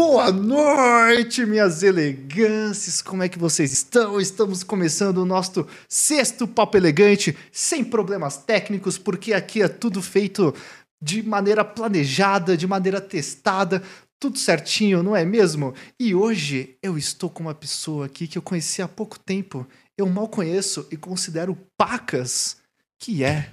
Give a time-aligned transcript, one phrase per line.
[0.00, 3.02] Boa noite, minhas elegâncias.
[3.02, 4.20] Como é que vocês estão?
[4.20, 10.54] Estamos começando o nosso sexto papo elegante, sem problemas técnicos, porque aqui é tudo feito
[11.02, 13.82] de maneira planejada, de maneira testada,
[14.20, 15.74] tudo certinho, não é mesmo?
[15.98, 19.66] E hoje eu estou com uma pessoa aqui que eu conheci há pouco tempo.
[19.96, 22.58] Eu mal conheço e considero pacas,
[23.00, 23.50] que é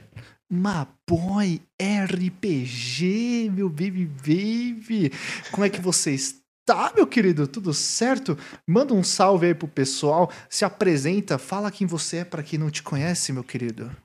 [0.50, 5.12] Maboy RPG, meu baby baby.
[5.52, 6.45] Como é que você está,
[6.96, 7.48] meu querido?
[7.48, 8.38] Tudo certo?
[8.68, 12.72] Manda um salve aí pro pessoal, se apresenta, fala quem você é para quem não
[12.72, 13.96] te conhece, meu querido.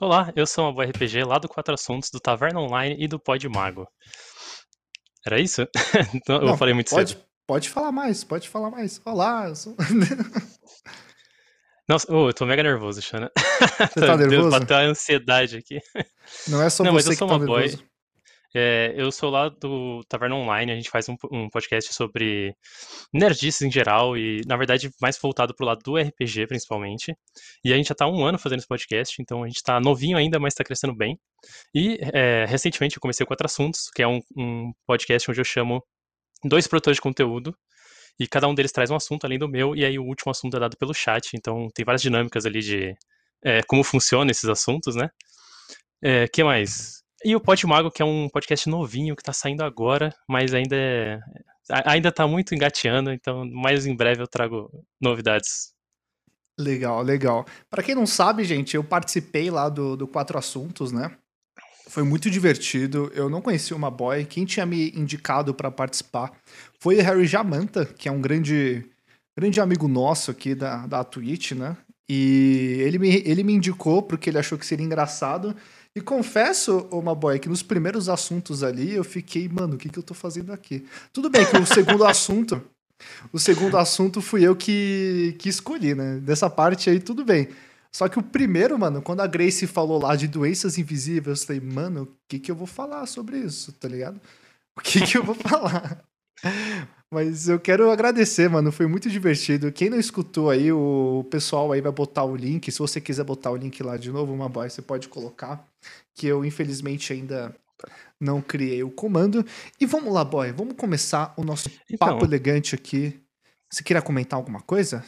[0.00, 3.46] Olá, eu sou Maboy RPG lá do Quatro Assuntos, do Taverna Online e do Pod
[3.48, 3.86] Mago.
[5.26, 5.66] Era isso?
[6.14, 7.24] Então, eu falei muito pode, cedo.
[7.46, 9.00] Pode falar mais, pode falar mais.
[9.04, 9.76] Olá, eu sou...
[11.88, 13.30] Nossa, oh, eu tô mega nervoso, Xana.
[13.34, 14.50] Você tá nervoso?
[14.50, 15.80] Bateu a ansiedade aqui.
[16.46, 17.78] Não é só Não, você que tá nervoso.
[17.78, 17.89] Boy.
[18.54, 22.54] É, eu sou lá do Taverna Online, a gente faz um, um, podcast sobre
[23.12, 27.14] nerdices em geral e, na verdade, mais voltado pro lado do RPG, principalmente.
[27.64, 29.78] E a gente já tá há um ano fazendo esse podcast, então a gente tá
[29.80, 31.18] novinho ainda, mas tá crescendo bem.
[31.74, 35.44] E, é, recentemente, eu comecei com Quatro Assuntos, que é um, um podcast onde eu
[35.44, 35.82] chamo
[36.44, 37.54] dois produtores de conteúdo
[38.18, 40.56] e cada um deles traz um assunto além do meu, e aí o último assunto
[40.56, 42.94] é dado pelo chat, então tem várias dinâmicas ali de
[43.42, 45.08] é, como funcionam esses assuntos, né?
[46.02, 46.99] É, que mais?
[47.24, 50.76] E o Pod Mago, que é um podcast novinho que tá saindo agora, mas ainda
[50.76, 51.20] é,
[51.84, 55.72] ainda tá muito engateando, então mais em breve eu trago novidades.
[56.58, 57.46] Legal, legal.
[57.70, 61.16] Para quem não sabe, gente, eu participei lá do, do Quatro Assuntos, né?
[61.88, 63.10] Foi muito divertido.
[63.14, 64.24] Eu não conhecia uma boy.
[64.24, 66.32] Quem tinha me indicado para participar
[66.78, 68.86] foi o Harry Jamanta, que é um grande,
[69.36, 71.76] grande amigo nosso aqui da, da Twitch, né?
[72.08, 75.56] E ele me, ele me indicou porque ele achou que seria engraçado.
[75.94, 79.98] E confesso, uma boy, que nos primeiros assuntos ali eu fiquei, mano, o que, que
[79.98, 80.86] eu tô fazendo aqui?
[81.12, 82.62] Tudo bem que o segundo assunto,
[83.32, 86.18] o segundo assunto fui eu que, que escolhi, né?
[86.18, 87.48] Dessa parte aí, tudo bem.
[87.92, 91.60] Só que o primeiro, mano, quando a Grace falou lá de doenças invisíveis, eu falei,
[91.60, 94.20] mano, o que que eu vou falar sobre isso, tá ligado?
[94.76, 96.04] O que que eu vou falar?
[97.12, 99.72] Mas eu quero agradecer, mano, foi muito divertido.
[99.72, 102.70] Quem não escutou aí, o pessoal aí vai botar o link.
[102.70, 105.66] Se você quiser botar o link lá de novo, uma boy, você pode colocar.
[106.14, 107.52] Que eu, infelizmente, ainda
[108.20, 109.44] não criei o comando.
[109.80, 113.20] E vamos lá, boy, vamos começar o nosso então, papo elegante aqui.
[113.68, 115.04] Você queria comentar alguma coisa?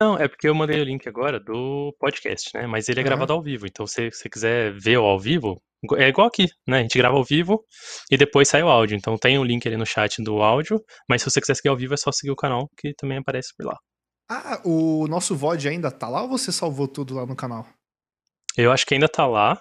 [0.00, 2.68] Não, é porque eu mandei o link agora do podcast, né?
[2.68, 3.66] Mas ele é gravado ao vivo.
[3.66, 5.60] Então, se você quiser ver o ao vivo,
[5.96, 6.78] é igual aqui, né?
[6.78, 7.64] A gente grava ao vivo
[8.08, 8.96] e depois sai o áudio.
[8.96, 10.80] Então, tem o um link ali no chat do áudio.
[11.08, 13.48] Mas se você quiser seguir ao vivo, é só seguir o canal, que também aparece
[13.56, 13.76] por lá.
[14.30, 17.66] Ah, o nosso VOD ainda tá lá ou você salvou tudo lá no canal?
[18.56, 19.60] Eu acho que ainda tá lá.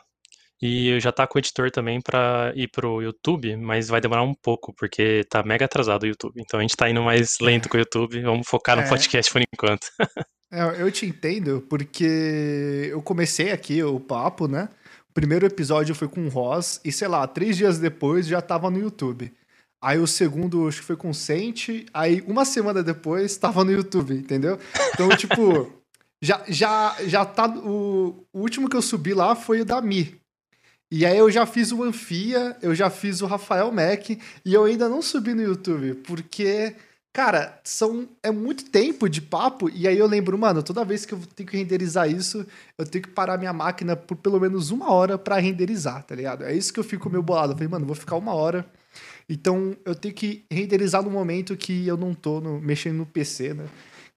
[0.62, 4.34] E já tá com o editor também para ir pro YouTube, mas vai demorar um
[4.34, 6.42] pouco, porque tá mega atrasado o YouTube.
[6.42, 8.90] Então a gente tá indo mais lento com o YouTube, vamos focar no é.
[8.90, 9.88] podcast por enquanto.
[10.52, 14.70] é, eu te entendo, porque eu comecei aqui o papo, né?
[15.10, 18.72] O primeiro episódio foi com o Ross, e sei lá, três dias depois já tava
[18.72, 19.32] no YouTube.
[19.80, 23.72] Aí o segundo, acho que foi com o Sente, aí uma semana depois tava no
[23.72, 24.58] YouTube, entendeu?
[24.94, 25.72] Então, tipo,
[26.20, 27.48] já, já, já tá.
[27.48, 30.20] O, o último que eu subi lá foi o da Mi.
[30.90, 34.64] E aí eu já fiz o Anfia, eu já fiz o Rafael Mac e eu
[34.64, 36.74] ainda não subi no YouTube, porque,
[37.12, 41.14] cara, são é muito tempo de papo e aí eu lembro, mano, toda vez que
[41.14, 42.46] eu tenho que renderizar isso,
[42.78, 46.46] eu tenho que parar minha máquina por pelo menos uma hora para renderizar, tá ligado?
[46.46, 47.52] É isso que eu fico meio bolado.
[47.52, 48.66] Eu falei, mano, vou ficar uma hora.
[49.30, 53.54] Então eu tenho que renderizar no momento que eu não tô no, mexendo no PC,
[53.54, 53.66] né?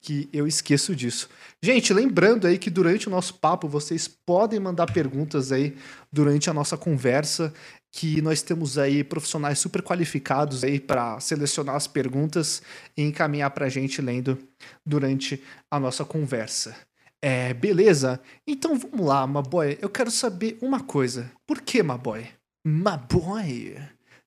[0.00, 1.28] Que eu esqueço disso.
[1.62, 5.76] Gente, lembrando aí que durante o nosso papo vocês podem mandar perguntas aí
[6.10, 7.52] durante a nossa conversa,
[7.92, 12.62] que nós temos aí profissionais super qualificados aí para selecionar as perguntas
[12.96, 14.38] e encaminhar para a gente lendo
[14.86, 16.74] durante a nossa conversa.
[17.22, 18.18] É, beleza?
[18.46, 19.76] Então vamos lá, Maboy.
[19.82, 21.30] Eu quero saber uma coisa.
[21.46, 22.26] Por que Maboy?
[22.64, 23.76] Maboy?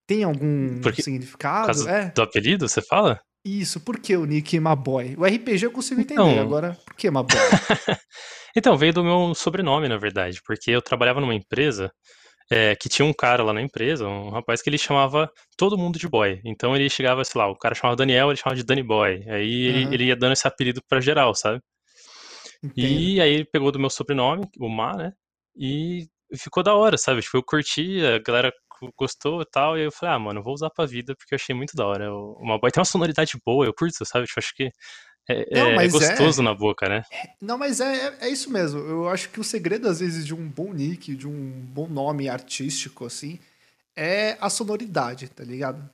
[0.06, 1.88] Tem algum Porque, significado?
[1.90, 2.12] É?
[2.12, 3.20] Do apelido, você fala?
[3.46, 5.16] Isso, por que o nick Maboy?
[5.18, 6.42] O RPG eu consigo entender, então...
[6.42, 7.38] agora por que Maboy?
[8.56, 11.92] então, veio do meu sobrenome, na verdade, porque eu trabalhava numa empresa
[12.50, 15.98] é, que tinha um cara lá na empresa, um rapaz que ele chamava todo mundo
[15.98, 16.40] de boy.
[16.46, 19.24] Então ele chegava, sei lá, o cara chamava Daniel, ele chamava de Danny Boy.
[19.28, 19.76] Aí uhum.
[19.76, 21.60] ele, ele, ia dando esse apelido pra geral, sabe?
[22.64, 22.78] Entendo.
[22.78, 25.12] E aí ele pegou do meu sobrenome, o Ma, né?
[25.56, 26.08] E
[26.38, 27.22] ficou da hora, sabe?
[27.22, 28.52] Tipo, eu curti, a galera
[28.98, 29.78] gostou e tal.
[29.78, 32.14] E eu falei, ah, mano, vou usar pra vida porque eu achei muito da hora.
[32.14, 34.26] Uma boy tem uma sonoridade boa, eu curto, sabe?
[34.26, 34.72] Tipo, acho que
[35.30, 36.44] é, não, é, é gostoso é...
[36.44, 37.04] na boca, né?
[37.42, 38.80] Não, mas é, é, é isso mesmo.
[38.80, 42.28] Eu acho que o segredo, às vezes, de um bom nick, de um bom nome
[42.28, 43.40] artístico, assim,
[43.96, 45.90] é a sonoridade, tá ligado?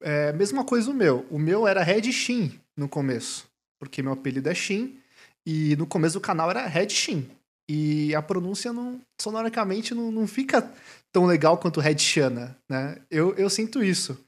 [0.00, 1.26] É, mesma coisa o meu.
[1.30, 3.48] O meu era Red Shin no começo,
[3.78, 4.98] porque meu apelido é Shin,
[5.44, 7.28] e no começo do canal era Red Shin.
[7.72, 10.68] E a pronúncia não, sonoricamente não, não fica
[11.12, 12.96] tão legal quanto Red Shana, né?
[13.08, 14.18] Eu, eu sinto isso.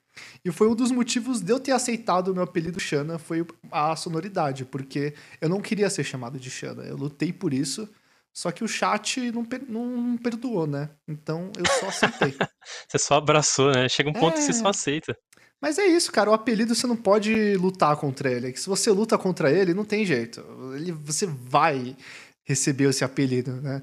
[0.44, 3.96] E foi um dos motivos de eu ter aceitado o meu apelido Shana, foi a
[3.96, 6.84] sonoridade, porque eu não queria ser chamado de Shana.
[6.84, 7.88] Eu lutei por isso,
[8.32, 10.90] só que o chat não, não, não perdoou, né?
[11.08, 12.36] Então eu só aceitei.
[12.88, 13.88] você só abraçou, né?
[13.88, 14.36] Chega um ponto é...
[14.36, 15.16] que você só aceita.
[15.60, 16.30] Mas é isso, cara.
[16.30, 18.56] O apelido você não pode lutar contra ele.
[18.56, 20.44] Se você luta contra ele, não tem jeito.
[20.76, 21.96] Ele, você vai
[22.44, 23.82] recebeu esse apelido, né?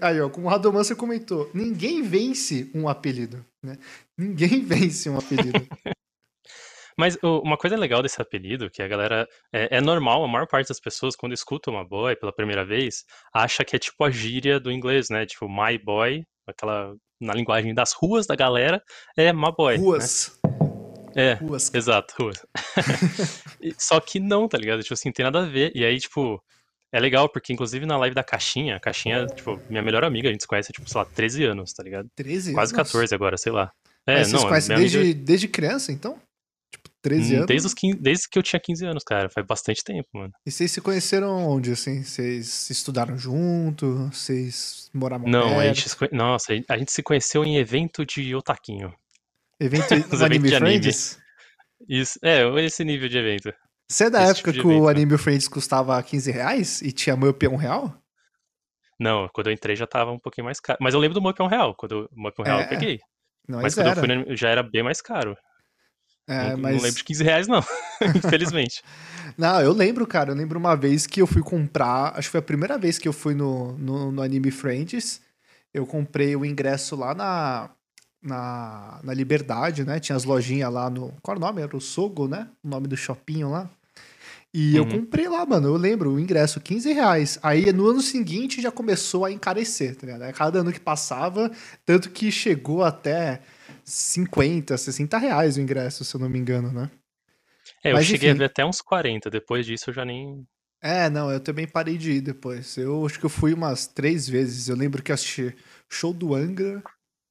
[0.00, 3.78] Aí, ó, como o Radomancer comentou, ninguém vence um apelido, né?
[4.16, 5.66] Ninguém vence um apelido.
[6.98, 9.28] Mas uma coisa legal desse apelido, que a galera.
[9.52, 13.04] É, é, normal, a maior parte das pessoas, quando escuta uma boy pela primeira vez,
[13.34, 15.26] acha que é tipo a gíria do inglês, né?
[15.26, 16.94] Tipo, my boy, aquela.
[17.20, 18.82] Na linguagem das ruas da galera,
[19.16, 19.76] é my boy.
[19.76, 19.82] Né?
[19.82, 20.38] Ruas.
[21.14, 21.30] Né?
[21.30, 21.72] É, ruas.
[21.74, 22.44] exato, ruas.
[23.78, 24.82] Só que não, tá ligado?
[24.82, 25.72] Tipo assim, tem nada a ver.
[25.74, 26.42] E aí, tipo,
[26.92, 30.32] é legal, porque inclusive na live da Caixinha, a Caixinha, tipo, minha melhor amiga, a
[30.32, 32.08] gente se conhece tipo, sei lá, 13 anos, tá ligado?
[32.14, 32.92] 13 Quase anos?
[32.92, 33.72] 14 agora, sei lá.
[34.06, 35.20] É, Mas não, vocês conhecem desde, amiga...
[35.24, 36.20] desde criança, então?
[36.70, 37.46] Tipo, 13 hum, anos?
[37.46, 39.28] Desde, os 15, desde que eu tinha 15 anos, cara.
[39.28, 40.32] Faz bastante tempo, mano.
[40.46, 42.04] E vocês se conheceram onde, assim?
[42.04, 44.08] Vocês estudaram junto?
[44.12, 45.60] Vocês moravam Não, perto?
[45.60, 48.94] a gente se, nossa, a gente se conheceu em evento de otaquinho.
[49.58, 51.18] Evento de Anime Friends?
[51.88, 53.52] Isso, é, esse nível de evento.
[53.88, 56.90] Você é da Esse época tipo que evento, o Anime Friends custava 15 reais e
[56.90, 57.94] tinha Mup um real?
[58.98, 60.78] Não, quando eu entrei já tava um pouquinho mais caro.
[60.80, 61.74] Mas eu lembro do Mup um real.
[61.74, 63.00] Quando o Mup um real é, eu peguei.
[63.48, 64.00] Mas quando era.
[64.00, 65.36] eu fui já era bem mais caro.
[66.28, 66.76] É, não, mas...
[66.76, 67.62] não lembro de 15 reais, não.
[68.16, 68.82] Infelizmente.
[69.38, 70.32] Não, eu lembro, cara.
[70.32, 72.12] Eu lembro uma vez que eu fui comprar.
[72.16, 75.20] Acho que foi a primeira vez que eu fui no, no, no Anime Friends.
[75.72, 77.70] Eu comprei o ingresso lá na,
[78.22, 80.00] na, na Liberdade, né?
[80.00, 81.12] Tinha as lojinhas lá no.
[81.22, 81.62] Qual era o nome?
[81.62, 82.48] Era o Sogo, né?
[82.64, 83.70] O nome do shopping lá.
[84.54, 84.76] E uhum.
[84.76, 85.68] eu comprei lá, mano.
[85.68, 87.38] Eu lembro, o ingresso, 15 reais.
[87.42, 90.32] Aí no ano seguinte já começou a encarecer, tá ligado?
[90.32, 91.50] Cada ano que passava,
[91.84, 93.42] tanto que chegou até
[93.84, 96.90] 50, 60 reais o ingresso, se eu não me engano, né?
[97.84, 98.36] É, eu Mas, cheguei enfim.
[98.36, 99.30] a ver até uns 40.
[99.30, 100.46] Depois disso eu já nem.
[100.80, 102.76] É, não, eu também parei de ir depois.
[102.76, 104.68] Eu acho que eu fui umas três vezes.
[104.68, 105.54] Eu lembro que assisti
[105.88, 106.82] show do Angra,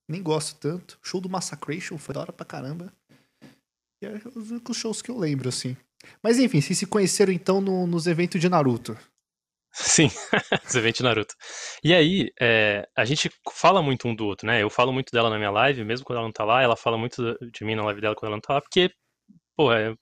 [0.07, 1.00] nem gosto tanto.
[1.01, 2.94] Show do Massacration foi da hora pra caramba.
[4.01, 5.75] E é os únicos shows que eu lembro, assim.
[6.21, 8.97] Mas enfim, vocês se conheceram então no, nos eventos de Naruto.
[9.71, 10.09] Sim,
[10.65, 11.35] os eventos de Naruto.
[11.83, 14.63] E aí, é, a gente fala muito um do outro, né?
[14.63, 16.97] Eu falo muito dela na minha live, mesmo quando ela não tá lá, ela fala
[16.97, 18.89] muito de mim na live dela quando ela não tá lá, porque,
[19.55, 19.93] pô, é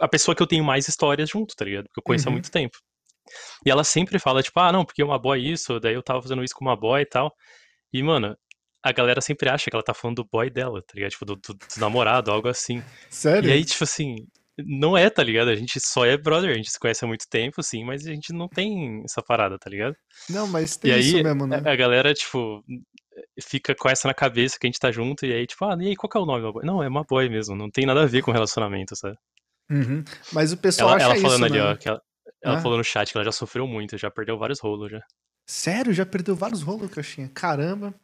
[0.00, 1.84] a pessoa que eu tenho mais histórias junto, tá ligado?
[1.84, 2.32] Porque eu conheço uhum.
[2.32, 2.76] há muito tempo.
[3.64, 6.44] E ela sempre fala, tipo, ah, não, porque uma boy isso, daí eu tava fazendo
[6.44, 7.32] isso com uma boy e tal.
[7.92, 8.36] E, mano,
[8.84, 11.10] a galera sempre acha que ela tá falando do boy dela, tá ligado?
[11.10, 12.82] Tipo, do, do, do namorado, algo assim.
[13.10, 13.48] Sério?
[13.48, 14.16] E aí, tipo assim,
[14.58, 15.48] não é, tá ligado?
[15.48, 18.10] A gente só é brother, a gente se conhece há muito tempo, sim, mas a
[18.10, 19.94] gente não tem essa parada, tá ligado?
[20.30, 21.62] Não, mas tem e isso aí, mesmo, né?
[21.64, 22.64] A, galera, tipo,
[23.42, 25.88] fica com essa na cabeça que a gente tá junto, e aí, tipo, ah, e
[25.88, 26.60] aí, qual que é o nome?
[26.64, 29.16] Não, é uma boy mesmo, não tem nada a ver com relacionamento, sabe?
[29.70, 30.04] Uhum.
[30.32, 31.72] Mas o pessoal ela, acha ela falando isso, ali, né?
[31.72, 32.02] ó, que ela,
[32.42, 32.60] ela ah.
[32.60, 35.00] falou no chat que ela já sofreu muito, já perdeu vários rolos já.
[35.48, 35.92] Sério?
[35.92, 37.30] Já perdeu vários rolos, Caixinha?
[37.32, 37.94] Caramba.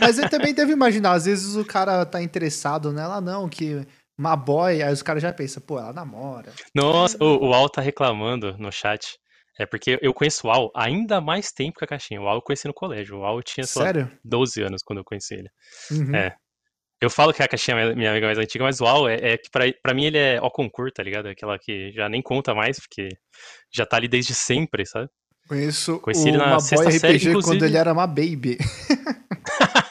[0.00, 3.86] Mas ele também deve imaginar, às vezes o cara tá interessado nela, não, que
[4.18, 6.52] uma boy, aí os caras já pensam, pô, ela namora.
[6.74, 9.18] Nossa, o, o Al tá reclamando no chat.
[9.58, 12.20] É porque eu conheço o Al ainda mais tempo que a Caixinha.
[12.20, 13.18] O Al eu conheci no colégio.
[13.18, 14.10] O Al tinha só Sério?
[14.24, 15.48] 12 anos quando eu conheci ele.
[15.90, 16.14] Uhum.
[16.14, 16.34] É.
[17.00, 19.36] Eu falo que a Caixinha é minha amiga mais antiga, mas o Al é, é
[19.36, 21.26] que pra, pra mim ele é o concurso, tá ligado?
[21.26, 23.08] Aquela que já nem conta mais, porque
[23.74, 25.08] já tá ali desde sempre, sabe?
[25.48, 27.42] Conheço Conheci o uma boy RPG série, inclusive...
[27.42, 28.56] quando ele era uma baby.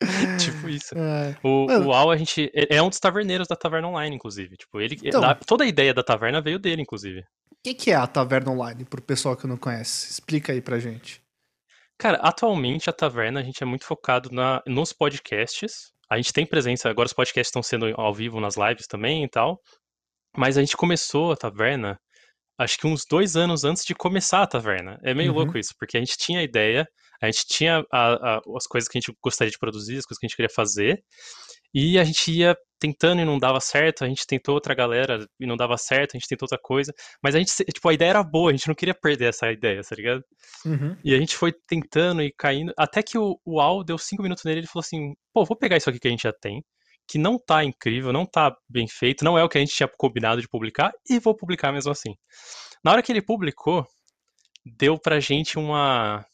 [0.38, 0.94] tipo isso.
[0.96, 1.36] É.
[1.42, 2.50] O, o Al, a gente.
[2.54, 4.56] É, é um dos taverneiros da Taverna Online, inclusive.
[4.56, 4.96] Tipo, ele.
[5.02, 7.20] Então, toda a ideia da taverna veio dele, inclusive.
[7.50, 10.10] O que, que é a Taverna Online, pro pessoal que não conhece?
[10.10, 11.20] Explica aí pra gente.
[11.98, 15.92] Cara, atualmente a taverna a gente é muito focado na, nos podcasts.
[16.08, 19.28] A gente tem presença, agora os podcasts estão sendo ao vivo nas lives também e
[19.28, 19.60] tal.
[20.36, 21.98] Mas a gente começou a taverna
[22.58, 24.98] acho que uns dois anos antes de começar a taverna.
[25.02, 25.38] É meio uhum.
[25.38, 26.86] louco isso, porque a gente tinha a ideia,
[27.20, 30.18] a gente tinha a, a, as coisas que a gente gostaria de produzir, as coisas
[30.18, 31.02] que a gente queria fazer,
[31.74, 35.46] e a gente ia tentando e não dava certo, a gente tentou outra galera e
[35.46, 36.92] não dava certo, a gente tentou outra coisa,
[37.22, 39.82] mas a gente, tipo, a ideia era boa, a gente não queria perder essa ideia,
[39.82, 40.22] tá ligado?
[40.64, 40.96] Uhum.
[41.04, 44.44] E a gente foi tentando e caindo, até que o, o Al deu cinco minutos
[44.44, 46.62] nele e ele falou assim, pô, vou pegar isso aqui que a gente já tem,
[47.08, 49.88] que não tá incrível, não tá bem feito, não é o que a gente tinha
[49.96, 52.14] combinado de publicar, e vou publicar mesmo assim.
[52.84, 53.86] Na hora que ele publicou,
[54.64, 56.24] deu pra gente uma.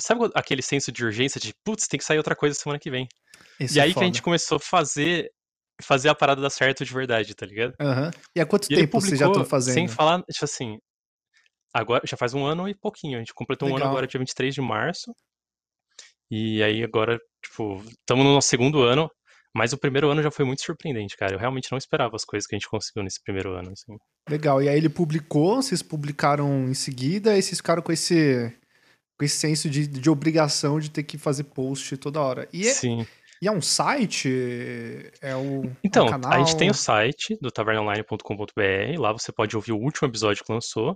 [0.00, 3.06] Sabe aquele senso de urgência de, putz, tem que sair outra coisa semana que vem.
[3.60, 4.00] Isso e é aí foda.
[4.00, 5.30] que a gente começou a fazer
[5.82, 7.74] fazer a parada dar certo de verdade, tá ligado?
[7.80, 8.10] Aham.
[8.36, 9.88] E há quanto E tempo vocês já estão publicou, sem fazendo?
[9.88, 10.78] falar, tipo assim,
[11.74, 13.16] agora já faz um ano e pouquinho.
[13.16, 14.06] A gente completou um ano agora, Legal.
[14.08, 15.12] dia 23 de março.
[16.30, 19.10] E aí agora, tipo, estamos no nosso segundo ano,
[19.54, 21.34] mas o primeiro ano já foi muito surpreendente, cara.
[21.34, 23.96] Eu realmente não esperava as coisas que a gente conseguiu nesse primeiro ano, assim.
[24.28, 24.62] Legal.
[24.62, 28.52] E aí ele publicou, vocês publicaram em seguida, e vocês ficaram com esse,
[29.18, 32.48] com esse senso de, de obrigação de ter que fazer post toda hora.
[32.52, 33.06] E é, Sim.
[33.40, 34.28] e é um site?
[35.20, 36.32] É o, é Então, um canal?
[36.32, 40.52] a gente tem o site do tavernaonline.com.br, lá você pode ouvir o último episódio que
[40.52, 40.94] lançou,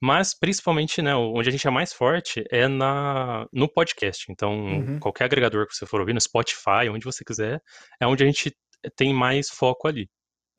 [0.00, 4.26] mas principalmente, né, onde a gente é mais forte é na, no podcast.
[4.30, 4.98] Então, Uhum.
[4.98, 7.60] qualquer agregador que você for ouvir, no Spotify, onde você quiser,
[8.00, 8.52] é onde a gente
[8.96, 10.08] tem mais foco ali.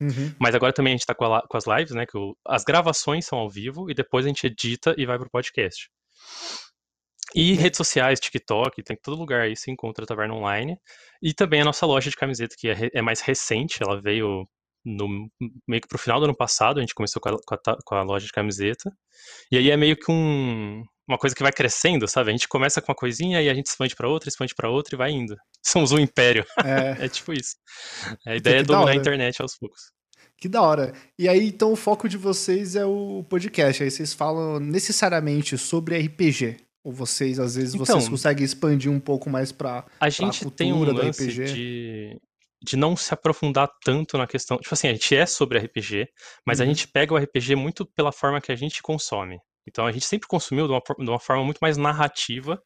[0.00, 0.34] Uhum.
[0.40, 3.26] Mas agora também a gente tá com, com as lives, né, que o- as gravações
[3.26, 5.88] são ao vivo e depois a gente edita e vai pro podcast.
[7.34, 10.76] E redes sociais, TikTok, tem todo lugar aí se encontra a Taverna Online.
[11.22, 14.46] E também a nossa loja de camiseta, que é, é mais recente, ela veio
[14.84, 15.08] no,
[15.66, 17.94] meio que pro final do ano passado, a gente começou com a, com a com
[17.94, 18.92] a loja de camiseta.
[19.50, 22.30] E aí é meio que um, uma coisa que vai crescendo, sabe?
[22.30, 24.94] A gente começa com uma coisinha e a gente expande pra outra, expande pra outra
[24.94, 25.34] e vai indo.
[25.64, 26.44] Somos um império.
[26.64, 27.56] É, É tipo isso.
[28.26, 29.90] A ideia é dominar a internet aos poucos.
[30.36, 30.92] que da hora.
[31.18, 33.82] E aí, então, o foco de vocês é o podcast.
[33.82, 36.58] Aí vocês falam necessariamente sobre RPG.
[36.84, 39.86] Ou vocês, às vezes, vocês Então- conseguem expandir um pouco mais pra.
[39.98, 41.44] A gente tem um cultura do lance RPG.
[41.54, 42.20] de,
[42.62, 44.58] de não se aprofundar tanto na questão.
[44.58, 46.06] Tipo assim, a gente é sobre RPG,
[46.46, 46.68] mas a Uhum.
[46.70, 49.38] gente pega o RPG muito pela forma que a gente consome.
[49.66, 52.60] Então a gente sempre consumiu de uma, de uma forma muito mais narrativa,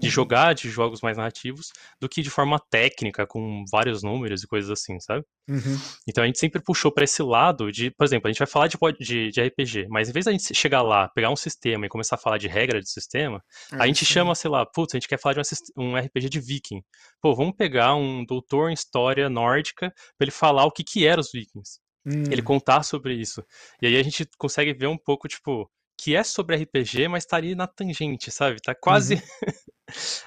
[0.00, 1.68] de jogar de jogos mais narrativos,
[2.00, 5.24] do que de forma técnica, com vários números e coisas assim, sabe?
[5.48, 5.76] Uhum.
[6.08, 8.68] Então a gente sempre puxou pra esse lado de, por exemplo, a gente vai falar
[8.68, 11.88] de, de, de RPG, mas em vez da gente chegar lá, pegar um sistema e
[11.88, 13.42] começar a falar de regra de sistema,
[13.78, 14.12] a É, gente sim.
[14.12, 15.40] chama, sei lá, putz, a gente quer falar de
[15.76, 16.82] um, um RPG de viking.
[17.20, 21.20] Pô, vamos pegar um doutor em história nórdica pra ele falar o que que eram
[21.20, 21.80] os vikings.
[22.04, 23.44] Hum, Ele contar sobre isso.
[23.80, 25.70] E aí a gente consegue ver um pouco, tipo,
[26.02, 28.60] que é sobre RPG, mas tá ali na tangente, sabe?
[28.60, 29.14] Tá quase...
[29.14, 29.20] Uhum.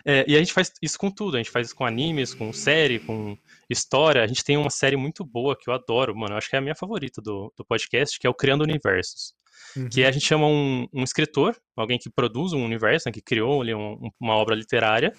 [0.06, 2.54] É, e a gente faz isso com tudo, a gente faz isso com animes, com
[2.54, 3.36] série, com
[3.68, 4.22] história.
[4.22, 6.34] A gente tem uma série muito boa que eu adoro, mano.
[6.34, 9.34] Eu acho que é a minha favorita do, do podcast, que é o Criando Universos.
[9.76, 9.90] uhum.
[9.90, 13.60] Que a gente chama um, um escritor, alguém que produz um universo, né, que criou
[13.62, 15.12] ali um- um- uma obra literária,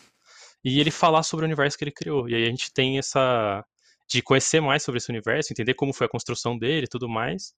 [0.65, 2.29] e ele falar sobre o universo que ele criou.
[2.29, 3.65] E aí a gente tem essa.
[4.09, 7.53] De conhecer mais sobre esse universo, entender como foi a construção dele e tudo mais.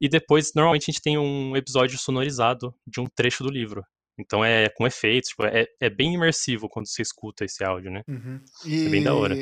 [0.00, 3.84] E depois, normalmente, a gente tem um episódio sonorizado de um trecho do livro.
[4.18, 8.02] Então é com efeitos, tipo, é, é bem imersivo quando você escuta esse áudio, né?
[8.08, 8.40] Uhum.
[8.66, 9.36] É bem da hora.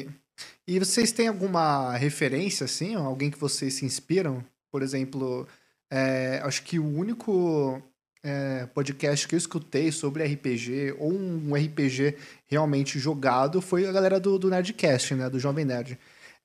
[0.67, 2.95] E vocês têm alguma referência, assim?
[2.95, 4.45] Alguém que vocês se inspiram?
[4.71, 5.49] Por exemplo,
[5.91, 7.83] é, acho que o único
[8.23, 14.21] é, podcast que eu escutei sobre RPG, ou um RPG realmente jogado, foi a galera
[14.21, 15.31] do, do Nerdcast, né?
[15.31, 15.99] Do Jovem Nerd.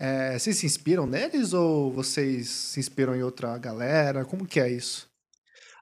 [0.03, 4.25] É, vocês se inspiram neles ou vocês se inspiram em outra galera?
[4.25, 5.07] Como que é isso?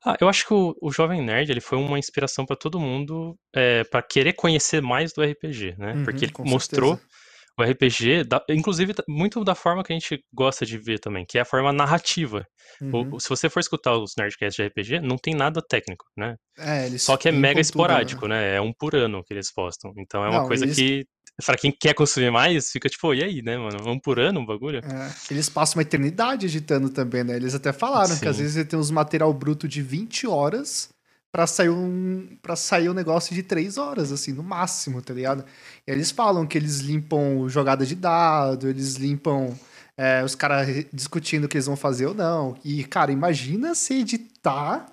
[0.05, 3.35] Ah, eu acho que o, o Jovem Nerd ele foi uma inspiração pra todo mundo
[3.55, 5.93] é, para querer conhecer mais do RPG, né?
[5.93, 7.09] Uhum, Porque ele mostrou certeza.
[7.57, 11.37] o RPG, da- inclusive muito da forma que a gente gosta de ver também, que
[11.37, 12.45] é a forma narrativa.
[12.81, 13.15] Uhum.
[13.15, 16.35] o- se você for escutar os Nerdcasts de RPG, não tem nada técnico, né?
[16.57, 17.61] É, eles Só que é mega né?
[17.61, 18.55] esporádico, né?
[18.55, 19.91] É um por ano que eles postam.
[19.97, 21.05] Então é uma Não, coisa eles- que,
[21.45, 23.89] pra quem quer consumir mais, fica tipo, e aí, né, mano?
[23.89, 24.79] Um por ano um bagulho?
[24.79, 27.35] É, eles passam uma eternidade editando também, né?
[27.35, 28.43] Eles até falaram que às Sim.
[28.43, 30.89] vezes ele tem uns material bruto de 20 horas
[31.31, 35.45] pra sair um para sair um negócio de 3 horas, assim, no máximo, tá ligado?
[35.87, 39.55] E eles falam que eles limpam jogada de dado, eles limpam
[39.97, 42.57] é, os caras discutindo o que eles vão fazer ou não.
[42.63, 44.85] E, cara, imagina se editar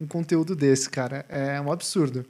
[0.00, 1.24] um conteúdo desse, cara.
[1.28, 2.26] É um absurdo.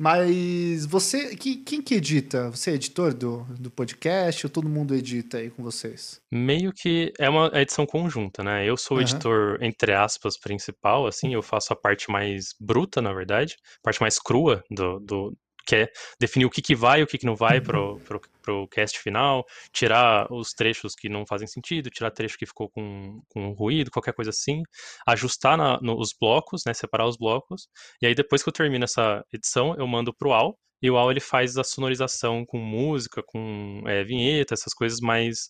[0.00, 1.34] Mas você.
[1.36, 2.50] que- quem que edita?
[2.50, 6.20] Você é editor do, do podcast ou todo mundo edita aí com vocês?
[6.30, 8.64] Meio que é uma edição conjunta, né?
[8.68, 9.08] Eu sou o Aham.
[9.10, 14.00] editor, entre aspas, principal, assim, eu faço a parte mais bruta, na verdade, a parte
[14.00, 15.36] mais crua do, do
[15.68, 18.20] que é definir o que, que vai e o que, que não vai pro, pro,
[18.40, 23.20] pro cast final, tirar os trechos que não fazem sentido, tirar trecho que ficou com,
[23.28, 24.62] com ruído, qualquer coisa assim,
[25.06, 26.72] ajustar na, no- os blocos, né?
[26.72, 27.68] Separar os blocos,
[28.00, 31.10] e aí depois que eu termino essa edição, eu mando pro Al, e o Al
[31.10, 35.48] ele faz a sonorização com música, com é, vinheta, essas coisas mais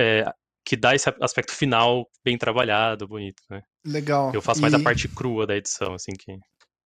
[0.00, 0.24] é,
[0.64, 3.60] que dá esse aspecto final bem trabalhado, bonito, né?
[3.84, 4.30] Legal.
[4.32, 6.38] Eu faço mais a E- parte crua da edição, assim, que...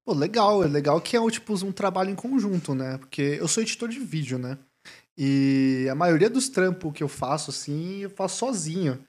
[0.06, 2.96] Pô, legal, é legal que é tipo, um trabalho em conjunto, né?
[2.98, 4.56] Porque eu sou editor de vídeo, né?
[5.18, 9.04] E a maioria dos trampos que eu faço, assim, eu faço sozinho.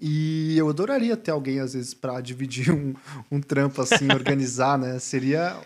[0.00, 2.94] E eu adoraria ter alguém, às vezes, pra dividir um,
[3.30, 4.98] um trampo assim, organizar, né?
[4.98, 5.60] Seria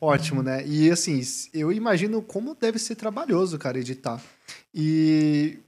[0.00, 0.64] ótimo, né?
[0.64, 1.20] E assim,
[1.52, 4.22] eu imagino como deve ser trabalhoso, cara, editar.
[4.72, 5.58] E,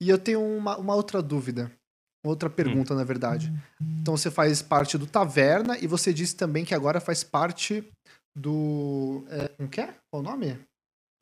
[0.00, 1.72] E eu tenho uma, uma outra dúvida.
[2.24, 2.96] Outra pergunta, hum.
[2.96, 3.52] na verdade.
[4.00, 7.84] Então você faz parte do Taverna e você disse também que agora faz parte
[8.34, 9.24] do.
[9.28, 9.94] É, como que é?
[10.10, 10.58] Qual o nome?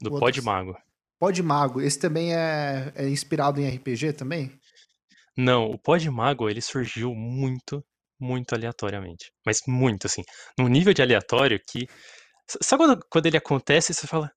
[0.01, 0.77] Do Pod Mago.
[1.19, 1.81] Pod Mago.
[1.81, 4.53] Esse também é, é inspirado em RPG também?
[5.37, 7.85] Não, o Pod Mago ele surgiu muito,
[8.19, 9.33] muito aleatoriamente.
[9.45, 10.23] Mas muito, assim.
[10.59, 11.87] Num nível de aleatório que.
[12.47, 14.31] Sabe quando, quando ele acontece você fala.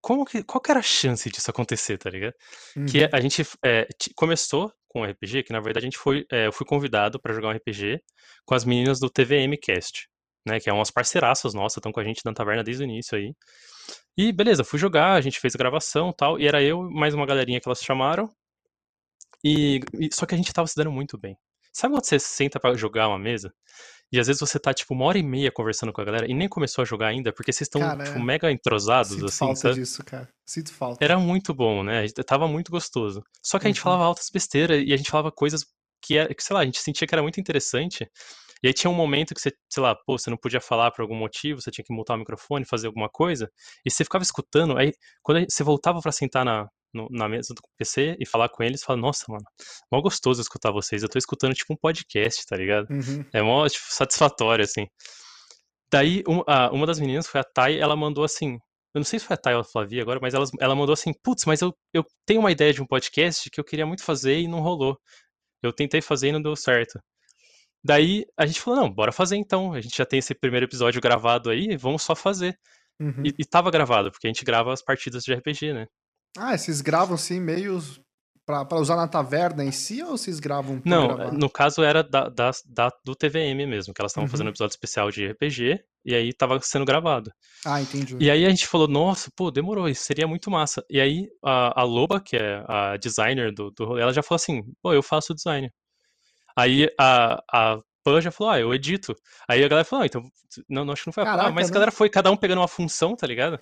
[0.00, 2.34] Como que, qual que era a chance disso acontecer, tá ligado?
[2.76, 2.86] Uhum.
[2.86, 6.52] Que a gente é, começou com RPG, que na verdade a gente foi, é, eu
[6.52, 8.00] fui convidado para jogar um RPG
[8.44, 10.08] com as meninas do TVM Cast,
[10.46, 10.60] né?
[10.60, 13.34] Que é umas parceiraças nossas, estão com a gente na taverna desde o início aí.
[14.16, 17.26] E beleza, fui jogar, a gente fez a gravação tal, e era eu mais uma
[17.26, 18.30] galerinha que elas chamaram.
[19.44, 21.36] E, e só que a gente tava se dando muito bem.
[21.78, 23.54] Sabe quando você senta para jogar uma mesa?
[24.10, 26.34] E às vezes você tá, tipo, uma hora e meia conversando com a galera e
[26.34, 28.20] nem começou a jogar ainda, porque vocês estão, tipo, é.
[28.20, 29.74] mega entrosados, Sinto assim, falta sabe?
[29.76, 30.28] disso, cara.
[30.44, 31.04] Sinto falta.
[31.04, 32.04] Era muito bom, né?
[32.26, 33.22] Tava muito gostoso.
[33.40, 33.84] Só que a gente uhum.
[33.84, 35.64] falava altas besteiras e a gente falava coisas
[36.02, 38.10] que, é, que, sei lá, a gente sentia que era muito interessante.
[38.60, 41.02] E aí tinha um momento que você, sei lá, pô, você não podia falar por
[41.02, 43.48] algum motivo, você tinha que mutar o microfone, fazer alguma coisa,
[43.86, 44.92] e você ficava escutando, aí
[45.22, 48.82] quando você voltava para sentar na, no, na mesa do PC e falar com eles,
[48.82, 49.44] fala, nossa, mano,
[49.90, 51.02] mó gostoso escutar vocês.
[51.02, 52.88] Eu tô escutando tipo um podcast, tá ligado?
[52.90, 53.24] Uhum.
[53.32, 54.86] É mó tipo, satisfatório, assim.
[55.90, 58.58] Daí, um, a, uma das meninas foi a Thay, ela mandou assim.
[58.94, 60.92] Eu não sei se foi a Thay ou a Flavia agora, mas ela, ela mandou
[60.92, 64.02] assim: Putz, mas eu, eu tenho uma ideia de um podcast que eu queria muito
[64.02, 64.98] fazer e não rolou.
[65.62, 66.98] Eu tentei fazer e não deu certo.
[67.84, 69.72] Daí a gente falou: Não, bora fazer então.
[69.72, 72.58] A gente já tem esse primeiro episódio gravado aí, vamos só fazer.
[73.00, 73.22] Uhum.
[73.24, 75.86] E, e tava gravado, porque a gente grava as partidas de RPG, né?
[76.36, 77.80] Ah, vocês gravam assim, meio
[78.48, 81.32] para usar na taverna em si ou vocês gravam Não, gravar?
[81.32, 84.30] no caso era da, da, da do TVM mesmo, que elas estavam uhum.
[84.30, 87.30] fazendo um episódio especial de RPG e aí tava sendo gravado.
[87.66, 88.16] Ah, entendi.
[88.18, 90.82] E aí a gente falou, nossa, pô, demorou, isso seria muito massa.
[90.88, 94.36] E aí a, a Loba, que é a designer do, do rolê, ela já falou
[94.36, 95.70] assim, pô, eu faço design.
[96.56, 99.14] Aí a, a Pan já falou, ah, eu edito.
[99.46, 100.22] Aí a galera falou, ah, então,
[100.66, 101.74] não, não acho que não foi a Pan, mas a né?
[101.74, 103.60] galera foi cada um pegando uma função, tá ligado?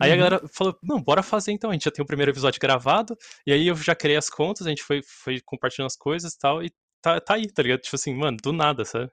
[0.00, 0.14] Aí uhum.
[0.14, 1.70] a galera falou, não, bora fazer então.
[1.70, 4.66] A gente já tem o primeiro episódio gravado, e aí eu já criei as contas,
[4.66, 6.70] a gente foi, foi compartilhando as coisas e tal, e
[7.02, 7.80] tá, tá aí, tá ligado?
[7.80, 9.10] Tipo assim, mano, do nada, sabe?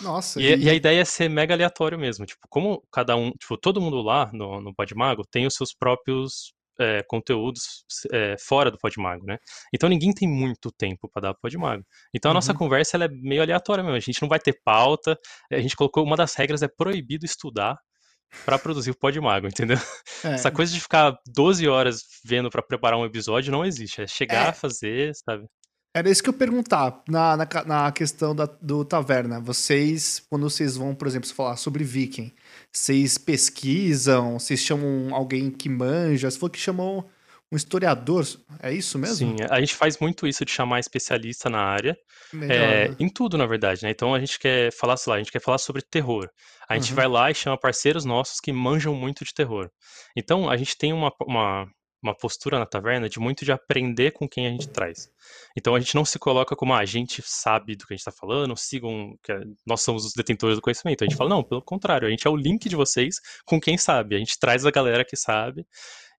[0.00, 0.40] Nossa.
[0.40, 0.64] E, e...
[0.64, 2.26] e, a ideia é ser mega aleatório mesmo.
[2.26, 6.52] Tipo, como cada um, tipo, todo mundo lá no, no Podmago tem os seus próprios
[6.80, 9.36] é, conteúdos é, fora do Podmago, né?
[9.74, 11.84] Então ninguém tem muito tempo para dar pro Podmago.
[12.14, 12.58] Então a nossa uhum.
[12.58, 13.96] conversa ela é meio aleatória mesmo.
[13.96, 15.18] A gente não vai ter pauta.
[15.50, 17.76] A gente colocou uma das regras é proibido estudar
[18.44, 19.78] para produzir o Podmago, entendeu?
[20.24, 20.34] É.
[20.34, 24.02] Essa coisa de ficar 12 horas vendo para preparar um episódio não existe.
[24.02, 24.48] É chegar é.
[24.48, 25.46] a fazer, sabe?
[25.94, 29.40] Era isso que eu perguntar na, na, na questão da, do Taverna.
[29.40, 32.32] Vocês, quando vocês vão, por exemplo, falar sobre Viking,
[32.72, 37.08] vocês pesquisam, vocês chamam alguém que manja, se for que chamou
[37.50, 38.26] um historiador,
[38.62, 39.30] é isso mesmo?
[39.30, 41.96] Sim, a gente faz muito isso de chamar especialista na área,
[42.42, 43.90] é, em tudo, na verdade, né?
[43.90, 46.28] Então a gente quer falar, sei lá, a gente quer falar sobre terror.
[46.68, 46.96] A gente uhum.
[46.96, 49.70] vai lá e chama parceiros nossos que manjam muito de terror.
[50.14, 51.66] Então a gente tem uma, uma,
[52.02, 55.08] uma postura na taverna de muito de aprender com quem a gente traz.
[55.56, 58.06] Então a gente não se coloca como ah, a gente sabe do que a gente
[58.06, 61.02] está falando, sigam, que é, nós somos os detentores do conhecimento.
[61.02, 63.78] A gente fala, não, pelo contrário, a gente é o link de vocês com quem
[63.78, 64.16] sabe.
[64.16, 65.66] A gente traz a galera que sabe.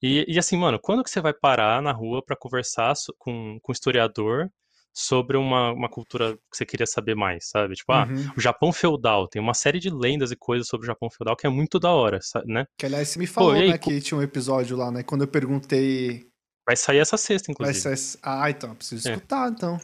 [0.02, 3.72] E, e assim, mano, quando que você vai parar na rua para conversar com, com
[3.72, 4.50] um historiador
[4.94, 7.76] sobre uma, uma cultura que você queria saber mais, sabe?
[7.76, 8.32] Tipo, ah, uhum.
[8.36, 11.48] o Japão feudal, tem uma série de lendas e coisas sobre o Japão feudal que
[11.48, 12.66] é muito da hora, né?
[12.78, 15.04] Que aliás, você me falou, Pô, aí, né, que tinha um episódio lá, né?
[15.04, 16.28] Quando eu perguntei.
[16.66, 17.82] Vai sair essa sexta, inclusive.
[17.82, 18.20] Vai sair...
[18.22, 19.14] Ah, então, preciso é.
[19.14, 19.78] escutar, então.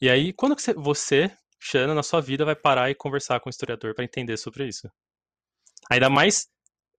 [0.00, 3.48] E aí, quando que você, você, Xana, na sua vida, vai parar e conversar com
[3.48, 4.88] o historiador para entender sobre isso?
[5.90, 6.46] Ainda mais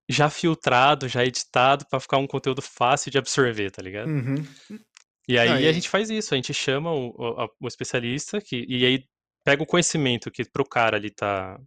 [0.08, 4.08] já filtrado, já editado, para ficar um conteúdo fácil de absorver, tá ligado?
[4.08, 4.36] Uhum.
[5.28, 8.64] E aí, aí, a gente faz isso, a gente chama o, o, o, especialista que,
[8.68, 9.04] e aí
[9.44, 11.58] pega o conhecimento que pro cara ali tá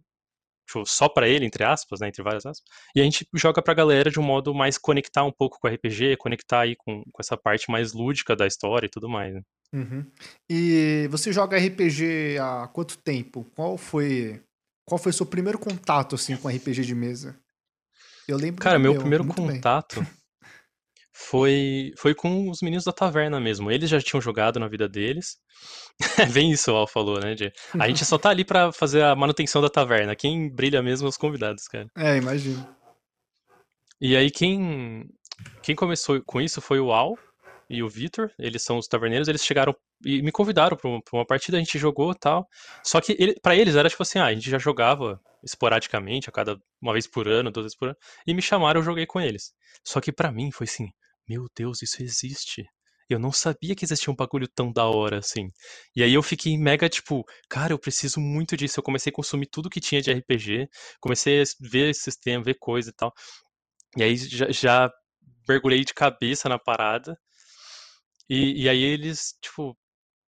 [0.66, 3.74] tipo, só para ele, entre aspas, né, entre várias aspas, e a gente joga pra
[3.74, 7.20] galera de um modo mais conectar um pouco com o RPG, conectar aí com, com
[7.20, 9.34] essa parte mais lúdica da história e tudo mais.
[9.34, 9.42] Né?
[9.74, 10.06] Uhum.
[10.50, 13.44] E você joga RPG há quanto tempo?
[13.54, 14.40] Qual foi
[14.86, 17.38] qual foi o seu primeiro contato assim com RPG de mesa?
[18.30, 20.06] Eu lembro Cara, meu, meu primeiro contato
[21.12, 23.70] foi, foi com os meninos da taverna mesmo.
[23.70, 25.36] Eles já tinham jogado na vida deles.
[26.16, 27.34] É bem isso o Al falou, né?
[27.34, 30.14] De, a gente só tá ali para fazer a manutenção da taverna.
[30.14, 31.88] Quem brilha mesmo é os convidados, cara.
[31.96, 32.66] É, imagino.
[34.00, 35.08] E aí quem,
[35.62, 37.18] quem começou com isso foi o Al
[37.70, 38.30] e o Vitor.
[38.38, 39.28] Eles são os taverneiros.
[39.28, 42.48] Eles chegaram e me convidaram pra uma partida, a gente jogou tal.
[42.84, 46.32] Só que ele, para eles era tipo assim, ah, a gente já jogava esporadicamente, a
[46.32, 49.20] cada uma vez por ano, duas vezes por ano, e me chamaram, eu joguei com
[49.20, 49.52] eles.
[49.84, 50.88] Só que para mim foi assim,
[51.28, 52.64] meu Deus, isso existe.
[53.08, 55.50] eu não sabia que existia um bagulho tão da hora assim.
[55.96, 58.78] E aí eu fiquei mega tipo, cara, eu preciso muito disso.
[58.80, 60.68] Eu comecei a consumir tudo que tinha de RPG,
[61.00, 63.12] comecei a ver sistema, ver coisa e tal.
[63.96, 64.90] E aí já, já
[65.48, 67.18] mergulhei de cabeça na parada.
[68.30, 69.76] E, e aí eles, tipo,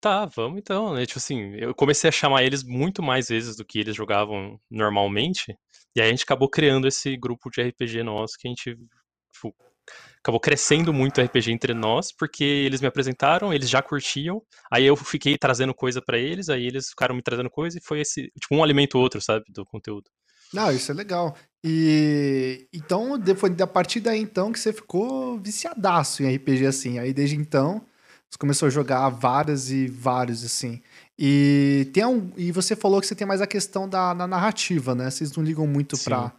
[0.01, 1.05] tá, vamos então, né?
[1.05, 5.58] Tipo assim, eu comecei a chamar eles muito mais vezes do que eles jogavam normalmente.
[5.95, 8.77] E aí a gente acabou criando esse grupo de RPG nosso que a gente
[9.34, 9.55] tipo,
[10.19, 14.86] acabou crescendo muito o RPG entre nós, porque eles me apresentaram, eles já curtiam, aí
[14.86, 18.31] eu fiquei trazendo coisa para eles, aí eles ficaram me trazendo coisa e foi esse,
[18.41, 20.10] tipo, um alimento outro, sabe, do conteúdo.
[20.56, 21.36] Não, isso é legal.
[21.63, 27.00] E então, foi a partir daí então que você ficou viciadaço em RPG assim.
[27.00, 27.82] Aí desde então,
[28.30, 30.82] você começou a jogar vários e vários assim.
[31.18, 34.94] E tem um, e você falou que você tem mais a questão da, da narrativa,
[34.94, 35.10] né?
[35.10, 36.32] Vocês não ligam muito para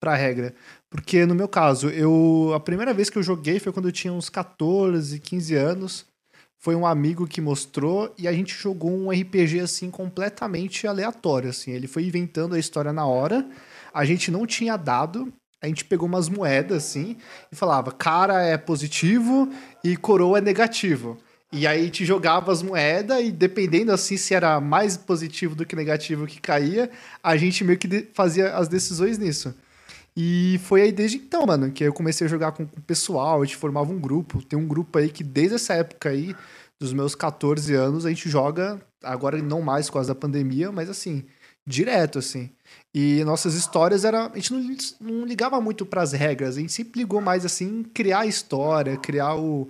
[0.00, 0.54] para regra.
[0.88, 4.12] Porque no meu caso, eu a primeira vez que eu joguei foi quando eu tinha
[4.12, 6.06] uns 14, 15 anos.
[6.58, 11.70] Foi um amigo que mostrou e a gente jogou um RPG assim completamente aleatório assim.
[11.70, 13.48] Ele foi inventando a história na hora.
[13.94, 17.16] A gente não tinha dado, a gente pegou umas moedas assim
[17.52, 19.48] e falava: "Cara é positivo
[19.84, 21.16] e coroa é negativo".
[21.50, 25.74] E aí gente jogava as moedas e dependendo assim se era mais positivo do que
[25.74, 26.90] negativo que caía,
[27.22, 29.54] a gente meio que fazia as decisões nisso.
[30.20, 33.44] E foi aí desde então, mano, que eu comecei a jogar com o pessoal, a
[33.44, 34.42] gente formava um grupo.
[34.42, 36.34] Tem um grupo aí que desde essa época aí,
[36.80, 40.90] dos meus 14 anos, a gente joga, agora não mais por causa da pandemia, mas
[40.90, 41.24] assim,
[41.64, 42.50] direto, assim.
[42.92, 44.26] E nossas histórias era.
[44.26, 47.84] A gente não, não ligava muito para as regras, a gente sempre ligou mais assim,
[47.84, 49.68] criar a história, criar o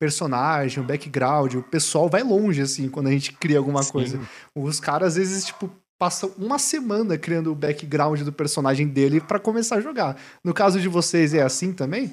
[0.00, 1.56] personagem, o background.
[1.56, 3.92] O pessoal vai longe, assim, quando a gente cria alguma Sim.
[3.92, 4.20] coisa.
[4.54, 9.38] Os caras, às vezes, tipo, passa uma semana criando o background do personagem dele para
[9.38, 10.18] começar a jogar.
[10.42, 12.10] No caso de vocês, é assim também?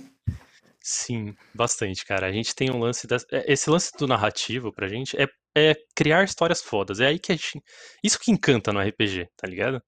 [0.83, 2.27] Sim, bastante, cara.
[2.27, 3.07] A gente tem um lance.
[3.07, 3.25] Das...
[3.31, 5.25] É, esse lance do narrativo pra gente é,
[5.57, 6.99] é criar histórias fodas.
[6.99, 7.63] É aí que a gente.
[8.03, 9.81] Isso que encanta no RPG, tá ligado?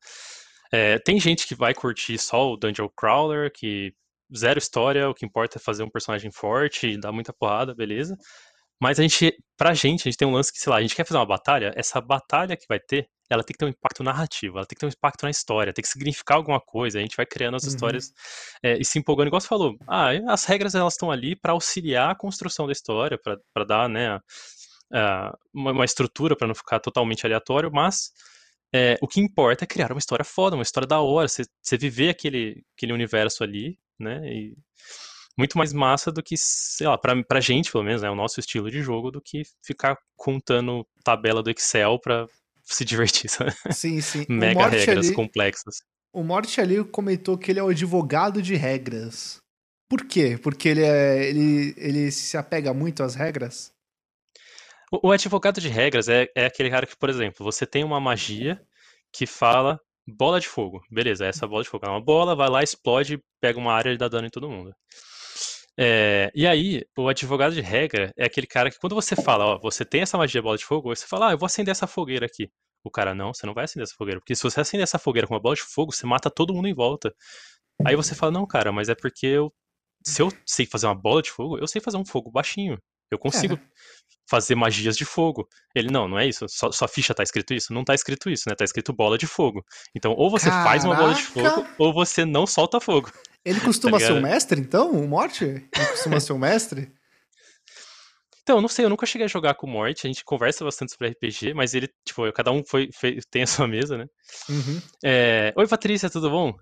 [0.72, 3.94] É, tem gente que vai curtir só o Dungeon Crawler, que
[4.36, 8.16] zero história, o que importa é fazer um personagem forte, dar muita porrada, beleza.
[8.82, 10.96] Mas a gente, pra gente, a gente tem um lance que, sei lá, a gente
[10.96, 14.04] quer fazer uma batalha, essa batalha que vai ter, ela tem que ter um impacto
[14.04, 17.02] narrativo, ela tem que ter um impacto na história, tem que significar alguma coisa, a
[17.02, 17.70] gente vai criando as uhum.
[17.70, 18.12] histórias
[18.64, 22.12] é, e se empolgando, igual você falou, ah, as regras elas estão ali para auxiliar
[22.12, 27.26] a construção da história, para dar, né, uh, uma, uma, estrutura para não ficar totalmente
[27.26, 28.12] aleatório, mas
[28.74, 31.78] é, o que importa é criar uma história foda, uma história da hora, você, você
[31.78, 34.58] viver aquele, aquele universo ali, né, e
[35.38, 38.40] muito mais massa do que, sei lá, pra, pra gente, pelo menos, né, o nosso
[38.42, 42.28] estilo de jogo, do que ficar contando tabela do Excel pra
[42.74, 43.54] se divertir, sabe?
[43.72, 44.26] Sim, sim.
[44.30, 45.82] Mega regras ali, complexas.
[46.14, 49.40] O Morte ali comentou que ele é o advogado de regras.
[49.90, 50.40] Por quê?
[50.42, 53.74] Porque ele, é, ele, ele se apega muito às regras?
[54.92, 58.00] O, o advogado de regras é, é aquele cara que, por exemplo, você tem uma
[58.00, 58.62] magia
[59.12, 60.82] que fala bola de fogo.
[60.92, 63.98] Beleza, essa bola de fogo é uma bola, vai lá, explode, pega uma área e
[63.98, 64.74] dá dano em todo mundo.
[65.82, 69.60] É, e aí, o advogado de regra é aquele cara que quando você fala, ó,
[69.60, 72.26] você tem essa magia bola de fogo, você fala, ah, eu vou acender essa fogueira
[72.26, 72.52] aqui.
[72.84, 75.26] O cara, não, você não vai acender essa fogueira, porque se você acender essa fogueira
[75.26, 77.14] com uma bola de fogo, você mata todo mundo em volta.
[77.86, 79.54] Aí você fala, não, cara, mas é porque eu,
[80.06, 82.78] se eu sei fazer uma bola de fogo, eu sei fazer um fogo baixinho.
[83.10, 83.60] Eu consigo é.
[84.30, 85.48] fazer magias de fogo.
[85.74, 86.46] Ele, não, não é isso.
[86.50, 87.74] Só, sua ficha tá escrito isso?
[87.74, 88.56] Não tá escrito isso, né?
[88.56, 89.64] Tá escrito bola de fogo.
[89.96, 90.70] Então, ou você Caraca.
[90.70, 93.10] faz uma bola de fogo, ou você não solta fogo.
[93.46, 94.92] Ele costuma tá ser um mestre, então?
[94.92, 95.46] O Morte?
[95.46, 96.92] Ele costuma ser um mestre?
[98.42, 100.92] Então, não sei, eu nunca cheguei a jogar com o Morte, a gente conversa bastante
[100.92, 104.08] sobre RPG, mas ele, tipo, cada um foi, foi tem a sua mesa, né?
[104.50, 104.82] Uhum.
[105.06, 105.54] É...
[105.56, 106.58] Oi, Patrícia, tudo bom?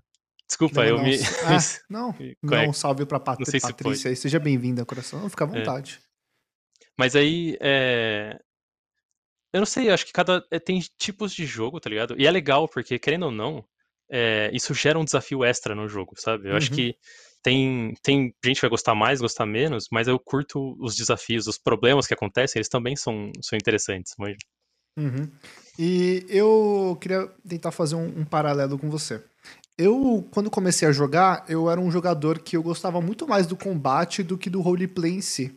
[0.46, 1.16] Desculpa, não, eu não, me.
[1.16, 4.16] Ah, não, não, um salve pra Pat Patrícia aí.
[4.16, 5.28] Seja bem-vinda, coração.
[5.30, 5.50] Fica à é.
[5.50, 5.98] vontade.
[6.02, 6.86] É.
[6.98, 8.38] Mas aí, é...
[9.52, 10.44] eu não sei, eu acho que cada.
[10.50, 12.14] É, tem tipos de jogo, tá ligado?
[12.18, 13.64] E é legal, porque, querendo ou não,
[14.10, 16.46] é, isso gera um desafio extra no jogo, sabe?
[16.46, 16.56] Eu uhum.
[16.56, 16.94] acho que
[17.42, 21.58] tem, tem gente que vai gostar mais, gostar menos, mas eu curto os desafios, os
[21.58, 24.14] problemas que acontecem, eles também são, são interessantes.
[24.18, 24.36] Mas...
[24.98, 25.30] Uhum.
[25.78, 29.22] E eu queria tentar fazer um, um, paralelo com você.
[29.76, 33.56] Eu, quando comecei a jogar, eu era um jogador que eu gostava muito mais do
[33.56, 35.56] combate do que do roleplay em si.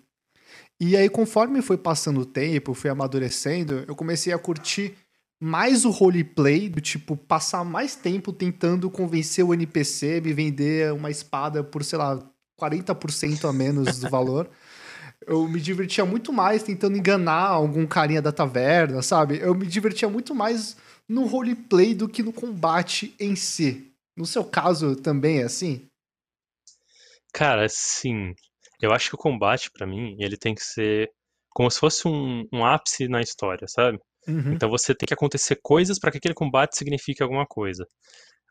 [0.80, 4.96] E aí, conforme foi passando o tempo, fui amadurecendo, eu comecei a curtir
[5.44, 11.10] mais o roleplay, do tipo, passar mais tempo tentando convencer o NPC, me vender uma
[11.10, 12.20] espada por, sei lá,
[12.62, 14.48] 40% a menos do valor.
[15.26, 19.40] Eu me divertia muito mais tentando enganar algum carinha da taverna, sabe?
[19.40, 20.78] Eu me divertia muito mais
[21.08, 23.92] no roleplay do que no combate em si.
[24.16, 25.88] No seu caso também é assim?
[27.34, 28.34] Cara, sim.
[28.82, 31.12] Eu acho que o combate, para mim, ele tem que ser
[31.52, 34.00] como se fosse um, um ápice na história, sabe?
[34.28, 34.54] Uhum.
[34.54, 37.86] Então você tem que acontecer coisas para que aquele combate signifique alguma coisa.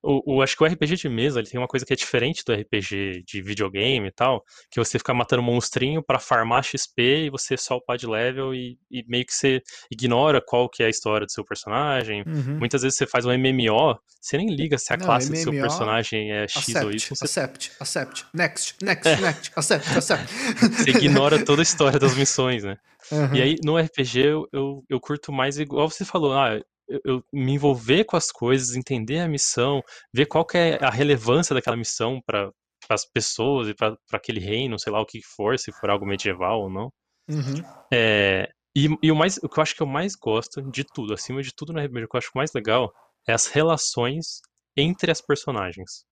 [0.03, 2.43] O, o, acho que o RPG de mesa ele tem uma coisa que é diferente
[2.45, 7.31] do RPG de videogame e tal, que você fica matando monstrinho para farmar XP e
[7.31, 9.61] você só upar de level e, e, meio que você
[9.91, 12.23] ignora qual que é a história do seu personagem.
[12.27, 12.59] Uhum.
[12.59, 15.43] Muitas vezes você faz um MMO, você nem liga se a Não, classe do MMO,
[15.43, 20.33] seu personagem é X Accept, ou Y, você, accept, accept, next, next, next, accept, accept.
[20.83, 22.79] você ignora toda a história das missões, né?
[23.11, 23.35] Uhum.
[23.35, 26.61] E aí, no RPG, eu, eu, eu curto mais, igual você falou, ah,
[27.05, 31.55] eu, me envolver com as coisas, entender a missão, ver qual que é a relevância
[31.55, 32.51] daquela missão para
[32.89, 36.63] as pessoas e para aquele reino, sei lá o que for, se for algo medieval
[36.63, 36.93] ou não.
[37.29, 37.63] Uhum.
[37.93, 41.15] É, e, e o, mais, o que eu acho que eu mais gosto de tudo,
[41.15, 42.93] acima de tudo no RPG, o que eu acho mais legal
[43.27, 44.41] é as relações
[44.77, 46.05] entre as personagens.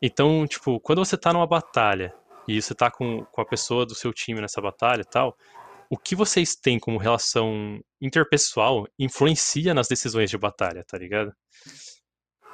[0.00, 2.14] Então, tipo, quando você tá numa batalha
[2.46, 5.36] e você tá com, com a pessoa do seu time nessa batalha e tal,
[5.90, 11.32] o que vocês têm como relação interpessoal influencia nas decisões de batalha, tá ligado?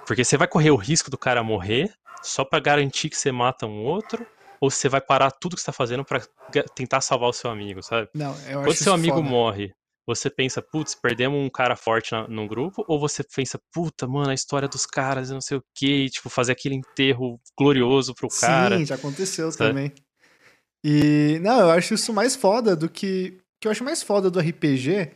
[0.06, 1.92] Porque você vai correr o risco do cara morrer
[2.22, 4.26] só para garantir que você mata um outro,
[4.60, 6.22] ou você vai parar tudo que você tá fazendo para
[6.74, 8.08] tentar salvar o seu amigo, sabe?
[8.14, 9.28] Não, eu Quando acho seu amigo foda.
[9.28, 9.74] morre,
[10.06, 14.30] você pensa, putz, perdemos um cara forte na, no grupo, ou você pensa, puta, mano,
[14.30, 18.28] a história dos caras, não sei o quê, e, tipo, fazer aquele enterro glorioso pro
[18.28, 18.78] cara.
[18.78, 19.70] Sim, já aconteceu sabe?
[19.70, 19.92] também.
[20.84, 23.38] E, não, eu acho isso mais foda do que.
[23.56, 25.10] O que eu acho mais foda do RPG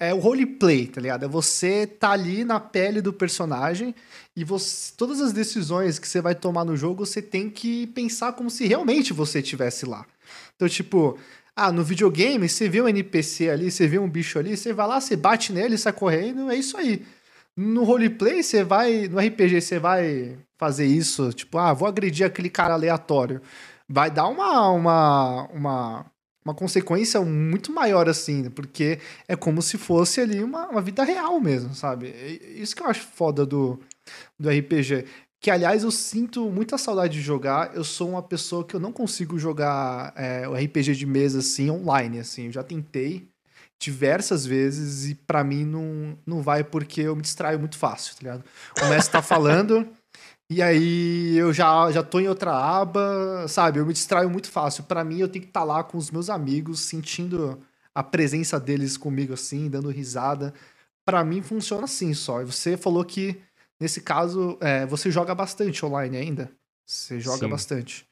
[0.00, 1.24] é o roleplay, tá ligado?
[1.24, 3.94] É você tá ali na pele do personagem
[4.36, 8.32] e você, todas as decisões que você vai tomar no jogo, você tem que pensar
[8.32, 10.04] como se realmente você estivesse lá.
[10.56, 11.16] Então, tipo,
[11.54, 14.88] ah, no videogame, você vê um NPC ali, você vê um bicho ali, você vai
[14.88, 17.06] lá, você bate nele, sai correndo, é isso aí.
[17.56, 19.06] No roleplay, você vai.
[19.06, 23.40] No RPG, você vai fazer isso, tipo, ah, vou agredir aquele cara aleatório.
[23.88, 26.06] Vai dar uma, uma, uma,
[26.44, 31.40] uma consequência muito maior, assim, porque é como se fosse ali uma, uma vida real
[31.40, 32.08] mesmo, sabe?
[32.56, 33.78] Isso que eu acho foda do,
[34.38, 35.06] do RPG.
[35.40, 37.74] Que, aliás, eu sinto muita saudade de jogar.
[37.74, 41.68] Eu sou uma pessoa que eu não consigo jogar é, o RPG de mesa, assim,
[41.70, 42.46] online, assim.
[42.46, 43.28] Eu já tentei
[43.78, 48.20] diversas vezes e pra mim não, não vai porque eu me distraio muito fácil, tá
[48.22, 48.44] ligado?
[48.82, 49.86] O mestre tá falando
[50.50, 53.78] e aí eu já, já tô em outra aba, sabe?
[53.78, 54.84] Eu me distraio muito fácil.
[54.84, 57.60] Pra mim eu tenho que estar lá com os meus amigos, sentindo
[57.94, 60.52] a presença deles comigo assim, dando risada.
[61.04, 62.42] Pra mim funciona assim só.
[62.42, 63.40] E você falou que
[63.80, 66.50] nesse caso é, você joga bastante online ainda.
[66.86, 67.48] Você joga Sim.
[67.50, 68.06] bastante.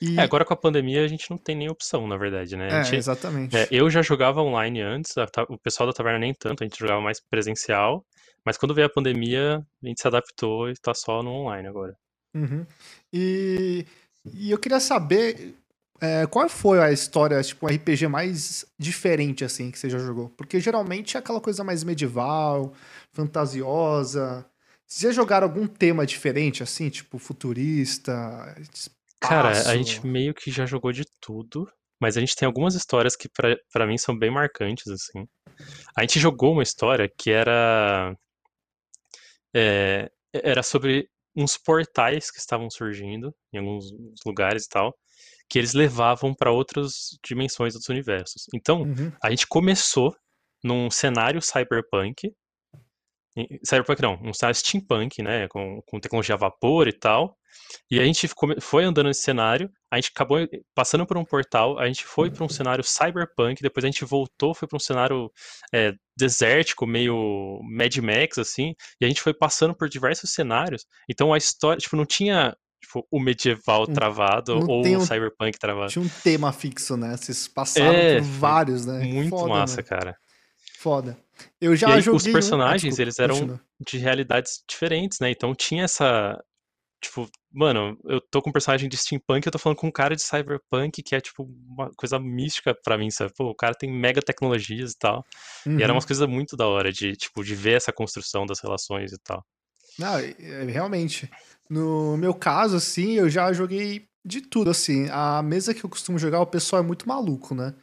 [0.00, 2.80] E, É, agora com a pandemia a gente não tem nem opção, na verdade, né?
[2.80, 3.56] É, gente- exatamente.
[3.56, 6.78] é, eu já jogava online antes, a o pessoal da taverna nem tanto, a gente
[6.78, 8.04] jogava mais presencial,
[8.48, 11.94] mas quando veio a pandemia, a gente se adaptou e tá só no online agora.
[12.34, 12.64] Uhum.
[13.12, 13.84] E,
[14.32, 15.54] e eu queria saber
[16.00, 20.30] é, qual foi a história, tipo, um RPG mais diferente, assim, que você já jogou?
[20.30, 22.72] Porque geralmente é aquela coisa mais medieval,
[23.12, 24.46] fantasiosa.
[24.86, 28.14] Vocês já jogaram algum tema diferente, assim, tipo, futurista,
[29.20, 29.76] Cara, a espaço?
[29.76, 33.86] gente meio que já jogou de tudo, mas a gente tem algumas histórias que pra
[33.86, 35.28] mim são bem marcantes, assim.
[35.96, 38.16] A gente jogou uma história que era.
[39.54, 43.90] É, era sobre uns portais que estavam surgindo em alguns
[44.26, 44.94] lugares e tal,
[45.48, 48.46] que eles levavam pra outras dimensões dos universos.
[48.54, 49.12] Então, Uhum.
[49.22, 50.14] a gente começou
[50.62, 52.32] num cenário cyberpunk.
[53.64, 55.46] Cyberpunk não, um cenário steampunk, né?
[55.48, 57.36] Com, com tecnologia a vapor e tal.
[57.90, 60.38] E a gente come- foi andando nesse cenário, a gente acabou
[60.74, 64.54] passando por um portal, a gente foi para um cenário cyberpunk, depois a gente voltou,
[64.54, 65.30] foi para um cenário
[65.74, 70.86] é, desértico, meio Mad Max, assim, e a gente foi passando por diversos cenários.
[71.10, 75.00] Então a história, tipo, não tinha tipo, o medieval Não- travado não ou o um-
[75.00, 75.90] cyberpunk travado.
[75.90, 77.16] Tinha um tema fixo, né?
[77.16, 79.00] Vocês passaram É, por vários, né?
[79.00, 79.88] Muito Foda, massa, mano.
[79.88, 80.16] cara.
[80.78, 81.18] Foda.
[81.60, 83.60] Eu já E aí, joguei os um- Ah, personagens, desculpa, eles eram continua.
[83.80, 85.30] de realidades diferentes, né?
[85.30, 86.38] Então tinha essa.
[87.00, 90.16] Tipo, mano, eu tô com um personagem de steampunk, eu tô falando com um cara
[90.16, 93.32] de cyberpunk que é, tipo, uma coisa mística pra mim, sabe?
[93.36, 95.24] Pô, o cara tem mega tecnologias e tal.
[95.64, 95.94] E era Uhum.
[95.94, 99.44] umas coisas muito da hora de, tipo, de ver essa construção das relações e tal.
[99.96, 101.30] Não, é, realmente.
[101.70, 105.08] No meu caso, assim, eu já joguei de tudo, assim.
[105.10, 107.74] A mesa que eu costumo jogar, o pessoal é muito maluco, né?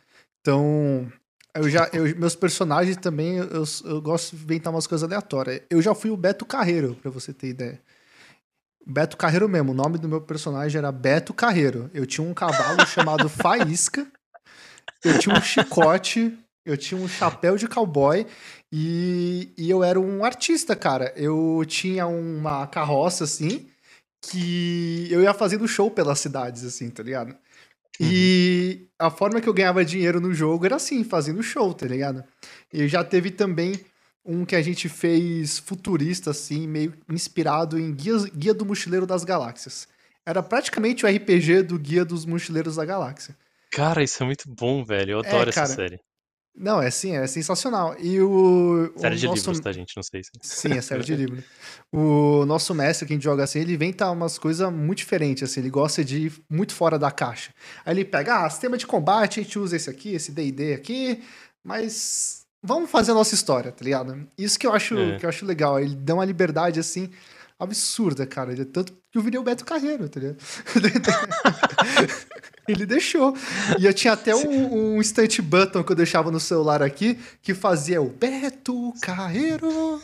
[0.42, 1.10] Então,
[1.56, 5.62] eu já, eu- meus personagens também, eu, eu gosto de inventar umas coisas aleatórias.
[5.70, 7.82] Eu já fui o Beto Carreiro, pra você ter ideia.
[8.86, 11.90] Beto Carreiro mesmo, o nome do meu personagem era Beto Carreiro.
[11.94, 14.06] Eu tinha um cavalo chamado Faísca,
[15.04, 18.26] eu tinha um chicote, eu tinha um chapéu de cowboy
[18.72, 21.12] e, e eu era um artista, cara.
[21.16, 23.68] Eu tinha uma carroça, assim,
[24.22, 27.36] que eu ia fazendo show pelas cidades, assim, tá ligado?
[28.00, 28.08] Uhum.
[28.12, 32.24] E a forma que eu ganhava dinheiro no jogo era assim, fazendo show, tá ligado?
[32.74, 33.80] E já teve também
[34.26, 39.24] um que a gente fez futurista, assim, meio inspirado em Guia, Guia do Mochileiro das
[39.24, 39.88] Galáxias.
[40.26, 43.36] Era praticamente o RPG do Guia dos Mochileiros da Galáxia.
[43.72, 45.12] Cara, isso é muito bom, velho.
[45.12, 46.00] Eu é, adoro é, cara, essa série.
[46.58, 47.96] Não, é sim, é sensacional.
[48.00, 48.92] E o.
[48.96, 49.38] Série o de nosso...
[49.38, 49.96] livros, tá, gente?
[49.96, 50.32] Não sei se.
[50.42, 51.44] Sim, é série de livros.
[51.92, 55.60] O nosso mestre que a gente joga assim, ele inventa umas coisas muito diferentes, assim,
[55.60, 57.52] ele gosta de ir muito fora da caixa.
[57.86, 61.22] Aí ele pega, ah, sistema de combate, a gente usa esse aqui, esse DD aqui,
[61.64, 64.28] mas vamos fazer a nossa história, tá ligado?
[64.38, 65.18] Isso que eu acho, é.
[65.18, 65.80] que eu acho legal.
[65.80, 67.12] Ele dá uma liberdade assim
[67.60, 68.52] absurda, cara.
[68.52, 70.38] Ele, é tanto eu virei o Beto Carreiro, tá ligado?
[72.68, 73.36] Ele deixou.
[73.80, 77.54] E eu tinha até um, um instant button que eu deixava no celular aqui que
[77.54, 80.02] fazia o Beto Carreiro.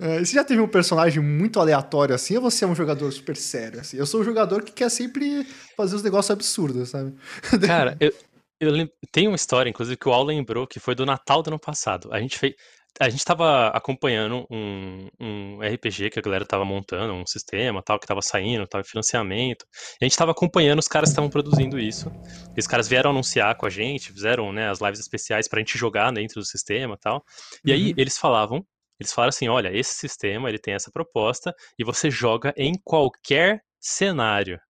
[0.00, 3.36] É, você já teve um personagem muito aleatório assim ou você é um jogador super
[3.36, 3.80] sério?
[3.80, 3.96] Assim?
[3.96, 5.46] Eu sou um jogador que quer sempre
[5.76, 7.14] fazer os negócios absurdos, sabe?
[7.66, 8.12] Cara, eu,
[8.60, 11.48] eu lembro, tem uma história, inclusive, que o Al lembrou que foi do Natal do
[11.48, 12.12] ano passado.
[12.12, 12.54] A gente fez
[12.98, 17.98] a gente estava acompanhando um, um, RPG que a galera estava montando, um sistema tal,
[17.98, 19.64] que estava saindo, estava em financiamento.
[20.00, 22.10] E a gente estava acompanhando os caras que estavam produzindo isso.
[22.56, 25.62] E os caras vieram anunciar com a gente, fizeram né, as lives especiais para a
[25.62, 27.24] gente jogar dentro do sistema tal.
[27.64, 27.76] E uhum.
[27.76, 28.64] aí eles falavam,
[28.98, 33.62] eles falaram assim, olha, esse sistema ele tem essa proposta e você joga em qualquer
[33.78, 34.60] cenário.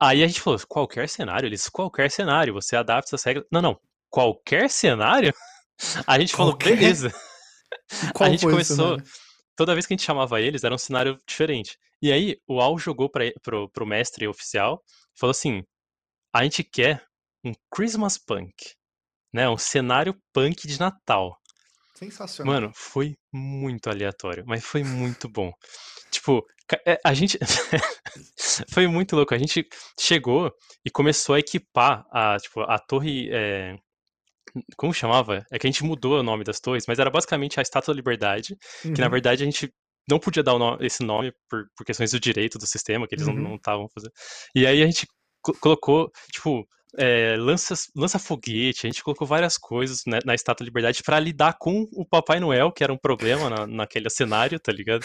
[0.00, 1.46] Aí a gente falou, qualquer cenário?
[1.46, 3.44] Eles, qualquer cenário, você adapta as regras.
[3.52, 5.34] Não, não, qualquer cenário?
[6.06, 7.12] A gente falou, beleza.
[8.20, 8.96] a gente começou.
[9.56, 11.76] Toda vez que a gente chamava eles, era um cenário diferente.
[12.02, 14.82] E aí, o Al jogou pra, pro, pro mestre oficial
[15.18, 15.62] falou assim:
[16.34, 17.04] a gente quer
[17.44, 18.54] um Christmas punk,
[19.32, 19.48] né?
[19.48, 21.36] Um cenário punk de Natal.
[21.94, 22.54] Sensacional.
[22.54, 25.52] Mano, foi muito aleatório, mas foi muito bom.
[26.10, 26.42] Tipo,
[26.86, 27.38] é, a gente.
[28.72, 29.34] foi muito louco.
[29.34, 29.66] A gente
[29.98, 30.50] chegou
[30.84, 33.28] e começou a equipar a, tipo, a torre.
[33.30, 33.76] É...
[34.76, 35.44] Como chamava?
[35.50, 37.96] É que a gente mudou o nome das torres, mas era basicamente a Estátua da
[37.96, 38.92] Liberdade, uhum.
[38.92, 39.12] que na uhum.
[39.12, 39.72] verdade a gente
[40.08, 43.26] não podia dar nome, esse nome por, por, questões do direito do sistema, que eles
[43.26, 43.34] uhum.
[43.34, 44.12] não estavam fazendo.
[44.54, 45.06] E aí a gente
[45.60, 46.66] colocou, tipo,
[46.98, 51.20] é, lança, lança foguete, a gente colocou várias coisas né, na Estátua da Liberdade para
[51.20, 55.04] lidar com o Papai Noel, que era um problema na, naquele cenário, tá ligado?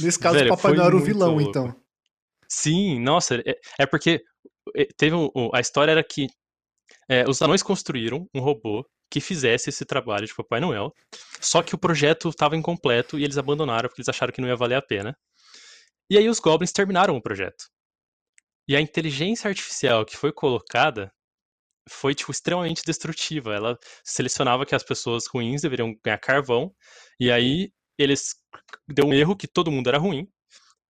[0.00, 1.48] Nesse caso, Velho, o Papai Noel era o vilão, louco.
[1.48, 1.76] então.
[2.48, 4.20] Sim, nossa, é, é porque
[4.76, 6.26] é, teve um, a história era que
[7.08, 10.92] é, os anões construíram um robô que fizesse esse trabalho de Papai Noel,
[11.40, 14.56] só que o projeto estava incompleto e eles abandonaram porque eles acharam que não ia
[14.56, 15.16] valer a pena.
[16.08, 17.68] E aí os goblins terminaram o projeto.
[18.68, 21.12] E a inteligência artificial que foi colocada
[21.88, 23.54] foi tipo extremamente destrutiva.
[23.54, 26.72] Ela selecionava que as pessoas ruins deveriam ganhar carvão
[27.18, 28.36] e aí eles
[28.88, 30.28] deu um erro que todo mundo era ruim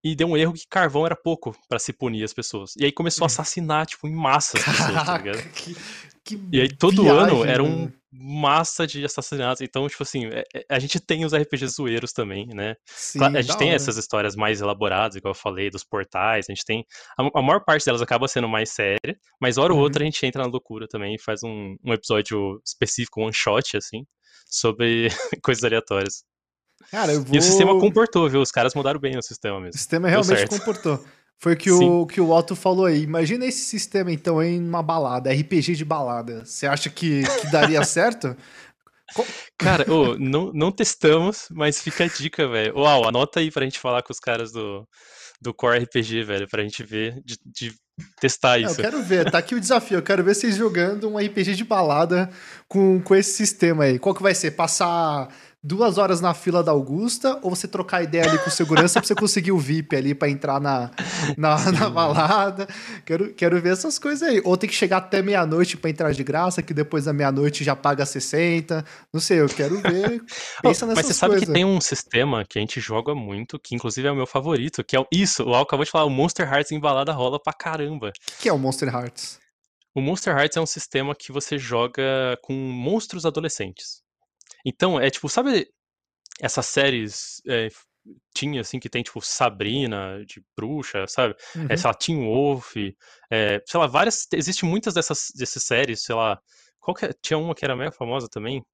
[0.03, 2.75] e deu um erro que carvão era pouco para se punir as pessoas.
[2.77, 3.27] E aí começou a hum.
[3.27, 5.43] assassinar, tipo, em massa as pessoas, tá ligado?
[5.53, 5.77] Que,
[6.25, 9.61] que e aí todo viagem, ano era um massa de assassinatos.
[9.61, 12.75] Então, tipo assim, é, é, a gente tem os RPGs zoeiros também, né?
[12.85, 13.77] Sim, a gente tem hora.
[13.77, 16.47] essas histórias mais elaboradas, igual eu falei, dos portais.
[16.49, 16.85] A gente tem.
[17.19, 19.85] A, a maior parte delas acaba sendo mais séria, mas hora ou uhum.
[19.85, 23.77] outra a gente entra na loucura também e faz um, um episódio específico, one shot,
[23.77, 24.05] assim,
[24.47, 25.09] sobre
[25.45, 26.25] coisas aleatórias.
[26.91, 27.35] Cara, eu vou...
[27.35, 28.41] E o sistema comportou, viu?
[28.41, 29.75] Os caras mudaram bem o sistema mesmo.
[29.75, 31.05] O sistema realmente comportou.
[31.39, 33.03] Foi o que o, que o Otto falou aí.
[33.03, 36.45] Imagina esse sistema, então, aí numa balada, RPG de balada.
[36.45, 38.37] Você acha que, que daria certo?
[39.59, 39.87] Cara,
[40.19, 42.77] não, não testamos, mas fica a dica, velho.
[42.77, 44.87] Uau, anota aí pra gente falar com os caras do,
[45.41, 47.75] do Core RPG, velho, pra gente ver, de, de
[48.21, 48.79] testar isso.
[48.81, 49.99] eu quero ver, tá aqui o desafio.
[49.99, 52.31] Eu quero ver vocês jogando um RPG de balada
[52.69, 53.99] com, com esse sistema aí.
[53.99, 54.53] Qual que vai ser?
[54.53, 55.29] Passar
[55.63, 59.15] duas horas na fila da Augusta ou você trocar ideia ali com segurança pra você
[59.15, 60.91] conseguir o VIP ali pra entrar na,
[61.37, 62.67] na, na, balada.
[63.05, 64.41] Quero, quero ver essas coisas aí.
[64.45, 67.77] Ou tem que chegar até meia-noite pra entrar de graça, que depois da meia-noite já
[67.77, 68.85] paga 60.
[69.13, 70.23] Não sei, eu quero ver.
[70.63, 73.75] Pensa nessas Mas você sabe que tem um sistema que a gente joga muito, que
[73.75, 76.51] inclusive é o meu favorito, que é isso, o Al acabou de falar, o Monster
[76.51, 78.09] Hearts em balada rola pra caramba.
[78.09, 79.39] O que é o Monster Hearts?
[79.95, 84.03] O Monster Hearts é um sistema que você joga com monstros adolescentes.
[84.65, 85.69] Então, é tipo, sabe
[86.41, 87.69] essas séries é,
[88.35, 91.35] tinha, assim, que tem, tipo, Sabrina, de bruxa, sabe?
[91.55, 91.67] Uhum.
[91.69, 92.77] É, sei lá, Teen Wolf,
[93.31, 96.41] é, sei lá, várias, existem muitas dessas, dessas séries, sei lá,
[96.81, 98.65] qual que, é, tinha uma que era mega famosa também,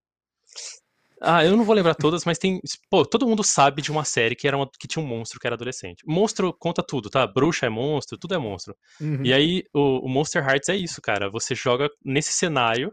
[1.20, 2.60] ah, eu não vou lembrar todas, mas tem.
[2.90, 5.46] Pô, todo mundo sabe de uma série que, era uma, que tinha um monstro que
[5.46, 6.02] era adolescente.
[6.06, 7.26] Monstro conta tudo, tá?
[7.26, 8.76] Bruxa é monstro, tudo é monstro.
[9.00, 9.24] Uhum.
[9.24, 11.30] E aí, o, o, Monster Hearts é isso, cara.
[11.30, 12.92] Você joga nesse cenário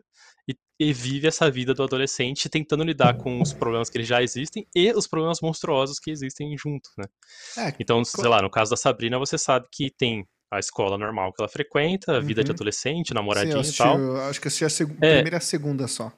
[0.84, 4.92] e vive essa vida do adolescente tentando lidar com os problemas que já existem e
[4.92, 7.06] os problemas monstruosos que existem junto, né?
[7.58, 11.34] É, então, sei lá, no caso da Sabrina, você sabe que tem a escola normal
[11.34, 12.46] que ela frequenta, a vida uhum.
[12.46, 14.18] de adolescente, namoradinho Sim, e tal.
[14.18, 16.12] Acho que assisti a seg é, primeira e a segunda só.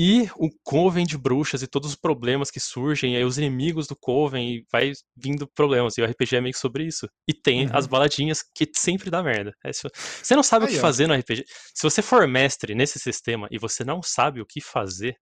[0.00, 3.88] E o Coven de bruxas e todos os problemas que surgem, e aí os inimigos
[3.88, 5.98] do Coven, e vai vindo problemas.
[5.98, 7.08] E o RPG é meio que sobre isso.
[7.26, 7.76] E tem uhum.
[7.76, 9.52] as baladinhas que sempre dá merda.
[9.64, 10.82] É, você não sabe aí, o que ó.
[10.82, 11.44] fazer no RPG.
[11.74, 15.16] Se você for mestre nesse sistema e você não sabe o que fazer,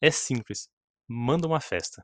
[0.00, 0.68] é simples.
[1.08, 2.00] Manda uma festa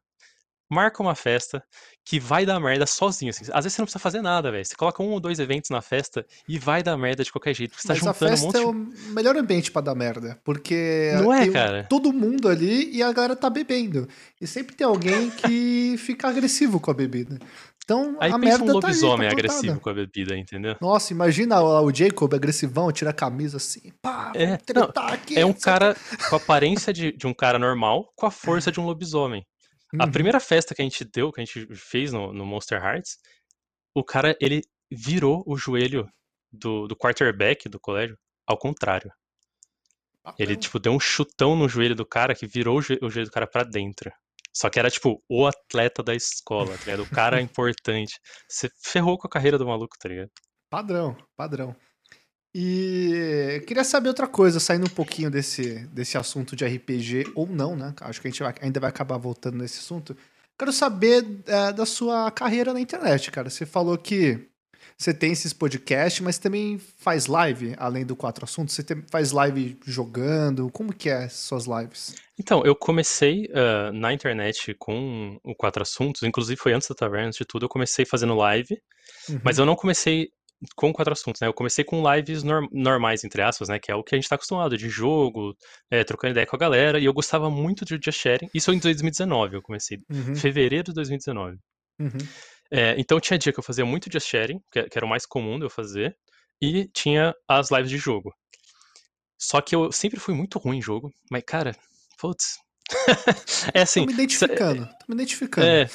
[0.69, 1.63] marca uma festa
[2.05, 3.31] que vai dar merda sozinho.
[3.31, 3.45] Assim.
[3.53, 4.65] Às vezes você não precisa fazer nada, velho.
[4.65, 7.75] Você coloca um ou dois eventos na festa e vai dar merda de qualquer jeito.
[7.77, 9.95] Você tá Mas tá juntando a festa um monte é o melhor ambiente para dar
[9.95, 10.39] merda.
[10.45, 11.87] Porque não é, cara?
[11.89, 14.09] todo mundo ali e a galera tá bebendo.
[14.41, 17.39] E sempre tem alguém que fica agressivo com a bebida.
[17.89, 20.77] Então, aí a pensa merda um lobisomem tá aí, agressivo com a bebida, entendeu?
[20.79, 25.55] Nossa, imagina o Jacob agressivão, tira a camisa assim, pá, é, não, aqui, é um
[25.55, 25.97] cara
[26.29, 29.43] com a aparência de, de um cara normal, com a força de um lobisomem.
[29.93, 30.03] Uhum.
[30.03, 33.19] A primeira festa que a gente deu, que a gente fez no, no Monster Hearts,
[33.95, 36.09] o cara, ele virou o joelho
[36.53, 39.13] do, do quarterback do colégio ao contrário.
[40.25, 43.31] Ah, ele, tipo, deu um chutão no joelho do cara que virou o joelho do
[43.31, 44.11] cara para dentro.
[44.53, 47.03] Só que era, tipo, o atleta da escola, tá ligado?
[47.03, 48.19] O cara importante.
[48.49, 50.31] Você ferrou com a carreira do maluco, tá ligado?
[50.71, 51.75] Padrão, padrão.
[52.55, 57.77] E queria saber outra coisa, saindo um pouquinho desse, desse assunto de RPG, ou não,
[57.77, 57.95] né?
[58.01, 60.17] Acho que a gente vai, ainda vai acabar voltando nesse assunto.
[60.59, 63.49] Quero saber é, da sua carreira na internet, cara.
[63.49, 64.49] Você falou que
[64.97, 68.75] você tem esses podcasts, mas também faz live, além do Quatro Assuntos?
[68.75, 70.69] Você tem, faz live jogando?
[70.73, 72.17] Como que é suas lives?
[72.37, 77.29] Então, eu comecei uh, na internet com o Quatro Assuntos, inclusive foi antes da Taverna,
[77.29, 78.77] antes de tudo, eu comecei fazendo live,
[79.29, 79.41] uhum.
[79.45, 80.31] mas eu não comecei
[80.75, 81.49] com quatro assuntos, né?
[81.49, 83.79] Eu comecei com lives norm normais, entre aspas, né?
[83.79, 85.57] Que é o que a gente tá acostumado, de jogo,
[85.91, 88.49] é, trocando ideia com a galera, e eu gostava muito de just sharing.
[88.53, 89.99] Isso em 2019, eu comecei.
[90.11, 90.35] Uhum.
[90.35, 91.59] Fevereiro de 2019.
[92.01, 92.09] Uhum.
[92.71, 95.25] É, então tinha dia que eu fazia muito just sharing, que, que era o mais
[95.25, 96.17] comum de eu fazer,
[96.61, 98.33] e tinha as lives de jogo.
[99.39, 101.77] Só que eu sempre fui muito ruim em jogo, mas, cara,
[102.19, 102.59] putz,
[103.75, 104.01] é assim.
[104.01, 105.67] Tô me identificando, tô me identificando.
[105.67, 105.87] É.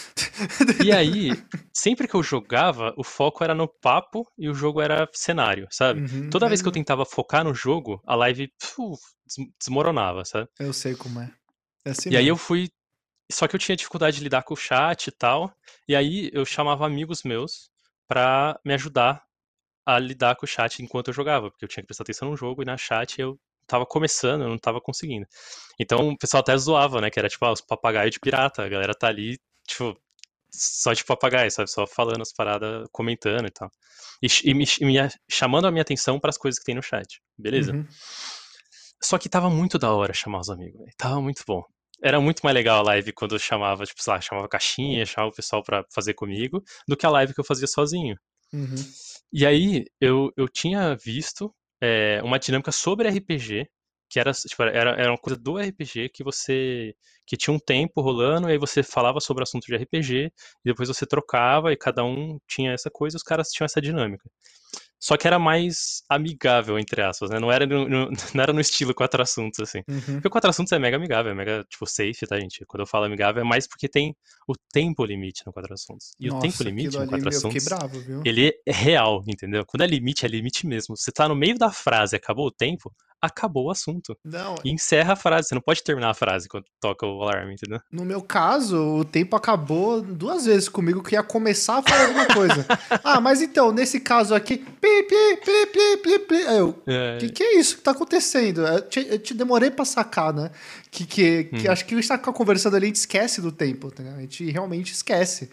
[0.84, 1.32] E aí,
[1.74, 6.02] sempre que eu jogava, o foco era no papo e o jogo era cenário, sabe?
[6.02, 9.02] Uhum, Toda vez que eu tentava focar no jogo, a live puf,
[9.60, 10.48] desmoronava, sabe?
[10.60, 11.32] Eu sei como é.
[11.86, 12.20] é assim e mesmo.
[12.20, 12.70] aí eu fui.
[13.32, 15.52] Só que eu tinha dificuldade de lidar com o chat e tal.
[15.88, 17.70] E aí eu chamava amigos meus
[18.08, 19.24] pra me ajudar
[19.86, 22.38] a lidar com o chat enquanto eu jogava, porque eu tinha que prestar atenção no
[22.38, 25.26] jogo e na chat eu tava começando, eu não tava conseguindo.
[25.80, 27.10] Então o pessoal até zoava, né?
[27.10, 28.64] Que era tipo, ah, os papagaios de pirata.
[28.64, 29.38] A galera tá ali,
[29.68, 29.98] tipo,
[30.52, 31.70] só de papagaio, sabe?
[31.70, 33.70] Só falando as paradas, comentando e tal.
[34.22, 37.22] E, e, me, me, chamando a minha atenção para as coisas que tem no chat.
[37.38, 37.74] Beleza?
[37.74, 37.88] Uhum.
[39.02, 40.94] Só que tava muito da hora chamar os amigos, véio.
[40.98, 41.64] Tava muito bom.
[42.02, 45.32] Era muito mais legal a live quando eu chamava, tipo, sei lá, chamava caixinha, chamava
[45.32, 48.16] o pessoal para fazer comigo, do que a live que eu fazia sozinho.
[48.52, 48.76] Uhum.
[49.32, 51.54] E aí, eu, eu tinha visto
[51.84, 53.68] é, uma dinâmica sobre RPG,
[54.10, 56.94] que era, tipo, era, era uma coisa do RPG que você
[57.26, 60.32] que tinha um tempo rolando, e aí você falava sobre assunto de RPG, e
[60.64, 64.30] depois você trocava, e cada um tinha essa coisa, e os caras tinham essa dinâmica.
[65.04, 67.38] Só que era mais amigável, entre aspas, né?
[67.38, 69.80] Não era no, no não era no estilo quatro assuntos, assim.
[69.86, 70.14] Uhum.
[70.14, 72.66] Porque o quatro assuntos é mega amigável, é mega, tipo, safe, tá, gente?
[72.66, 74.16] Quando eu falo amigável, é mais porque tem
[74.48, 76.14] o tempo limite no quatro assuntos.
[76.18, 79.66] E Nossa, o tempo limite no quatro assuntos, bravo, ele é real, entendeu?
[79.66, 80.96] Quando é limite, é limite mesmo.
[80.96, 82.90] Você tá no meio da frase, acabou o tempo,
[83.24, 84.18] acabou o assunto.
[84.24, 84.56] Não.
[84.66, 85.48] E encerra a frase.
[85.48, 87.80] Você não pode terminar a frase quando toca o alarme, entendeu?
[87.90, 92.28] No meu caso, o tempo acabou duas vezes comigo que ia começar a falar alguma
[92.28, 92.66] coisa.
[93.02, 96.36] ah, mas então, nesse caso aqui, pi, pi, pi, pi, pi, pi.
[96.36, 97.18] Eu, é.
[97.20, 98.68] que que é isso que tá acontecendo?
[98.68, 100.52] Eu te, eu te demorei pra sacar, né?
[100.92, 101.72] Que, que, que hum.
[101.72, 104.04] acho que a gente tá conversando ali, a gente esquece do tempo, tá?
[104.04, 105.50] A gente realmente esquece.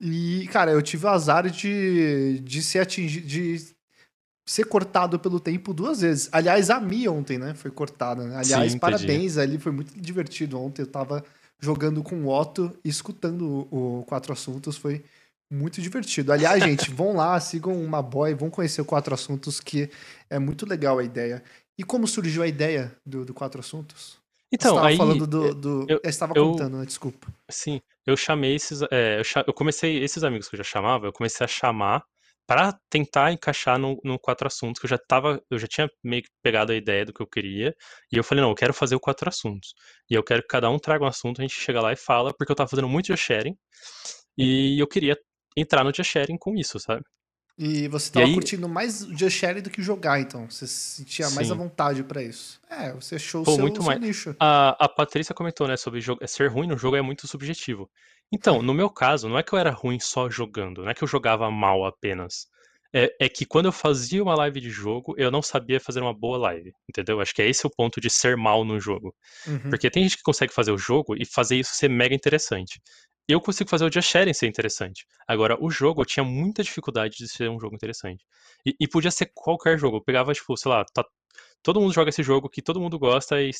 [0.00, 3.74] E, cara, eu tive o azar de, de ser atingido, de
[4.46, 6.28] ser cortado pelo tempo duas vezes.
[6.30, 7.54] Aliás, a Mi ontem, né?
[7.54, 8.24] Foi cortada.
[8.24, 8.36] Né?
[8.36, 10.82] Aliás, Sim, parabéns ali, foi muito divertido ontem.
[10.82, 11.24] Eu tava
[11.60, 15.02] jogando com o Otto e escutando o, o Quatro Assuntos, foi
[15.50, 16.32] muito divertido.
[16.32, 19.90] Aliás, gente, vão lá, sigam uma boy, vão conhecer o Quatro Assuntos, que
[20.28, 21.42] é muito legal a ideia.
[21.78, 24.22] E como surgiu a ideia do, do Quatro Assuntos?
[24.52, 24.96] Então, Você aí.
[24.96, 25.54] falando do.
[25.54, 25.86] do...
[25.88, 26.84] Eu, eu estava eu, contando, né?
[26.84, 27.26] Desculpa.
[27.50, 28.82] Sim, eu chamei esses.
[28.90, 32.04] É, eu, eu comecei, esses amigos que eu já chamava, eu comecei a chamar
[32.46, 36.22] para tentar encaixar no, no, quatro assuntos que eu já tava, eu já tinha meio
[36.22, 37.74] que pegado a ideia do que eu queria,
[38.12, 39.74] e eu falei, não, eu quero fazer o quatro assuntos.
[40.10, 42.32] E eu quero que cada um traga um assunto, a gente chega lá e fala,
[42.36, 43.56] porque eu tava fazendo muito just sharing,
[44.38, 45.16] e eu queria
[45.56, 47.02] entrar no just sharing com isso, sabe?
[47.56, 48.34] E você tava aí...
[48.34, 50.50] curtindo mais o Just Share do que jogar, então.
[50.50, 51.36] Você sentia Sim.
[51.36, 52.60] mais à vontade para isso.
[52.68, 54.00] É, você achou Pô, o seu, muito seu mais.
[54.00, 54.34] nicho.
[54.40, 57.88] A, a Patrícia comentou, né, sobre jogo, ser ruim no jogo é muito subjetivo.
[58.32, 61.04] Então, no meu caso, não é que eu era ruim só jogando, não é que
[61.04, 62.48] eu jogava mal apenas.
[62.92, 66.14] É, é, que quando eu fazia uma live de jogo, eu não sabia fazer uma
[66.14, 67.20] boa live, entendeu?
[67.20, 69.14] Acho que é esse o ponto de ser mal no jogo.
[69.46, 69.70] Uhum.
[69.70, 72.80] Porque tem gente que consegue fazer o jogo e fazer isso ser mega interessante
[73.28, 75.06] eu consigo fazer o Just Sharing ser interessante.
[75.26, 78.24] Agora, o jogo, eu tinha muita dificuldade de ser um jogo interessante.
[78.66, 79.96] E, e podia ser qualquer jogo.
[79.96, 81.04] Eu pegava, tipo, sei lá, tá,
[81.62, 83.50] todo mundo joga esse jogo que todo mundo gosta e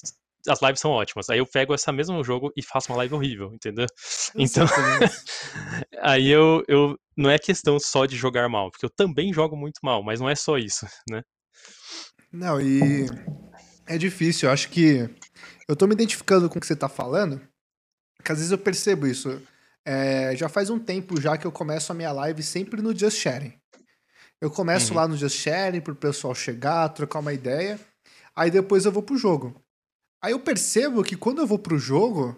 [0.46, 1.30] as lives são ótimas.
[1.30, 3.86] Aí eu pego esse mesmo jogo e faço uma live horrível, entendeu?
[4.36, 4.66] Então,
[6.02, 6.98] aí eu, eu.
[7.16, 10.28] Não é questão só de jogar mal, porque eu também jogo muito mal, mas não
[10.28, 11.22] é só isso, né?
[12.32, 13.06] Não, e.
[13.86, 15.08] É difícil, eu acho que.
[15.68, 17.40] Eu tô me identificando com o que você tá falando,
[18.16, 19.40] porque às vezes eu percebo isso.
[19.84, 23.18] É, já faz um tempo já que eu começo a minha live sempre no Just
[23.18, 23.52] Sharing.
[24.40, 24.96] Eu começo uhum.
[24.96, 27.78] lá no Just Sharing pro pessoal chegar, trocar uma ideia.
[28.34, 29.62] Aí depois eu vou pro jogo.
[30.22, 32.34] Aí eu percebo que quando eu vou pro jogo,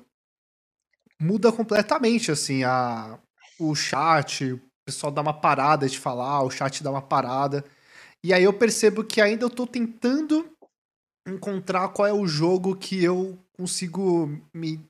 [1.20, 3.18] muda completamente, assim, a,
[3.58, 7.64] o chat, o pessoal dá uma parada de falar, o chat dá uma parada.
[8.22, 10.50] E aí eu percebo que ainda eu tô tentando
[11.26, 14.84] encontrar qual é o jogo que eu consigo me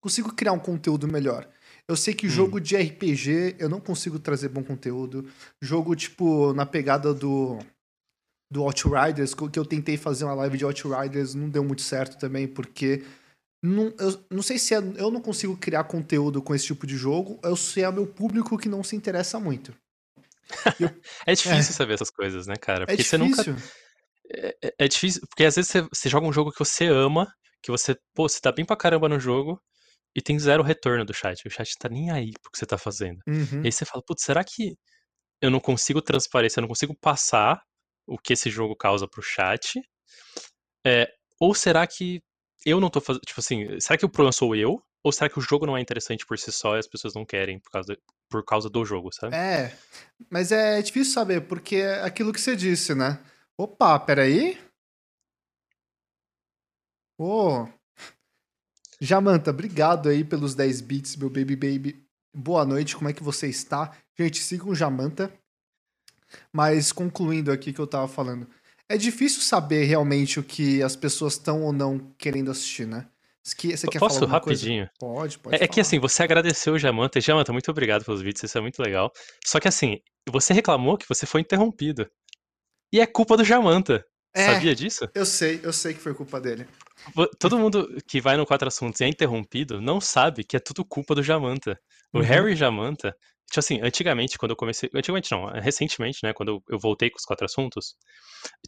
[0.00, 1.48] consigo criar um conteúdo melhor.
[1.88, 2.30] Eu sei que hum.
[2.30, 5.28] jogo de RPG eu não consigo trazer bom conteúdo.
[5.60, 7.58] Jogo, tipo, na pegada do.
[8.50, 12.46] Do Outriders, que eu tentei fazer uma live de Outriders, não deu muito certo também,
[12.46, 13.02] porque.
[13.64, 16.96] Não, eu não sei se é, eu não consigo criar conteúdo com esse tipo de
[16.96, 19.72] jogo, ou se é o meu público que não se interessa muito.
[20.80, 20.90] Eu,
[21.26, 22.84] é difícil é, saber essas coisas, né, cara?
[22.84, 23.42] É porque é você nunca.
[24.30, 27.32] É, é, é, difícil, porque às vezes você, você joga um jogo que você ama,
[27.62, 29.60] que você, pô, você tá bem pra caramba no jogo,
[30.14, 31.46] e tem zero retorno do chat.
[31.46, 33.20] O chat tá nem aí pro que você tá fazendo.
[33.26, 33.62] Uhum.
[33.62, 34.76] E aí você fala, putz, será que
[35.40, 37.62] eu não consigo transparecer, eu não consigo passar
[38.06, 39.80] o que esse jogo causa pro chat?
[40.86, 41.08] É,
[41.40, 42.22] ou será que
[42.64, 43.22] eu não tô fazendo.
[43.22, 44.82] Tipo assim, será que o problema sou eu?
[45.04, 47.24] Ou será que o jogo não é interessante por si só e as pessoas não
[47.24, 47.98] querem por causa,
[48.30, 49.34] por causa do jogo, sabe?
[49.34, 49.76] É.
[50.30, 53.18] Mas é difícil saber, porque é aquilo que você disse, né?
[53.58, 54.58] Opa, peraí.
[57.18, 57.68] Ô, oh,
[59.04, 62.06] Jamanta, obrigado aí pelos 10 bits, meu baby baby.
[62.32, 63.96] Boa noite, como é que você está?
[64.16, 65.32] Gente, sigam o Jamanta.
[66.52, 68.46] Mas concluindo aqui que eu tava falando,
[68.88, 73.08] é difícil saber realmente o que as pessoas estão ou não querendo assistir, né?
[73.42, 74.88] Você quer Posso falar rapidinho?
[74.96, 75.16] Coisa?
[75.16, 75.56] Pode, pode.
[75.56, 77.20] É, é, que assim, você agradeceu o Jamanta.
[77.20, 79.12] Jamanta, muito obrigado pelos vídeos, isso é muito legal.
[79.44, 79.98] Só que assim,
[80.30, 82.08] você reclamou que você foi interrompido.
[82.92, 84.06] E é culpa do Jamanta.
[84.32, 85.08] É, Sabia disso?
[85.12, 86.68] Eu sei, eu sei que foi culpa dele.
[87.38, 90.84] Todo mundo que vai no Quatro Assuntos e é interrompido não sabe que é tudo
[90.84, 91.78] culpa do Jamanta.
[92.12, 92.24] O uhum.
[92.24, 94.90] Harry Jamanta, tipo assim, antigamente, quando eu comecei.
[94.94, 96.32] Antigamente não, recentemente, né?
[96.32, 97.94] Quando eu voltei com os Quatro Assuntos,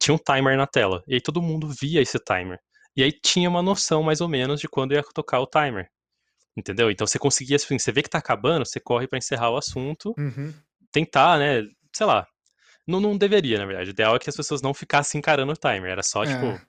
[0.01, 1.03] tinha um timer na tela.
[1.07, 2.59] E aí todo mundo via esse timer.
[2.97, 5.89] E aí tinha uma noção mais ou menos de quando ia tocar o timer.
[6.57, 6.91] Entendeu?
[6.91, 10.14] Então você conseguia, assim, você vê que tá acabando, você corre para encerrar o assunto,
[10.16, 10.55] uhum.
[10.93, 11.62] tentar, né?
[11.93, 12.26] Sei lá.
[12.87, 13.91] Não, não deveria, na verdade.
[13.91, 15.91] O ideal é que as pessoas não ficassem encarando o timer.
[15.91, 16.26] Era só, é.
[16.26, 16.61] tipo.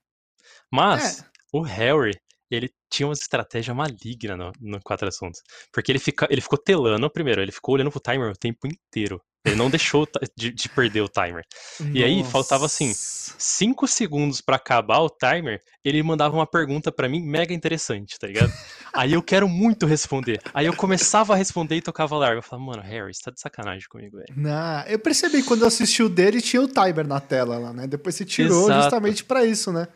[0.72, 1.22] Mas.
[1.22, 2.14] É o Harry,
[2.52, 5.42] ele tinha uma estratégia maligna no, no Quatro Assuntos.
[5.72, 9.22] Porque ele, fica, ele ficou telando primeiro, ele ficou olhando pro timer o tempo inteiro.
[9.46, 11.44] Ele não deixou de, de, perder o timer.
[11.80, 11.92] Nossa.
[11.96, 17.08] E aí, faltava assim, cinco segundos para acabar o timer, ele mandava uma pergunta para
[17.08, 18.52] mim mega interessante, tá ligado?
[18.92, 20.42] aí eu quero muito responder.
[20.52, 22.40] Aí eu começava a responder e tocava largo.
[22.40, 24.34] Eu falava, mano, Harry, você tá de sacanagem comigo, velho.
[24.36, 27.86] Não, eu percebi quando eu assisti o dele tinha o timer na tela lá, né?
[27.86, 28.82] Depois você tirou Exato.
[28.82, 29.88] justamente para isso, né?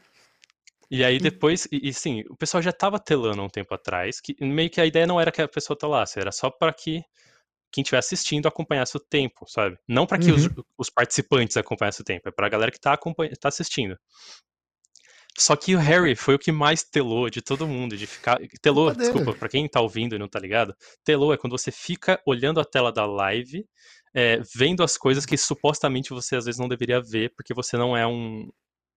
[0.91, 4.35] E aí depois, e, e sim, o pessoal já estava telando um tempo atrás, que
[4.43, 7.03] meio que a ideia não era que a pessoa telasse, era só para que
[7.71, 9.77] quem estiver assistindo acompanhasse o tempo, sabe?
[9.87, 10.37] Não para que uhum.
[10.37, 13.97] os, os, participantes acompanhassem o tempo, é para a galera que está tá assistindo.
[15.37, 18.39] Só que o Harry foi o que mais telou de todo mundo, de ficar.
[18.61, 22.19] Telou, desculpa, para quem tá ouvindo e não tá ligado, telou é quando você fica
[22.25, 23.65] olhando a tela da live,
[24.13, 27.95] é, vendo as coisas que supostamente você às vezes não deveria ver, porque você não
[27.95, 28.49] é um,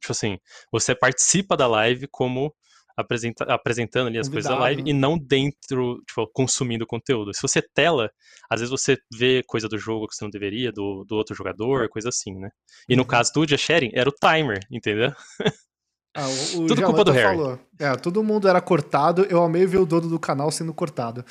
[0.03, 0.39] Tipo assim,
[0.71, 2.53] você participa da live como
[2.97, 4.33] apresenta, apresentando ali as Convidado.
[4.33, 7.35] coisas da live e não dentro, tipo, consumindo conteúdo.
[7.35, 8.11] Se você tela,
[8.51, 11.89] às vezes você vê coisa do jogo que você não deveria, do, do outro jogador,
[11.89, 12.51] coisa assim, né?
[12.89, 13.09] E no uhum.
[13.09, 15.13] caso do Just Sharing, era o timer, entendeu?
[16.15, 17.39] Ah, o, o Tudo culpa do Harry.
[17.39, 17.59] Falou.
[17.79, 21.25] É, todo mundo era cortado, eu amei ver o dono do canal sendo cortado.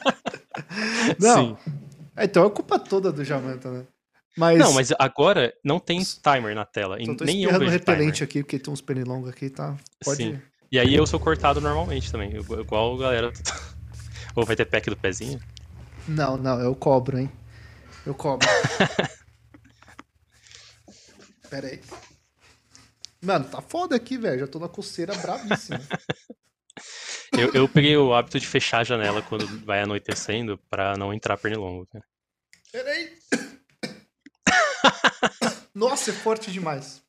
[1.20, 1.34] não.
[1.34, 1.56] Sim.
[2.16, 3.86] É, então é culpa toda do Jamanta, né?
[4.36, 4.58] Mas...
[4.58, 6.98] Não, mas agora não tem timer na tela.
[7.04, 8.28] Só tô nem eu vejo repelente timer.
[8.28, 9.76] aqui, porque tem uns pernilongos aqui, tá?
[10.04, 10.30] Pode Sim.
[10.30, 10.42] Ir.
[10.70, 13.32] E aí eu sou cortado normalmente também, igual a galera.
[14.36, 15.40] Ou vai ter pack do pezinho?
[16.06, 17.32] Não, não, eu cobro, hein?
[18.04, 18.46] Eu cobro.
[21.48, 21.80] Pera aí.
[23.22, 24.40] Mano, tá foda aqui, velho.
[24.40, 25.80] Já tô na coceira bravíssima.
[27.32, 31.38] eu, eu peguei o hábito de fechar a janela quando vai anoitecendo pra não entrar
[31.38, 32.04] pernilongo, cara.
[32.70, 33.16] Pera aí.
[35.74, 37.02] Nossa, é forte demais.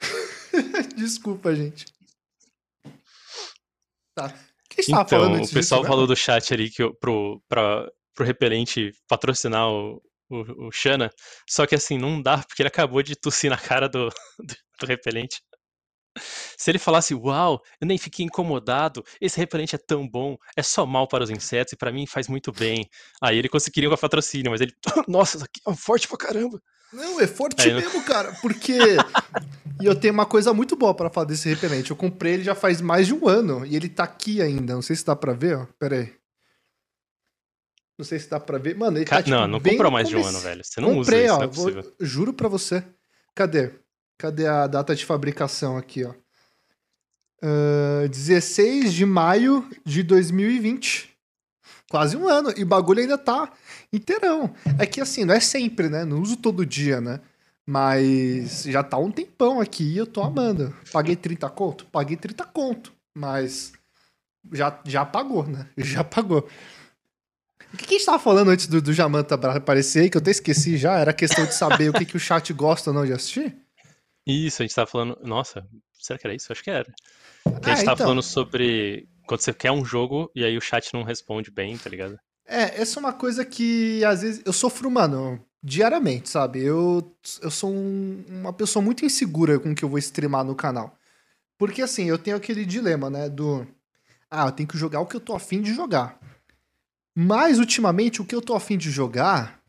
[0.96, 1.86] Desculpa, gente.
[4.14, 4.26] Tá.
[4.26, 7.42] O que você então, falando o pessoal disso, falou do chat ali que eu, pro,
[7.48, 11.10] pra, pro repelente patrocinar o, o, o Shana,
[11.48, 14.86] só que assim, não dá, porque ele acabou de tossir na cara do, do, do
[14.86, 15.40] repelente.
[16.16, 20.86] Se ele falasse, uau, eu nem fiquei incomodado, esse repelente é tão bom, é só
[20.86, 22.88] mal para os insetos e para mim faz muito bem.
[23.22, 24.72] Aí ele conseguiria um patrocínio, mas ele,
[25.08, 26.60] nossa, isso aqui é forte pra caramba.
[26.92, 28.04] Não, é forte Aí mesmo, não...
[28.04, 28.78] cara, porque.
[29.82, 31.90] e eu tenho uma coisa muito boa para falar desse repelente.
[31.90, 34.74] Eu comprei ele já faz mais de um ano e ele tá aqui ainda.
[34.74, 35.66] Não sei se dá pra ver, ó.
[35.78, 36.12] Pera aí.
[37.98, 38.76] Não sei se dá pra ver.
[38.76, 40.62] Mano, ele tá, tipo, Não, não comprou mais de um ano, velho.
[40.64, 41.92] Você não comprei, usa isso, ó, não é vou...
[42.00, 42.84] Juro pra você.
[43.34, 43.72] Cadê?
[44.18, 46.14] Cadê a data de fabricação aqui, ó?
[47.42, 51.14] Uh, 16 de maio de 2020.
[51.90, 52.52] Quase um ano.
[52.56, 53.52] E o bagulho ainda tá
[53.92, 54.54] inteirão.
[54.78, 56.04] É que assim, não é sempre, né?
[56.04, 57.20] Não uso todo dia, né?
[57.66, 60.74] Mas já tá um tempão aqui e eu tô amando.
[60.92, 61.86] Paguei 30 conto?
[61.86, 62.92] Paguei 30 conto.
[63.14, 63.72] Mas
[64.52, 65.68] já, já pagou, né?
[65.76, 66.48] Já pagou.
[67.72, 70.30] O que, que a gente tava falando antes do, do Jamanta aparecer que eu até
[70.30, 70.98] esqueci já?
[70.98, 73.56] Era questão de saber o que, que o chat gosta ou não de assistir?
[74.26, 75.18] Isso, a gente tava falando.
[75.22, 76.52] Nossa, será que era isso?
[76.52, 76.92] Acho que era.
[77.62, 77.96] Que a gente ah, tava então.
[77.96, 81.90] falando sobre quando você quer um jogo e aí o chat não responde bem, tá
[81.90, 82.18] ligado?
[82.46, 86.62] É, essa é uma coisa que às vezes eu sofro, mano, diariamente, sabe?
[86.62, 90.54] Eu, eu sou um, uma pessoa muito insegura com o que eu vou streamar no
[90.54, 90.96] canal.
[91.58, 93.28] Porque assim, eu tenho aquele dilema, né?
[93.28, 93.66] Do.
[94.30, 96.18] Ah, eu tenho que jogar o que eu tô afim de jogar.
[97.16, 99.60] Mas, ultimamente, o que eu tô afim de jogar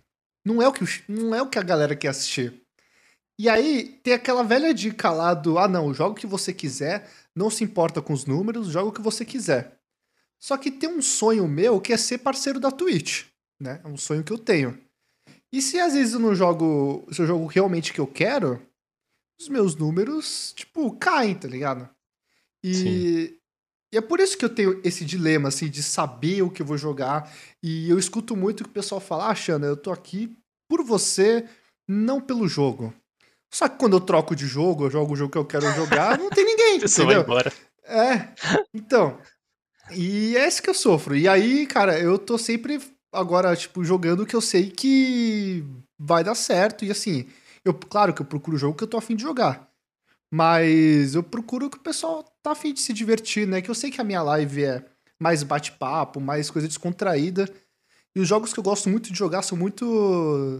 [0.43, 2.64] não é o que, não é o que a galera quer assistir.
[3.38, 7.09] E aí, tem aquela velha dica lá do: ah, não, joga o que você quiser,
[7.36, 9.77] não se importa com os números, joga o que você quiser.
[10.39, 13.25] Só que tem um sonho meu que é ser parceiro da Twitch,
[13.59, 13.81] né?
[13.83, 14.79] É um sonho que eu tenho.
[15.51, 18.61] E se às vezes eu não jogo, se eu jogo realmente o que eu quero,
[19.39, 21.89] os meus números, tipo, caem, tá ligado?
[22.63, 23.39] E
[23.95, 26.65] e é por isso que eu tenho esse dilema, assim, de saber o que eu
[26.65, 27.33] vou jogar.
[27.63, 30.38] E eu escuto muito que o pessoal fala, ah, Xana, eu tô aqui
[30.69, 31.47] por você,
[31.88, 32.93] não pelo jogo.
[33.56, 36.20] Só que quando eu troco de jogo, eu jogo o jogo que eu quero jogar,
[36.20, 37.06] não tem ninguém, entendeu?
[37.06, 37.53] Vai embora.
[37.86, 38.28] É,
[38.74, 39.18] então.
[39.91, 41.16] E é isso que eu sofro.
[41.16, 42.82] E aí, cara, eu tô sempre
[43.14, 45.64] agora, tipo, jogando o que eu sei que
[45.97, 46.84] vai dar certo.
[46.84, 47.30] E assim,
[47.64, 49.70] eu, claro que eu procuro o jogo que eu tô afim de jogar.
[50.30, 53.62] Mas eu procuro que o pessoal tá afim de se divertir, né?
[53.62, 54.84] Que eu sei que a minha live é
[55.18, 57.49] mais bate-papo, mais coisa descontraída.
[58.14, 60.60] E os jogos que eu gosto muito de jogar são muito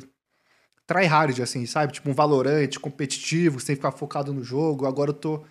[0.88, 1.94] tryhard, assim, sabe?
[1.94, 4.86] Tipo um Valorant competitivo, sem ficar focado no jogo.
[4.86, 5.44] Agora eu tô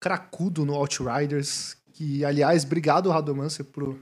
[0.00, 3.98] cracudo no Outriders, que, aliás, obrigado, Radomancer, por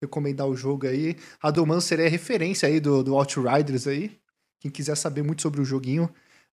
[0.00, 1.16] recomendar o jogo aí.
[1.40, 4.18] Radomancer é referência aí do, do Outriders aí.
[4.60, 6.10] Quem quiser saber muito sobre o joguinho,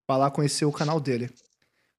[0.08, 1.30] vai lá conhecer o canal dele.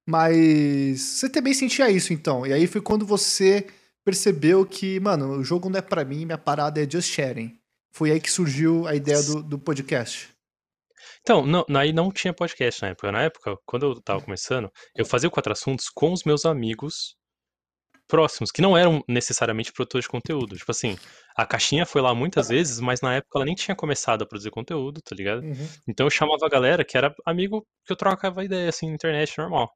[0.07, 2.47] Mas você também sentia isso, então.
[2.47, 3.67] E aí foi quando você
[4.03, 7.59] percebeu que, mano, o jogo não é para mim, minha parada é just sharing.
[7.91, 10.31] Foi aí que surgiu a ideia do, do podcast.
[11.29, 13.13] Então, não, aí não tinha podcast na época.
[13.13, 17.17] Na época, quando eu tava começando, eu fazia o Quatro Assuntos com os meus amigos
[18.09, 20.57] próximos, que não eram necessariamente produtores de conteúdo.
[20.57, 20.97] Tipo assim,
[21.37, 24.51] a caixinha foi lá muitas vezes, mas na época ela nem tinha começado a produzir
[24.51, 25.43] conteúdo, tá ligado?
[25.43, 25.69] Uhum.
[25.87, 29.37] Então eu chamava a galera que era amigo que eu trocava ideia, assim, na internet
[29.37, 29.71] normal.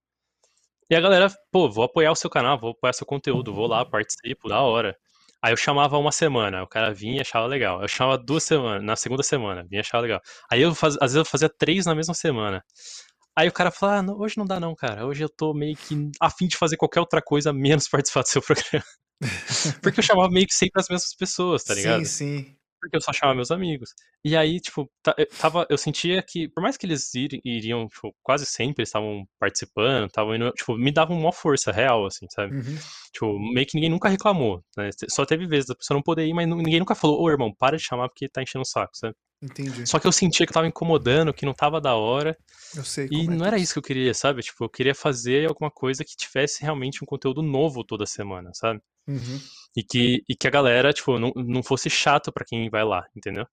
[0.89, 3.85] E a galera, pô, vou apoiar o seu canal, vou apoiar seu conteúdo, vou lá,
[3.85, 4.97] participo, da hora.
[5.43, 7.83] Aí eu chamava uma semana, o cara vinha e achava legal.
[7.83, 10.21] Eu chamava duas semanas, na segunda semana, vinha e achava legal.
[10.51, 12.65] Aí eu faz, às vezes eu fazia três na mesma semana.
[13.37, 15.07] Aí o cara fala, ah, não, hoje não dá não, cara.
[15.07, 18.43] Hoje eu tô meio que afim de fazer qualquer outra coisa, menos participar do seu
[18.43, 18.85] programa.
[19.83, 22.05] Porque eu chamava meio que sempre as mesmas pessoas, tá ligado?
[22.05, 23.91] Sim, sim porque eu só chamava meus amigos.
[24.25, 28.13] E aí, tipo, eu, tava, eu sentia que, por mais que eles ir, iriam, tipo,
[28.23, 32.57] quase sempre estavam participando, estavam indo, tipo, me davam uma força real, assim, sabe?
[32.57, 32.79] Uhum.
[33.13, 34.91] Tipo, meio que ninguém nunca reclamou, né?
[35.09, 37.77] Só teve vezes da pessoa não poder ir, mas ninguém nunca falou, ô irmão, para
[37.77, 39.15] de chamar porque tá enchendo o saco, sabe?
[39.41, 39.87] Entendi.
[39.87, 42.37] Só que eu sentia que tava incomodando, que não tava da hora.
[42.77, 43.09] Eu sei.
[43.11, 44.41] E é não era isso que eu queria, sabe?
[44.41, 48.81] Tipo, eu queria fazer alguma coisa que tivesse realmente um conteúdo novo toda semana, sabe?
[49.07, 49.41] Uhum.
[49.77, 53.07] E, que, e que a galera, tipo, não, não fosse chato para quem vai lá,
[53.17, 53.47] entendeu?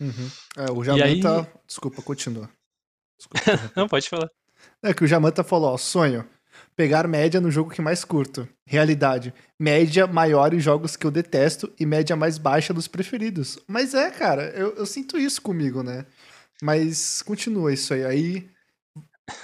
[0.00, 0.30] Uhum.
[0.56, 1.40] É, o Jamanta.
[1.40, 1.46] Aí...
[1.66, 2.48] Desculpa, continua.
[3.18, 4.30] Desculpa, não, pode falar.
[4.82, 6.28] É que o Jamanta falou, ó, sonho.
[6.76, 8.48] Pegar média no jogo que mais curto.
[8.64, 9.34] Realidade.
[9.58, 13.58] Média maior em jogos que eu detesto e média mais baixa dos preferidos.
[13.66, 16.06] Mas é, cara, eu, eu sinto isso comigo, né?
[16.62, 18.04] Mas continua isso aí.
[18.04, 18.50] Aí.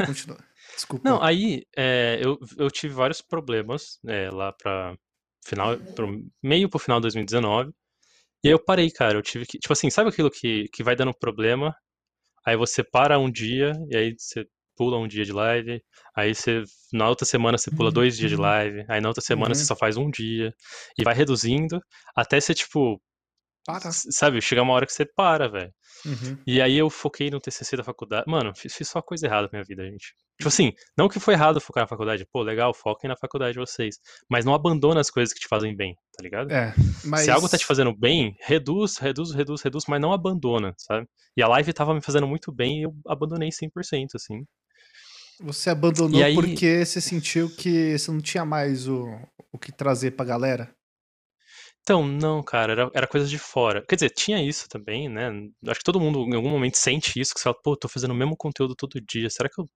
[0.07, 0.39] Continua.
[0.75, 1.09] Desculpa.
[1.09, 4.97] Não, aí é, eu, eu tive vários problemas é, lá pra
[5.45, 6.09] final, pro
[6.43, 7.71] meio pro final de 2019.
[8.43, 9.17] E aí eu parei, cara.
[9.19, 9.59] Eu tive que.
[9.59, 11.75] Tipo assim, sabe aquilo que, que vai dando problema?
[12.47, 15.81] Aí você para um dia, e aí você pula um dia de live.
[16.17, 16.63] Aí você.
[16.93, 18.85] Na outra semana você pula dois dias de live.
[18.89, 19.55] Aí na outra semana Uhum.
[19.55, 20.53] você só faz um dia.
[20.99, 21.81] E vai reduzindo.
[22.17, 23.01] Até você, tipo.
[23.67, 23.91] Para.
[23.93, 25.73] Sabe, chegar uma hora que você para, velho.
[26.05, 26.39] Uhum.
[26.47, 28.25] E aí eu foquei no TCC da faculdade.
[28.27, 30.15] Mano, fiz, fiz só coisa errada na minha vida, gente.
[30.39, 32.27] Tipo assim, não que foi errado focar na faculdade.
[32.33, 33.97] Pô, legal, foquem na faculdade de vocês.
[34.29, 36.51] Mas não abandona as coisas que te fazem bem, tá ligado?
[36.51, 36.75] É.
[37.05, 37.23] Mas.
[37.23, 41.07] Se algo tá te fazendo bem, reduz, reduz, reduz, reduz, mas não abandona, sabe?
[41.37, 44.45] E a live tava me fazendo muito bem e eu abandonei 100%, assim.
[45.41, 49.07] Você abandonou aí- porque você sentiu que você não tinha mais o,
[49.53, 50.73] o que trazer pra galera?
[51.85, 53.85] Então, não, cara, era, era coisa de fora.
[53.87, 55.29] Quer dizer, tinha isso também, né?
[55.69, 58.13] Acho que todo mundo em algum momento sente isso, que você fala, pô, tô fazendo
[58.13, 59.69] o mesmo conteúdo todo dia, será que eu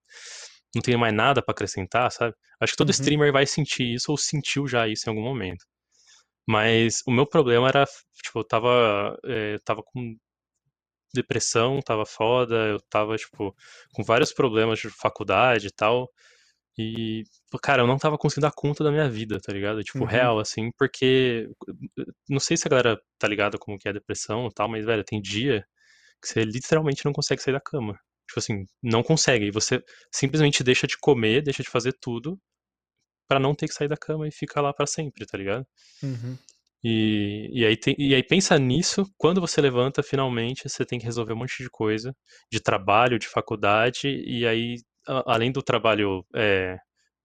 [0.75, 2.35] não tenho mais nada pra acrescentar, sabe?
[2.61, 2.93] Acho que todo Uhum.
[2.95, 5.65] streamer vai sentir isso ou sentiu já isso em algum momento.
[6.49, 7.87] Mas o meu problema era,
[8.25, 10.17] tipo, eu tava, eh, tava com
[11.15, 13.55] depressão, tava foda, eu tava, tipo,
[13.95, 16.11] com vários problemas de faculdade e tal.
[16.79, 17.25] E,
[17.63, 19.83] cara, eu não tava conseguindo dar conta da minha vida, tá ligado?
[19.83, 20.05] Tipo, Uhum.
[20.07, 21.49] real, assim, porque.
[22.29, 24.85] Não sei se a galera tá ligada como que é a depressão e tal, mas,
[24.85, 25.65] velho, tem dia
[26.21, 27.95] que você literalmente não consegue sair da cama.
[28.29, 29.47] Tipo assim, não consegue.
[29.47, 29.83] E você
[30.13, 32.39] simplesmente deixa de comer, deixa de fazer tudo
[33.29, 35.65] pra não ter que sair da cama e ficar lá pra sempre, tá ligado?
[36.03, 36.37] Uhum.
[36.85, 41.05] E, e, aí tem- e aí pensa nisso, quando você levanta, finalmente, você tem que
[41.05, 42.15] resolver um monte de coisa,
[42.53, 44.77] de trabalho, de faculdade, e aí,
[45.07, 46.77] a- além do trabalho é,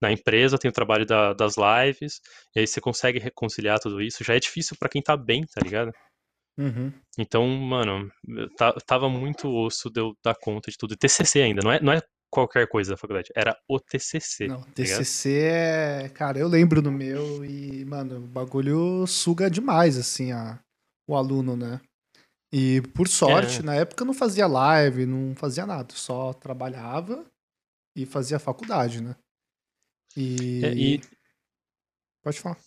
[0.04, 2.22] na empresa, tem o trabalho da- das lives,
[2.56, 4.24] e aí você consegue reconciliar tudo isso.
[4.24, 5.92] Já é difícil pra quem tá bem, tá ligado?
[6.60, 6.94] Uhum.
[7.18, 8.12] Então, mano,
[8.86, 10.94] tava muito osso de eu dar conta de tudo.
[10.94, 12.02] E TCC ainda, não é, não é
[12.32, 14.48] qualquer coisa da faculdade, era o TCC.
[14.48, 14.98] Não, tá ligado?
[15.00, 16.10] TCC é.
[16.10, 20.60] Cara, eu lembro no meu e, mano, o bagulho suga demais, assim, a,
[21.08, 21.80] o aluno, né?
[22.52, 23.64] E por sorte, É.
[23.64, 27.26] na época eu não fazia live, não fazia nada, só trabalhava
[27.98, 29.16] e fazia faculdade, né?
[30.16, 30.62] E.
[30.64, 31.02] É, e
[32.24, 32.58] Pode falar.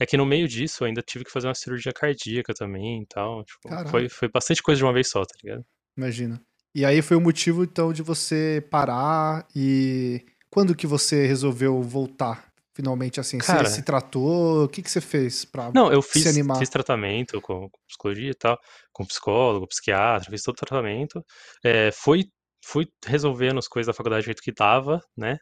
[0.00, 3.06] É que no meio disso eu ainda tive que fazer uma cirurgia cardíaca também e
[3.06, 3.44] tal.
[3.44, 5.64] Tipo, foi, foi bastante coisa de uma vez só, tá ligado?
[5.96, 6.42] Imagina.
[6.74, 10.24] E aí foi o motivo, então, de você parar e.
[10.50, 13.38] Quando que você resolveu voltar, finalmente, assim?
[13.38, 14.64] Cara- você se tratou?
[14.64, 16.58] O que, que você fez pra Não, eu se fiz, animar?
[16.58, 18.58] fiz tratamento com, com psicologia e tal,
[18.92, 21.24] com psicólogo, psiquiatra, fiz todo o tratamento.
[21.64, 22.24] É, fui,
[22.64, 25.38] fui resolvendo as coisas da faculdade do jeito que tava, né?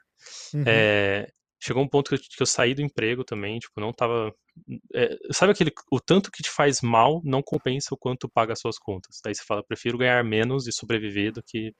[0.54, 0.64] Uhum.
[0.66, 1.26] É,
[1.60, 4.32] chegou um ponto que eu, que eu saí do emprego também, tipo, não tava.
[4.94, 5.72] é, sabe aquele.
[5.90, 9.20] O tanto que te faz mal não compensa o quanto paga as suas contas.
[9.24, 11.74] Daí você fala, prefiro ganhar menos e sobreviver do que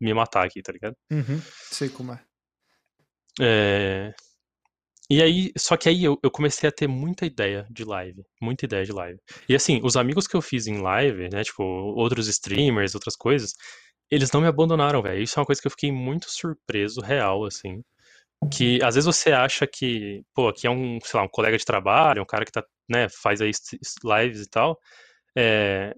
[0.00, 0.96] me matar aqui, tá ligado?
[1.10, 1.40] Uhum.
[1.70, 2.24] Sei como é.
[3.40, 4.14] É,
[5.10, 8.64] E aí, só que aí eu, eu comecei a ter muita ideia de live, muita
[8.64, 9.18] ideia de live.
[9.48, 13.52] E assim, os amigos que eu fiz em live, né, tipo, outros streamers, outras coisas,
[14.10, 15.22] eles não me abandonaram, velho.
[15.22, 17.82] Isso é uma coisa que eu fiquei muito surpreso, real, assim.
[18.52, 21.64] Que às vezes você acha que, pô, aqui é um, sei lá, um colega de
[21.64, 23.50] trabalho, um cara que tá, né, faz aí
[24.04, 24.78] lives e tal.
[25.36, 25.94] É,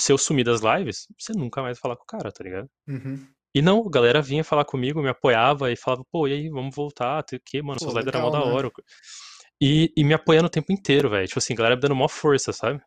[0.00, 2.68] se eu sumir das lives, você nunca mais falar com o cara, tá ligado?
[2.88, 3.26] Uhum.
[3.54, 6.74] E não, a galera vinha falar comigo, me apoiava e falava, pô, e aí, vamos
[6.74, 7.78] voltar, tem o quê, mano?
[7.78, 8.50] Pô, Suas lives eram mó da né?
[8.50, 8.70] hora.
[9.60, 11.26] E, e me apoiando o tempo inteiro, velho.
[11.26, 12.80] Tipo assim, a galera me dando mó força, sabe?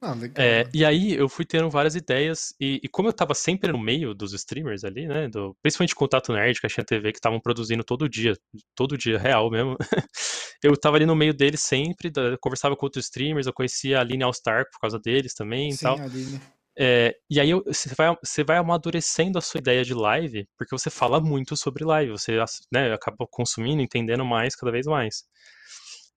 [0.00, 0.46] Ah, legal.
[0.46, 3.78] É, e aí eu fui tendo várias ideias, e, e como eu tava sempre no
[3.78, 5.28] meio dos streamers ali, né?
[5.28, 8.34] Do, principalmente Contato Nerd, Caixinha TV, que estavam produzindo todo dia,
[8.76, 9.76] todo dia, real mesmo.
[10.62, 14.22] eu tava ali no meio deles sempre, conversava com outros streamers, eu conhecia a Aline
[14.22, 16.00] All-Star por causa deles também e Sim, tal.
[16.00, 16.40] Aline.
[16.80, 20.88] É, e aí você vai, você vai amadurecendo a sua ideia de live, porque você
[20.90, 22.38] fala muito sobre live, você
[22.72, 25.24] né, acaba consumindo, entendendo mais, cada vez mais.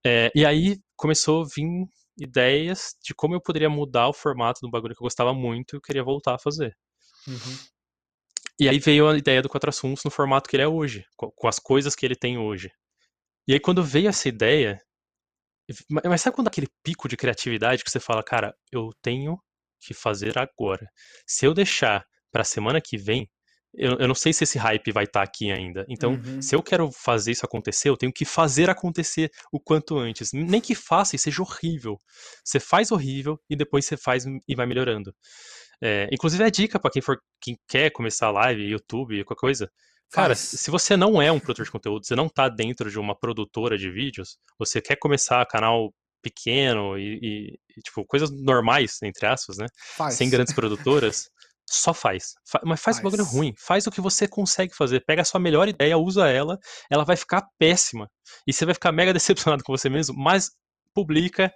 [0.06, 1.88] É, e aí começou a vir
[2.22, 5.78] ideias de como eu poderia mudar o formato do bagulho que eu gostava muito e
[5.78, 6.78] eu queria voltar a fazer.
[7.28, 7.57] Uhum.
[8.59, 11.32] E aí veio a ideia do Quatro Assuntos no formato que ele é hoje, co-
[11.32, 12.72] com as coisas que ele tem hoje.
[13.47, 14.80] E aí quando veio essa ideia,
[15.89, 19.38] ma- mas sabe quando aquele pico de criatividade que você fala, cara, eu tenho
[19.80, 20.88] que fazer agora.
[21.26, 23.30] Se eu deixar pra semana que vem,
[23.74, 25.86] eu, eu não sei se esse hype vai estar aqui ainda.
[25.89, 26.41] Então, Uhum.
[26.41, 30.32] se eu quero fazer isso acontecer, eu tenho que fazer acontecer o quanto antes.
[30.34, 31.97] Nem que faça e seja horrível.
[32.43, 35.13] Você faz horrível e depois você faz e vai melhorando.
[35.82, 39.72] É, inclusive, é dica pra quem for quem quer começar live, YouTube, qualquer coisa.
[40.11, 40.39] Cara, Faz.
[40.39, 43.78] se você não é um produtor de conteúdo, você não tá dentro de uma produtora
[43.78, 49.57] de vídeos, você quer começar canal pequeno e, e, e, tipo, coisas normais, entre aspas,
[49.57, 49.65] né?
[49.97, 50.15] Faz.
[50.15, 51.30] Sem grandes produtoras,
[51.72, 52.34] só faz.
[52.45, 53.53] Fa mas faz, faz bagulho ruim.
[53.57, 55.03] Faz o que você consegue fazer.
[55.05, 56.57] Pega a sua melhor ideia, usa ela,
[56.89, 58.09] ela vai ficar péssima.
[58.47, 60.51] E você vai ficar mega decepcionado com você mesmo, mas
[60.93, 61.53] publica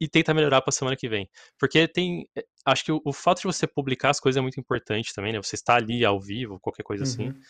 [0.00, 1.28] e tenta melhorar para semana que vem.
[1.58, 2.26] Porque tem.
[2.36, 5.32] Eh, acho que o, o, fato de você publicar as coisas é muito importante também,
[5.32, 5.42] né?
[5.42, 7.24] Você está ali ao vivo, qualquer coisa assim.
[7.24, 7.30] uhum.
[7.30, 7.40] assim.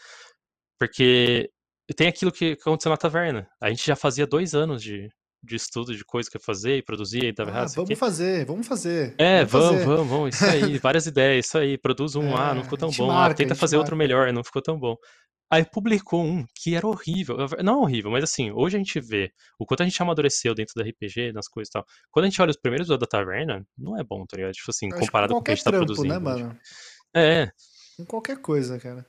[0.79, 1.51] Porque
[1.97, 3.49] tem aquilo que aconteceu na taverna.
[3.61, 5.09] A gente já fazia dois anos de,
[5.43, 7.73] de estudo de coisa que ia fazer e produzir e tava ah, errado.
[7.75, 9.15] Vamos fazer, vamos fazer.
[9.19, 12.55] É, vamos, vamos, vamos, vamos, isso aí, várias ideias, isso aí, produz um, é, ah,
[12.55, 13.87] não ficou tão bom, ah, marca, ah, tenta fazer marca.
[13.87, 14.97] outro melhor, não ficou tão bom.
[15.53, 17.37] Aí publicou um que era horrível.
[17.65, 20.89] Não horrível, mas assim, hoje a gente vê o quanto a gente amadureceu dentro da
[20.89, 21.85] RPG, nas coisas e tal.
[22.09, 24.53] Quando a gente olha os primeiros da taverna, não é bom, tá ligado?
[24.53, 26.15] Tipo assim, comparado com o que a gente tá trampo, produzindo.
[26.15, 26.57] Né, mano?
[27.17, 27.51] É.
[27.97, 29.05] Com qualquer coisa, cara.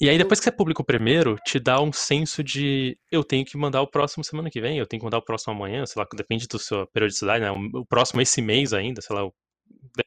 [0.00, 3.44] E aí, depois que você publica o primeiro, te dá um senso de eu tenho
[3.44, 6.00] que mandar o próximo semana que vem, eu tenho que mandar o próximo amanhã, sei
[6.00, 7.50] lá, depende da sua periodicidade, né?
[7.50, 9.22] O próximo esse mês ainda, sei lá.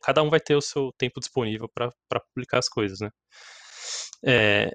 [0.03, 3.09] Cada um vai ter o seu tempo disponível para publicar as coisas, né?
[4.25, 4.71] É,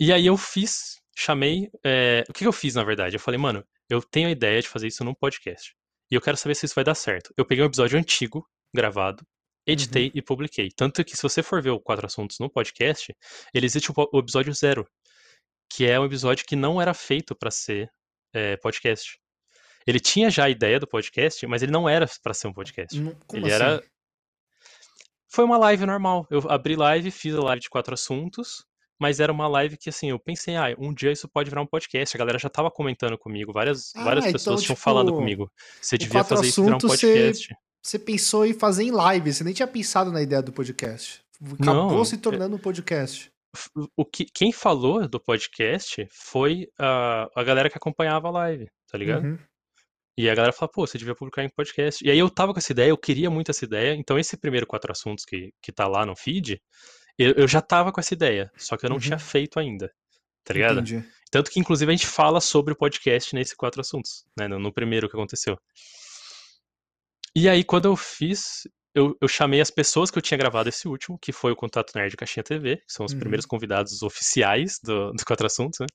[0.00, 1.70] e aí eu fiz, chamei.
[1.84, 3.16] É, o que eu fiz, na verdade?
[3.16, 5.74] Eu falei, mano, eu tenho a ideia de fazer isso num podcast.
[6.10, 7.32] E eu quero saber se isso vai dar certo.
[7.36, 9.24] Eu peguei um episódio antigo, gravado,
[9.70, 10.12] editei uhum.
[10.14, 10.68] e publiquei.
[10.74, 13.14] Tanto que se você for ver o Quatro Assuntos no podcast,
[13.54, 14.86] ele existe o, episódio zero,
[15.70, 17.90] que é um episódio que não era feito para ser
[18.34, 19.18] é, podcast.
[19.86, 22.98] Ele tinha já a ideia do podcast, mas ele não era para ser um podcast.
[23.26, 23.64] Como ele assim?
[23.64, 23.82] era.
[25.32, 26.26] Foi uma live normal.
[26.30, 28.64] Eu abri live, fiz a live de quatro assuntos,
[29.00, 31.66] mas era uma live que, assim, eu pensei, ah, um dia isso pode virar um
[31.66, 32.16] podcast.
[32.16, 35.50] A galera já tava comentando comigo, várias, ah, várias então, pessoas tinham tipo, falado comigo.
[35.80, 37.48] Você devia fazer isso virar um podcast.
[37.48, 41.22] Você, você pensou em fazer em live, você nem tinha pensado na ideia do podcast.
[41.60, 43.30] Acabou Não, se é tornando um podcast.
[43.96, 48.96] O que, quem falou do podcast foi a, a galera que acompanhava a live, tá
[48.96, 49.24] ligado?
[49.24, 49.38] Uhum.
[50.16, 52.04] E a galera falou, pô, você devia publicar em podcast.
[52.06, 53.94] E aí eu tava com essa ideia, eu queria muito essa ideia.
[53.94, 56.60] Então esse primeiro quatro assuntos que, que tá lá no feed,
[57.18, 59.02] eu, eu já tava com essa ideia, só que eu não uhum.
[59.02, 59.90] tinha feito ainda.
[60.44, 60.80] Tá ligado?
[60.80, 61.04] Entendi.
[61.30, 64.48] Tanto que, inclusive, a gente fala sobre o podcast nesse quatro assuntos, né?
[64.48, 65.56] No, no primeiro que aconteceu.
[67.34, 68.62] E aí, quando eu fiz,
[68.94, 71.92] eu, eu, chamei as pessoas que eu tinha gravado esse último, que foi o Contato
[71.94, 73.20] Nerd Caixinha TV, que são os uhum.
[73.20, 75.86] primeiros convidados oficiais do, do Quatro Assuntos, né?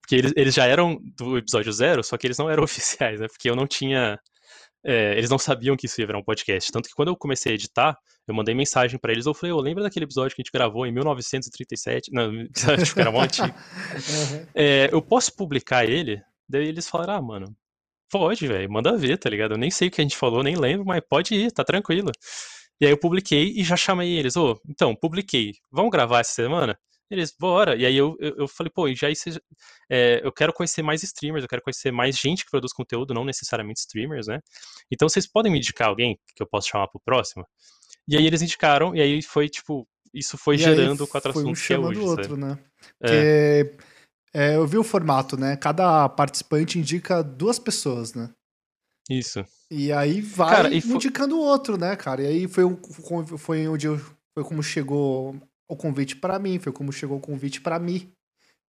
[0.00, 3.26] Porque eles, eles já eram do episódio zero, só que eles não eram oficiais, né?
[3.28, 4.18] Porque eu não tinha
[4.84, 6.70] é, eles não sabiam que isso ia virar um podcast.
[6.72, 9.26] Tanto que quando eu comecei a editar, eu mandei mensagem para eles.
[9.26, 12.10] Eu falei, eu oh, lembra daquele episódio que a gente gravou em 1937?
[12.12, 12.32] Não,
[12.80, 13.52] acho que era muito antigo.
[13.92, 14.46] Uhum.
[14.54, 16.20] É, eu posso publicar ele?
[16.48, 17.56] Daí eles falaram, ah, mano,
[18.12, 19.52] pode, velho, manda ver, tá ligado?
[19.52, 22.12] Eu nem sei o que a gente falou, nem lembro, mas pode ir, tá tranquilo.
[22.78, 24.36] E aí eu publiquei e já chamei eles.
[24.36, 25.54] Ô, oh, então, publiquei.
[25.70, 26.78] Vamos gravar essa semana?
[27.10, 27.74] Eles, bora.
[27.74, 29.40] E aí eu, eu, eu falei, pô, já isso,
[29.90, 33.24] é, eu quero conhecer mais streamers, eu quero conhecer mais gente que produz conteúdo, não
[33.24, 34.40] necessariamente streamers, né?
[34.90, 37.46] Então vocês podem me indicar alguém que eu posso chamar pro próximo?
[38.06, 41.66] E aí eles indicaram, e aí foi tipo, isso foi e gerando quatro assuntos um
[41.66, 42.00] que é hoje.
[42.00, 42.40] outro, sabe?
[42.40, 42.58] né?
[43.02, 43.91] É.
[44.34, 45.56] é, eu vi o formato, né?
[45.56, 48.30] Cada participante indica duas pessoas, né?
[49.10, 49.44] Isso.
[49.70, 52.22] E aí vai cara, e indicando o outro, né, cara?
[52.22, 52.64] E aí foi,
[53.38, 53.98] foi onde eu,
[54.34, 55.36] foi como chegou
[55.68, 58.10] o convite para mim, foi como chegou o convite para mim.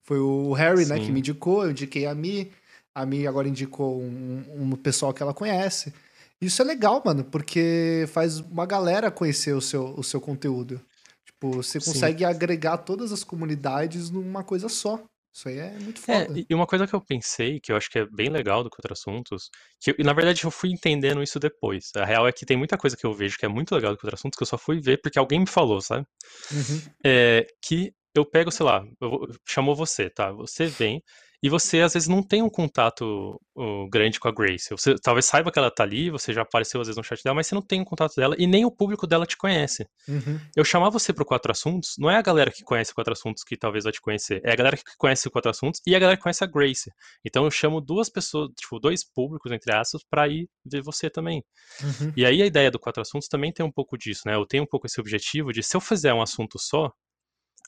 [0.05, 0.93] Foi o Harry, Sim.
[0.93, 2.51] né, que me indicou, eu indiquei a Mi,
[2.93, 5.93] a Mi agora indicou um, um pessoal que ela conhece.
[6.41, 10.81] Isso é legal, mano, porque faz uma galera conhecer o seu, o seu conteúdo.
[11.25, 12.25] Tipo, você consegue Sim.
[12.25, 15.01] agregar todas as comunidades numa coisa só.
[15.33, 16.39] Isso aí é muito é, foda.
[16.39, 18.69] É, e uma coisa que eu pensei, que eu acho que é bem legal do
[18.69, 21.91] Contra Assuntos, que eu, na verdade eu fui entendendo isso depois.
[21.95, 23.97] A real é que tem muita coisa que eu vejo que é muito legal do
[23.97, 26.05] Contra Assuntos que eu só fui ver porque alguém me falou, sabe?
[26.51, 26.81] Uhum.
[27.03, 30.31] É, que eu pego, sei lá, eu, chamou você, tá?
[30.33, 31.01] Você vem,
[31.43, 34.69] e você às vezes não tem um contato uh, grande com a Grace.
[34.71, 37.35] Você talvez saiba que ela tá ali, você já apareceu às vezes no chat dela,
[37.35, 39.85] mas você não tem um contato dela e nem o público dela te conhece.
[40.07, 40.39] Uhum.
[40.55, 43.57] Eu chamar você pro Quatro Assuntos, não é a galera que conhece Quatro Assuntos que
[43.57, 46.15] talvez vai te conhecer, é a galera que conhece o Quatro Assuntos e a galera
[46.15, 46.89] que conhece a Grace.
[47.25, 51.43] Então eu chamo duas pessoas, tipo, dois públicos, entre aspas, pra ir ver você também.
[51.81, 52.13] Uhum.
[52.15, 54.35] E aí a ideia do Quatro Assuntos também tem um pouco disso, né?
[54.35, 56.89] Eu tenho um pouco esse objetivo de se eu fizer um assunto só,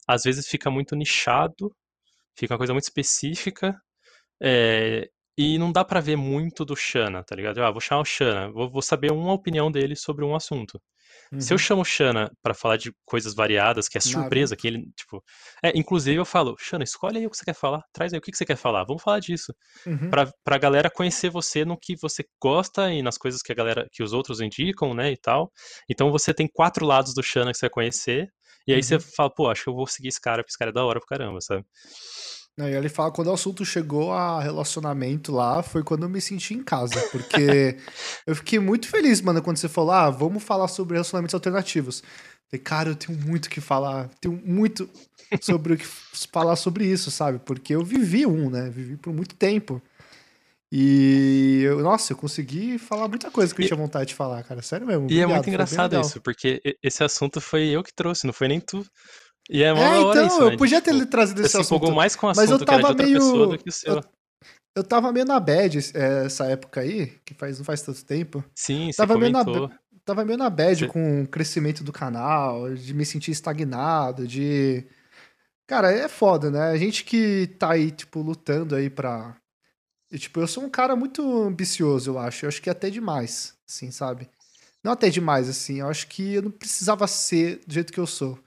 [0.07, 1.75] às vezes fica muito nichado,
[2.35, 3.75] fica uma coisa muito específica
[4.41, 5.07] é,
[5.37, 7.61] e não dá para ver muito do Shana, tá ligado?
[7.63, 10.79] Ah, vou chamar o Shana, vou, vou saber uma opinião dele sobre um assunto.
[11.31, 11.41] Uhum.
[11.41, 11.59] Se eu uhum.
[11.59, 15.23] chamo o Shana para falar de coisas variadas, que é surpresa, que ele, tipo.
[15.63, 18.21] É, inclusive eu falo, Shana, escolhe aí o que você quer falar, traz aí o
[18.21, 19.53] que você quer falar, vamos falar disso.
[19.85, 20.09] Uhum.
[20.09, 23.87] Pra, pra galera conhecer você no que você gosta e nas coisas que a galera,
[23.91, 25.51] que os outros indicam, né, e tal.
[25.89, 28.29] Então você tem quatro lados do Shana que você vai conhecer,
[28.67, 28.83] e aí uhum.
[28.83, 30.83] você fala, pô, acho que eu vou seguir esse cara, porque esse cara é da
[30.83, 31.65] hora pro caramba, sabe?
[32.57, 36.53] Aí ele fala quando o assunto chegou a relacionamento lá, foi quando eu me senti
[36.53, 37.01] em casa.
[37.11, 37.77] Porque
[38.25, 42.01] eu fiquei muito feliz, mano, quando você falou, ah, vamos falar sobre relacionamentos alternativos.
[42.49, 44.89] Falei, cara, eu tenho muito o que falar, tenho muito
[45.41, 47.39] sobre o que falar sobre isso, sabe?
[47.39, 48.69] Porque eu vivi um, né?
[48.69, 49.81] Vivi por muito tempo.
[50.77, 54.61] E, eu, nossa, eu consegui falar muita coisa que eu tinha vontade de falar, cara.
[54.61, 55.03] Sério mesmo.
[55.09, 58.25] E é obrigado, muito foi bem engraçado isso, porque esse assunto foi eu que trouxe,
[58.27, 58.85] não foi nem tu.
[59.49, 59.71] E é É,
[60.01, 60.57] então, isso, eu né?
[60.57, 61.95] podia ter Tipo, trazido esse se empolgou assunto.
[61.95, 64.01] mais com o Mas eu assunto era de tava meio- pessoa do que o seu.
[64.75, 68.43] Eu tava meio na bad é, essa época aí, que faz, não faz tanto tempo.
[68.53, 69.71] Sim, você Tava meio na comentou.
[70.03, 74.85] Tava meio na bad Você- com o crescimento do canal, de me sentir estagnado, de.
[75.67, 76.63] Cara, é foda, né?
[76.71, 79.35] A gente que tá aí, tipo, lutando aí pra.
[80.15, 82.45] E, tipo, eu sou um cara muito ambicioso, eu acho.
[82.45, 84.29] Eu acho que é até demais, assim, sabe?
[84.81, 85.81] Não até demais, assim.
[85.81, 88.39] Eu acho que eu não precisava ser do jeito que eu sou.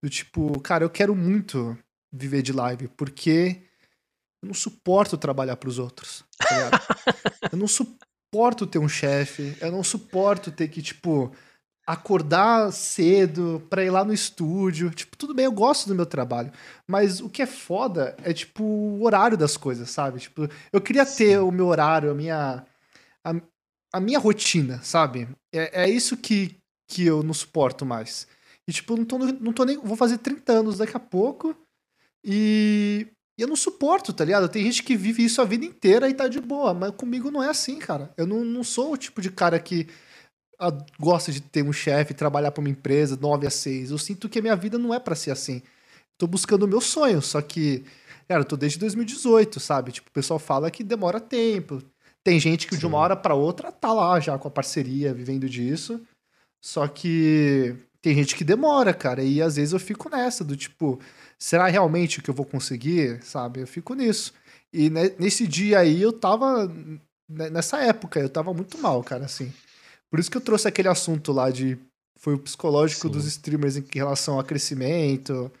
[0.00, 1.76] Do tipo, cara, eu quero muito
[2.12, 3.60] viver de live, porque
[4.40, 6.70] eu não suporto trabalhar pros outros, tá
[7.50, 11.34] eu não suporto ter um chefe, eu não suporto ter que, tipo,
[11.86, 14.90] acordar cedo pra ir lá no estúdio.
[14.90, 16.52] Tipo, tudo bem, eu gosto do meu trabalho,
[16.86, 20.18] mas o que é foda é, tipo, o horário das coisas, sabe?
[20.18, 21.36] Tipo, eu queria ter Sim.
[21.38, 22.66] o meu horário, a minha.
[23.24, 23.34] A,
[23.92, 25.28] a minha rotina, sabe?
[25.54, 26.56] É, é isso que,
[26.88, 28.26] que eu não suporto mais.
[28.68, 29.78] E, tipo, eu não tô, não tô nem.
[29.78, 31.56] Vou fazer 30 anos daqui a pouco.
[32.24, 33.06] E
[33.38, 34.48] e eu não suporto, tá ligado?
[34.48, 37.42] Tem gente que vive isso a vida inteira e tá de boa, mas comigo não
[37.42, 38.10] é assim, cara.
[38.16, 39.86] Eu não, não sou o tipo de cara que
[40.98, 43.90] gosta de ter um chefe, trabalhar pra uma empresa, 9 a 6.
[43.90, 45.62] Eu sinto que a minha vida não é pra ser assim.
[46.18, 47.84] Tô buscando o meu sonho, só que,
[48.28, 49.92] cara, eu tô desde 2018, sabe?
[49.92, 51.82] Tipo, o pessoal fala que demora tempo.
[52.24, 53.02] Tem gente que de uma Sim.
[53.04, 56.00] hora pra outra tá lá já com a parceria, vivendo disso.
[56.64, 59.22] Só que tem gente que demora, cara.
[59.22, 60.98] E às vezes eu fico nessa, do tipo,
[61.38, 63.22] será realmente que eu vou conseguir?
[63.22, 63.60] Sabe?
[63.60, 64.32] Eu fico nisso.
[64.72, 66.66] E ne- nesse dia aí eu tava.
[67.28, 69.52] ne- Nessa época, eu tava muito mal, cara, assim.
[70.10, 71.78] Por isso que eu trouxe aquele assunto lá de.
[72.18, 73.12] Foi o psicológico Sim.
[73.12, 75.52] dos streamers em relação a crescimento,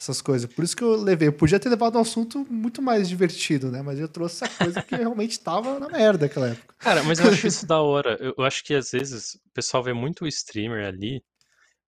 [0.00, 0.52] essas coisas.
[0.52, 1.28] Por isso que eu levei.
[1.28, 3.82] Eu podia ter levado um assunto muito mais divertido, né?
[3.82, 6.74] Mas eu trouxe essa coisa que realmente tava na merda naquela época.
[6.78, 8.18] Cara, mas eu acho isso da hora.
[8.20, 11.22] Eu, acho que às vezes o pessoal vê muito o streamer ali.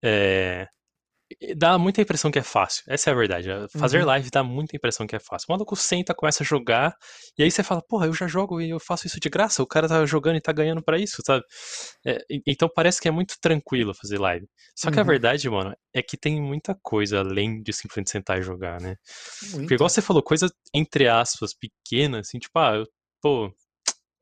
[0.02, 0.66] é,
[1.56, 2.84] Dá muita impressão que é fácil.
[2.86, 3.48] Essa é a verdade.
[3.76, 4.06] Fazer Uhum.
[4.06, 5.46] live dá muita impressão que é fácil.
[5.48, 6.96] O maluco senta, começa a jogar,
[7.36, 9.60] e aí você fala, porra, eu já jogo e eu faço isso de graça.
[9.62, 11.44] O cara tá jogando e tá ganhando pra isso, sabe?
[12.06, 14.46] É, então parece que é muito tranquilo fazer live.
[14.76, 15.08] Só que a Uhum.
[15.08, 18.96] verdade, mano, é que tem muita coisa além de simplesmente sentar e jogar, né?
[19.60, 19.74] Porque Muito.
[19.74, 22.86] igual você falou, coisa entre aspas, pequena, assim, tipo, ah, eu,
[23.20, 23.52] pô,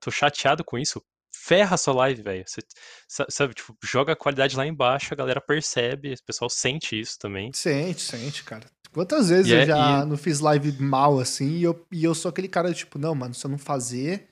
[0.00, 1.02] tô chateado com isso.
[1.46, 2.42] Ferra a sua live, velho.
[2.46, 2.62] Você,
[3.06, 7.18] sa- sabe, tipo, joga a qualidade lá embaixo, a galera percebe, o pessoal sente isso
[7.18, 7.50] também.
[7.52, 8.64] Sente, sente, cara.
[8.92, 12.14] Quantas vezes eu é- já e- não fiz live mal assim e eu, e eu
[12.14, 14.28] sou aquele cara tipo, não, mano, se eu não fazer,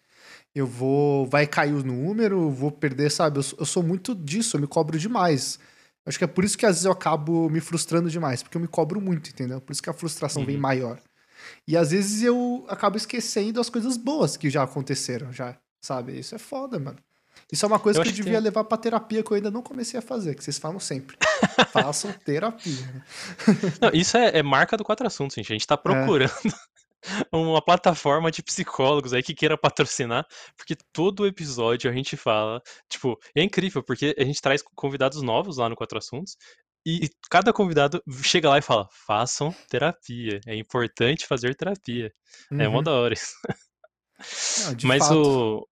[0.54, 1.26] eu vou.
[1.26, 3.38] Vai cair o número, vou perder, sabe?
[3.40, 5.58] Eu, sou- eu sou muito disso, eu me cobro demais.
[6.06, 8.60] Acho que é por isso que às vezes eu acabo me frustrando demais, porque eu
[8.60, 9.60] me cobro muito, entendeu?
[9.60, 10.62] Por isso que a frustração vem Uhum.
[10.62, 10.98] maior.
[11.68, 16.18] E às vezes eu acabo esquecendo as coisas boas que já aconteceram, já, sabe?
[16.18, 16.98] Isso é foda, mano.
[17.50, 19.34] Isso é uma coisa Eu que eu que devia tem- levar pra terapia que eu
[19.36, 21.16] ainda não comecei a fazer, que vocês falam sempre.
[21.72, 23.04] Façam terapia.
[23.80, 25.50] Não, isso é, é marca do Quatro Assuntos, gente.
[25.50, 26.30] A gente tá procurando
[27.32, 30.26] uma plataforma de psicólogos aí que queira patrocinar,
[30.56, 35.56] porque todo episódio a gente fala, tipo, é incrível, porque a gente traz convidados novos
[35.56, 36.36] lá no Quatro Assuntos,
[36.84, 42.12] e cada convidado chega lá e fala, façam terapia, é importante fazer terapia.
[42.50, 42.82] É mó Uhum.
[42.82, 43.32] da hora isso.
[44.66, 45.16] Não, Mas fato.
[45.18, 45.68] o.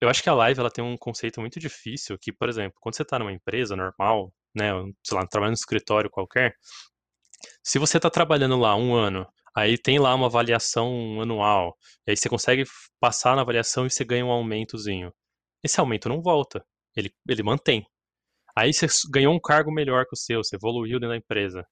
[0.00, 2.96] Eu acho que a live ela tem um conceito muito difícil, que, por exemplo, quando
[2.96, 4.70] você tá numa empresa normal, né,
[5.04, 6.54] sei lá, trabalhando no escritório qualquer,
[7.62, 11.76] se você tá trabalhando lá um ano, aí tem lá uma avaliação anual,
[12.06, 12.64] e aí você consegue
[13.00, 15.12] passar na avaliação e você ganha um aumentozinho.
[15.62, 16.64] Esse aumento não volta,
[16.96, 17.86] ele, ele mantém.
[18.56, 21.66] Aí você ganhou um cargo melhor que o seu, você evoluiu dentro da empresa.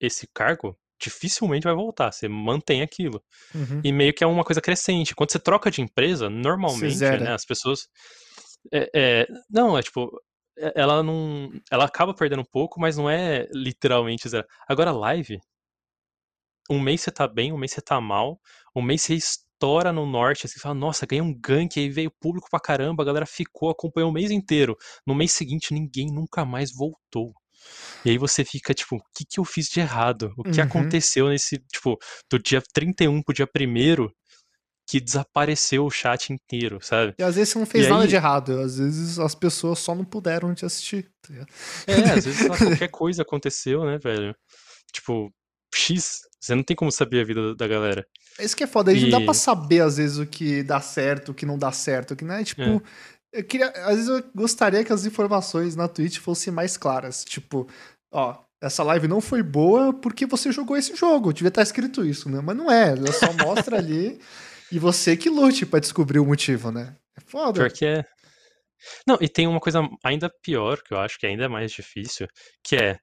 [0.00, 3.22] Esse cargo dificilmente vai voltar, você mantém aquilo.
[3.54, 3.80] Uhum.
[3.84, 5.14] E meio que é uma coisa crescente.
[5.14, 6.82] Quando você troca de empresa, normalmente,
[7.24, 7.88] né, as pessoas.
[8.72, 10.10] é- é, não, é tipo.
[10.58, 11.50] é- Ela não.
[11.70, 14.46] Ela acaba perdendo um pouco, mas não é literalmente zero.
[14.68, 15.38] Agora, live.
[16.70, 18.40] Um mês você tá bem, um mês você tá mal,
[18.74, 22.48] um mês você estoura no norte, assim, fala, nossa, ganhei um gank, aí veio público
[22.50, 24.76] pra caramba, a galera ficou, acompanhou o mês inteiro.
[25.06, 27.34] No mês seguinte, ninguém nunca mais voltou.
[28.04, 30.32] E aí você fica, tipo, o que que eu fiz de errado?
[30.36, 30.66] O que Uhum.
[30.66, 31.98] aconteceu nesse, tipo,
[32.30, 34.08] do dia 31 pro dia 1
[34.86, 37.14] que desapareceu o chat inteiro, sabe?
[37.18, 38.60] E às vezes você não fez E nada aí- de errado.
[38.60, 41.10] Às vezes as pessoas só não puderam te assistir.
[41.22, 41.32] tá?
[41.86, 44.34] É, às vezes lá, qualquer coisa aconteceu, né, velho?
[44.92, 45.32] Tipo,
[45.74, 48.04] X Você não tem como saber a vida da galera.
[48.40, 50.64] Isso que é foda, a gente E- não dá pra saber, às vezes, o que
[50.64, 52.60] dá certo, o que não dá certo, que não é, tipo...
[52.62, 52.80] É.
[53.32, 57.66] Eu queria, às vezes eu gostaria que as informações na Twitch fossem mais claras, tipo,
[58.10, 62.28] ó, essa live não foi boa porque você jogou esse jogo, devia estar escrito isso,
[62.28, 62.40] né?
[62.42, 64.20] Mas não é, ela só mostra ali
[64.70, 66.96] e você que lute pra descobrir o motivo, né?
[67.16, 67.54] É foda.
[67.54, 68.04] Pior que é.
[69.06, 72.26] Não, e tem uma coisa ainda pior, que eu acho que ainda é mais difícil,
[72.62, 72.98] que é,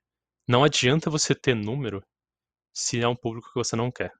[0.47, 2.01] não adianta você ter número
[2.73, 4.11] se é um público que você não quer.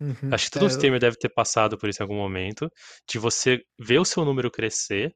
[0.00, 0.32] Uhum.
[0.32, 2.70] Acho que todo É, streamer deve ter passado por isso em algum momento,
[3.08, 5.14] de você ver o seu número crescer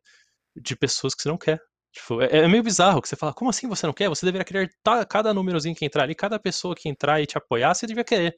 [0.61, 1.61] de pessoas que você não quer.
[1.93, 4.09] Tipo, é, é meio bizarro que você fala, como assim você não quer?
[4.09, 4.71] Você deveria querer
[5.09, 8.35] cada númerozinho que entrar ali, cada pessoa que entrar e te apoiar, você devia querer.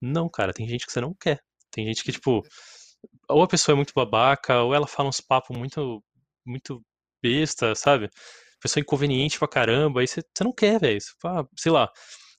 [0.00, 1.40] Não, cara, tem gente que você não quer.
[1.70, 2.42] Tem gente que, tipo,
[3.28, 6.02] ou a pessoa é muito babaca, ou ela fala uns papos muito,
[6.46, 6.82] muito
[7.22, 8.10] besta, sabe?
[8.60, 10.98] Pessoa inconveniente pra caramba, aí você, você não quer, velho.
[11.56, 11.90] Sei lá.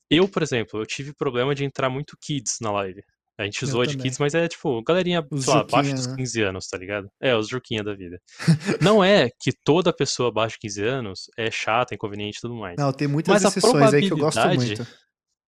[0.09, 3.01] Eu, por exemplo, eu tive problema de entrar muito kids na live.
[3.41, 5.95] A gente Eu zoa de kids, mas é tipo, galerinha, Os sei lá, Juquinha, abaixo
[5.95, 6.15] dos né?
[6.15, 7.09] 15 anos, tá ligado?
[7.19, 8.21] É, os Juquinha da vida.
[8.81, 12.75] Não é que toda pessoa abaixo de 15 anos é chata, inconveniente e tudo mais.
[12.77, 14.87] Não, tem muitas Mas exceções aí que eu gosto muito.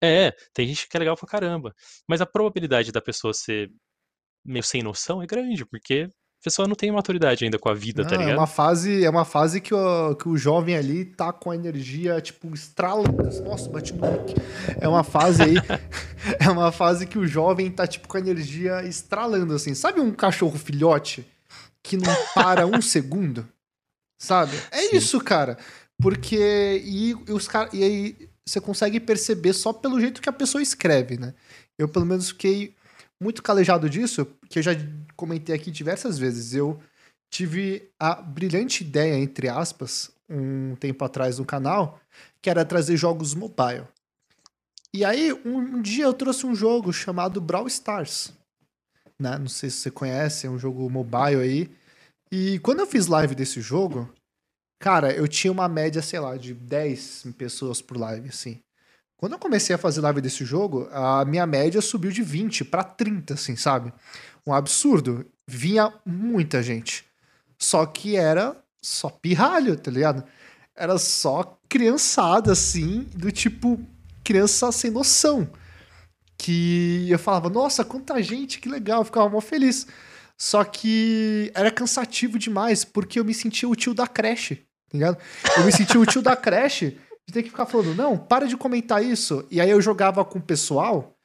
[0.02, 1.72] É, tem gente que é legal pra caramba.
[2.08, 3.70] Mas a probabilidade da pessoa ser
[4.44, 6.08] meio sem noção é grande, porque
[6.44, 8.36] pessoa não tem maturidade ainda com a vida, Não, tá é ligado?
[8.36, 12.20] uma fase, é uma fase que o, que o jovem ali tá com a energia,
[12.20, 13.22] tipo, estralando.
[13.42, 14.34] Nossa, bati no mic.
[14.78, 15.54] É uma fase aí.
[16.38, 19.74] é uma fase que o jovem tá, tipo, com a energia estralando, assim.
[19.74, 21.26] Sabe um cachorro filhote
[21.82, 23.48] que não para um segundo?
[24.20, 24.54] Sabe?
[24.70, 24.96] É Sim.
[24.98, 25.56] isso, cara.
[25.98, 26.82] Porque.
[26.84, 30.60] E, e os cara, E aí você consegue perceber só pelo jeito que a pessoa
[30.60, 31.32] escreve, né?
[31.78, 32.74] Eu, pelo menos, fiquei
[33.24, 34.72] muito calejado disso, que eu já
[35.16, 36.54] comentei aqui diversas vezes.
[36.54, 36.78] Eu
[37.32, 41.98] tive a brilhante ideia, entre aspas, um tempo atrás no canal,
[42.42, 43.88] que era trazer jogos mobile.
[44.92, 48.32] E aí, um, dia eu trouxe um jogo chamado Brawl Stars.
[49.18, 49.38] Né?
[49.38, 51.70] Não sei se você conhece, é um jogo mobile aí.
[52.30, 54.12] E quando eu fiz live desse jogo,
[54.78, 58.60] cara, eu tinha uma média, sei lá, de 10 pessoas por live, assim.
[59.16, 62.82] Quando eu comecei a fazer live desse jogo, a minha média subiu de 20 pra
[62.82, 63.92] 30, assim, sabe?
[64.46, 65.24] Um absurdo.
[65.46, 67.04] Vinha muita gente.
[67.58, 70.24] Só que era só pirralho, tá ligado?
[70.76, 73.80] Era só criançada, assim, do tipo,
[74.22, 75.48] criança sem noção.
[76.36, 79.86] Que eu falava, nossa, quanta gente, que legal, eu ficava mó feliz.
[80.36, 85.18] Só que era cansativo demais, porque eu me sentia o tio da creche, tá ligado?
[85.56, 88.56] Eu me sentia o tio da creche de ter que ficar falando, não, para de
[88.56, 89.44] comentar isso.
[89.50, 91.16] E aí eu jogava com o pessoal,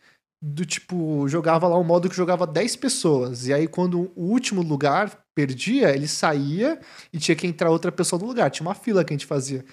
[0.41, 3.47] do tipo, jogava lá um modo que jogava 10 pessoas.
[3.47, 6.80] E aí quando o último lugar perdia, ele saía
[7.12, 8.50] e tinha que entrar outra pessoa no lugar.
[8.50, 9.66] Tinha uma fila que a gente fazia.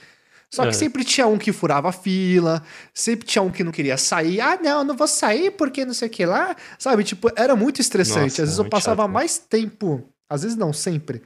[0.52, 0.72] Só que É.
[0.72, 2.62] sempre tinha um que furava a fila,
[2.94, 4.40] sempre tinha um que não queria sair.
[4.40, 6.54] Ah, não, eu não vou sair porque não sei o que lá.
[6.78, 8.20] Sabe, tipo, era muito estressante.
[8.22, 9.14] Nossa, às vezes eu passava chato, né?
[9.14, 11.22] mais tempo, às vezes não, sempre.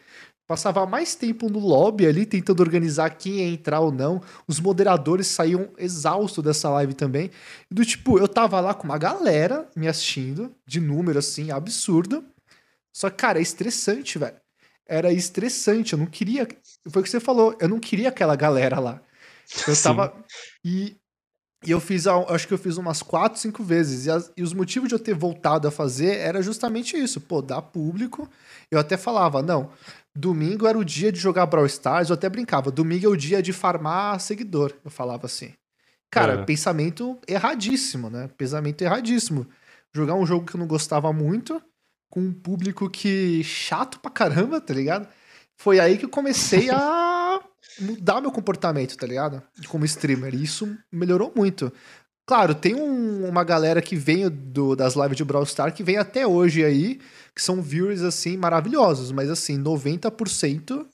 [0.51, 4.21] Passava mais tempo no lobby ali, tentando organizar quem ia entrar ou não.
[4.49, 7.31] Os moderadores saíam exaustos dessa live também.
[7.71, 12.25] Do tipo, eu tava lá com uma galera me assistindo, de número assim, absurdo.
[12.93, 14.35] Só que, cara, é estressante, velho.
[14.89, 16.49] Era estressante, eu não queria.
[16.89, 19.01] Foi o que você falou, eu não queria aquela galera lá.
[19.69, 19.83] Eu Sim.
[19.85, 20.13] tava.
[20.65, 20.97] E,
[21.65, 24.07] e eu fiz, acho que eu fiz umas quatro, cinco vezes.
[24.07, 27.21] E, as- e os motivos de eu ter voltado a fazer era justamente isso.
[27.21, 28.29] Pô, dar público.
[28.69, 29.71] Eu até falava, não,
[30.15, 32.11] domingo era o dia de jogar Brawl Stars.
[32.11, 34.73] Eu até brincava, domingo é o dia de farmar seguidor.
[34.85, 35.53] Eu falava assim.
[36.11, 36.45] Cara, É.
[36.45, 38.29] pensamento erradíssimo, né?
[38.37, 39.47] Pensamento erradíssimo.
[39.95, 41.63] Jogar um jogo que eu não gostava muito,
[42.09, 45.09] com um público que chato pra caramba, tá ligado?
[45.57, 47.41] Foi aí que eu comecei a
[47.81, 49.43] mudar meu comportamento, tá ligado?
[49.69, 50.35] Como streamer.
[50.35, 51.73] E isso melhorou muito.
[52.31, 55.97] Claro, tem um- uma galera que vem do- das lives de Brawl Stars que vem
[55.97, 57.01] até hoje aí,
[57.35, 59.11] que são viewers, assim, maravilhosos.
[59.11, 60.89] Mas, assim, 90%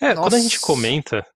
[0.00, 0.66] É, quando a gente Nossa.
[0.66, 1.26] comenta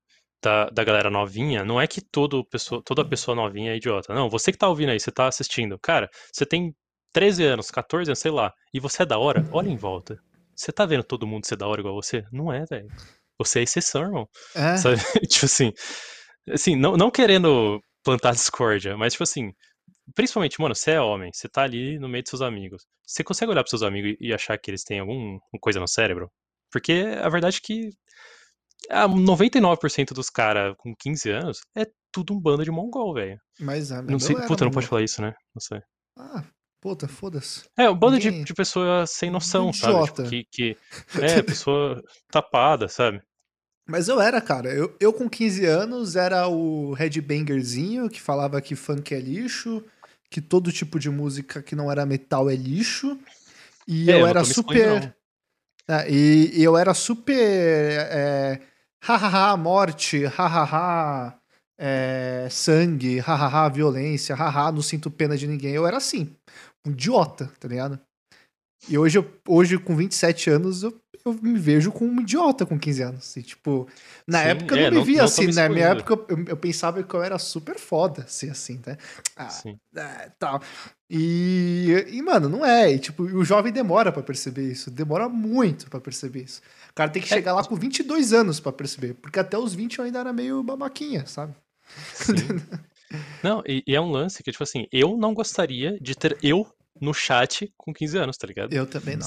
[0.43, 4.15] da, da galera novinha, não é que todo pessoa, toda pessoa novinha é idiota.
[4.15, 5.78] Não, você que tá ouvindo aí, você tá assistindo.
[5.78, 6.74] Cara, você tem
[7.12, 10.19] 13 anos, 14 anos, sei lá, e você é da hora, olha em volta.
[10.57, 12.24] Você tá vendo todo mundo ser da hora igual você?
[12.32, 12.89] Não é, velho.
[13.36, 14.27] Você é exceção, irmão.
[14.55, 14.78] é.
[14.78, 14.97] Sabe?
[15.28, 15.70] tipo assim,
[16.48, 19.52] assim, não, não querendo plantar discórdia, mas tipo assim,
[20.14, 22.85] principalmente, mano, você é homem, você tá ali no meio dos seus amigos.
[23.06, 26.31] Você consegue olhar pros seus amigos e achar que eles têm alguma coisa no cérebro?
[26.72, 27.90] Porque a verdade é que
[28.90, 33.39] ah, 99% dos caras com 15 anos é tudo um bando de mongol, velho.
[33.59, 35.35] Mas é, Não meu sei, puta, não pode falar isso, né?
[35.55, 35.81] Não sei.
[36.18, 36.44] Ah,
[36.81, 37.64] puta, foda-se.
[37.78, 40.24] É, um bando de, Ninguém- de pessoa sem noção, Idiota.
[40.24, 40.28] sabe?
[40.44, 40.77] Tipo, que, que
[41.40, 43.20] é, pessoa tapada, sabe?
[43.90, 44.72] Mas eu era, cara.
[44.72, 49.84] Eu, eu com 15 anos era o headbangerzinho que falava que funk é lixo,
[50.30, 53.18] que todo tipo de música que não era metal é lixo.
[53.86, 55.14] E É, eu era super.
[55.88, 57.36] É, e, e eu era super.
[57.36, 58.60] É,
[59.02, 61.34] hahaha, morte, hahaha,
[61.76, 65.74] é, sangue, hahaha, violência, hahaha, não sinto pena de ninguém.
[65.74, 66.36] Eu era assim,
[66.86, 67.98] um idiota, tá ligado?
[68.90, 72.78] E hoje, eu- hoje com 27 anos, eu, eu me vejo como um idiota com
[72.78, 73.36] 15 anos.
[73.36, 73.86] E, tipo,
[74.26, 76.44] na Sim, época eu é, não me via não assim, me na minha época eu,
[76.48, 78.96] eu pensava que eu era super foda, ser assim, né?
[79.36, 79.78] Ah, Sim.
[79.94, 80.60] é, tal.
[81.08, 82.92] E, e, mano, não é.
[82.92, 84.90] E, tipo, o jovem demora pra perceber isso.
[84.90, 86.60] Demora muito pra perceber isso.
[86.90, 87.36] O cara tem que É.
[87.36, 89.14] chegar lá com 22 anos pra perceber.
[89.14, 91.54] Porque até os 20 eu ainda era meio babaquinha, sabe?
[92.14, 92.34] Sim.
[93.42, 96.64] Não, e, e é um lance que, tipo assim, eu não gostaria de ter eu
[97.01, 98.72] no chat com 15 anos, tá ligado?
[98.72, 99.27] Eu também não.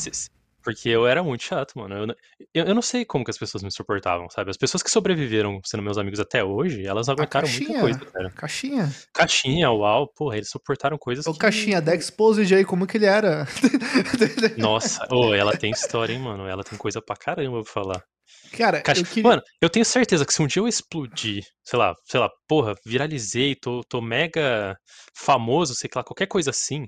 [0.64, 1.94] Porque eu era muito chato, mano.
[1.94, 2.16] Eu, não-
[2.54, 4.50] eu, eu não sei como que as pessoas me suportavam, sabe?
[4.50, 7.82] As pessoas que sobreviveram sendo meus amigos até hoje, elas aguentaram muita caixinha.
[7.82, 8.30] coisa, cara.
[8.32, 8.95] Caixinha.
[9.14, 11.40] Caixinha, uau, porra, eles suportaram coisas Ô, que...
[11.40, 13.45] Caixinha, da Exposed aí, como que ele era?
[14.58, 16.48] Nossa, ô, ela tem história, hein, mano?
[16.48, 18.04] Ela tem coisa pra caramba pra falar.
[18.56, 19.24] Cara, Caixa- eu queria.
[19.30, 22.74] Mano, eu tenho certeza que se um dia eu explodir, sei lá, sei lá, porra,
[22.86, 24.78] viralizei, tô, tô mega
[25.16, 26.86] famoso, sei lá, qualquer coisa assim,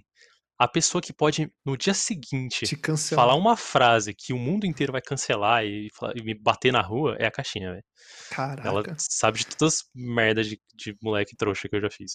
[0.58, 3.26] a pessoa que pode, no dia seguinte, te cancelar.
[3.26, 7.16] falar uma frase que o mundo inteiro vai cancelar e, e me bater na rua
[7.20, 7.84] é a caixinha, velho.
[8.30, 8.68] Caraca.
[8.68, 12.14] Ela sabe de todas as merdas de, de moleque trouxa que eu já fiz.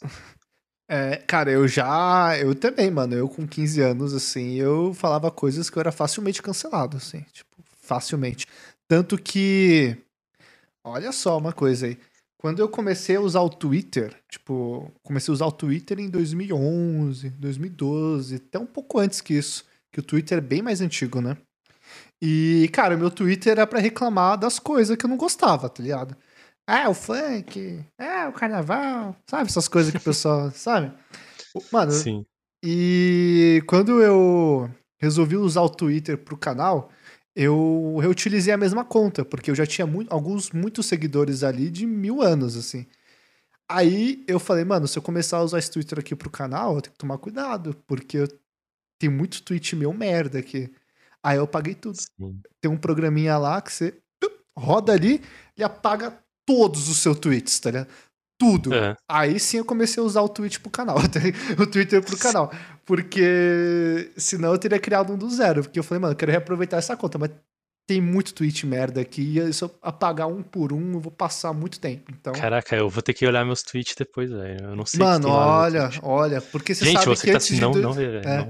[0.92, 2.36] É, cara, eu já.
[2.36, 3.14] Eu também, mano.
[3.14, 7.24] Eu com 15 anos, assim, eu falava coisas que eu era facilmente cancelado, assim.
[7.32, 8.44] Tipo, facilmente.
[8.88, 9.96] Tanto que.
[10.82, 11.96] Olha só uma coisa aí.
[12.40, 17.28] Quando eu comecei a usar o Twitter, tipo, comecei a usar o Twitter em 2011,
[17.38, 21.36] 2012, até um pouco antes que isso, que o Twitter é bem mais antigo, né?
[22.18, 26.16] E, cara, meu Twitter era pra reclamar das coisas que eu não gostava, tá ligado?
[26.66, 29.50] Ah, o funk, ah, o carnaval, sabe?
[29.50, 30.94] Essas coisas que o pessoal, sabe?
[31.70, 32.24] Mano, Sim.
[32.64, 36.90] e quando eu resolvi usar o Twitter pro canal,
[37.35, 41.86] eu reutilizei a mesma conta, porque eu já tinha mu- alguns, muitos seguidores ali de
[41.86, 42.86] mil anos, assim.
[43.69, 46.82] Aí eu falei, mano, se eu começar a usar esse Twitter aqui pro canal, eu
[46.82, 48.27] tenho que tomar cuidado, porque
[48.98, 50.73] tem muito tweet meu merda aqui.
[51.23, 51.97] Aí eu apaguei tudo.
[51.97, 52.40] Sim.
[52.61, 53.94] Tem um programinha lá que você
[54.59, 55.23] roda ali
[55.57, 57.89] e apaga todos os seus tweets, tá ligado?
[58.40, 58.74] Tudo.
[58.74, 58.96] É.
[59.06, 61.20] Aí sim eu comecei a usar o Twitch pro canal, tá
[61.62, 62.50] o Twitter pro canal.
[62.86, 65.62] Porque senão eu teria criado um do zero.
[65.62, 67.30] Porque eu falei, mano, eu quero reaproveitar essa conta, mas
[67.86, 69.38] tem muito tweet merda aqui.
[69.38, 72.10] E se eu apagar um por um, eu vou passar muito tempo.
[72.12, 72.32] Então.
[72.32, 74.64] Caraca, eu vou ter que olhar meus tweets depois, velho.
[74.70, 76.40] Eu não sei mano, olha, olha.
[76.40, 77.80] Porque você Gente, sabe você que tá antes assim, de.
[77.80, 78.28] não, vê, velho.
[78.28, 78.36] é.
[78.38, 78.48] não-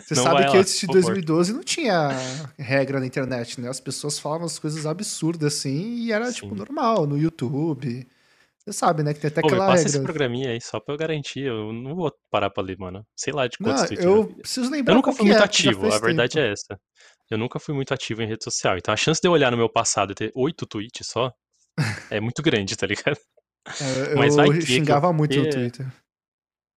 [0.00, 1.02] Você não sabe que lá, antes de por favor.
[1.14, 2.10] 2012 não tinha
[2.58, 3.68] regra na internet, né?
[3.68, 6.54] As pessoas falavam as coisas absurdas assim e era, tipo, Sim.
[6.56, 8.06] normal no YouTube.
[8.64, 9.14] Você sabe, né?
[9.14, 10.12] Que tem até Pô, me aquela passa esse regra.
[10.12, 11.40] programinha aí só pra eu garantir.
[11.44, 13.06] Eu não vou parar pra ler, mano.
[13.16, 15.40] Sei lá de Não, quantos tweets eu eu preciso lembrar Eu nunca fui que muito
[15.40, 16.46] é, ativo, a verdade tempo.
[16.46, 16.80] é essa.
[17.30, 18.76] Eu nunca fui muito ativo em rede social.
[18.76, 21.32] Então a chance de eu olhar no meu passado e ter oito tweets só
[22.10, 23.18] é muito grande, tá ligado?
[23.80, 25.50] É, Mas vai eu que que eu- xingava muito no é.
[25.50, 25.86] Twitter.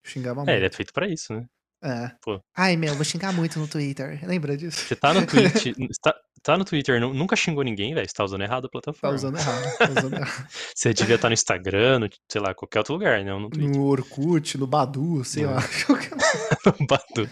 [0.05, 0.75] Xingava É, ele é muito.
[0.75, 1.45] feito pra isso, né?
[1.83, 2.11] É.
[2.21, 2.39] Pô.
[2.55, 4.19] Ai, meu, vou xingar muito no Twitter.
[4.25, 4.77] Lembra disso?
[4.77, 8.07] Você tá no Twitch, tá, tá no Twitter, nu- nunca xingou ninguém, velho.
[8.07, 9.15] Você tá usando errado a Tá plataforma.
[9.15, 9.77] usando errado.
[9.77, 10.47] Tá usando errado.
[10.73, 13.69] Você devia estar no Instagram, no, sei lá, qualquer outro lugar, não no Twitter.
[13.75, 15.59] No Orkut, no Badu, sei lá.
[16.87, 17.29] Badu.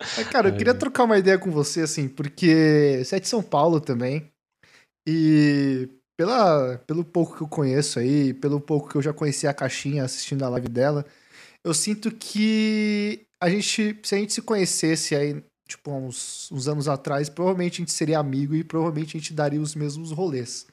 [0.00, 3.42] Mas, cara, eu queria trocar uma ideia com você, assim, porque você é de São
[3.42, 4.32] Paulo também.
[5.06, 9.54] E pela, pelo pouco que eu conheço aí, pelo pouco que eu já conheci a
[9.54, 11.04] caixinha assistindo a live dela,
[11.64, 16.86] eu sinto que a gente, se a gente se conhecesse aí, tipo, uns, uns anos
[16.86, 20.66] atrás, provavelmente a gente seria amigo e provavelmente a gente daria os mesmos rolês.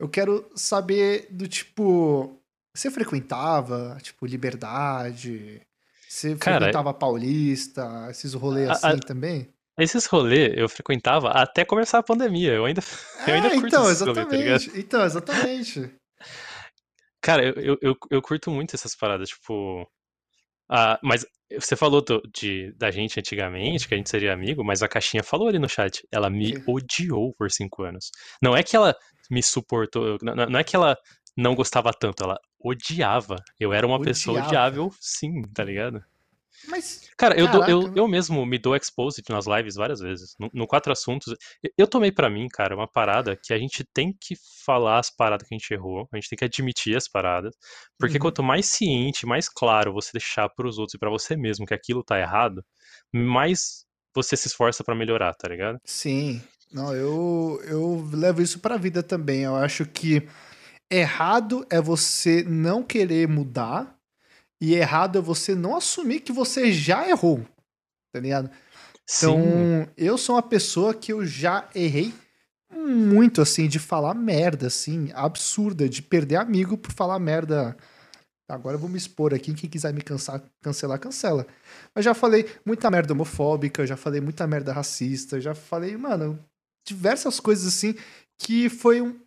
[0.00, 2.40] Eu quero saber do tipo.
[2.74, 5.60] Você frequentava, tipo, Liberdade?
[6.08, 9.48] Você Cara, frequentava Paulista, esses rolês a- assim a- também?
[9.78, 12.54] Esses rolês eu frequentava até começar a pandemia.
[12.54, 12.80] Eu ainda,
[13.28, 14.78] eu ainda É, curto então, esses rolês, tá exatamente.
[14.80, 15.94] Então, exatamente.
[17.20, 19.86] Cara, eu, eu, eu, curto muito essas paradas, tipo.
[20.68, 21.24] Ah, mas
[21.58, 25.22] você falou do- de, da gente antigamente, que a gente seria amigo, mas a caixinha
[25.22, 26.06] falou ali no chat.
[26.10, 28.10] Ela me odiou por cinco anos.
[28.42, 28.94] Não é que ela
[29.30, 30.96] me suportou, não, não é que ela
[31.36, 33.36] não gostava tanto, ela odiava.
[33.58, 34.48] Eu era uma pessoa Odiava.
[34.50, 36.00] odiável, sim, tá ligado?
[36.68, 40.34] Mas, Cara, eu, dou- eu, eu mesmo me dou exposed nas lives várias vezes.
[40.38, 41.34] No, no Quatro Assuntos.
[41.76, 44.34] eu- tomei pra mim, cara, uma parada que a gente tem que
[44.64, 46.08] falar as paradas que a gente errou.
[46.12, 47.54] A gente tem que admitir as paradas.
[47.98, 48.20] Porque Uhum.
[48.22, 52.02] quanto mais ciente, mais claro você deixar pros outros e pra você mesmo que aquilo
[52.04, 52.64] tá errado,
[53.12, 53.84] mais
[54.14, 55.78] você se esforça pra melhorar, tá ligado?
[55.84, 56.42] sim.
[56.72, 59.42] Não, eu, eu levo isso pra vida também.
[59.42, 60.26] Eu acho que
[60.90, 63.94] errado é você não querer mudar
[64.62, 67.44] E errado é você não assumir que você já errou,
[68.12, 68.48] tá ligado?
[69.12, 69.88] Então, Sim.
[69.96, 72.14] eu sou uma pessoa que eu já errei
[72.72, 77.76] muito, assim, de falar merda, assim, absurda, de perder amigo por falar merda.
[78.48, 81.44] Agora eu vou me expor aqui, quem quiser me cansar, cancelar, cancela.
[81.92, 86.38] Mas já falei muita merda homofóbica, já falei muita merda racista, já falei, mano,
[86.86, 87.96] diversas coisas assim
[88.38, 89.18] que foi um,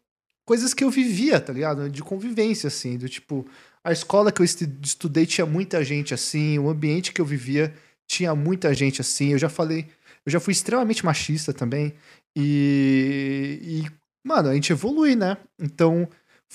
[0.45, 1.89] coisas que eu vivia, tá ligado?
[1.89, 3.45] De convivência, assim, do tipo,
[3.85, 7.73] a escola que eu estu- estudei tinha muita gente assim, o ambiente que eu vivia
[8.07, 9.31] tinha muita gente assim.
[9.33, 9.87] Eu já falei,
[10.25, 11.93] eu já fui extremamente machista também.
[12.35, 13.91] E, e
[14.27, 15.37] mano, a gente evolui, né?
[15.59, 16.07] Então,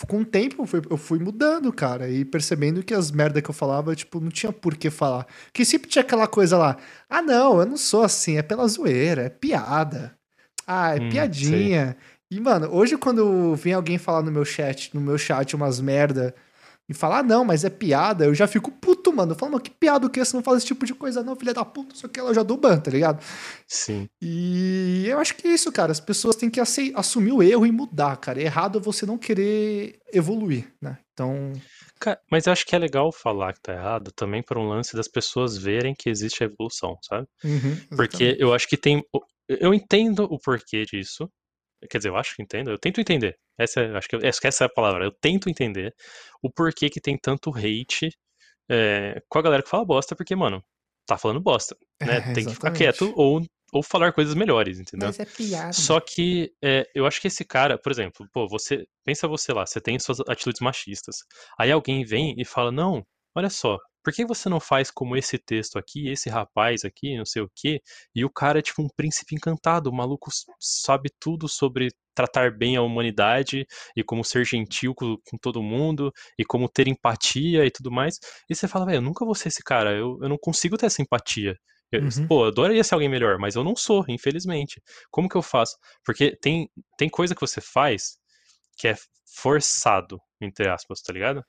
[0.09, 3.51] com o tempo eu fui, eu fui mudando, cara, e percebendo que as merda que
[3.51, 5.27] eu falava, tipo, não tinha por que falar.
[5.47, 6.77] Porque sempre tinha aquela coisa lá,
[7.09, 10.17] ah, não, eu não sou assim, é pela zoeira, é piada.
[10.67, 11.97] Ah, é Hum, piadinha.
[12.31, 16.35] E, mano, hoje quando vem alguém falar no meu chat, no meu chat umas merda
[16.91, 19.33] e falar, ah, não, mas é piada, eu já fico puto, mano.
[19.33, 20.23] Eu falo, mano, que piada o que?
[20.25, 22.43] Você não fala esse tipo de coisa, não, filha da puta, o que, ela já
[22.43, 23.23] dou ban, tá ligado?
[23.69, 24.09] Sim.
[24.21, 25.93] E eu acho que é isso, cara.
[25.93, 28.43] As pessoas têm que assumir o erro e mudar, cara.
[28.43, 30.99] Errado é você não querer evoluir, né?
[31.13, 31.53] Então.
[32.01, 34.97] Ca- Mas eu acho que é legal falar que tá errado também por um lance
[34.97, 37.27] das pessoas verem que existe a evolução, sabe?
[37.45, 39.03] uhum, Porque eu acho que tem.
[39.49, 41.29] Eu entendo o porquê disso.
[41.89, 42.71] Quer dizer, eu acho que entendo.
[42.71, 43.39] Eu tento entender.
[43.59, 45.05] Essa, é- acho que, eu- acho que essa é a palavra.
[45.05, 45.95] Eu tento entender
[46.43, 48.11] o porquê que tem tanto hate
[48.71, 50.63] é, com a galera que fala bosta, porque, mano,
[51.07, 52.19] tá falando bosta, né?
[52.19, 53.43] É, Tem que ficar quieto ou,
[53.73, 55.09] ou falar coisas melhores, entendeu?
[55.09, 55.73] Mas é piada.
[55.73, 59.67] Só que é, eu acho que esse cara, por exemplo, pô, você pensa você lá,
[59.67, 61.17] você tem suas atitudes machistas.
[61.59, 63.05] Aí alguém vem e fala: "Não,
[63.35, 67.25] olha só, por que você não faz como esse texto aqui, esse rapaz aqui, não
[67.27, 67.81] sei o quê?"
[68.15, 72.77] E o cara é tipo um príncipe encantado, o maluco sabe tudo sobre tratar bem
[72.77, 73.67] a humanidade
[73.97, 78.19] e como ser gentil com, com todo mundo e como ter empatia e tudo mais.
[78.49, 80.87] E você fala, velho, eu nunca vou ser esse cara, eu, eu não consigo ter
[80.87, 81.57] essa empatia.
[81.93, 82.27] Eu- Uhum.
[82.29, 84.81] Pô, eu adoraria ser alguém melhor, mas eu não sou, infelizmente.
[85.11, 85.77] Como que eu faço?
[86.05, 88.19] Porque tem, tem coisa que você faz
[88.79, 88.97] que é
[89.37, 91.45] forçado, entre aspas, tá ligado?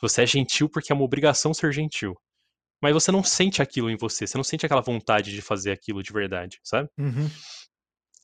[0.00, 2.14] Você é gentil porque é uma obrigação ser gentil.
[2.80, 6.02] Mas você não sente aquilo em você, você não sente aquela vontade de fazer aquilo
[6.02, 6.88] de verdade, sabe?
[6.96, 7.28] Uhum.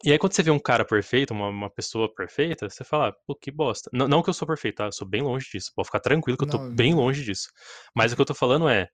[0.05, 3.35] E aí quando você vê um cara perfeito, uma, uma pessoa perfeita, você fala, pô,
[3.35, 3.91] que bosta.
[3.93, 4.85] Não, não que eu sou perfeito, tá?
[4.85, 5.73] Eu sou bem longe disso.
[5.75, 7.49] Pode ficar tranquilo que eu tô Não, bem longe disso.
[7.97, 8.89] Mas o que eu tô falando é,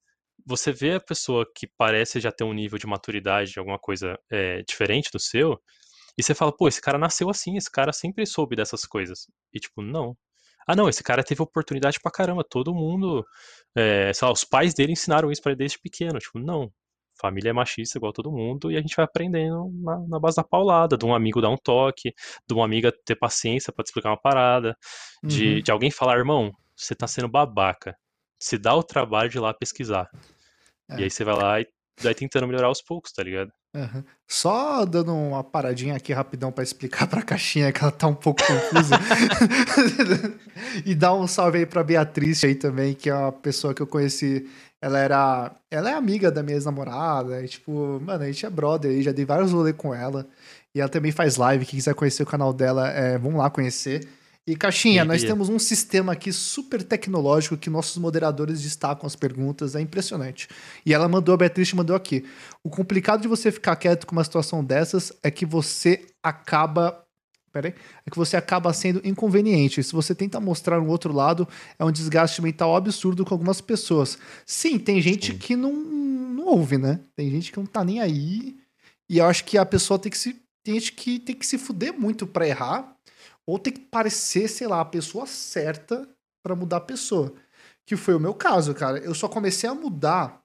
[0.47, 4.19] você vê a pessoa que parece já ter um nível de maturidade, de alguma coisa
[4.31, 5.61] é, diferente do seu,
[6.17, 9.27] e você fala, pô, esse cara nasceu assim, esse cara sempre soube dessas coisas.
[9.53, 10.17] E tipo, não.
[10.67, 12.45] Ah, não, esse cara teve oportunidade pra caramba.
[12.49, 13.27] Todo mundo,
[13.77, 16.19] é, sei lá, os pais dele ensinaram isso pra ele desde pequeno.
[16.19, 16.71] Tipo, não.
[17.21, 20.45] Família é machista igual todo mundo e a gente vai aprendendo na, na base da
[20.45, 22.15] paulada, de um amigo dar um toque,
[22.49, 24.75] de uma amiga ter paciência pra te explicar uma parada,
[25.23, 25.63] de, Uhum.
[25.63, 27.95] de alguém falar, irmão, você tá sendo babaca.
[28.39, 30.09] Se dá o trabalho de ir lá pesquisar.
[30.91, 31.01] É.
[31.01, 31.69] E aí você vai lá e
[32.03, 33.53] vai tentando melhorar aos poucos, tá ligado?
[33.75, 34.05] Aham.
[34.27, 38.43] Só dando uma paradinha aqui rapidão pra explicar pra caixinha que ela tá um pouco
[38.45, 38.97] confusa.
[40.85, 43.87] e dar um salve aí pra Beatriz aí também, que é uma pessoa que eu
[43.87, 44.49] conheci.
[44.83, 45.55] Ela era.
[45.71, 47.47] Ela é amiga da minha ex-namorada.
[47.47, 50.27] Tipo, mano, a gente é brother aí, já dei vários rolês com ela.
[50.75, 51.67] E ela também faz live.
[51.67, 54.09] Quem quiser conhecer o canal dela, é, vamos lá conhecer.
[54.47, 59.07] E Caixinha, E- nós e- temos um sistema aqui super tecnológico que nossos moderadores destacam
[59.07, 60.49] as perguntas, é impressionante.
[60.85, 62.25] E ela mandou, a Beatriz mandou aqui.
[62.65, 67.05] O complicado de você ficar quieto com uma situação dessas é que você acaba.
[67.53, 67.75] Peraí.
[68.07, 69.83] É que você acaba sendo inconveniente.
[69.83, 71.49] Se você tenta mostrar um outro lado,
[71.79, 74.17] é um desgaste mental absurdo com algumas pessoas.
[74.47, 75.39] Sim, tem gente Sim.
[75.39, 77.01] que não, não ouve, né?
[77.17, 78.57] Tem gente que não tá nem aí.
[79.09, 80.37] E eu acho que a pessoa tem que se.
[80.63, 82.97] Tem gente que tem que se fuder muito pra errar.
[83.51, 86.09] Ou tem que parecer, sei lá, a pessoa certa
[86.43, 87.35] pra mudar a pessoa.
[87.87, 88.99] Que foi o meu caso, cara.
[88.99, 90.41] Eu só comecei a mudar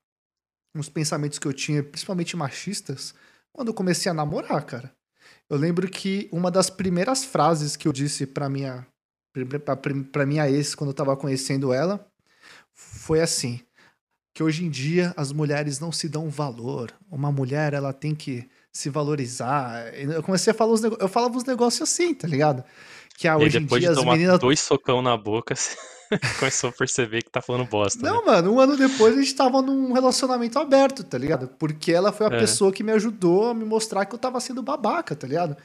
[0.75, 3.13] uns pensamentos que eu tinha, principalmente machistas,
[3.53, 4.93] quando eu comecei a namorar, cara.
[5.49, 8.85] Eu lembro que uma das primeiras frases que eu disse pra minha
[10.11, 12.07] pra minha ex quando eu tava conhecendo ela
[12.73, 13.61] foi assim:
[14.33, 16.91] que hoje em dia as mulheres não se dão valor.
[17.09, 19.93] Uma mulher, ela tem que se valorizar.
[19.95, 22.63] Eu comecei a falar os eu falava uns negócios assim, tá ligado?
[23.17, 25.75] Que ah, hoje em dia de as tomar meninas dois socão na boca, você
[26.39, 28.09] começou a perceber que tá falando bosta, né?
[28.09, 31.47] Não, mano, um ano depois a gente tava num relacionamento aberto, tá ligado?
[31.47, 32.39] Porque ela foi a É.
[32.39, 35.55] pessoa que me ajudou a me mostrar que eu tava sendo babaca, tá ligado?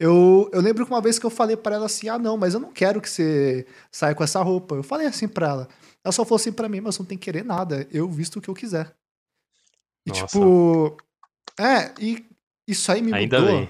[0.00, 2.54] Eu, eu lembro que uma vez que eu falei pra ela assim: ah, não, mas
[2.54, 4.74] eu não quero que você saia com essa roupa.
[4.74, 5.68] Eu falei assim pra ela.
[6.02, 7.86] Ela só falou assim pra mim, mas não tem que querer nada.
[7.92, 8.92] Eu visto o que eu quiser.
[10.06, 10.26] E Nossa.
[10.26, 10.96] tipo.
[11.60, 12.24] É, e
[12.66, 13.54] isso aí me Ainda mudou.
[13.56, 13.68] bem.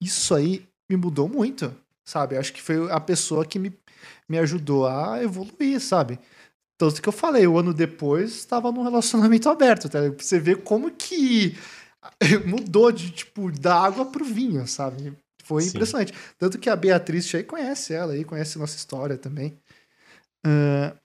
[0.00, 1.72] Isso aí me mudou muito,
[2.06, 2.36] sabe?
[2.36, 3.76] Acho que foi a pessoa que me,
[4.28, 6.18] me ajudou a evoluir, sabe?
[6.78, 9.98] Tanto que eu falei, o ano depois estava num relacionamento aberto, tá?
[10.10, 11.56] Pra você ver como que
[12.46, 15.16] mudou de, tipo, da água pro vinho, sabe?
[15.42, 15.70] Foi Sim.
[15.70, 16.12] impressionante.
[16.38, 19.58] Tanto que a Beatriz aí conhece ela aí, conhece nossa história também.
[20.46, 20.96] Uh,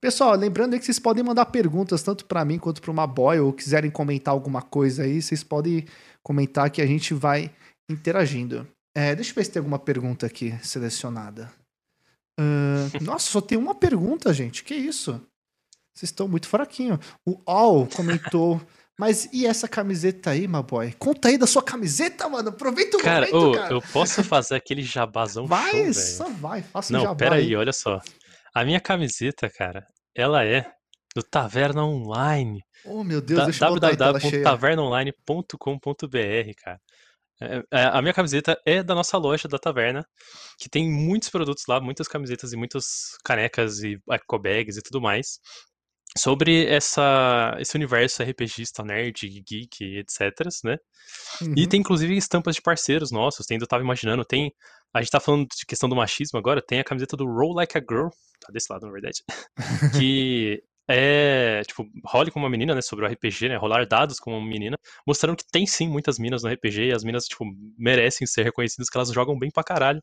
[0.00, 3.38] pessoal, lembrando aí que vocês podem mandar perguntas tanto para mim quanto para uma boy,
[3.40, 5.84] ou quiserem comentar alguma coisa aí, vocês podem
[6.22, 7.52] comentar que a gente vai
[7.88, 8.66] interagindo.
[8.96, 11.52] É, deixa eu ver se tem alguma pergunta aqui selecionada.
[12.40, 14.64] Uh, nossa, só tem uma pergunta, gente.
[14.64, 15.20] Que isso?
[15.92, 16.98] Vocês estão muito fraquinho.
[17.26, 18.58] O All comentou.
[18.98, 20.94] Mas e essa camiseta aí, my boy?
[20.98, 22.48] Conta aí da sua camiseta, mano.
[22.48, 23.74] Aproveita o cara, momento, ô, cara.
[23.74, 26.62] Eu posso fazer aquele jabazão vai, show, só vai.
[26.62, 28.00] Faça Não, um jabá pera aí, olha só.
[28.54, 30.72] A minha camiseta, cara, ela é
[31.14, 32.62] do Taverna Online.
[32.86, 36.80] Oh, meu Deus, da, deixa eu www.tavernaonline.com.br, cara.
[37.40, 40.06] É, é, a minha camiseta é da nossa loja da taverna,
[40.58, 45.00] que tem muitos produtos lá, muitas camisetas e muitas canecas e eco bags e tudo
[45.00, 45.38] mais.
[46.16, 50.20] Sobre essa, esse universo RPGista, nerd, geek, etc,
[50.64, 50.78] né?
[51.42, 51.54] Uhum.
[51.56, 54.52] E tem inclusive estampas de parceiros nossos, tem, eu tava imaginando, tem.
[54.94, 57.76] A gente tá falando de questão do machismo agora, tem a camiseta do Roll Like
[57.76, 58.08] a Girl,
[58.40, 59.22] tá desse lado, na verdade.
[60.00, 64.36] que é, tipo, role com uma menina, né, sobre o RPG, né, rolar dados com
[64.36, 67.44] uma menina, mostrando que tem sim muitas minas no RPG e as minas, tipo,
[67.76, 70.02] merecem ser reconhecidas que elas jogam bem pra caralho.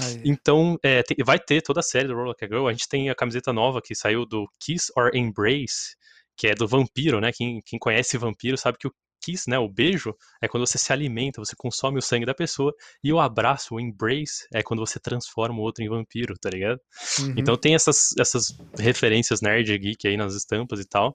[0.00, 0.22] Aí.
[0.24, 2.88] Então, é, tem, vai ter toda a série do Roll Like a Girl, a gente
[2.88, 5.96] tem a camiseta nova que saiu do Kiss or Embrace,
[6.36, 9.68] que é do vampiro, né, quem, quem conhece vampiro sabe que o kiss, né, o
[9.68, 13.74] beijo, é quando você se alimenta, você consome o sangue da pessoa, e o abraço,
[13.74, 16.80] o embrace, é quando você transforma o outro em vampiro, tá ligado?
[17.20, 17.34] Uhum.
[17.36, 21.14] Então tem essas, essas referências nerd geek aí nas estampas e tal.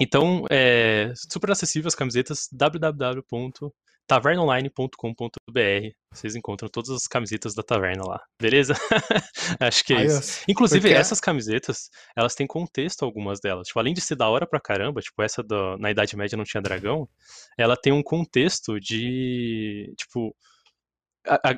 [0.00, 3.72] Então, é super acessível as camisetas www
[4.08, 5.92] tavernaonline.com.br.
[6.12, 8.74] Vocês encontram todas as camisetas da taverna lá, beleza?
[9.60, 10.42] Acho que é isso.
[10.48, 10.94] Inclusive, Porque...
[10.94, 13.68] essas camisetas, elas têm contexto algumas delas.
[13.68, 16.44] Tipo, além de ser da hora pra caramba, tipo, essa do, na Idade Média não
[16.44, 17.06] tinha dragão,
[17.56, 20.34] ela tem um contexto de, tipo,
[21.26, 21.54] a, a,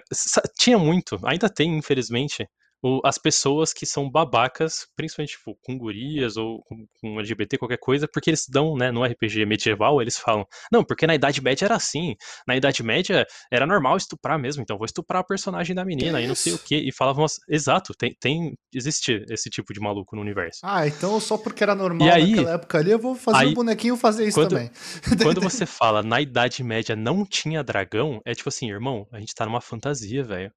[0.59, 2.47] tinha muito, ainda tem, infelizmente,
[2.83, 7.79] o, as pessoas que são babacas, principalmente tipo, com gurias ou com, com, LGBT, qualquer
[7.79, 11.67] coisa, porque eles dão, né, no RPG medieval, eles falam, não, porque na Idade Média
[11.67, 12.15] era assim,
[12.47, 16.27] na Idade Média era normal estuprar mesmo, então vou estuprar a personagem da menina e
[16.27, 20.23] não sei o que, e falavam, exato, tem, tem, existe esse tipo de maluco no
[20.23, 20.61] universo.
[20.63, 23.49] Ah, então só porque era normal e aí, naquela época ali, eu vou fazer aí,
[23.49, 24.71] um bonequinho fazer isso quando, também.
[25.23, 29.35] quando você fala, na Idade Média não tinha dragão, é tipo assim, irmão, a gente
[29.35, 30.53] tá numa fantasia, velho.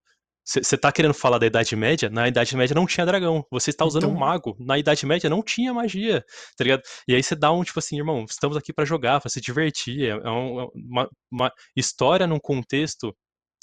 [0.45, 2.10] Você tá querendo falar da Idade Média?
[2.10, 3.45] Na Idade Média não tinha dragão.
[3.49, 4.15] Você está usando então...
[4.15, 4.56] um mago.
[4.60, 6.24] Na Idade Média não tinha magia,
[6.57, 6.82] tá ligado?
[7.07, 10.03] E aí você dá um, tipo assim, irmão, estamos aqui para jogar, pra se divertir.
[10.03, 13.15] É, é, é uma, uma história num contexto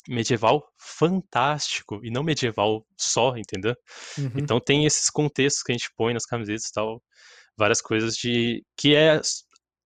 [0.08, 3.74] medieval fantástico e não medieval só, entendeu?
[4.16, 4.32] Uhum.
[4.36, 7.02] Então tem esses contextos que a gente põe nas camisetas e tal,
[7.56, 9.20] várias coisas de que é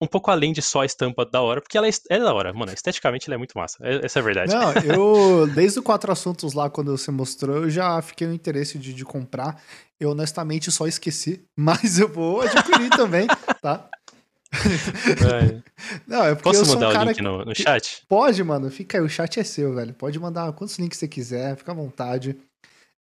[0.05, 2.53] um pouco além de só a estampa da hora, porque ela é, é da hora,
[2.53, 2.73] mano.
[2.73, 3.79] Esteticamente ela é muito massa.
[3.81, 4.55] É, essa é a verdade.
[4.55, 8.79] Não, eu, desde o Quatro Assuntos lá, quando você mostrou, eu já fiquei no interesse
[8.79, 9.61] de, de comprar.
[9.99, 13.27] Eu honestamente só esqueci, mas eu vou adquirir também,
[13.61, 13.89] tá?
[16.07, 18.05] Não, é porque Posso mandar um o link no, no chat?
[18.09, 18.71] Pode, mano.
[18.71, 19.93] Fica aí, o chat é seu, velho.
[19.95, 22.37] Pode mandar quantos links você quiser, fica à vontade.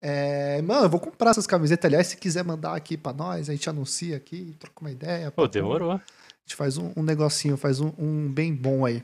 [0.06, 1.86] É, mano, eu vou comprar essas camisetas.
[1.86, 5.32] Aliás, se quiser mandar aqui pra nós, a gente anuncia aqui, troca uma ideia.
[5.32, 6.00] Pô, demorou.
[6.46, 9.02] A gente faz um, um negocinho, faz um, um, bem bom aí.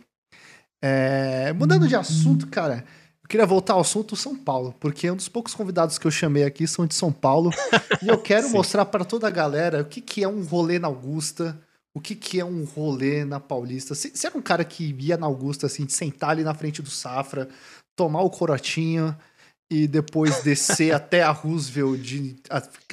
[0.81, 2.83] É, mudando de assunto, cara,
[3.23, 6.43] eu queria voltar ao assunto São Paulo, porque um dos poucos convidados que eu chamei
[6.43, 7.51] aqui são de São Paulo.
[8.01, 10.87] e eu quero mostrar para toda a galera o que, que é um rolê na
[10.87, 11.59] Augusta,
[11.93, 13.95] o que, que é um rolê na Paulista.
[13.95, 16.89] Você era um cara que ia na Augusta, assim, de sentar ali na frente do
[16.89, 17.47] Safra,
[17.95, 19.15] tomar o corotinho
[19.71, 22.35] e depois descer até a Roosevelt de,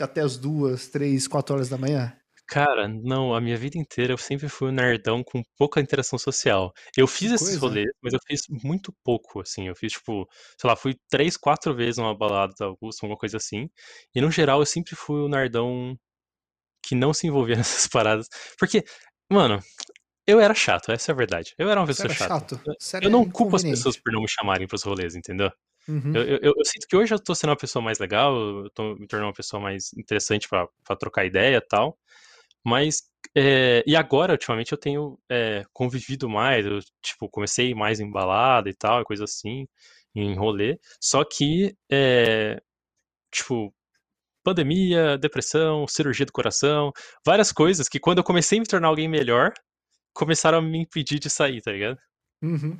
[0.00, 2.12] até as duas, três, quatro horas da manhã?
[2.48, 6.72] Cara, não, a minha vida inteira eu sempre fui um nerdão com pouca interação social.
[6.96, 7.60] Eu fiz esses coisa.
[7.60, 9.66] rolês, mas eu fiz muito pouco, assim.
[9.66, 13.36] Eu fiz, tipo, sei lá, fui três, quatro vezes numa balada da Augusta, alguma coisa
[13.36, 13.68] assim.
[14.14, 15.98] E no geral eu sempre fui o nerdão
[16.86, 18.28] que não se envolvia nessas paradas.
[18.58, 18.84] Porque,
[19.28, 19.60] mano,
[20.26, 21.54] eu era chato, essa é a verdade.
[21.58, 22.56] Eu era uma pessoa era chata.
[22.56, 23.02] chato.
[23.02, 25.50] Eu não culpo as pessoas por não me chamarem pros rolês, entendeu?
[25.88, 26.12] Uhum.
[26.14, 28.94] Eu, eu, eu sinto que hoje eu tô sendo uma pessoa mais legal, eu tô
[28.96, 31.96] me tornando uma pessoa mais interessante pra trocar ideia e tal.
[32.66, 38.10] Mas, é, e agora, ultimamente, eu tenho é, convivido mais, eu, tipo, comecei mais em
[38.10, 39.68] balada e tal, coisa assim,
[40.12, 42.60] em rolê, só que, é,
[43.30, 43.72] tipo,
[44.42, 46.92] pandemia, depressão, cirurgia do coração,
[47.24, 49.52] várias coisas que quando eu comecei a me tornar alguém melhor,
[50.12, 51.98] começaram a me impedir de sair, tá ligado?
[52.42, 52.76] Uhum.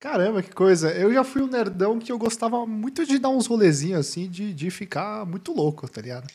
[0.00, 0.90] Caramba, que coisa.
[0.92, 4.52] Eu já fui um nerdão que eu gostava muito de dar uns rolezinhos assim, de,
[4.52, 6.26] de ficar muito louco, tá ligado?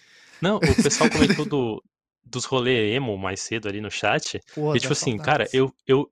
[0.41, 1.84] Não, o pessoal comentou do,
[2.26, 4.39] dos rolê emo mais cedo ali no chat.
[4.53, 6.10] Pô, e tipo assim, cara, eu, eu.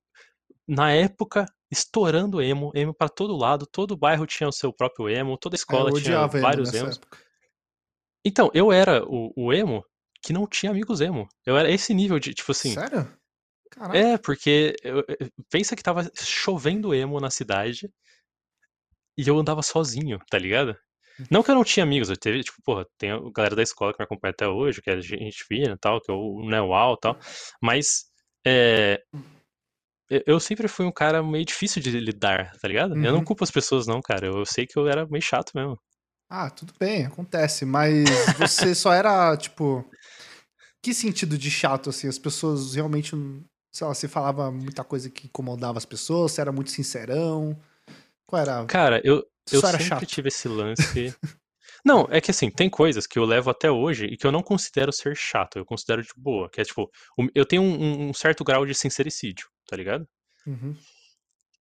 [0.67, 5.37] Na época, estourando emo, emo pra todo lado, todo bairro tinha o seu próprio emo,
[5.37, 6.97] toda É, escola tinha emo vários nessa emos.
[6.97, 7.17] época.
[8.25, 9.83] Então, eu era o, o emo
[10.21, 11.27] que não tinha amigos emo.
[11.45, 12.73] Eu era esse nível de, tipo assim.
[12.73, 13.07] Sério?
[13.69, 13.97] Caraca.
[13.97, 15.03] É, porque eu-
[15.49, 17.89] pensa que tava chovendo emo na cidade
[19.17, 20.75] e eu andava sozinho, tá ligado?
[21.29, 23.93] Não que eu não tinha amigos, eu teve, tipo, porra, tem a galera da escola
[23.93, 26.61] que me acompanha até hoje, que é gente fina e tal, que é o né,
[26.61, 27.17] UAU e tal,
[27.61, 28.05] mas
[28.45, 29.01] é,
[30.09, 32.95] eu- eu sempre fui um cara meio difícil de lidar, tá ligado?
[32.95, 33.23] Eu não Uhum.
[33.25, 35.79] culpo as pessoas não, cara, eu sei que eu era meio chato mesmo.
[36.29, 37.65] Ah, tudo bem, acontece.
[37.65, 37.93] Mas
[38.37, 39.85] você só era, tipo.
[40.81, 42.07] Que sentido de chato, assim?
[42.07, 43.11] As pessoas realmente.
[43.71, 47.59] Sei lá, você falava muita coisa que incomodava as pessoas, você era muito sincerão.
[48.33, 48.65] Qual era?
[48.65, 50.05] Cara, eu, eu sempre chato.
[50.07, 51.15] tive esse lance.
[51.85, 54.41] Não, é que assim, tem coisas que eu levo até hoje e que eu não
[54.41, 56.49] considero ser chato, eu considero de boa.
[56.49, 56.89] Que é tipo,
[57.35, 60.07] eu tenho um, um- certo grau de sincericídio, tá ligado?
[60.47, 60.75] Uhum.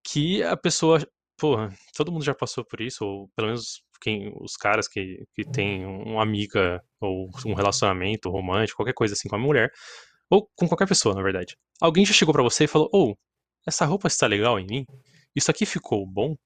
[0.03, 1.07] Que a pessoa.
[1.37, 5.45] Porra, todo mundo já passou por isso, ou pelo menos quem, os caras que, que
[5.45, 9.71] têm uma amiga ou um relacionamento romântico, qualquer coisa assim com a mulher,
[10.31, 11.57] ou com qualquer pessoa, na verdade.
[11.81, 13.17] Alguém já chegou pra você e falou: Ô,
[13.67, 14.87] essa roupa está legal em mim?
[15.35, 16.37] Isso aqui ficou bom?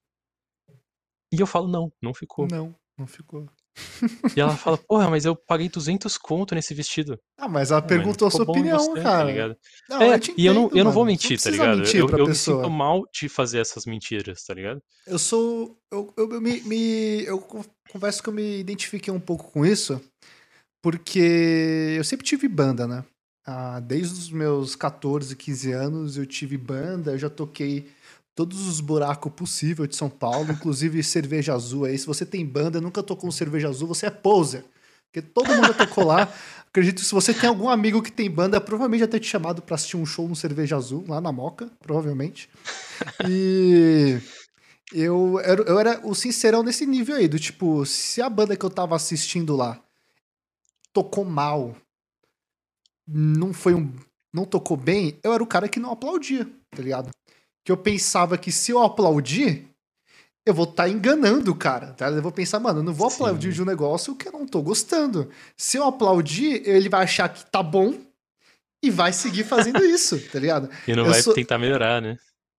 [1.31, 2.47] E eu falo: Não, não ficou.
[2.47, 3.45] Não, não ficou.
[4.37, 7.17] E ela fala, porra, mas eu paguei 200 conto nesse vestido.
[7.39, 9.31] Ah, mas ela mano, perguntou a sua opinião, você, tá cara.
[9.31, 9.57] ligado?
[9.89, 11.71] Não, É, eu te e eu não, entendo, eu não vou mentir, tá não precisa
[11.75, 11.77] ligado?
[11.79, 14.79] mentir Eu, eu me sinto mal de fazer essas mentiras, tá ligado?
[15.07, 15.75] Eu sou.
[15.91, 19.65] Eu, eu, eu me, me- Eu co- confesso que eu me identifiquei um pouco com
[19.65, 19.99] isso,
[20.81, 23.03] porque eu sempre tive banda, né?
[23.45, 27.89] Ah, desde os meus 14, 15 anos eu tive banda, eu já toquei
[28.37, 31.97] todos os buracos possíveis de São Paulo, inclusive cerveja azul aí.
[31.97, 34.63] Se você tem banda, nunca tocou um cerveja azul, você é poser.
[35.05, 36.31] Porque todo mundo tocou lá.
[36.67, 39.63] Acredito que se você tem algum amigo que tem banda, provavelmente já ter te chamado
[39.63, 42.47] pra assistir um show no Cerveja Azul, lá na Moca, provavelmente.
[43.27, 44.19] E
[44.93, 48.63] eu era, eu era o sincerão nesse nível aí, do tipo, se a banda que
[48.63, 49.81] eu tava assistindo lá
[50.93, 51.75] tocou mal,
[53.07, 53.91] não foi um.
[54.31, 57.09] não tocou bem, eu era o cara que não aplaudia, tá ligado?
[57.67, 59.67] Que eu pensava que se eu aplaudir,
[60.45, 62.07] eu vou estar enganando o cara, tá?
[62.07, 63.17] Eu vou pensar, mano, eu não vou Sim.
[63.17, 65.29] aplaudir de um negócio que eu não tô gostando.
[65.57, 67.93] Se eu aplaudir, ele vai achar que tá bom
[68.81, 70.69] e vai seguir fazendo isso, tá ligado?
[70.87, 72.15] E não Eu vai sou- tentar melhorar, né?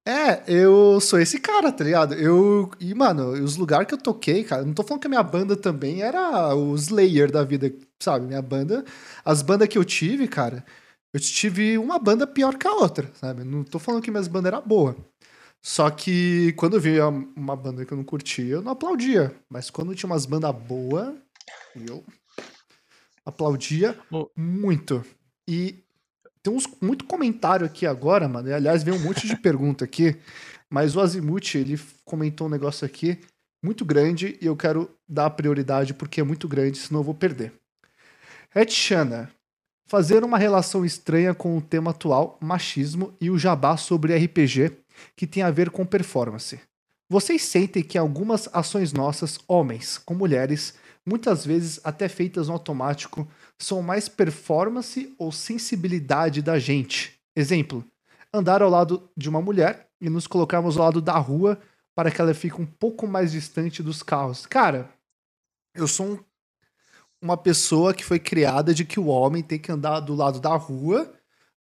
[0.07, 2.13] É, eu sou esse cara, tá ligado?
[2.13, 2.71] Eu.
[2.79, 5.57] E, mano, os lugares que eu toquei, cara, não tô falando que a minha banda
[5.57, 8.27] também era o Slayer da vida, sabe?
[8.27, 8.85] Minha banda.
[9.25, 10.63] As bandas que eu tive, cara,
[11.13, 13.45] eu tive uma banda pior que a outra, sabe?
[13.45, 14.97] Não tô falando que minhas bandas eram boas.
[15.63, 19.35] Só que quando eu via uma banda que eu não curtia, eu não aplaudia.
[19.49, 21.15] Mas quando tinha umas bandas boas,
[21.75, 22.05] eu
[23.25, 24.31] aplaudia Ô.
[24.37, 25.05] muito.
[25.49, 25.83] E
[26.43, 28.49] tem uns muito comentário aqui agora, mano.
[28.49, 30.17] E, aliás, veio um monte de pergunta aqui.
[30.71, 33.19] Mas o Azimuth, ele comentou um negócio aqui
[33.63, 37.53] muito grande e eu quero dar prioridade porque é muito grande, senão eu vou perder.
[38.55, 39.31] Etchana,
[39.89, 44.77] fazer uma relação estranha com o tema atual, machismo, e o jabá sobre RPG,
[45.17, 46.61] que tem a ver com performance.
[47.09, 50.75] Vocês sentem que algumas ações nossas, homens com mulheres,
[51.07, 53.27] muitas vezes até feitas no automático,
[53.59, 57.19] são mais performance ou sensibilidade da gente?
[57.35, 57.83] Exemplo,
[58.33, 61.59] andar ao lado de uma mulher e nos colocarmos ao lado da rua
[61.95, 64.45] para que ela fique um pouco mais distante dos carros.
[64.45, 64.91] Cara,
[65.75, 66.19] eu sou um-
[67.23, 70.55] uma pessoa que foi criada de que o homem tem que andar do lado da
[70.57, 71.13] rua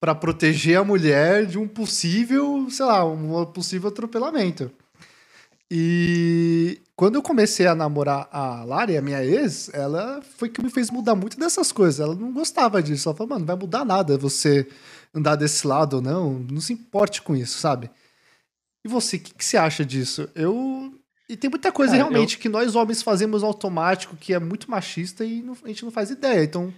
[0.01, 4.71] para proteger a mulher de um possível, sei lá, um possível atropelamento.
[5.71, 10.71] E quando eu comecei a namorar a Lari, a minha ex, ela foi que me
[10.71, 11.99] fez mudar muito dessas coisas.
[11.99, 13.09] Ela não gostava disso.
[13.09, 14.69] Ela falou, mano, não vai mudar nada você
[15.15, 16.39] andar desse lado ou não.
[16.41, 17.91] Não se importe com isso, sabe?
[18.85, 20.29] E você, o que, que você acha disso?
[20.35, 20.93] Eu.
[21.33, 25.25] E tem muita coisa Cara, realmente que nós homens fazemos automático que é muito machista
[25.25, 26.45] e não- a gente não faz ideia.
[26.45, 26.73] Então,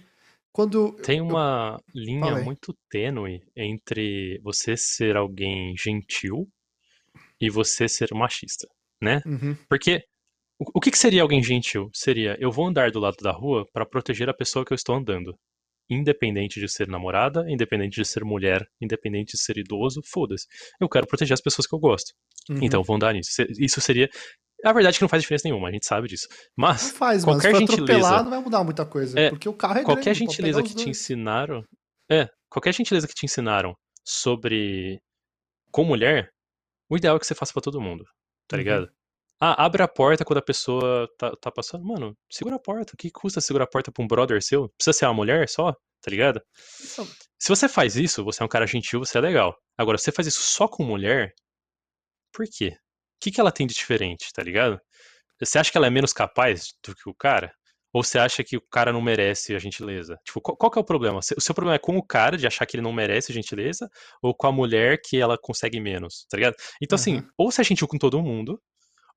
[0.51, 0.93] quando.
[1.03, 2.45] Tem uma linha Fala aí.
[2.45, 6.47] muito tênue entre você ser alguém gentil
[7.41, 8.65] e você ser machista,
[9.01, 9.21] né?
[9.25, 10.03] Uhum, Porque
[10.57, 11.89] o, o que, que seria alguém gentil?
[11.93, 14.95] Seria eu vou andar do lado da rua para proteger a pessoa que eu estou
[14.95, 15.37] andando.
[15.89, 20.47] Independente de ser namorada, independente de ser mulher, independente de ser idoso, foda-se.
[20.79, 22.11] Eu quero proteger as pessoas que eu gosto.
[22.49, 22.57] uhum.
[22.61, 23.29] Então eu vou andar nisso.
[23.59, 24.09] Isso seria.
[24.65, 26.27] A verdade é que não faz diferença nenhuma, a gente sabe disso.
[26.57, 27.39] Não Mas faz, mano.
[27.39, 29.19] Se qualquer for gentileza- não vai mudar muita coisa.
[29.19, 31.63] É, porque o carro é qualquer grande, gentileza que te ensinaram.
[32.11, 34.99] É, qualquer gentileza que te ensinaram sobre
[35.71, 36.29] com mulher,
[36.89, 38.03] o ideal é que você faça pra todo mundo,
[38.47, 38.57] tá Uhum.
[38.63, 38.89] ligado?
[39.39, 41.83] Ah, abre a porta quando a pessoa tá, tá passando.
[41.83, 42.93] Mano, segura a porta.
[42.93, 44.69] O que custa segurar a porta pra um brother seu?
[44.77, 46.41] Precisa ser uma mulher só, tá ligado?
[47.37, 49.53] Se você faz isso, você é um cara gentil, você é legal.
[49.77, 51.33] Agora, você faz isso só com mulher,
[52.33, 52.77] por quê?
[53.15, 54.79] O que, que ela tem de diferente, tá ligado?
[55.39, 57.51] Você acha que ela é menos capaz do que o cara?
[57.93, 60.19] Ou você acha que o cara não merece a gentileza?
[60.25, 61.19] Tipo, qual, qual que é o problema?
[61.19, 63.89] O seu problema é com o cara, de achar que ele não merece a gentileza,
[64.21, 66.55] ou com a mulher que ela consegue menos, tá ligado?
[66.81, 67.29] Então, assim, Uhum.
[67.37, 68.61] ou você é gentil com todo mundo,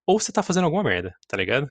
[0.06, 1.68] ou você tá fazendo alguma merda, tá ligado?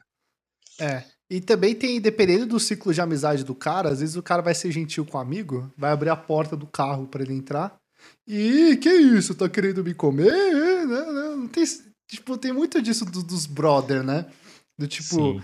[0.79, 1.03] É.
[1.29, 4.53] E também tem, dependendo do ciclo de amizade do cara, às vezes o cara vai
[4.53, 7.75] ser gentil com o amigo, vai abrir a porta do carro pra ele entrar.
[8.27, 9.33] E que isso?
[9.35, 10.31] Tá querendo me comer?
[10.31, 11.35] É, né, né?
[11.35, 11.63] Não tem,
[12.07, 14.25] tipo, tem muito disso do- dos brother, né?
[14.77, 15.41] Do tipo, Sim.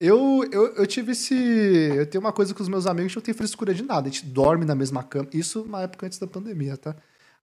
[0.00, 1.34] eu, eu, eu tive esse.
[1.34, 4.08] Eu tenho uma coisa com os meus amigos, gente não tem frescura de nada.
[4.08, 5.28] A gente dorme na mesma cama.
[5.32, 6.94] Isso na época antes da pandemia, tá?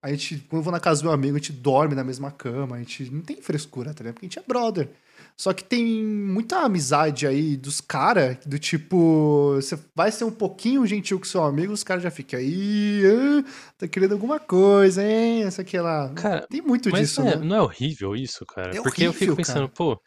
[0.01, 2.29] A gente, quando eu vou na casa do meu amigo, a gente dorme na mesma
[2.31, 2.75] cama.
[2.75, 4.13] A gente não tem frescura, tá ligado?
[4.15, 4.89] Porque a gente é brother.
[5.37, 10.85] Só que tem muita amizade aí dos caras, do tipo, você vai ser um pouquinho
[10.87, 13.43] gentil com seu amigo, os caras já ficam aí, ah,
[13.77, 15.43] tá querendo alguma coisa, hein?
[15.43, 16.13] Essa aqui lá.
[16.13, 17.35] Cara, Tem muito disso, é, né?
[17.35, 18.77] não é horrível isso, cara?
[18.77, 19.73] É Porque eu fico horrível, pensando, cara.
[19.75, 20.01] pô,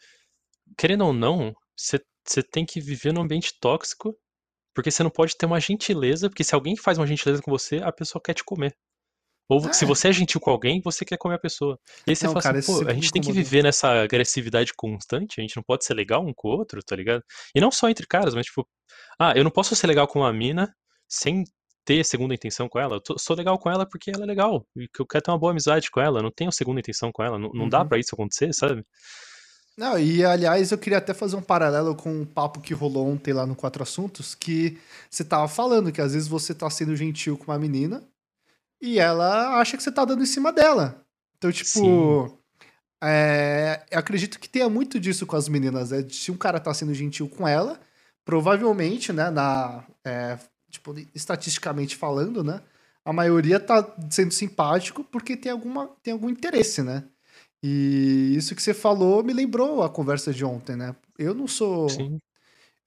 [0.75, 2.01] querendo ou não, você
[2.41, 4.15] tem que viver num ambiente tóxico,
[4.73, 7.77] porque você não pode ter uma gentileza, porque se alguém faz uma gentileza com você,
[7.77, 8.75] a pessoa quer te comer.
[9.49, 9.87] Ou se É.
[9.87, 11.77] você é gentil com alguém, você quer comer a pessoa.
[12.05, 14.71] E aí você Não, fala cara, assim, pô, a gente tem que viver nessa agressividade
[14.75, 17.23] constante, a gente não pode ser legal um com o outro, tá ligado?
[17.55, 18.67] E não só entre caras, mas tipo,
[19.19, 20.71] ah, eu não posso ser legal com uma mina
[21.09, 21.43] sem
[21.83, 22.97] ter segunda intenção com ela.
[22.97, 25.31] Eu tô- sou legal com ela porque ela é legal, e que eu quero ter
[25.31, 27.81] uma boa amizade com ela, eu não tenho segunda intenção com ela, não, não dá
[27.81, 27.87] Uhum.
[27.87, 28.85] pra isso acontecer, sabe?
[29.75, 33.33] Não, e aliás, eu queria até fazer um paralelo com um papo que rolou ontem
[33.33, 34.77] lá no Quatro Assuntos, que
[35.09, 38.03] você tava falando que às vezes você tá sendo gentil com uma menina
[38.81, 41.05] e ela acha que você tá dando em cima dela.
[41.37, 42.39] Então, tipo,
[43.03, 46.05] é, eu acredito que tenha muito disso com as meninas, né?
[46.09, 47.79] Se um cara tá sendo gentil com ela,
[48.25, 50.37] provavelmente, né, na, é,
[50.69, 52.61] tipo, estatisticamente falando, né,
[53.03, 57.05] a maioria tá sendo simpático porque tem, alguma, tem algum interesse, né?
[57.63, 60.95] E isso que você falou me lembrou a conversa de ontem, né?
[61.17, 61.89] Eu não sou.
[61.89, 62.19] Sim.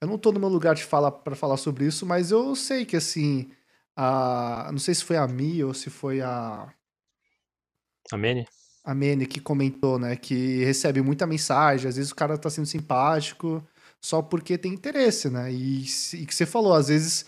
[0.00, 2.84] Eu não tô no meu lugar de falar para falar sobre isso, mas eu sei
[2.84, 3.50] que assim.
[3.96, 6.72] A, não sei se foi a Mi ou se foi a,
[8.10, 8.46] A Manny?
[8.84, 10.16] a Mene que comentou, né?
[10.16, 13.66] Que recebe muita mensagem, às vezes o cara tá sendo simpático
[14.00, 15.52] só porque tem interesse, né?
[15.52, 17.24] E, e que você falou, às vezes.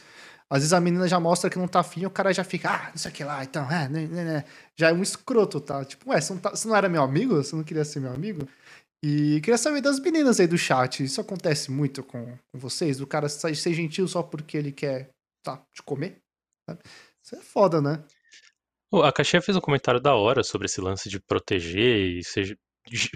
[0.51, 2.91] Às vezes a menina já mostra que não tá afim, o cara já fica, ah,
[2.91, 4.45] não sei o que lá, então, é, né, né, né.
[4.77, 5.83] Já é um escroto, tá?
[5.85, 7.35] Tipo, ué, você não, tá- você não era meu amigo?
[7.37, 8.47] Você não queria ser meu amigo?
[9.03, 11.03] E queria saber das meninas aí do chat.
[11.03, 12.99] Isso acontece muito com, com vocês?
[12.99, 15.11] Do cara ser gentil só porque ele quer,
[15.43, 16.24] tá, te comer?
[17.23, 18.05] Isso é foda, né?
[19.03, 22.57] A Caixinha fez um comentário da hora sobre esse lance de proteger e ser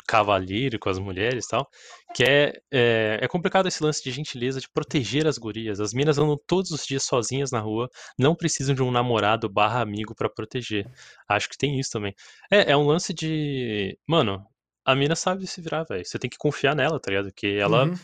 [0.08, 1.68] cavalheiro com as mulheres e tal.
[2.14, 5.78] Que é, é, é complicado esse lance de gentileza, de proteger as gurias.
[5.78, 7.88] As minas andam todos os dias sozinhas na rua,
[8.18, 10.90] não precisam de um namorado barra amigo pra proteger.
[11.28, 12.14] Acho que tem isso também.
[12.50, 13.96] É, é um lance de.
[14.06, 14.44] Mano,
[14.84, 16.04] a mina sabe se virar, velho.
[16.04, 17.26] Você tem que confiar nela, tá ligado?
[17.26, 17.94] Porque ela Uhum.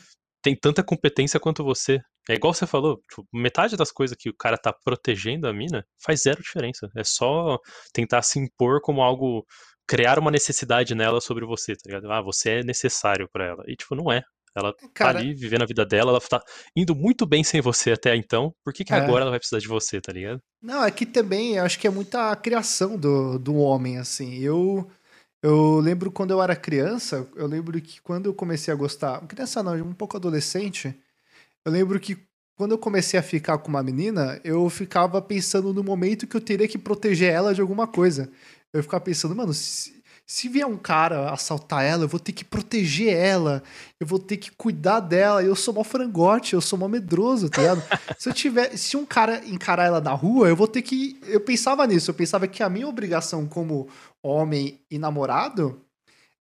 [0.43, 1.99] tem tanta competência quanto você.
[2.28, 5.84] É igual você falou, tipo, metade das coisas que o cara tá protegendo a mina
[6.02, 6.88] faz zero diferença.
[6.96, 7.59] É só
[7.92, 9.44] tentar se impor como algo.
[9.86, 12.10] criar uma necessidade nela sobre você, tá ligado?
[12.10, 13.62] Ah, você é necessário pra ela.
[13.68, 14.22] E, tipo, não é.
[14.56, 16.40] Ela tá Cara, ali vivendo a vida dela, ela tá
[16.76, 18.55] indo muito bem sem você até então.
[18.64, 18.96] Por que, que É.
[18.96, 20.40] agora ela vai precisar de você, tá ligado?
[20.62, 24.38] Não, aqui também eu acho que é muita criação do, do homem, assim.
[24.38, 24.90] Eu,
[25.42, 29.20] eu lembro quando eu era criança, eu lembro que quando eu comecei a gostar.
[29.26, 30.98] Criança não, um pouco adolescente.
[31.65, 32.19] Eu lembro que
[32.57, 36.41] quando eu comecei a ficar com uma menina, eu ficava pensando no momento que eu
[36.41, 38.31] teria que proteger ela de alguma coisa.
[38.73, 42.45] Eu ficava pensando, mano, se, se vier um cara assaltar ela, eu vou ter que
[42.45, 43.62] proteger ela,
[43.99, 47.61] eu vou ter que cuidar dela, eu sou mó frangote, eu sou mó medroso, tá
[47.61, 47.82] ligado?
[48.19, 51.19] se eu tiver, se um cara encarar ela na rua, eu vou ter que.
[51.27, 53.89] Eu pensava nisso, eu pensava que a minha obrigação como
[54.23, 55.81] homem e namorado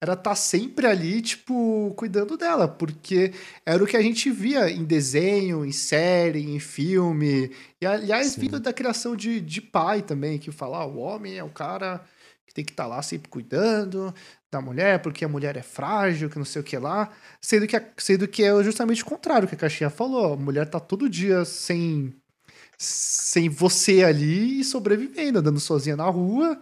[0.03, 3.31] era estar sempre ali, tipo, cuidando dela, porque
[3.65, 7.49] era o que a gente via em desenho, em série, em filme,
[7.79, 8.41] e aliás, Sim.
[8.41, 12.03] vindo da criação de, de pai também, que fala, ah, o homem é o cara
[12.45, 14.13] que tem que estar lá sempre cuidando
[14.51, 17.09] da mulher, porque a mulher é frágil, que não sei o que lá,
[17.39, 20.81] sendo que, sendo que é justamente o contrário que a Caixinha falou, a mulher tá
[20.81, 22.13] todo dia sem,
[22.77, 26.59] sem você ali e sobrevivendo, andando sozinha na rua,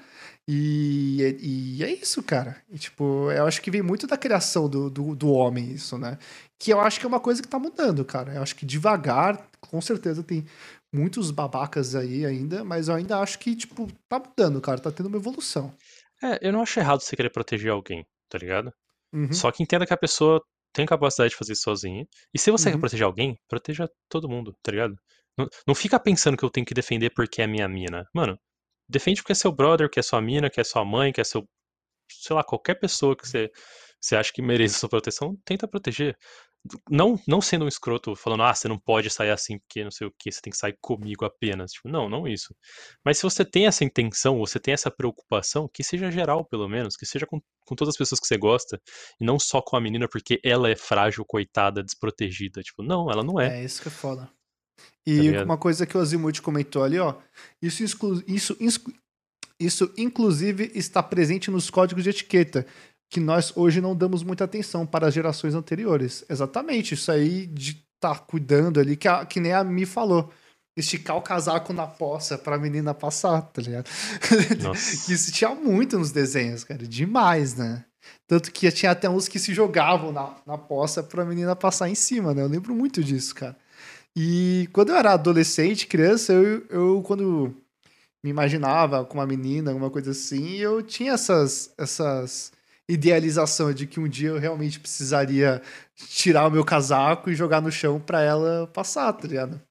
[0.48, 2.62] e, e é isso, cara.
[2.70, 6.18] E, tipo, eu acho que vem muito da criação do, do, do homem, isso, né?
[6.60, 8.34] Que eu acho que é uma coisa que tá mudando, cara.
[8.36, 10.46] Eu acho que devagar, com certeza tem
[10.94, 14.80] muitos babacas aí ainda, mas eu ainda acho que, tipo, tá mudando, cara.
[14.82, 15.74] Tá tendo uma evolução.
[16.24, 18.72] É, eu não acho errado você querer proteger alguém, tá ligado?
[19.14, 19.32] Uhum.
[19.32, 20.42] Só que entenda que a pessoa
[20.74, 22.08] tem capacidade de fazer isso sozinha.
[22.34, 22.80] E se você quer Uhum.
[22.80, 24.96] proteger alguém, proteja todo mundo, tá ligado?
[25.38, 28.06] Não, não fica pensando que eu tenho que defender porque é minha mina.
[28.14, 28.40] Mano,
[28.92, 31.24] defende porque é seu brother, que é sua mina, que é sua mãe, que é
[31.24, 31.48] seu.
[32.12, 33.50] Sei lá, qualquer pessoa que você,
[34.00, 36.18] você acha que merece sua proteção, tenta proteger.
[36.88, 40.06] Não, não sendo um escroto falando, ah, você não pode sair assim porque não sei
[40.06, 41.72] o que, você tem que sair comigo apenas.
[41.72, 42.56] Tipo, não, não isso.
[43.04, 46.96] Mas se você tem essa intenção, você tem essa preocupação, que seja geral, pelo menos,
[46.96, 48.80] que seja com, com todas as pessoas que você gosta,
[49.20, 52.62] e não só com a menina porque ela é frágil, coitada, desprotegida.
[52.62, 53.62] Tipo, não, ela não é.
[53.62, 54.30] É, isso que é foda.
[55.06, 55.45] Tá E ligado?
[55.45, 57.15] uma coisa que o Azimuth comentou ali, ó.
[57.61, 58.94] Isso, exclu- isso, exclu-
[59.60, 62.65] isso, inclusive, está presente nos códigos de etiqueta,
[63.10, 66.23] que nós hoje não damos muita atenção para as gerações anteriores.
[66.30, 70.32] Exatamente, isso aí de estar cuidando ali, que, a- que nem a Mi falou.
[70.78, 73.90] Esticar o casaco na poça pra menina passar, tá ligado?
[75.10, 76.88] Isso tinha muito nos desenhos, cara.
[76.88, 77.84] Demais, né?
[78.26, 81.94] Tanto que tinha até uns que se jogavam na, na poça pra menina passar em
[81.95, 82.41] cima, né?
[82.41, 83.57] Eu lembro muito disso, cara.
[84.16, 87.56] E quando eu era adolescente, criança, eu, eu quando
[88.24, 92.52] me imaginava com uma menina, alguma coisa assim, eu tinha essas, essas
[92.90, 95.62] idealização de que um dia eu realmente precisaria
[95.96, 99.62] tirar o meu casaco e jogar no chão pra ela passar, tá ligado?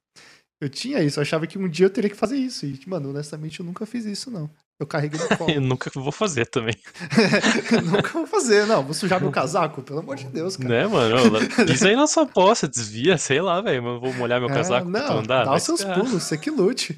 [0.61, 2.67] Eu tinha isso, eu achava que um dia eu teria que fazer isso.
[2.67, 4.51] E, mano, honestamente, eu nunca fiz isso, não.
[4.81, 5.51] Eu carreguei no colo.
[5.51, 6.75] Eu nunca vou fazer também.
[7.85, 8.83] nunca vou fazer, não.
[8.83, 10.69] Vou sujar meu casaco, pelo amor de Deus, cara.
[10.71, 11.17] Né, mano?
[11.71, 13.83] Isso aí na sua poça, desvia, sei lá, velho.
[13.83, 15.45] Mas vou molhar meu É, casaco pra não, andar.
[15.45, 16.97] dá os seus se ferrar, pulos, você que lute.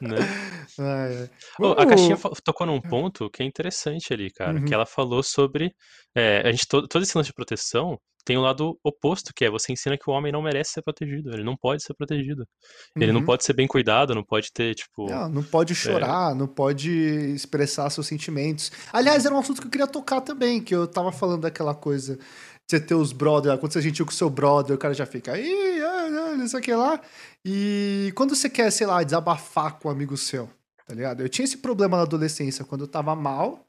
[0.00, 0.16] né?
[0.78, 1.30] Ai, ai.
[1.60, 4.58] Ô, a Vamos- caixinha tocou num ponto que é interessante ali, cara.
[4.58, 4.64] Uhum.
[4.64, 5.72] Que ela falou sobre.
[6.14, 9.50] é, a gente, todo, todo esse lance de proteção tem o lado oposto, que é
[9.50, 11.32] você ensina que o homem não merece ser protegido.
[11.32, 12.44] Ele não pode ser protegido.
[12.96, 13.26] Ele não Uhum.
[13.26, 15.08] pode ser bem cuidado, não pode ter, tipo.
[15.08, 18.72] Não, não pode chorar, não pode expressar seus sentimentos.
[18.92, 22.16] Aliás, era um assunto que eu queria tocar também, que eu tava falando daquela coisa
[22.16, 22.22] de
[22.68, 25.06] você ter os brother, quando você é gentil com o seu brother, o cara já
[25.06, 27.00] fica, ah, ah, não sei o que lá.
[27.44, 30.50] E quando você quer, sei lá, desabafar com um amigo seu,
[30.84, 31.20] tá ligado?
[31.22, 33.65] Eu tinha esse problema na adolescência, quando eu tava mal,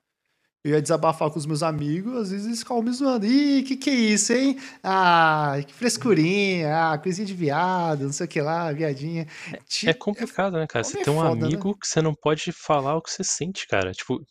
[0.64, 3.26] eu ia desabafar com os meus amigos, às vezes eles ficavam me zoando.
[3.26, 4.58] Ih, que que é isso, hein?
[4.84, 9.26] Ah, que frescurinha, ah, coisinha de viado, não sei o que lá, viadinha.
[9.68, 10.84] Ti- É complicado, né, cara?
[10.84, 11.46] Você é tem um foda, né?
[11.46, 13.92] amigo que você não pode falar o que você sente, cara.
[13.92, 14.22] Tipo,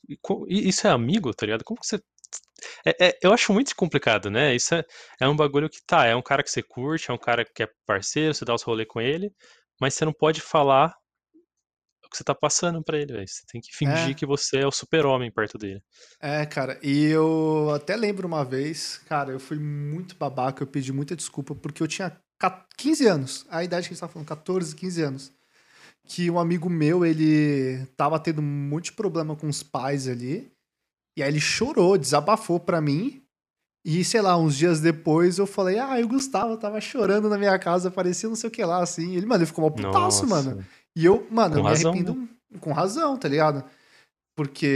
[0.48, 1.65] isso é amigo, tá ligado?
[1.65, 2.01] Como que você.
[2.85, 4.55] É- é- eu acho muito complicado, né?
[4.55, 4.82] Isso é,
[5.20, 7.62] é um bagulho que tá, é um cara que você curte, é um cara que
[7.62, 9.31] é parceiro, você dá os rolê com ele,
[9.81, 10.94] mas você não pode falar
[12.07, 13.27] o que você tá passando pra ele, velho.
[13.28, 14.15] Você tem que fingir É.
[14.15, 15.81] que você é o super-homem perto dele.
[16.20, 20.93] É, cara, e eu até lembro uma vez, cara, eu fui muito babaca, eu pedi
[20.93, 24.28] muita desculpa, porque eu tinha ca- 15 anos, a idade que a gente tá falando,
[24.28, 25.33] 14, 15 anos.
[26.05, 28.43] Que um amigo meu, ele tava tendo
[28.81, 30.51] de problema com os pais ali,
[31.16, 33.23] e aí ele chorou, desabafou pra mim,
[33.85, 37.57] e sei lá, uns dias depois eu falei, ah, o Gustavo tava chorando na minha
[37.59, 39.15] casa, parecia não sei o que lá, assim.
[39.16, 40.27] Ele, mano, ele ficou mal putaço, Nossa.
[40.27, 40.66] mano.
[40.97, 42.28] E eu, mano, Com eu me razão, arrependo
[42.59, 43.62] com razão, tá ligado?
[44.36, 44.66] Porque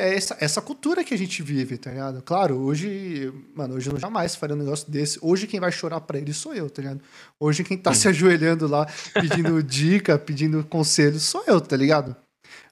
[0.00, 2.20] é essa, essa cultura que a gente vive, tá ligado?
[2.22, 5.18] Claro, hoje, mano, hoje eu jamais faria um negócio desse.
[5.22, 7.00] Hoje quem vai chorar pra ele sou eu, tá ligado?
[7.38, 12.16] Hoje quem tá se ajoelhando lá pedindo dica, pedindo conselho sou eu, tá ligado?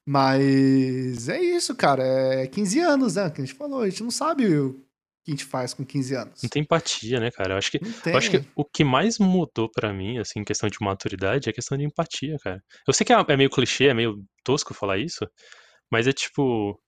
[0.05, 2.03] Mas é isso, cara.
[2.03, 3.31] É 15 anos, né?
[3.31, 3.83] Que a gente falou.
[3.83, 4.45] A gente não sabe
[5.25, 6.43] que a gente faz com 15 anos.
[6.43, 7.55] Não tem empatia, né, cara?
[7.55, 7.79] Eu acho que.
[8.07, 11.51] Eu acho que o que mais mudou pra mim, assim, em questão de maturidade, é
[11.51, 12.61] a questão de empatia, cara.
[12.87, 15.27] Eu sei que é é meio clichê, é meio tosco falar isso,
[15.91, 16.79] mas é tipo.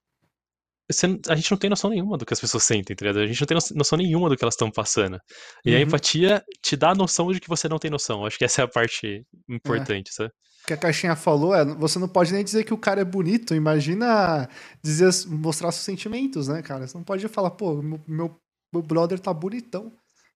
[0.91, 3.23] você a gente não tem noção nenhuma do que as pessoas sentem, tá ligado?
[3.23, 5.19] A gente não tem noção- nenhuma do que elas estão passando.
[5.65, 5.83] E a Uhum.
[5.85, 8.21] empatia te dá a noção de que você não tem noção.
[8.21, 10.31] Eu Acho que essa é a parte importante, sabe?
[10.67, 13.55] Que a caixinha falou é, você não pode nem dizer que o cara é bonito,
[13.55, 14.49] imagina
[14.83, 16.87] dizer, mostrar seus sentimentos, né, cara?
[16.87, 18.37] Você não pode falar, pô, meu, meu,
[18.73, 19.93] meu brother tá bonitão.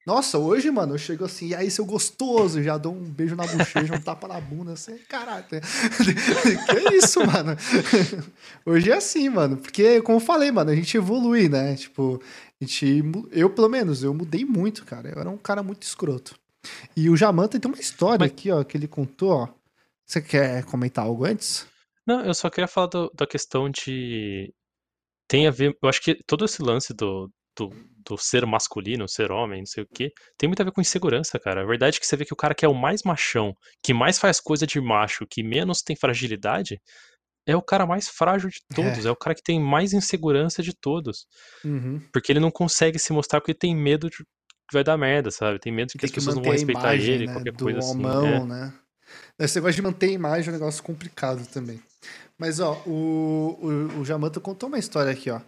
[0.06, 3.46] Nossa, hoje, mano, eu chego assim, e aí, seu gostoso, já dou um beijo na
[3.46, 5.44] bochecha, um tapa na bunda, assim, caralho.
[5.50, 7.54] que isso, mano?
[8.64, 11.74] Hoje é assim, mano, porque, como eu falei, mano, a gente evolui, né?
[11.76, 12.22] Tipo,
[12.60, 13.02] a gente,
[13.32, 15.10] eu, pelo menos, eu mudei muito, cara.
[15.10, 16.34] Eu era um cara muito escroto.
[16.96, 19.48] E o Jamanta tem uma história Mas- aqui, ó, que ele contou, ó.
[20.08, 21.66] Você quer comentar algo antes?
[22.06, 24.52] Não, eu só queria falar do- da questão de.
[25.28, 25.76] Tem a ver.
[25.82, 27.70] Eu acho que todo esse lance do, do,
[28.06, 31.38] do ser masculino, ser homem, não sei o quê, tem muito a ver com insegurança,
[31.38, 31.62] cara.
[31.62, 33.52] A verdade é que você vê que o cara que é o mais machão,
[33.84, 36.80] que mais faz coisa de macho, que menos tem fragilidade,
[37.46, 39.04] é o cara mais frágil de todos.
[39.04, 41.26] É, o cara que tem mais insegurança de todos.
[41.62, 42.00] Uhum.
[42.10, 45.58] Porque ele não consegue se mostrar porque tem medo de que vai dar merda, sabe?
[45.58, 47.52] Tem medo de que Tem as que pessoas não vão respeitar imagem, ele, né, qualquer
[47.52, 47.90] do coisa assim.
[47.90, 48.44] homão, é.
[48.46, 48.74] né?
[49.38, 51.80] Esse negócio de manter a imagem é um negócio complicado também.
[52.38, 55.40] Mas, ó, o, o, o Jamanta contou uma história aqui, ó.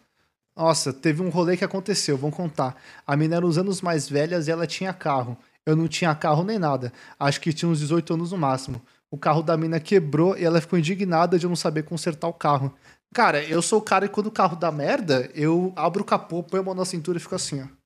[0.57, 2.77] Nossa, teve um rolê que aconteceu, vamos contar.
[3.07, 5.37] A mina era os anos mais velhas e ela tinha carro.
[5.65, 6.93] Eu não tinha carro nem nada.
[7.19, 8.83] Acho que tinha uns 18 anos no máximo.
[9.11, 12.33] O carro da mina quebrou e ela ficou indignada de eu não saber consertar o
[12.33, 12.75] carro.
[13.15, 16.43] Cara, eu sou o cara que quando o carro dá merda, eu abro o capô,
[16.43, 17.80] ponho a mão na cintura e fico assim, ó.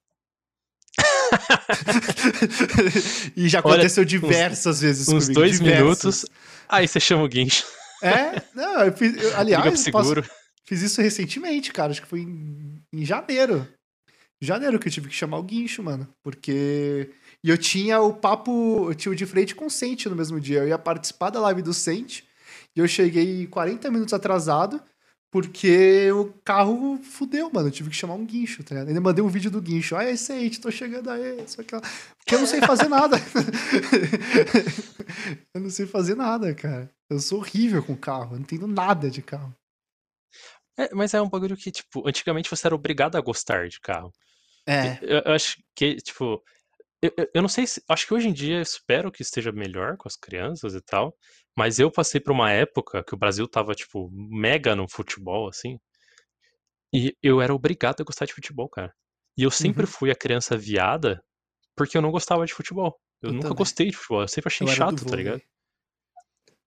[3.37, 5.41] e já aconteceu Olha, diversas uns, vezes uns comigo.
[5.41, 5.83] dois diversas.
[5.83, 6.27] minutos,
[6.69, 7.65] aí você chama o guincho.
[8.03, 8.43] É?
[8.55, 9.23] Não, eu fiz.
[9.23, 10.23] Eu, aliás, seguro.
[10.23, 10.35] Posso,
[10.65, 11.93] fiz isso recentemente, cara.
[11.93, 13.67] Acho que foi em, em janeiro.
[14.43, 16.07] Em janeiro que eu tive que chamar o guincho, mano.
[16.23, 17.11] Porque.
[17.43, 18.91] E eu tinha o papo.
[18.91, 20.61] Eu tinha o de frente com o Sente no mesmo dia.
[20.61, 22.25] Eu ia participar da live do Sente.
[22.77, 24.83] E eu cheguei 40 minutos atrasado.
[25.35, 27.67] Porque o carro fudeu, mano.
[27.67, 28.87] Eu tive que chamar um guincho, tá ligado?
[28.87, 29.97] Ainda mandei um vídeo do guincho.
[29.97, 31.43] Ah, esse aí, tô chegando aí.
[31.49, 31.77] Só que...
[31.77, 33.17] Porque eu não sei fazer nada.
[35.53, 36.89] eu não sei fazer nada, cara.
[37.11, 38.27] Eu sou horrível com carro.
[38.27, 39.53] Eu não entendo nada de carro.
[40.79, 44.13] É, mas é um bagulho que, tipo, antigamente você era obrigado a gostar de carro.
[44.69, 45.01] É.
[45.03, 46.41] Eu, eu acho que, tipo.
[47.05, 47.83] Eu, eu não sei se.
[47.87, 51.15] Acho que hoje em dia eu espero que esteja melhor com as crianças e tal.
[51.55, 55.79] Mas eu passei por uma época que o Brasil tava, tipo, mega no futebol, assim.
[56.93, 58.95] E eu era obrigado a gostar de futebol, cara.
[59.37, 59.91] E eu sempre uhum.
[59.91, 61.23] fui a criança viada
[61.77, 62.99] porque eu não gostava de futebol.
[63.21, 63.59] Eu, eu nunca também.
[63.59, 65.43] gostei de futebol, eu sempre achei chato, tá ligado?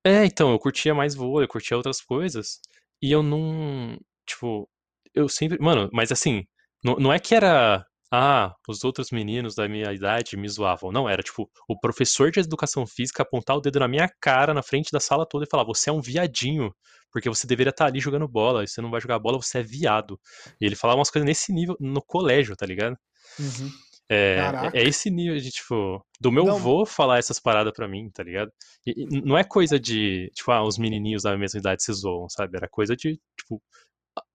[0.06, 2.60] É, então, eu curtia mais vôlei, eu curtia outras coisas.
[3.02, 4.00] E eu não.
[4.28, 4.70] Tipo,
[5.16, 5.58] eu sempre.
[5.60, 6.46] Mano, mas assim,
[6.84, 10.92] não, não é que era ah, os outros meninos da minha idade me zoavam.
[10.92, 14.64] Não, era tipo, o professor de educação física apontar o dedo na minha cara, na
[14.64, 16.74] frente da sala toda e falar: você é um viadinho,
[17.12, 19.64] porque você deveria estar ali jogando bola, e você não vai jogar bola, você é
[19.64, 20.20] viado.
[20.60, 22.98] E ele falava umas coisas nesse nível no colégio, tá ligado?
[23.40, 23.72] Uhum.
[24.10, 24.40] É,
[24.74, 26.58] é, esse nível de, tipo, do meu não.
[26.58, 28.50] vô falar essas paradas pra mim, tá ligado?
[28.86, 32.30] E, e, não é coisa de, tipo, ah, os menininhos da mesma idade se zoam,
[32.30, 32.56] sabe?
[32.56, 33.62] Era coisa de, tipo,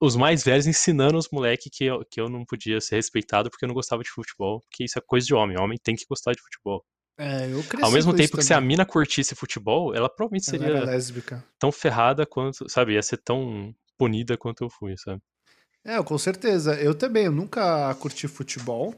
[0.01, 3.65] os mais velhos ensinando os moleques que eu, que eu não podia ser respeitado porque
[3.65, 5.59] eu não gostava de futebol, porque isso é coisa de homem.
[5.59, 6.85] Homem tem que gostar de futebol.
[7.19, 10.85] É, eu cresci Ao mesmo tempo que se a mina curtisse futebol, ela provavelmente seria
[10.85, 11.45] lésbica.
[11.59, 15.21] tão ferrada quanto, sabe, ia ser tão punida quanto eu fui, sabe?
[15.85, 16.75] É, com certeza.
[16.75, 18.95] Eu também, eu nunca curti futebol,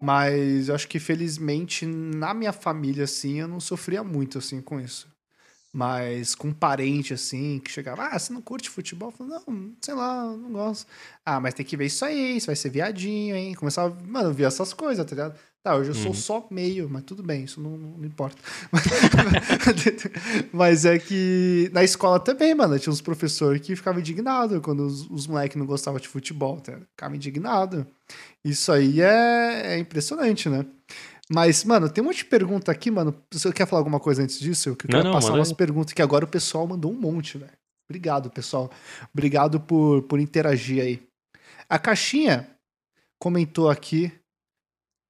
[0.00, 4.80] mas eu acho que felizmente na minha família, assim, eu não sofria muito, assim, com
[4.80, 5.08] isso.
[5.72, 9.10] Mas com um parente assim, que chegava, ah, você não curte futebol?
[9.10, 10.86] Eu falei, não, sei lá, não gosto.
[11.24, 13.54] Ah, mas tem que ver isso aí, isso vai ser viadinho, hein?
[13.54, 15.38] Começava, mano, ver essas coisas, tá ligado?
[15.62, 16.14] Tá, hoje eu sou uhum.
[16.14, 18.38] só meio, mas tudo bem, isso não, não importa.
[20.50, 25.08] mas é que na escola também, mano, tinha uns professores que ficavam indignados quando os,
[25.10, 26.72] os moleques não gostavam de futebol, tá?
[26.92, 27.84] Ficavam indignados.
[28.42, 30.64] Isso aí é, é impressionante, né?
[31.32, 33.14] Mas, mano, tem um monte de pergunta aqui, mano.
[33.32, 34.68] Você quer falar alguma coisa antes disso?
[34.68, 37.52] Eu quero não, não, passar umas perguntas que agora o pessoal mandou um monte, velho.
[37.88, 38.68] Obrigado, pessoal.
[39.14, 41.02] Obrigado por, por interagir aí.
[41.68, 42.50] A Caixinha
[43.20, 44.12] comentou aqui.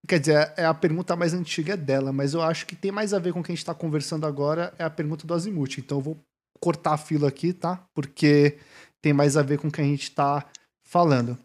[0.07, 3.19] Quer dizer, é a pergunta mais antiga dela, mas eu acho que tem mais a
[3.19, 4.75] ver com o que a gente tá conversando agora.
[4.79, 5.79] É a pergunta do Azimuth.
[5.79, 6.19] Então eu vou
[6.61, 7.83] cortar a fila aqui, tá?
[7.95, 8.59] Porque
[9.01, 10.45] tem mais a ver com o que a gente tá
[10.87, 11.39] falando.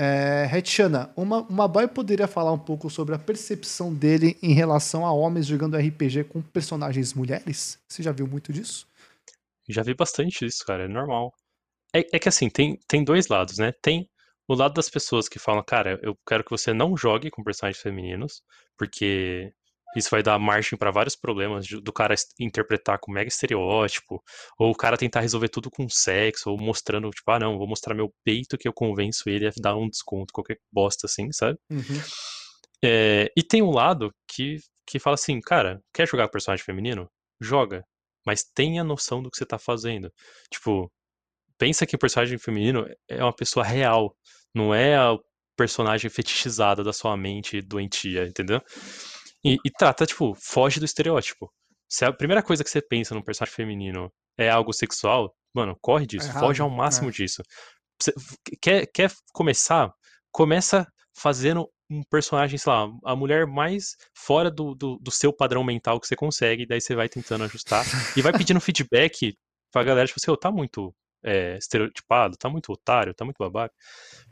[0.00, 0.48] É,
[1.16, 5.44] uma, uma boy poderia falar um pouco sobre a percepção dele em relação a homens
[5.44, 7.80] jogando RPG com personagens mulheres?
[7.88, 8.86] Você já viu muito disso?
[9.68, 11.34] Já vi bastante disso, cara, é normal.
[11.92, 13.72] É, é que assim, tem, tem dois lados, né?
[13.82, 14.08] Tem
[14.46, 17.82] o lado das pessoas que falam, cara, eu quero que você não jogue com personagens
[17.82, 18.40] femininos,
[18.76, 19.52] porque
[19.96, 24.22] isso vai dar margem para vários problemas do cara interpretar com mega estereótipo,
[24.58, 27.94] ou o cara tentar resolver tudo com sexo, ou mostrando, tipo, ah, não, vou mostrar
[27.94, 31.58] meu peito que eu convenço ele a dar um desconto, qualquer bosta assim, sabe?
[31.70, 32.00] Uhum.
[32.84, 37.10] É, e tem um lado que, que fala assim, cara, quer jogar personagem feminino?
[37.40, 37.84] Joga,
[38.26, 40.12] mas tenha noção do que você tá fazendo.
[40.52, 40.90] Tipo,
[41.56, 44.14] pensa que o personagem feminino é uma pessoa real,
[44.54, 45.16] não é a
[45.56, 48.62] personagem fetichizada da sua mente doentia, entendeu?
[49.48, 51.52] E, e trata, tipo, foge do estereótipo.
[51.88, 56.06] Se a primeira coisa que você pensa num personagem feminino é algo sexual, mano, corre
[56.06, 57.12] disso, é foge ao máximo é.
[57.12, 57.42] disso.
[58.00, 58.12] Você
[58.60, 59.92] quer, quer começar?
[60.30, 65.64] Começa fazendo um personagem, sei lá, a mulher mais fora do, do, do seu padrão
[65.64, 67.84] mental que você consegue, daí você vai tentando ajustar
[68.16, 69.34] e vai pedindo feedback
[69.72, 73.74] pra galera, tipo assim, oh, tá muito é, estereotipado, tá muito otário, tá muito babaca.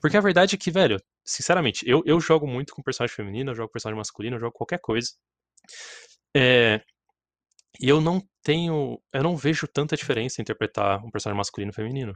[0.01, 3.55] Porque a verdade é que, velho, sinceramente, eu, eu jogo muito com personagem feminino, eu
[3.55, 5.11] jogo com personagem masculino, eu jogo qualquer coisa.
[6.37, 6.81] É,
[7.81, 9.01] e eu não tenho.
[9.13, 12.15] Eu não vejo tanta diferença em interpretar um personagem masculino e feminino.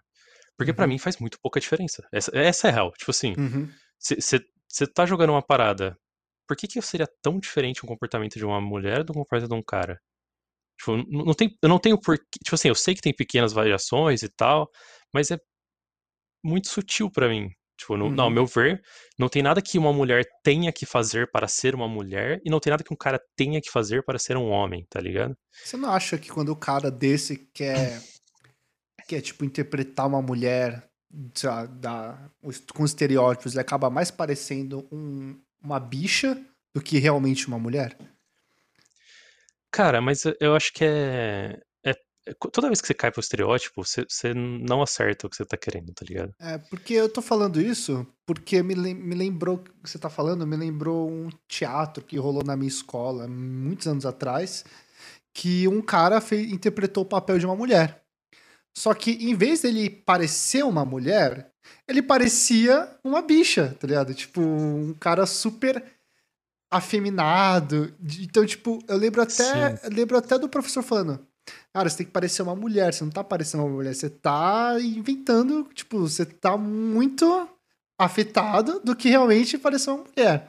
[0.57, 0.77] Porque uhum.
[0.77, 2.07] para mim faz muito pouca diferença.
[2.13, 2.93] Essa, essa é real.
[2.93, 3.35] Tipo assim,
[3.99, 4.37] você
[4.85, 4.93] uhum.
[4.95, 5.97] tá jogando uma parada.
[6.47, 9.63] Por que, que seria tão diferente um comportamento de uma mulher do comportamento de um
[9.63, 10.01] cara?
[10.81, 12.25] Tipo, não, não tem, eu não tenho porquê.
[12.43, 14.67] Tipo assim, eu sei que tem pequenas variações e tal,
[15.13, 15.39] mas é
[16.43, 17.51] muito sutil para mim.
[17.79, 18.21] Tipo, no, uhum.
[18.21, 18.81] ao meu ver,
[19.19, 22.61] não tem nada que uma mulher tenha que fazer para ser uma mulher e não
[22.61, 25.37] tem nada que um cara tenha que fazer para ser um homem, tá ligado?
[25.65, 28.03] Você não acha que quando o cara desse quer,
[29.07, 30.91] quer tipo, interpretar uma mulher
[31.45, 32.31] lá, da,
[32.75, 36.39] com estereótipos, ele acaba mais parecendo um, uma bicha
[36.75, 37.97] do que realmente uma mulher?
[39.71, 41.61] Cara, mas eu acho que é,
[42.53, 45.57] toda vez que você cai pro estereótipo, você, você não acerta o que você tá
[45.57, 46.35] querendo, tá ligado?
[46.39, 50.47] É, porque eu tô falando isso porque me, me lembrou, o que você tá falando,
[50.47, 54.65] me lembrou um teatro que rolou na minha escola muitos anos atrás,
[55.35, 58.03] que um cara fez, interpretou o papel de uma mulher.
[58.77, 61.51] Só que em vez dele parecer uma mulher,
[61.89, 64.15] ele parecia uma bicha, tá ligado?
[64.15, 65.85] Tipo, um cara super
[66.71, 67.93] afeminado.
[68.21, 71.19] Então, tipo, eu lembro até, eu lembro até do professor falando:
[71.73, 74.77] Cara, você tem que parecer uma mulher, você não tá parecendo uma mulher, você tá
[74.81, 77.49] inventando, tipo, você tá muito
[77.99, 80.49] afetado do que realmente parecer uma mulher.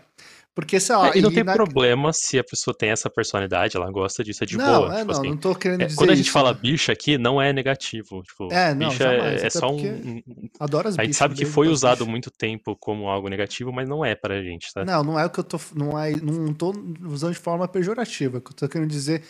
[0.53, 1.09] Porque, sei lá.
[1.09, 1.53] É, e não e tem na...
[1.53, 4.93] problema se a pessoa tem essa personalidade, ela gosta disso, é de não, boa.
[4.93, 5.97] É, tipo não, assim, não tô querendo é, dizer.
[5.97, 8.21] Quando a gente isso, fala bicha aqui, não é negativo.
[8.21, 10.21] Tipo, é, não, bicha jamais, é, é só um.
[10.59, 14.03] Adoro as A gente sabe que foi usado muito tempo como algo negativo, mas não
[14.03, 14.83] é pra gente, tá?
[14.83, 15.59] Não, não é o que eu tô.
[15.73, 16.73] Não, é, não tô
[17.05, 18.39] usando de forma pejorativa.
[18.39, 19.23] O que eu tô querendo dizer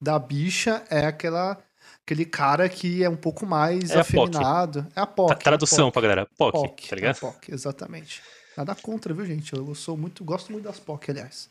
[0.00, 1.56] da bicha é aquela
[2.04, 4.86] aquele cara que é um pouco mais é afeminado.
[4.94, 5.32] A é a POC.
[5.32, 6.26] A tradução a pra galera.
[6.36, 7.16] POC, POC, tá ligado?
[7.16, 8.22] É POC, exatamente.
[8.56, 9.52] Nada contra, viu, gente?
[9.54, 11.50] Eu sou muito, gosto muito das POC, aliás.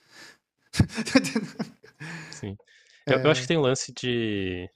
[2.32, 2.56] Sim.
[3.08, 3.24] Eu, é...
[3.24, 4.68] eu acho que tem um lance de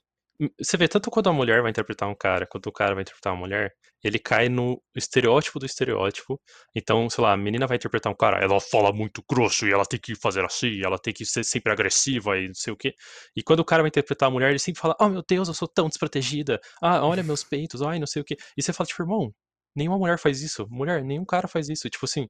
[0.58, 3.32] você vê, tanto quando a mulher vai interpretar um cara, quanto o cara vai interpretar
[3.34, 6.40] uma mulher, ele cai no estereótipo do estereótipo.
[6.74, 9.84] Então, sei lá, a menina vai interpretar um cara, ela fala muito grosso e ela
[9.84, 12.94] tem que fazer assim, ela tem que ser sempre agressiva e não sei o quê.
[13.36, 15.54] E quando o cara vai interpretar a mulher, ele sempre fala, oh meu Deus, eu
[15.54, 16.58] sou tão desprotegida.
[16.80, 18.36] Ah, olha meus peitos, ai, não sei o quê.
[18.56, 19.34] E você fala, tipo, irmão,
[19.74, 20.66] nenhuma mulher faz isso.
[20.68, 21.88] Mulher, nenhum cara faz isso.
[21.88, 22.28] Tipo assim,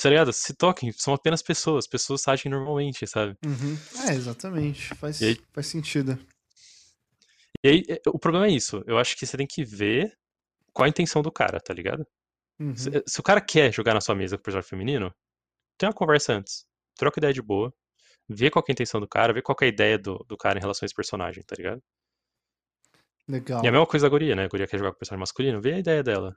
[0.00, 0.32] tá ligado?
[0.32, 3.36] Se toquem, são apenas pessoas, pessoas agem normalmente, sabe?
[3.44, 3.76] Uhum.
[4.08, 4.94] É, exatamente.
[4.94, 6.18] Faz, aí, faz sentido.
[7.62, 8.82] E aí, é, o problema é isso.
[8.86, 10.16] Eu acho que você tem que ver
[10.72, 12.06] qual a intenção do cara, tá ligado?
[12.58, 12.74] Uhum.
[12.76, 15.14] Se, se, o cara quer jogar na sua mesa com o personagem feminino,
[15.78, 16.64] tem uma conversa antes.
[16.96, 17.72] Troca ideia de boa.
[18.28, 20.58] Vê qual é a intenção do cara, vê qual é a ideia do, do cara
[20.58, 21.82] em relação a esse personagem, tá ligado?
[23.30, 23.64] Legal.
[23.64, 24.44] E a mesma coisa da guria, né?
[24.44, 26.36] A guria quer jogar com o personagem masculino, vê a ideia dela.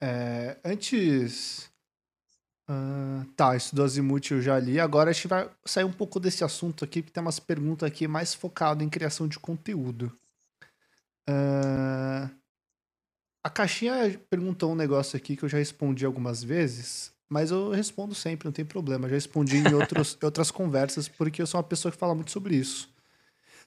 [0.00, 1.70] É, antes
[2.70, 4.78] Uh, tá, isso do Azimuth eu já li.
[4.78, 8.06] Agora a gente vai sair um pouco desse assunto aqui, porque tem umas perguntas aqui
[8.06, 10.12] mais focadas em criação de conteúdo.
[11.28, 12.28] Uh,
[13.42, 18.14] a caixinha perguntou um negócio aqui que eu já respondi algumas vezes, mas eu respondo
[18.14, 19.08] sempre, não tem problema.
[19.08, 22.54] Já respondi em outros, outras conversas, porque eu sou uma pessoa que fala muito sobre
[22.54, 22.94] isso.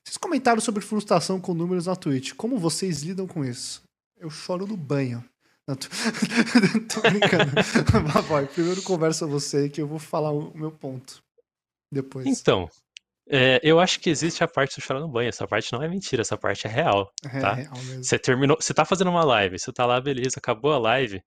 [0.06, 2.34] Vocês comentaram sobre frustração com números na Twitch.
[2.34, 3.84] Como vocês lidam com isso?
[4.18, 5.24] Eu choro no banho.
[5.68, 5.88] Não, tô...
[6.94, 7.52] tô brincando.
[8.28, 11.22] Vai, primeiro conversa você que eu vou falar o meu ponto.
[11.92, 12.26] Depois.
[12.26, 12.70] Então,
[13.30, 15.30] é, eu acho que existe a parte do chorar no banho.
[15.30, 17.12] Essa parte não é mentira, essa parte é real.
[17.24, 17.54] É tá?
[17.54, 18.04] real mesmo.
[18.04, 21.22] Você terminou, você tá fazendo uma live, você tá lá, beleza, acabou a live.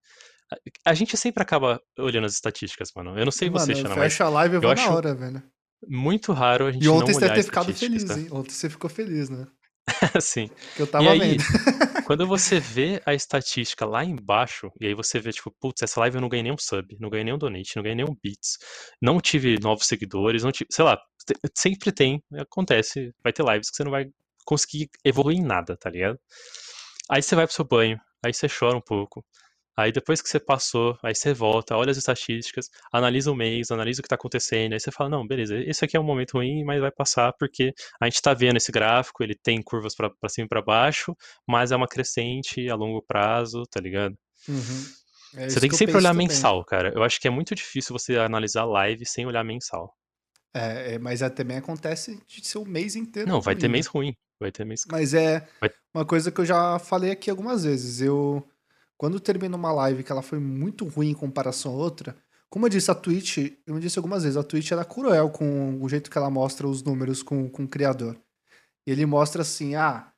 [0.53, 3.19] A, a gente sempre acaba olhando as estatísticas, mano.
[3.19, 4.13] Eu não sei mano, você, Xana, mas.
[4.13, 5.43] Fecha a live e eu vou na hora, velho.
[5.89, 8.19] Muito raro a gente E ontem você deve ter ficado feliz, tá?
[8.19, 8.29] hein?
[8.31, 9.47] Ontem você ficou feliz, né?
[10.21, 10.49] Sim.
[10.77, 11.43] Que eu tava e aí, vendo.
[12.07, 16.17] quando você vê a estatística lá embaixo, e aí você vê, tipo, putz, essa live
[16.17, 18.59] eu não ganhei nenhum sub, não ganhei nenhum donate, não ganhei nenhum beats,
[19.01, 20.99] não tive novos seguidores, não tive, sei lá,
[21.57, 24.07] sempre tem, acontece, vai ter lives que você não vai
[24.45, 26.19] conseguir evoluir em nada, tá ligado?
[27.11, 29.25] Aí você vai pro seu banho, aí você chora um pouco,
[29.77, 34.01] Aí depois que você passou, aí você volta, olha as estatísticas, analisa o mês, analisa
[34.01, 36.63] o que está acontecendo, aí você fala, não, beleza, esse aqui é um momento ruim,
[36.65, 40.47] mas vai passar porque a gente está vendo esse gráfico, ele tem curvas para cima
[40.47, 44.17] e para baixo, mas é uma crescente a longo prazo, tá ligado?
[44.49, 44.85] Uhum.
[45.37, 46.29] É você tem que, que sempre olhar também.
[46.29, 46.93] mensal, cara.
[46.95, 49.93] Eu acho que é muito difícil você analisar live sem olhar mensal.
[50.55, 53.29] É, é mas é, também acontece de ser o mês inteiro.
[53.29, 54.15] Não, vai ter mês ruim.
[54.41, 54.85] Vai ter mês.
[54.89, 55.71] Mas é vai...
[55.93, 58.01] uma coisa que eu já falei aqui algumas vezes.
[58.01, 58.47] Eu
[58.97, 62.17] quando termina uma live que ela foi muito ruim em comparação a outra,
[62.55, 65.89] como eu disse, a Twitch, eu disse algumas vezes, a Twitch era cruel com o
[65.89, 68.17] jeito que ela mostra os números com, com o criador.
[68.87, 70.13] E ele mostra assim, ah,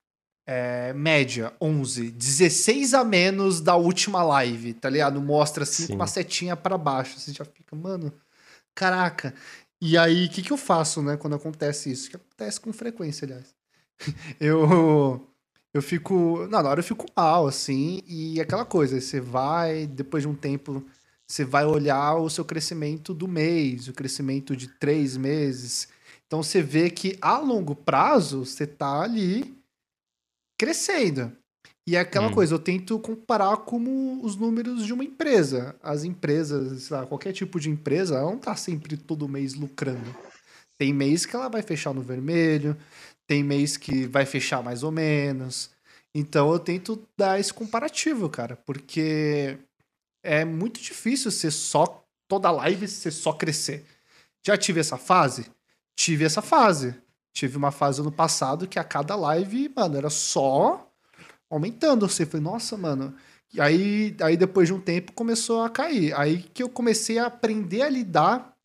[0.46, 5.18] é, média 11, 16 a menos da última live, tá ligado?
[5.20, 7.18] Mostra assim com uma setinha para baixo.
[7.18, 8.12] Você já fica, mano,
[8.74, 9.34] caraca.
[9.80, 12.10] E aí, o que, que eu faço, né, quando acontece isso?
[12.10, 13.54] Que acontece com frequência, aliás.
[14.38, 15.26] eu
[15.76, 16.46] eu fico.
[16.50, 20.34] Não, na hora eu fico mal, assim, e aquela coisa, você vai, depois de um
[20.34, 20.84] tempo,
[21.26, 25.88] você vai olhar o seu crescimento do mês, o crescimento de três meses.
[26.26, 29.56] Então você vê que a longo prazo você tá ali
[30.58, 31.32] crescendo.
[31.88, 32.32] E é aquela Hum.
[32.32, 35.76] coisa, eu tento comparar como os números de uma empresa.
[35.80, 40.12] As empresas, sei lá, qualquer tipo de empresa, ela não tá sempre todo mês lucrando.
[40.76, 42.76] Tem mês que ela vai fechar no vermelho,
[43.26, 45.70] tem mês que vai fechar mais ou menos.
[46.14, 49.58] Então eu tento dar esse comparativo, cara, porque
[50.22, 53.84] é muito difícil ser só toda live ser só crescer.
[54.44, 55.46] Já tive essa fase?
[55.94, 56.94] Tive essa fase.
[57.32, 60.90] Tive uma fase no passado que a cada live, mano, era só
[61.50, 62.08] aumentando.
[62.08, 63.14] Você foi, nossa, mano.
[63.52, 66.14] E aí, aí depois de um tempo começou a cair.
[66.14, 68.55] Aí que eu comecei a aprender a lidar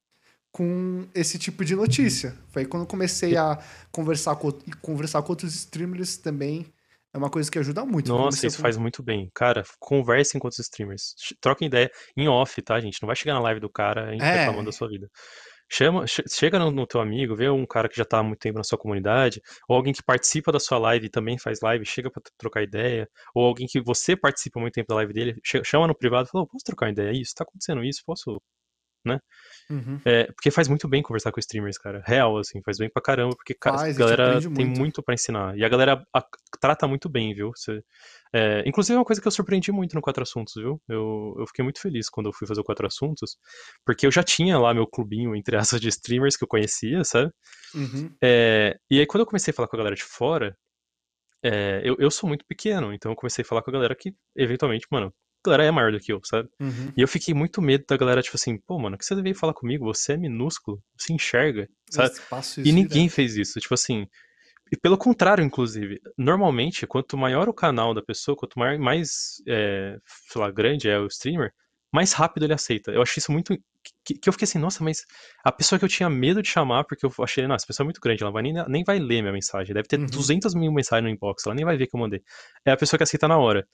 [0.51, 2.35] com esse tipo de notícia.
[2.49, 3.57] Foi quando eu comecei a
[3.91, 4.51] conversar com,
[4.81, 6.65] conversar com outros streamers também.
[7.13, 8.07] É uma coisa que ajuda muito.
[8.09, 9.29] Nossa, isso com- faz muito bem.
[9.33, 11.13] Cara, conversem com outros streamers.
[11.41, 13.01] Troquem ideia em off, tá, gente?
[13.01, 14.31] Não vai chegar na live do cara e É.
[14.39, 15.09] reclamando da sua vida.
[15.69, 18.39] Chama, che- chega no, no teu amigo, vê um cara que já tá há muito
[18.39, 21.85] tempo na sua comunidade, ou alguém que participa da sua live e também faz live,
[21.85, 25.13] chega pra t- trocar ideia, ou alguém que você participa há muito tempo da live
[25.13, 27.11] dele, chama no privado e fala, "Ô, posso trocar ideia?
[27.13, 28.41] Isso, tá acontecendo isso, posso
[29.69, 29.99] Uhum.
[30.05, 32.01] É, porque faz muito bem conversar com streamers, cara.
[32.05, 34.79] Real, assim, faz bem pra caramba, porque Faz, a galera tem muito.
[34.79, 35.57] muito pra ensinar.
[35.57, 36.25] E a galera a-
[36.59, 37.51] trata muito bem, viu?
[38.33, 40.81] É, inclusive, é uma coisa que eu surpreendi muito no Quatro Assuntos, viu?
[40.89, 43.37] Eu, eu fiquei muito feliz quando eu fui fazer o Quatro Assuntos,
[43.85, 47.31] porque eu já tinha lá meu clubinho, entre aspas, de streamers que eu conhecia, sabe?
[47.75, 48.09] Uhum.
[48.23, 50.55] É, e aí, quando eu comecei a falar com a galera de fora,
[51.43, 54.13] é, eu, eu sou muito pequeno, então eu comecei a falar com a galera que,
[54.35, 55.13] eventualmente, mano,
[55.45, 56.49] galera é maior do que eu, sabe?
[56.59, 56.91] Uhum.
[56.95, 59.53] E eu fiquei muito medo da galera, tipo assim, pô, mano, que você veio falar
[59.53, 59.85] comigo?
[59.85, 62.09] Você é minúsculo, você enxerga, sabe?
[62.69, 63.15] E ninguém direto.
[63.15, 64.05] fez isso, tipo assim.
[64.71, 69.97] E pelo contrário, inclusive, normalmente, quanto maior o canal da pessoa, quanto maior, mais, é,
[70.29, 71.51] sei lá, grande é o streamer,
[71.93, 72.91] mais rápido ele aceita.
[72.91, 73.53] Eu achei isso muito.
[74.05, 75.03] Que, que eu fiquei assim, nossa, mas
[75.43, 77.87] a pessoa que eu tinha medo de chamar, porque eu achei, nossa, essa pessoa é
[77.87, 80.05] muito grande, ela vai nem, nem vai ler minha mensagem, deve ter Uhum.
[80.05, 82.21] 200 mil mensagens no inbox, ela nem vai ver que eu mandei.
[82.63, 83.67] É a pessoa que aceita na hora.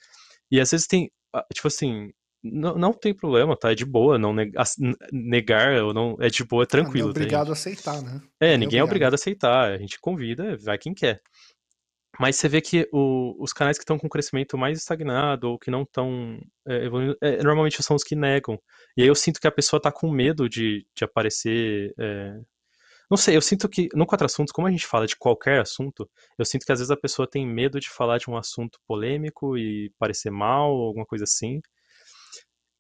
[0.52, 2.12] E às vezes tem, ah, tipo assim,
[2.44, 3.72] não, não tem problema, tá?
[3.72, 6.18] É de boa, não neg- ass- n- negar ou não.
[6.20, 7.50] É de boa, é Ah, não é tranquilo, tá, obrigado gente?
[7.50, 8.22] a aceitar, né?
[8.40, 11.22] É, Ninguém ninguém é obrigado a aceitar, a gente convida, vai quem quer.
[12.20, 15.70] Mas você vê que o- os canais que estão com crescimento mais estagnado ou que
[15.70, 18.60] não estão evoluindo, é, normalmente são os que negam.
[18.96, 21.94] E aí eu sinto que a pessoa tá com medo de, de aparecer.
[22.00, 22.40] é,
[23.10, 26.10] Não sei, eu sinto que no Quatro Assuntos, como a gente fala de qualquer assunto,
[26.38, 29.58] eu sinto que às vezes a pessoa tem medo de falar de um assunto polêmico
[29.58, 31.62] e parecer mal alguma coisa assim.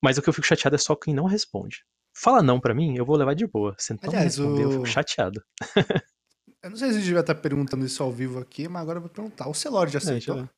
[0.03, 1.83] Mas o que eu fico chateado é só quem não responde.
[2.13, 3.73] Fala não pra mim, eu vou levar de boa.
[3.77, 5.41] Se não Aliás, responder, eu o- fico chateado.
[6.63, 8.97] Eu não sei se a gente devia estar perguntando isso ao vivo aqui, mas agora
[8.97, 9.47] eu vou perguntar.
[9.47, 10.35] O Celord já É, eu aceitou?
[10.37, 10.49] ver.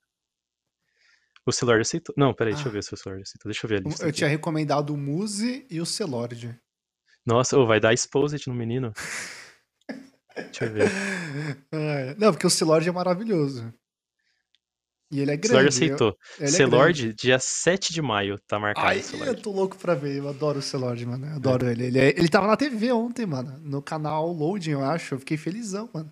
[1.46, 2.16] O Celord aceitou.
[2.18, 2.74] Não, peraí, deixa eu Ah.
[2.74, 3.50] ver se o Celord aceitou.
[3.52, 4.04] Deixa eu ver a lista.
[4.06, 4.18] eu aqui.
[4.18, 6.58] tinha recomendado o Muse e o Celord.
[7.26, 8.94] Nossa, ô, vai dar exposit no menino.
[10.44, 10.92] Deixa eu ver.
[11.72, 13.74] É, Não, porque o Celord é maravilhoso.
[15.12, 15.64] E ele é O Celord grande.
[15.66, 16.18] eu- aceitou.
[16.38, 19.28] ele é Celord, dia 7 de maio, tá marcado Ai, Celord.
[19.30, 20.18] eu tô louco pra ver.
[20.18, 21.26] Eu adoro o Celord, mano.
[21.26, 21.86] Eu adoro ele.
[21.86, 23.58] Ele, é- ele tava na TV ontem, mano.
[23.64, 25.16] No canal Loading, eu acho.
[25.16, 26.12] Eu fiquei felizão, mano.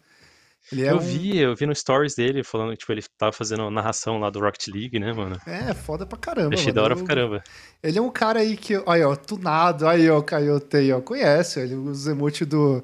[0.73, 0.99] É eu um...
[0.99, 4.67] vi, eu vi no stories dele falando, tipo, ele tava fazendo narração lá do Rocket
[4.67, 5.39] League, né, mano?
[5.45, 6.75] É, foda pra caramba, Achei mano.
[6.75, 7.43] da hora Eu- pra caramba.
[7.81, 11.61] Ele é um cara aí que, aí, ó, tunado, aí, ó, Caiote aí, ó, conhece
[11.61, 12.83] ele, os emotes do,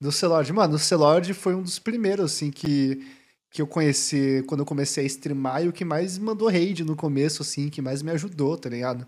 [0.00, 0.52] do Celord.
[0.52, 3.04] Mano, o Celord foi um dos primeiros, assim, que,
[3.50, 6.96] que eu conheci quando eu comecei a streamar e o que mais mandou raid no
[6.96, 9.06] começo, assim, que mais me ajudou, tá ligado?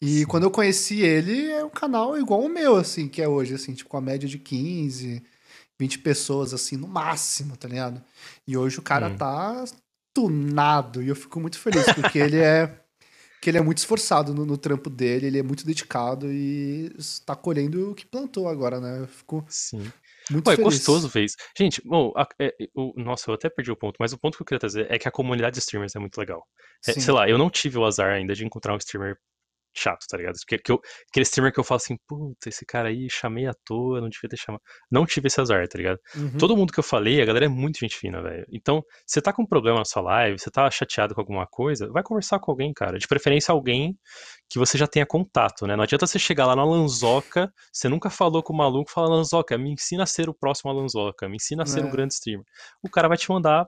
[0.00, 0.26] E Sim.
[0.26, 3.72] quando eu conheci ele, é um canal igual o meu, assim, que é hoje, assim,
[3.74, 5.22] tipo, com a média de 15,
[5.80, 8.02] 20 pessoas, assim, no máximo, tá ligado?
[8.46, 9.16] E hoje o cara Hum.
[9.16, 9.64] tá
[10.14, 12.78] tunado e eu fico muito feliz, porque ele é
[13.40, 17.34] que ele é muito esforçado no, no trampo dele, ele é muito dedicado e está
[17.34, 19.00] colhendo o que plantou agora, né?
[19.00, 19.92] Eu fico Sim.
[20.30, 21.36] Muito Pô, é gostoso ver isso.
[21.56, 24.42] Gente, bom, a- é, o- nossa, eu até perdi o ponto, mas o ponto que
[24.42, 26.46] eu queria trazer é que a comunidade de streamers é muito legal.
[26.86, 29.16] É, sei lá, eu não tive o azar ainda de encontrar um streamer
[29.74, 30.36] chato, tá ligado?
[30.46, 30.80] Que, que eu,
[31.10, 34.28] aquele streamer que eu falo assim, puta, esse cara aí chamei à toa, não devia
[34.28, 34.62] ter chamado.
[34.90, 35.98] Não tive esse azar, tá ligado?
[36.14, 36.38] Uhum.
[36.38, 38.46] Todo mundo que eu falei, a galera é muito gente fina, velho.
[38.50, 41.88] Então, você tá com um problema na sua live, você tá chateado com alguma coisa,
[41.90, 42.98] vai conversar com alguém, cara.
[42.98, 43.98] De preferência, alguém
[44.48, 45.74] que você já tenha contato, né?
[45.76, 49.56] Não adianta você chegar lá na Lanzoca, você nunca falou com o maluco, fala, Lanzoca,
[49.56, 51.84] me ensina a ser o próximo Lanzoca, me ensina a ser É.
[51.84, 52.44] um grande streamer.
[52.82, 53.66] O cara vai te mandar,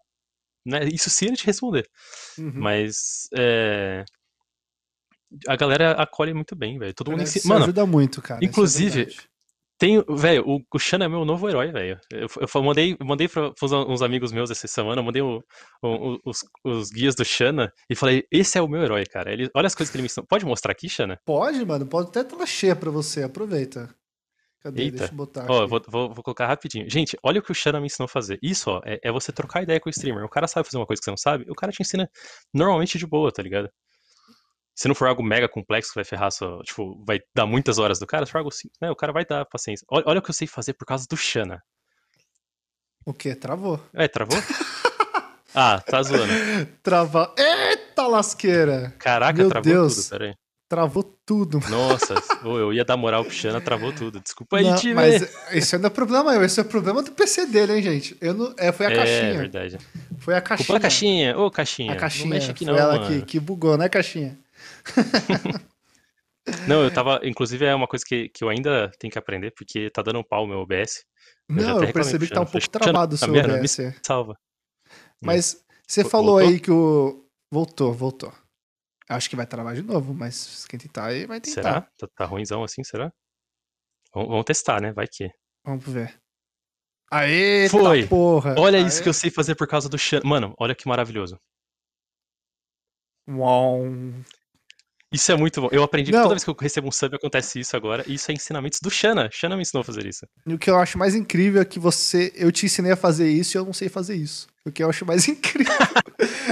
[0.66, 0.81] né?
[0.93, 1.86] Isso se ele te responder.
[2.39, 2.52] Uhum.
[2.55, 4.05] Mas, é...
[5.48, 6.94] A galera acolhe muito bem, velho.
[6.94, 7.55] Todo mundo Isso ensina.
[7.55, 8.40] Mano, ajuda muito, cara.
[8.42, 9.28] é inclusive, verdade.
[9.78, 11.98] tem, velho, o, o Shan é meu novo herói, velho.
[12.12, 15.42] Eu, eu mandei, mandei pra uns, amigos meus essa semana, eu mandei o-
[15.82, 19.32] o- os, os guias do Shana e falei, esse é o meu herói, cara.
[19.32, 20.26] Ele, olha as coisas que ele me ensinou.
[20.28, 21.18] Pode mostrar aqui, Shana?
[21.24, 23.92] Pode, mano, pode até tela cheia pra você, aproveita.
[24.62, 24.84] Cadê?
[24.84, 24.96] Eita.
[24.98, 26.88] Deixa eu botar Ó, vou, vou, vou colocar rapidinho.
[26.88, 28.38] Gente, olha o que o Xana me ensinou a fazer.
[28.42, 30.24] Isso, ó, é, é você trocar ideia com o streamer.
[30.24, 32.09] O cara sabe fazer uma coisa que você não sabe, o cara te ensina
[32.55, 33.68] normalmente de boa, tá ligado?
[34.74, 36.60] Se não for algo mega complexo que vai ferrar sua.
[36.64, 38.90] Tipo, vai dar muitas horas do cara, se for algo assim, né?
[38.90, 39.86] O cara vai dar paciência.
[39.88, 41.62] Olha, olha o que eu sei fazer por causa do Xana.
[43.06, 43.34] O quê?
[43.34, 43.80] Travou.
[43.92, 44.38] É, travou?
[45.55, 46.32] ah, tá zoando.
[46.82, 47.32] Trava.
[47.38, 48.94] Eita lasqueira!
[48.98, 49.94] Caraca, Meu travou Deus.
[49.94, 50.34] tudo, peraí.
[50.66, 51.60] Travou tudo.
[51.68, 54.18] Nossa, eu ia dar moral pro Xana, travou tudo.
[54.18, 54.94] Desculpa aí, Não, time.
[54.94, 58.16] mas esse não é problema meu, esse é problema do PC dele, hein, gente?
[58.20, 59.34] Eu não, é, foi a é caixinha.
[59.38, 59.78] verdade.
[60.18, 60.78] Foi a caixinha.
[60.78, 61.38] da caixinha.
[61.38, 61.92] Ô, caixinha.
[61.92, 62.24] A caixinha.
[62.24, 63.06] Não mexe aqui foi não, ela mano.
[63.06, 64.38] que, que bugou, né, caixinha?
[66.69, 67.20] Não, eu tava.
[67.23, 70.24] Inclusive, é uma coisa que, que eu ainda tenho que aprender, porque tá dando um
[70.24, 71.05] pau o meu OBS.
[71.48, 73.55] Eu Não, eu percebi que tá um pouco travado o "Xana, seu?
[73.56, 73.78] OBS.
[73.78, 74.35] Me salva.
[75.23, 76.48] Mas você Vo- falou voltou?
[76.48, 77.27] aí que o.
[77.51, 78.32] Voltou, voltou.
[79.09, 81.62] Acho que vai travar de novo, mas quem tentar aí vai tentar.
[81.62, 81.81] Será?
[81.98, 83.11] Tá, tá ruimzão assim, será?
[84.12, 84.93] Vamos, vamos testar, né?
[84.93, 85.31] Vai que.
[85.65, 86.20] Vamos ver.
[87.11, 88.06] Aê, Foi.
[88.06, 88.55] porra!
[88.59, 88.86] Olha Aê.
[88.86, 89.97] isso que eu sei fazer por causa do.
[90.24, 91.39] Mano, olha que maravilhoso.
[93.28, 93.82] Uau.
[95.15, 95.69] Isso é muito bom.
[95.70, 96.24] Eu aprendi que Não.
[96.24, 98.05] toda vez que eu recebo um sub acontece isso agora.
[98.07, 99.28] E isso é ensinamentos do Xana.
[99.32, 100.27] Xana me ensinou a fazer isso.
[100.47, 102.32] E o que eu acho mais incrível é que você.
[102.35, 104.49] Eu te ensinei a fazer isso e eu não sei fazer isso.
[104.66, 105.73] O que eu acho mais incrível.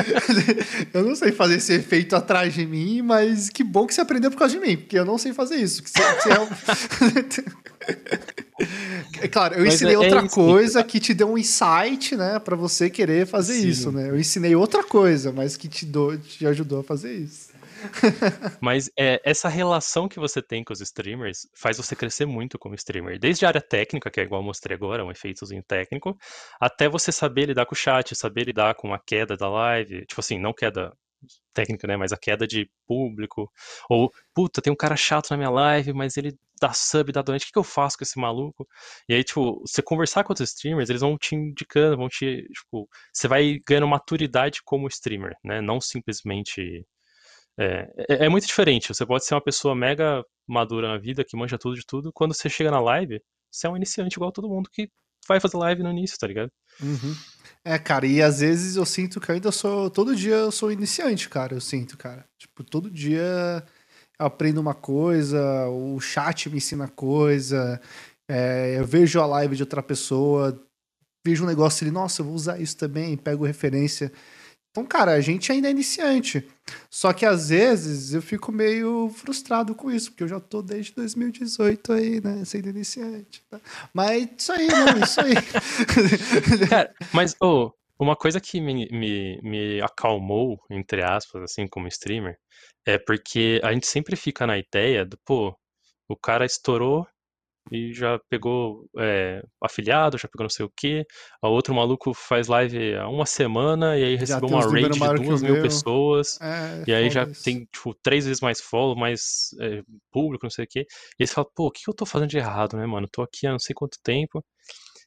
[0.95, 4.31] eu não sei fazer esse efeito atrás de mim, mas que bom que você aprendeu
[4.31, 5.83] por causa de mim, porque eu não sei fazer isso.
[5.83, 7.45] Que você- que você
[9.23, 9.29] é...
[9.29, 12.39] claro, eu Mas ensinei é- é outra isso, coisa que te deu um insight, né,
[12.39, 13.69] Pra você querer fazer Sim.
[13.69, 14.09] isso, né?
[14.11, 17.52] Eu ensinei outra coisa, mas que te, do, te ajudou a fazer isso.
[18.61, 22.75] Mas é, essa relação que você tem com os streamers faz você crescer muito como
[22.75, 23.19] streamer.
[23.19, 26.17] Desde a área técnica, que é igual eu mostrei agora, um efeitozinho técnico,
[26.61, 30.07] até você saber lidar com o chat, saber lidar com a queda da live.
[30.07, 30.93] Tipo assim, não queda
[31.55, 31.97] técnica, né?
[31.97, 33.51] Mas a queda de público.
[33.89, 37.45] Ou, puta, tem um cara chato na minha live, mas ele dá sub, dá donate,
[37.45, 38.67] o que, que eu faço com esse maluco?
[39.09, 42.89] E aí, tipo, você conversar com outros streamers, eles vão te indicando, vão te, tipo,
[43.13, 45.61] você vai ganhando maturidade como streamer, né?
[45.61, 46.87] Não simplesmente
[47.59, 48.89] é, é, é muito diferente.
[48.89, 52.13] Você pode ser uma pessoa mega madura na vida, que manja tudo de tudo.
[52.13, 53.21] Quando você chega na live,
[53.51, 54.89] você é um iniciante igual todo mundo que
[55.27, 56.51] vai fazer live no início, tá ligado?
[56.81, 57.15] Uhum.
[57.65, 59.89] É, cara, e às vezes eu sinto que eu ainda sou.
[59.91, 61.55] Todo dia eu sou iniciante, cara.
[61.55, 62.25] Eu sinto, cara.
[62.39, 63.65] Tipo, todo dia
[64.19, 67.81] eu aprendo uma coisa, o chat me ensina coisa,
[68.29, 70.61] é, eu vejo a live de outra pessoa,
[71.25, 74.13] vejo um negócio ali, nossa, eu vou usar isso também, pego referência.
[74.73, 76.49] Então, cara, a gente ainda é iniciante.
[76.89, 80.95] Só que às vezes eu fico meio frustrado com isso, porque eu já tô desde
[80.95, 83.45] 2018 aí, né, sendo iniciante.
[83.51, 83.61] tá?
[83.93, 85.35] Mas isso aí, não, isso aí.
[86.71, 92.39] Cara, mas, ô, uma coisa que me, me, me acalmou, entre aspas, assim, como streamer,
[92.87, 95.55] é porque a gente sempre fica na ideia do, pô,
[96.09, 97.07] o cara estourou
[97.71, 101.05] e já pegou é, afiliado, já pegou não sei o quê.
[101.43, 105.43] O outro maluco faz live há uma semana e aí recebeu uma raid de duas
[105.43, 106.39] mil pessoas.
[106.41, 107.43] É, E aí já isso.
[107.45, 110.81] tem, tipo, três vezes mais follow, mais é, público, não sei o quê.
[111.19, 113.09] E aí você fala, pô, o que eu tô fazendo de errado, né, mano?
[113.11, 114.45] Tô aqui há não sei quanto tempo.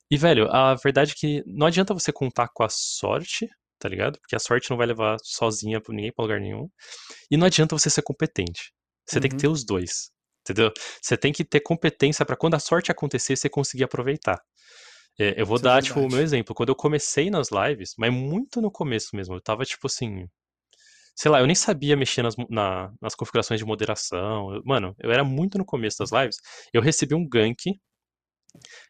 [0.10, 3.48] E, velho, a verdade é que não adianta você contar com a sorte,
[3.80, 4.19] tá ligado?
[4.19, 6.69] Porque a sorte não vai levar sozinha pra ninguém pra lugar nenhum.
[7.32, 8.73] E não adianta você ser competente.
[9.07, 9.38] Você tem que Uhum.
[9.38, 10.11] ter os dois,
[10.45, 10.72] entendeu?
[11.01, 14.39] Você tem que ter competência pra quando a sorte acontecer, você conseguir aproveitar.
[15.19, 16.55] É, eu vou Isso é dar, tipo, o meu exemplo.
[16.55, 20.27] Quando eu comecei nas lives, mas muito no começo mesmo, eu tava, tipo assim,
[21.15, 24.55] sei lá, eu nem sabia mexer nas, na- nas configurações de moderação.
[24.55, 26.38] Eu- mano, eu era muito no começo das lives.
[26.73, 27.57] Eu recebi um gank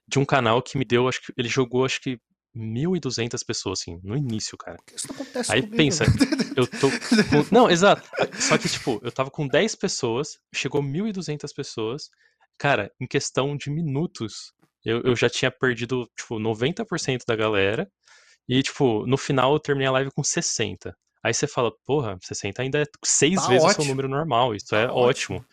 [0.08, 2.20] de um canal que me deu, acho que ele jogou, acho que
[2.56, 4.78] 1.200 pessoas, assim, no início, cara.
[4.96, 5.78] Isso não acontece Aí comigo?
[5.78, 6.06] pensa,
[6.56, 6.96] Eu tô com...
[7.54, 8.08] Não, exato.
[8.40, 12.10] Só que, tipo, eu tava com 10 pessoas, chegou 1.200 pessoas.
[12.58, 14.54] Cara, em questão de minutos,
[14.86, 17.92] eu, eu já tinha perdido, tipo, 90% da galera.
[18.48, 20.96] E, tipo, no final eu terminei a live com 60.
[21.24, 24.56] Aí você fala, porra, 60 ainda é seis Tá vezes o seu número normal.
[24.56, 25.40] Isso Tá é ótimo.
[25.40, 25.46] ótimo.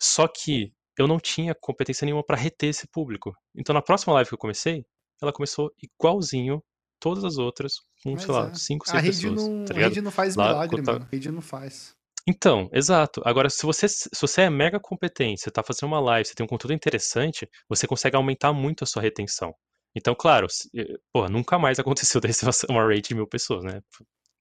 [0.00, 3.34] Só que eu não tinha competência nenhuma pra reter esse público.
[3.54, 4.84] Então, na próxima live que eu comecei,
[5.22, 6.62] ela começou igualzinho
[7.00, 8.54] todas as outras, com, Mas sei lá, é.
[8.54, 9.48] 5, A 6 rede pessoas.
[9.48, 11.04] não, tá a rede não faz Lá, milagre, tá- mano.
[11.04, 11.96] A rede não faz.
[12.26, 13.22] Então, exato.
[13.24, 16.44] Agora, se você, se você é mega competente, você tá fazendo uma live, você tem
[16.44, 19.54] um conteúdo interessante, você consegue aumentar muito a sua retenção.
[19.96, 21.78] Então, claro, se- eh, porra, nunca mais
[22.18, 23.80] aconteceu desse uma rate de mil pessoas, né?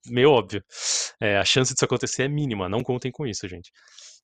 [0.08, 0.64] Meio óbvio.
[1.22, 3.72] É, a chance disso acontecer é mínima, não contem com isso, gente.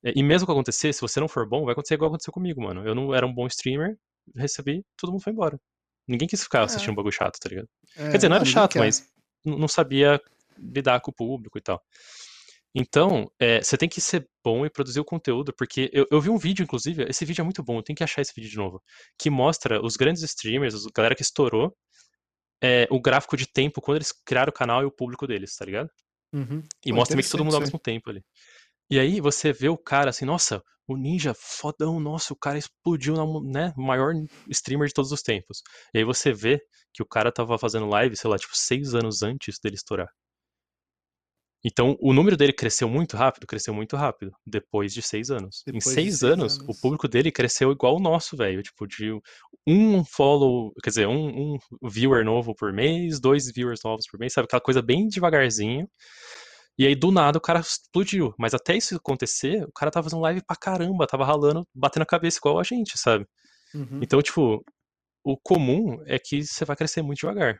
[0.04, 2.62] É, E mesmo que acontecer, se você não for bom, vai acontecer igual aconteceu comigo,
[2.62, 2.86] mano.
[2.88, 3.98] Eu não era um bom streamer,
[4.36, 5.60] recebi, todo mundo foi embora.
[6.08, 7.68] Ninguém quis ficar assistindo um bagulho chato, tá ligado?
[7.96, 8.80] É, Quer dizer, não era chato, quer.
[8.80, 9.08] mas
[9.46, 10.20] não sabia
[10.58, 11.82] lidar com o público e tal.
[12.76, 16.30] Então, é, você tem que ser bom e produzir o conteúdo, porque eu, eu vi
[16.30, 18.58] um vídeo, inclusive, esse vídeo é muito bom, eu tenho que achar esse vídeo de
[18.58, 18.82] novo,
[19.18, 21.76] que mostra os grandes streamers, a galera que estourou,
[22.64, 25.66] é, o gráfico de tempo quando eles criaram o canal e o público deles, tá
[25.66, 25.90] ligado?
[26.34, 26.64] Uhum.
[26.84, 28.24] E Pô, mostra meio que todo mundo ao mesmo tempo ali.
[28.90, 33.16] E aí você vê o cara assim, nossa, o Ninja, fodão, nossa, o cara explodiu
[33.16, 34.14] na, né, maior
[34.50, 35.62] streamer de todos os tempos.
[35.94, 36.62] E aí você vê
[36.94, 40.10] que o cara tava fazendo live, sei lá, tipo, seis anos antes dele estourar.
[41.66, 45.64] Então, o número dele cresceu muito rápido, cresceu muito rápido, depois de seis anos.
[45.66, 46.82] Depois em seis, seis anos, o anos.
[46.82, 48.62] público dele cresceu igual o nosso, velho.
[48.62, 49.18] Tipo, de
[49.66, 51.58] um follow, quer dizer, um, um
[51.90, 54.46] viewer novo por mês, dois viewers novos por mês, sabe?
[54.46, 55.88] Aquela coisa bem devagarzinho.
[56.78, 58.34] E aí, do nada, o cara explodiu.
[58.38, 62.08] Mas até isso acontecer, o cara tava fazendo live pra caramba, tava ralando, batendo a
[62.08, 63.26] cabeça igual a gente, sabe?
[63.74, 64.00] Uhum.
[64.02, 64.64] Então, tipo,
[65.24, 67.60] o comum é que você vai crescer muito devagar.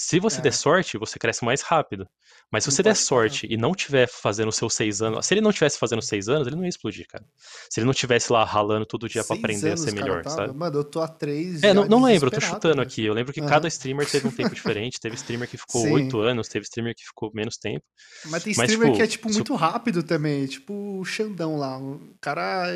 [0.00, 0.42] Se você É.
[0.42, 2.08] der sorte, você cresce mais rápido.
[2.52, 5.26] Mas se Não você der sorte e não tiver fazendo seus seis anos.
[5.26, 7.24] Se ele não tivesse fazendo seis anos, ele não ia explodir, cara.
[7.68, 9.94] Se ele não tivesse lá ralando todo dia pra Seis aprender a anos ser o
[9.96, 10.36] cara melhor, tava?
[10.36, 10.56] sabe?
[10.56, 11.64] Mano, eu tô há três.
[11.64, 12.86] É, não, não lembro, eu tô chutando velho.
[12.86, 13.04] aqui.
[13.04, 13.48] Eu lembro que Aham.
[13.48, 15.00] cada streamer teve um tempo diferente.
[15.00, 17.84] Teve streamer que ficou oito anos, teve streamer que ficou menos tempo.
[18.26, 20.46] Mas tem Mas, streamer tipo, que é, tipo, se muito rápido também.
[20.46, 21.76] Tipo o Xandão lá.
[21.76, 22.68] O cara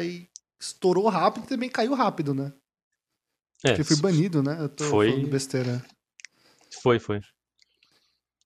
[0.61, 2.53] estourou rápido e também caiu rápido, né?
[3.65, 4.57] É, Porque foi banido, né?
[4.61, 5.85] Eu tô Foi- falando besteira.
[6.83, 7.21] Foi, foi.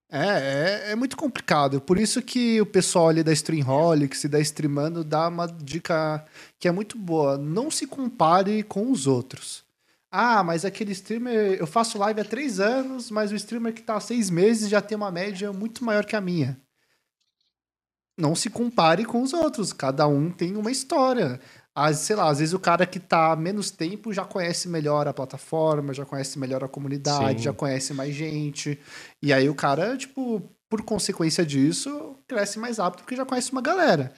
[0.09, 1.81] É, é, é muito complicado.
[1.81, 6.25] Por isso que o pessoal ali da Streamholics e da Streamando dá uma dica
[6.59, 7.37] que é muito boa.
[7.37, 9.65] Não se compare com os outros.
[10.11, 11.59] Ah, mas aquele streamer.
[11.59, 14.81] Eu faço live há três anos, mas o streamer que tá há seis meses já
[14.81, 16.61] tem uma média muito maior que a minha.
[18.17, 19.73] Não se compare com os outros.
[19.73, 21.41] Cada um tem uma história.
[21.77, 25.13] Às, sei lá, às vezes o cara que tá menos tempo já conhece melhor a
[25.13, 27.45] plataforma, já conhece melhor a comunidade, Sim.
[27.45, 28.81] já conhece mais gente.
[29.23, 30.41] E aí o cara, tipo,
[30.71, 34.13] por consequência disso, cresce mais rápido porque já conhece uma galera.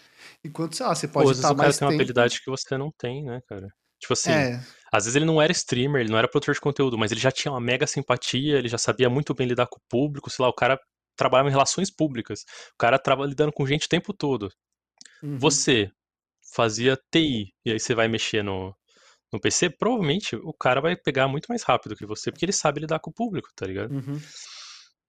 [0.44, 2.40] Enquanto, sei lá, você Pô, pode às vezes estar o cara mais tem uma habilidade
[2.40, 3.68] que você não tem, né, cara?
[4.00, 4.60] Tipo assim, É,
[4.92, 7.32] Às vezes ele não era streamer, ele não era produtor de conteúdo, mas ele já
[7.32, 10.48] tinha uma mega simpatia, ele já sabia muito bem lidar com o público, sei lá,
[10.48, 10.78] o cara
[11.16, 12.42] trabalhava em relações públicas,
[12.74, 14.50] o cara trabalha lidando com gente o tempo todo.
[15.22, 15.38] uhum.
[15.38, 15.90] Você
[16.52, 18.74] fazia TI, e aí você vai mexer no,
[19.32, 22.80] no PC, provavelmente o cara vai pegar muito mais rápido que você, porque ele sabe
[22.80, 23.92] lidar com o público, tá ligado?
[23.92, 24.20] Uhum.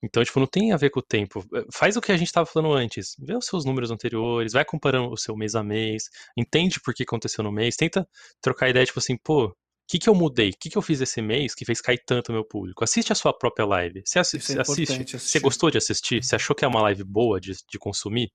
[0.01, 1.45] Então, tipo, não tem a ver com o tempo.
[1.53, 3.15] Eh, Faz o que a gente tava falando antes.
[3.19, 6.03] Vê os seus números anteriores, vai comparando o seu mês a mês,
[6.37, 8.07] entende por que aconteceu no mês, tenta
[8.41, 9.53] trocar ideia, tipo assim, pô,
[9.89, 10.51] que que eu mudei?
[10.51, 12.83] O que que eu fiz esse mês que fez cair tanto o meu público?
[12.83, 14.03] Assiste a sua própria live.
[14.05, 15.17] Você assi- é assiste?
[15.17, 16.23] Você gostou de assistir?
[16.23, 18.31] Você achou que é uma live boa de, de consumir?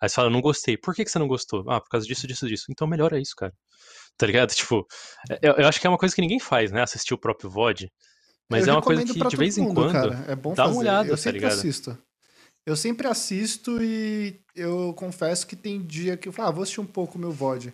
[0.00, 0.76] Aí você fala, não gostei.
[0.76, 1.64] Por que que você não gostou?
[1.70, 2.64] Ah, por causa disso, disso, disso.
[2.70, 3.52] Então melhora isso, cara.
[4.18, 4.50] Tá ligado?
[4.54, 4.84] Tipo,
[5.40, 6.82] eu, eu acho que é uma coisa que ninguém faz, né?
[6.82, 7.88] Assistir o próprio VOD.
[8.50, 10.24] Mas eu é uma coisa que de vez em mundo, quando cara.
[10.26, 10.74] É bom dá fazer.
[10.74, 11.58] uma olhada, eu tá sempre ligado?
[11.58, 11.98] assisto.
[12.66, 16.80] Eu sempre assisto e eu confesso que tem dia que eu falo, ah, vou assistir
[16.80, 17.72] um pouco o meu VOD.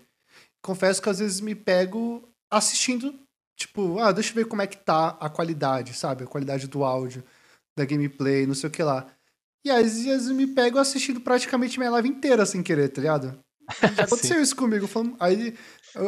[0.63, 3.19] Confesso que às vezes me pego assistindo,
[3.57, 6.24] tipo, ah, deixa eu ver como é que tá a qualidade, sabe?
[6.24, 7.24] A qualidade do áudio,
[7.77, 9.11] da gameplay, não sei o que lá.
[9.65, 13.39] E às vezes me pego assistindo praticamente minha live inteira sem querer, tá ligado?
[13.97, 14.87] Já aconteceu isso comigo.
[14.87, 15.57] falando- Aí,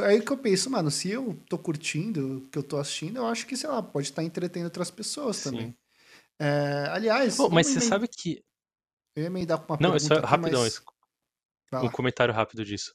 [0.05, 3.27] aí que eu penso, mano, se eu tô curtindo o que eu tô assistindo, eu
[3.27, 5.51] acho que, sei lá, pode estar entretendo outras pessoas Sim.
[5.51, 5.77] também.
[6.39, 8.43] É, aliás, Pô, mas você sabe que.
[9.17, 10.83] eu ia emendar com uma Não, pergunta é aqui, rapidão, mas...
[11.85, 12.93] um comentário rápido disso.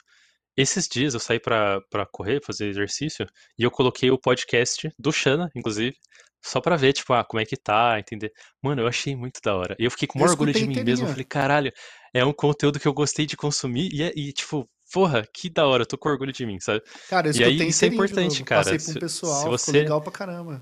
[0.62, 3.26] Esses dias eu saí pra, pra correr, fazer exercício,
[3.58, 5.96] e eu coloquei o podcast do Xana, inclusive,
[6.44, 8.34] só pra ver, tipo, ah, como é que tá, entender.
[8.62, 9.74] Mano, eu achei muito da hora.
[9.80, 11.06] E eu fiquei com maior orgulho de mim mesmo.
[11.06, 11.72] Eu falei, caralho,
[12.14, 15.66] é um conteúdo que eu gostei de consumir, e, é- e tipo, porra, que da
[15.66, 16.82] hora, eu tô com orgulho de mim, sabe?
[17.08, 18.62] Cara, eu E aí, isso é importante, cara.
[18.64, 19.72] Passei pra Se, um se pessoal, ficou você.
[19.72, 20.62] legal pra caramba.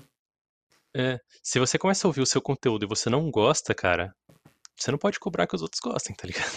[0.96, 4.14] É, se você começa a ouvir o seu conteúdo e você não gosta, cara,
[4.76, 6.56] você não pode cobrar que os outros gostem, tá ligado?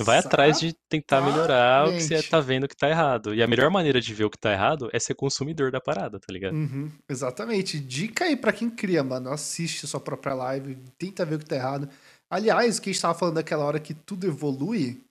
[0.00, 2.30] Vai atrás de tentar melhorar o que você Exatamente.
[2.30, 3.34] tá vendo que tá errado.
[3.34, 6.18] E a melhor maneira de ver o que tá errado é ser consumidor da parada,
[6.18, 6.54] tá ligado?
[6.54, 7.78] Uhum, exatamente.
[7.78, 9.30] Dica aí pra quem cria, mano.
[9.30, 11.88] Assiste a sua própria live, tenta ver o que tá errado.
[12.30, 15.02] Aliás, o que a gente tava falando daquela hora que tudo evolui,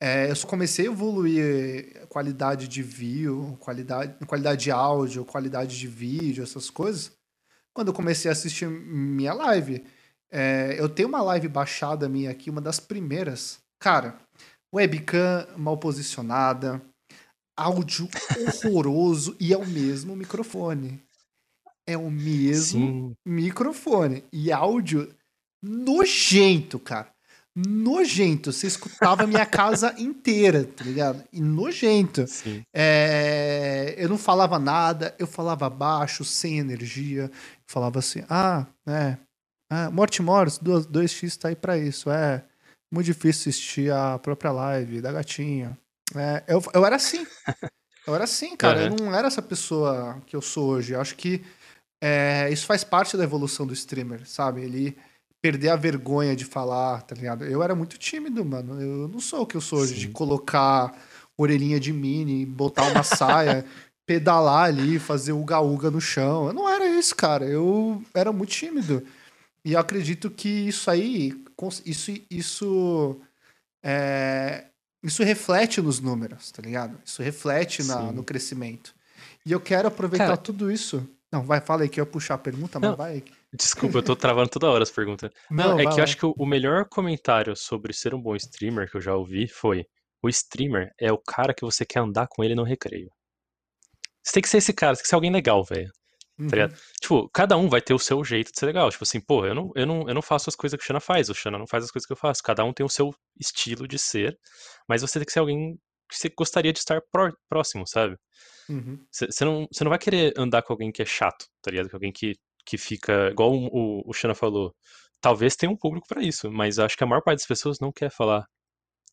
[0.00, 5.78] é, eu só comecei a evoluir a qualidade de view, qualidade, qualidade de áudio, qualidade
[5.78, 7.12] de vídeo, essas coisas,
[7.72, 9.84] quando eu comecei a assistir minha live.
[10.30, 13.63] É, eu tenho uma live baixada minha aqui, uma das primeiras.
[13.84, 14.18] Cara,
[14.74, 16.80] webcam mal posicionada,
[17.54, 18.08] áudio
[18.64, 21.02] horroroso e é o mesmo microfone.
[21.86, 24.24] É o mesmo Sim, microfone.
[24.32, 25.14] E áudio
[25.62, 27.12] nojento, cara.
[27.54, 28.54] Nojento.
[28.54, 31.22] Você escutava a minha casa inteira, tá ligado?
[31.30, 32.26] E nojento.
[32.74, 37.30] É, eu não falava nada, eu falava baixo, sem energia.
[37.66, 39.18] Falava assim, ah, é.
[39.70, 42.46] Ah, Morte Morris, 2x tá aí pra isso, é.
[42.94, 45.76] Muito difícil assistir a própria live da gatinha.
[46.14, 47.26] É, eu, eu era assim.
[48.06, 48.82] Eu era assim, cara.
[48.82, 48.84] Uhum.
[48.86, 50.92] Eu não era essa pessoa que eu sou hoje.
[50.92, 51.42] Eu acho que
[52.00, 54.62] é, isso faz parte da evolução do streamer, sabe?
[54.62, 54.96] Ele
[55.42, 57.44] perder a vergonha de falar, tá ligado?
[57.44, 58.80] Eu era muito tímido, mano.
[58.80, 60.00] Eu não sou o que eu sou hoje, Sim.
[60.00, 60.96] de colocar
[61.36, 63.64] orelhinha de mini, botar uma saia,
[64.06, 66.46] pedalar ali, fazer uga-uga no chão.
[66.46, 67.44] Eu não era isso, cara.
[67.44, 69.02] Eu era muito tímido.
[69.64, 71.32] E eu acredito que isso aí,
[71.84, 73.20] isso, isso,
[73.82, 74.66] é,
[75.02, 76.98] isso reflete nos números, tá ligado?
[77.04, 78.94] Isso reflete na, no crescimento.
[79.46, 82.34] E eu quero aproveitar cara, tudo isso não, vai, fala aí que eu ia puxar
[82.34, 83.24] a pergunta, mas não, vai.
[83.52, 85.32] Desculpa, eu tô travando toda hora as perguntas.
[85.50, 88.88] Não, não é que eu acho que o melhor comentário sobre ser um bom streamer
[88.88, 89.84] que eu já ouvi foi:
[90.22, 93.10] o streamer é o cara que você quer andar com ele no recreio.
[94.22, 95.90] Você tem que ser esse cara, você tem que ser alguém legal, velho.
[96.38, 96.48] Uhum.
[96.48, 96.68] Tá
[97.00, 98.90] tipo, cada um vai ter o seu jeito de ser legal.
[98.90, 101.00] Tipo assim, pô, eu não, eu não, eu não faço as coisas que o Xana
[101.00, 102.42] faz, o Xana não faz as coisas que eu faço.
[102.42, 104.38] Cada um tem o seu estilo de ser,
[104.88, 105.78] mas você tem que ser alguém
[106.08, 107.00] que você gostaria de estar
[107.48, 108.16] próximo, sabe?
[109.10, 109.60] Você uhum.
[109.60, 111.88] não, não vai querer andar com alguém que é chato, tá ligado?
[111.90, 112.34] Com alguém que,
[112.66, 114.74] que fica, igual o, o, o Xana falou,
[115.20, 117.92] talvez tenha um público para isso, mas acho que a maior parte das pessoas não
[117.92, 118.46] quer falar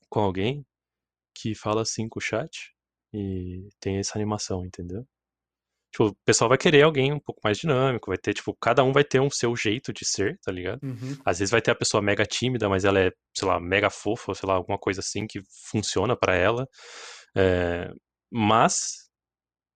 [0.10, 0.65] com alguém
[1.35, 2.73] que fala assim com o chat
[3.14, 5.06] e tem essa animação, entendeu?
[5.91, 8.93] Tipo, o pessoal vai querer alguém um pouco mais dinâmico, vai ter, tipo, cada um
[8.93, 10.80] vai ter um seu jeito de ser, tá ligado?
[10.81, 11.18] Uhum.
[11.26, 14.34] Às vezes vai ter a pessoa mega tímida, mas ela é, sei lá, mega fofa,
[14.34, 16.65] sei lá, alguma coisa assim que funciona para ela.
[17.35, 17.91] É,
[18.31, 19.01] mas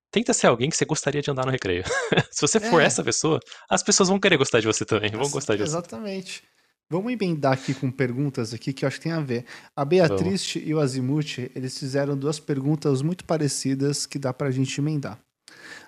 [0.10, 1.84] tenta ser alguém que você gostaria de andar no recreio.
[2.32, 2.86] Se você for é.
[2.86, 3.38] essa pessoa,
[3.70, 5.70] as pessoas vão querer gostar de você também, vão gostar de você.
[5.70, 6.44] Exatamente.
[6.90, 9.46] Vamos emendar aqui com perguntas aqui que eu acho que tem a ver.
[9.76, 10.70] A Beatriz Vamos.
[10.70, 15.20] e o Azimuth, eles fizeram duas perguntas muito parecidas que dá pra gente emendar.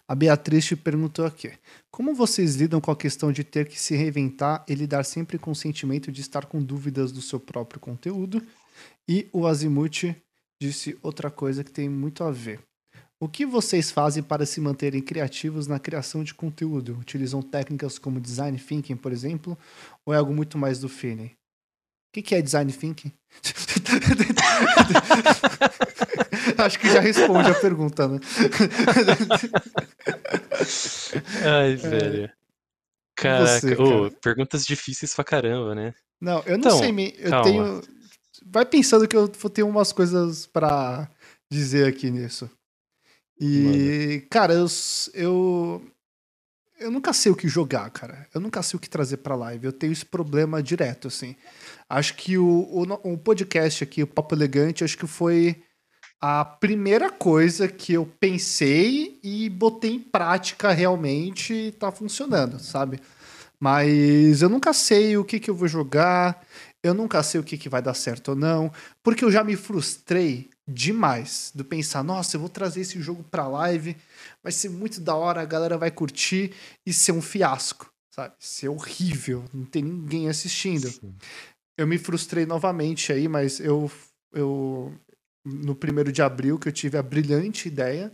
[0.07, 1.51] A Beatriz perguntou aqui:
[1.91, 5.51] Como vocês lidam com a questão de ter que se reinventar e lidar sempre com
[5.51, 8.41] o sentimento de estar com dúvidas do seu próprio conteúdo?
[9.07, 10.15] E o Azimuth
[10.61, 12.59] disse outra coisa que tem muito a ver.
[13.19, 16.97] O que vocês fazem para se manterem criativos na criação de conteúdo?
[16.99, 19.57] Utilizam técnicas como design thinking, por exemplo,
[20.05, 21.31] ou é algo muito mais do feeling?
[22.15, 23.11] O que, é design thinking?
[26.57, 28.19] Acho que já responde a pergunta, né?
[31.45, 32.31] Ai, velho.
[33.15, 33.89] Caraca, Você, cara?
[33.89, 35.93] oh, perguntas difíceis pra caramba, né?
[36.21, 37.43] Não, eu não então, sei, eu calma.
[37.43, 37.81] tenho.
[38.45, 41.09] Vai pensando que eu vou ter umas coisas para
[41.51, 42.49] dizer aqui nisso.
[43.39, 44.27] E, Mano.
[44.29, 44.67] cara, eu,
[45.13, 45.83] eu.
[46.79, 48.27] Eu nunca sei o que jogar, cara.
[48.33, 49.65] Eu nunca sei o que trazer pra live.
[49.65, 51.35] Eu tenho esse problema direto, assim.
[51.89, 55.63] Acho que o, o, o podcast aqui, o Papo Elegante, acho que foi
[56.19, 62.99] a primeira coisa que eu pensei e botei em prática realmente tá funcionando, sabe?
[63.59, 66.43] Mas eu nunca sei o que, que eu vou jogar,
[66.83, 68.71] eu nunca sei o que, que vai dar certo ou não,
[69.03, 73.47] porque eu já me frustrei demais do pensar, nossa, eu vou trazer esse jogo pra
[73.47, 73.95] live,
[74.43, 76.53] vai ser muito da hora, a galera vai curtir
[76.85, 78.33] e ser um fiasco, sabe?
[78.39, 80.89] Ser horrível, não tem ninguém assistindo.
[80.89, 81.15] Sim.
[81.77, 83.89] Eu me frustrei novamente aí, mas eu,
[84.33, 84.93] eu
[85.47, 88.11] no primeiro de abril que eu tive a brilhante ideia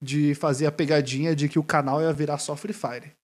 [0.00, 3.16] de fazer a pegadinha de que o canal ia virar só Free Fire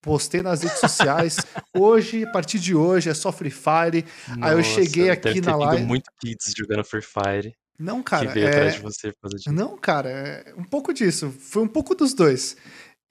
[0.00, 1.36] postei nas redes sociais.
[1.76, 4.04] hoje, a partir de hoje, é só Free Fire.
[4.28, 5.84] Nossa, Aí eu cheguei aqui na live.
[5.84, 7.54] muito kids jogando Free Fire.
[7.78, 8.26] Não, cara.
[8.26, 8.50] Que veio é...
[8.50, 9.52] atrás de você por causa disso.
[9.52, 11.30] Não, cara, é um pouco disso.
[11.30, 12.56] Foi um pouco dos dois.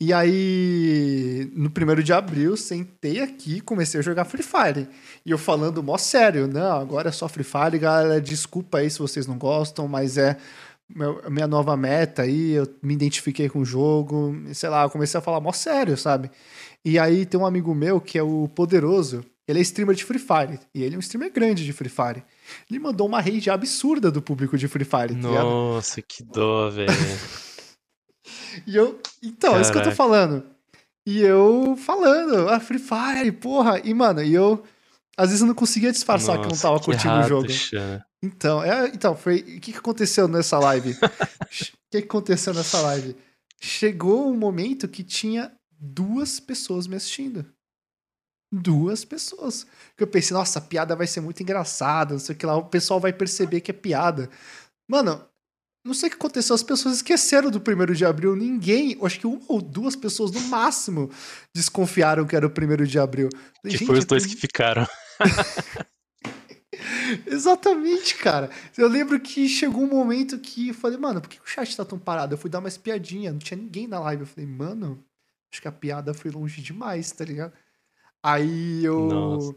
[0.01, 4.87] E aí, no primeiro de abril, sentei aqui e comecei a jogar Free Fire.
[5.25, 8.97] E eu falando mó sério, não, agora é só Free Fire, galera, desculpa aí se
[8.97, 10.37] vocês não gostam, mas é
[11.29, 15.21] minha nova meta aí, eu me identifiquei com o jogo, sei lá, eu comecei a
[15.21, 16.31] falar mó sério, sabe?
[16.83, 20.19] E aí tem um amigo meu que é o Poderoso, ele é streamer de Free
[20.19, 20.59] Fire.
[20.73, 22.23] E ele é um streamer grande de Free Fire.
[22.69, 25.15] Ele mandou uma rage absurda do público de Free Fire.
[25.15, 26.87] Tá Nossa, que dó, velho.
[28.65, 28.99] e eu.
[29.21, 29.57] Então, Caraca.
[29.57, 30.43] é isso que eu tô falando.
[31.05, 33.79] E eu falando, ah, Free Fire, porra.
[33.83, 34.63] E, mano, e eu.
[35.17, 37.47] Às vezes eu não conseguia disfarçar Nossa, que eu não tava curtindo errado, o jogo.
[38.21, 39.39] Então, é, então, foi.
[39.39, 40.95] O que, que aconteceu nessa live?
[41.89, 43.15] O que, que aconteceu nessa live?
[43.59, 47.43] Chegou um momento que tinha duas pessoas me assistindo
[48.51, 49.65] duas pessoas.
[49.95, 52.55] Que eu pensei, nossa, a piada vai ser muito engraçada, não sei o que lá,
[52.55, 54.29] o pessoal vai perceber que é piada.
[54.87, 55.23] Mano,
[55.83, 58.35] não sei o que aconteceu, as pessoas esqueceram do primeiro de abril.
[58.35, 61.09] Ninguém, acho que uma ou duas pessoas no máximo
[61.55, 63.29] desconfiaram que era o primeiro de abril.
[63.63, 64.85] Que Gente, foi os dois que ficaram.
[67.25, 68.49] Exatamente, cara.
[68.77, 71.85] Eu lembro que chegou um momento que eu falei, mano, por que o chat tá
[71.85, 72.33] tão parado?
[72.33, 74.23] Eu fui dar uma espiadinha, não tinha ninguém na live.
[74.23, 75.03] Eu falei, mano,
[75.51, 77.53] acho que a piada foi longe demais, tá ligado?
[78.23, 79.07] Aí eu.
[79.07, 79.55] Nossa.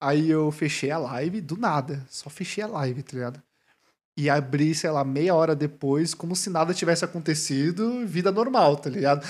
[0.00, 2.06] Aí eu fechei a live do nada.
[2.08, 3.42] Só fechei a live, tá ligado?
[4.16, 8.88] E abri, sei lá, meia hora depois, como se nada tivesse acontecido, vida normal, tá
[8.88, 9.26] ligado?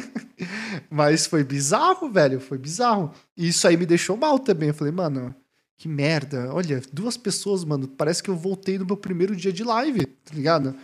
[0.90, 2.40] Mas foi bizarro, velho.
[2.40, 3.12] Foi bizarro.
[3.36, 4.68] E isso aí me deixou mal também.
[4.68, 5.32] Eu falei, mano,
[5.76, 6.52] que merda.
[6.52, 7.86] Olha, duas pessoas, mano.
[7.86, 10.74] Parece que eu voltei no meu primeiro dia de live, tá ligado?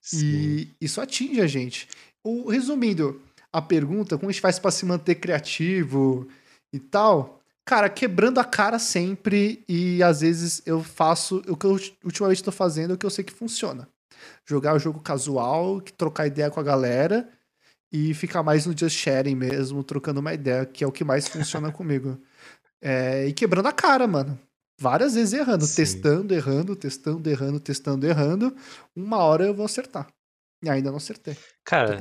[0.00, 0.26] Sim.
[0.26, 1.88] E isso atinge a gente.
[2.22, 3.20] O, resumindo,
[3.52, 6.28] a pergunta, como a gente faz para se manter criativo
[6.72, 7.37] e tal?
[7.68, 12.50] Cara, quebrando a cara sempre e às vezes eu faço o que eu ultimamente estou
[12.50, 13.86] fazendo, o que eu sei que funciona.
[14.46, 17.28] Jogar o jogo casual, trocar ideia com a galera
[17.92, 21.28] e ficar mais no just sharing mesmo, trocando uma ideia, que é o que mais
[21.28, 22.18] funciona comigo.
[22.80, 24.40] É, e quebrando a cara, mano.
[24.80, 25.76] Várias vezes errando, Sim.
[25.76, 28.56] testando, errando, testando, errando, testando, errando.
[28.96, 30.08] Uma hora eu vou acertar.
[30.64, 31.36] E ainda não acertei.
[31.66, 31.98] Cara,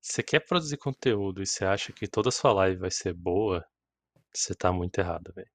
[0.00, 3.64] você quer produzir conteúdo e você acha que toda sua live vai ser boa,
[4.34, 5.48] você tá muito errado, velho.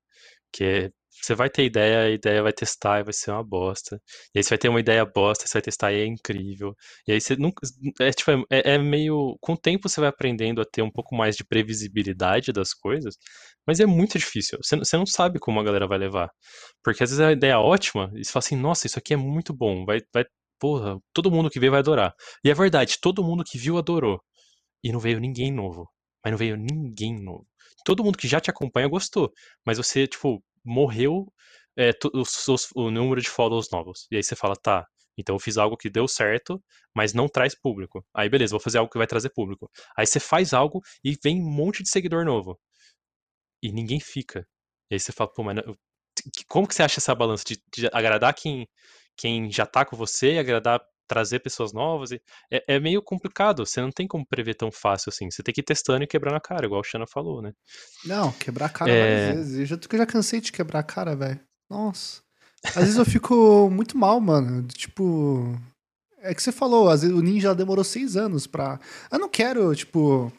[0.53, 0.91] Que
[1.21, 4.01] você vai ter ideia, a ideia vai testar e vai ser uma bosta.
[4.33, 6.75] E aí você vai ter uma ideia bosta, você vai testar e é incrível.
[7.07, 7.67] E aí você nunca.
[8.01, 9.37] É, tipo, é, é meio.
[9.41, 13.17] Com o tempo você vai aprendendo a ter um pouco mais de previsibilidade das coisas,
[13.67, 14.59] mas é muito difícil.
[14.61, 16.29] Você, você não sabe como a galera vai levar.
[16.83, 19.17] Porque às vezes a ideia é ótima e você fala assim, nossa, isso aqui é
[19.17, 19.85] muito bom.
[19.85, 20.25] Vai, vai,
[20.59, 22.13] porra, todo mundo que vê vai adorar.
[22.43, 24.21] E é verdade, todo mundo que viu adorou.
[24.83, 25.89] E não veio ninguém novo.
[26.23, 27.47] Mas não veio ninguém novo.
[27.83, 29.31] Todo mundo que já te acompanha gostou.
[29.65, 31.31] Mas você, tipo, morreu
[31.77, 31.91] é,
[32.75, 34.07] o número de follows novos.
[34.11, 34.87] E aí você fala, tá,
[35.17, 36.61] então eu fiz algo que deu certo,
[36.93, 38.05] mas não traz público.
[38.13, 39.69] Aí beleza, vou fazer algo que vai trazer público.
[39.97, 42.59] Aí você faz algo e vem um monte de seguidor novo.
[43.61, 44.47] E ninguém fica.
[44.89, 45.57] E aí você fala, pô, mas
[46.47, 48.67] como que você acha essa balança de, de agradar quem,
[49.17, 52.11] quem já tá com você e agradar trazer pessoas novas.
[52.11, 52.21] E
[52.51, 55.29] é, é, meio complicado, você não tem como prever tão fácil assim.
[55.29, 57.51] Você tem que ir testando e quebrando a cara, igual o Xana falou, né?
[58.05, 59.27] Não, quebrar a cara é...
[59.27, 59.59] várias vezes.
[59.59, 61.39] Eu já, eu já cansei de quebrar a cara, velho.
[61.69, 62.21] Nossa.
[62.63, 64.63] Às vezes eu fico muito mal, mano.
[64.67, 65.55] Tipo.
[66.19, 68.79] É que você falou, às vezes o ninja demorou seis anos pra.
[69.11, 70.33] Eu não quero, tipo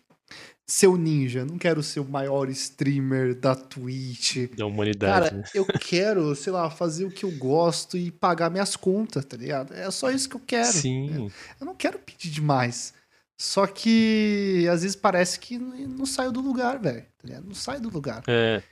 [0.67, 4.51] ser o ninja, não quero ser o maior streamer da Twitch.
[4.57, 5.31] Da humanidade.
[5.31, 9.37] Cara, eu quero, sei lá, fazer o que eu gosto e pagar minhas contas, tá
[9.37, 9.73] ligado?
[9.73, 10.73] É só isso que eu quero.
[10.73, 11.31] Sim.
[11.61, 12.93] Eu não quero pedir demais.
[13.39, 17.05] Só que às vezes parece que não saiu do lugar, velho.
[17.19, 18.23] Tá não sai do lugar.
[18.27, 18.63] É.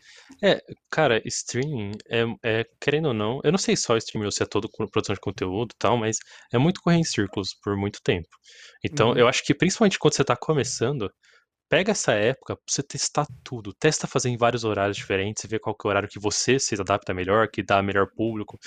[0.43, 0.59] É,
[0.91, 4.47] cara, streaming é, é, querendo ou não, eu não sei só streaming ou se é
[4.47, 6.17] todo produção de conteúdo e tal, mas
[6.51, 8.29] é muito correr em círculos por muito tempo.
[8.83, 9.19] Então, uhum.
[9.19, 11.13] eu acho que principalmente quando você tá começando,
[11.69, 13.73] pega essa época pra você testar tudo.
[13.75, 16.75] Testa fazer em vários horários diferentes, ver qual que é o horário que você se
[16.81, 18.59] adapta melhor, que dá melhor público.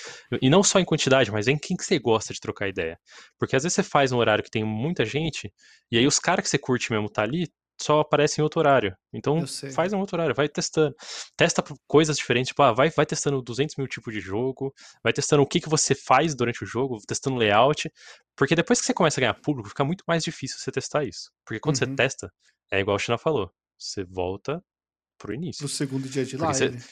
[0.41, 2.99] E não só em quantidade, mas em quem que você gosta de trocar ideia.
[3.39, 5.51] Porque às vezes você faz um horário que tem muita gente,
[5.91, 7.47] e aí os caras que você curte mesmo tá ali,
[7.79, 8.95] só aparecem em outro horário.
[9.13, 10.95] Então faz um outro horário, vai testando.
[11.35, 15.43] Testa coisas diferentes, tipo, ah, vai, vai testando 200 mil tipos de jogo, vai testando
[15.43, 17.91] o que, que você faz durante o jogo, testando layout.
[18.35, 21.31] Porque depois que você começa a ganhar público, fica muito mais difícil você testar isso.
[21.45, 21.87] Porque quando uhum.
[21.87, 22.31] você testa,
[22.71, 23.51] é igual o China falou.
[23.77, 24.63] Você volta
[25.17, 25.59] pro início.
[25.59, 26.79] Pro segundo dia de live.
[26.79, 26.89] Você,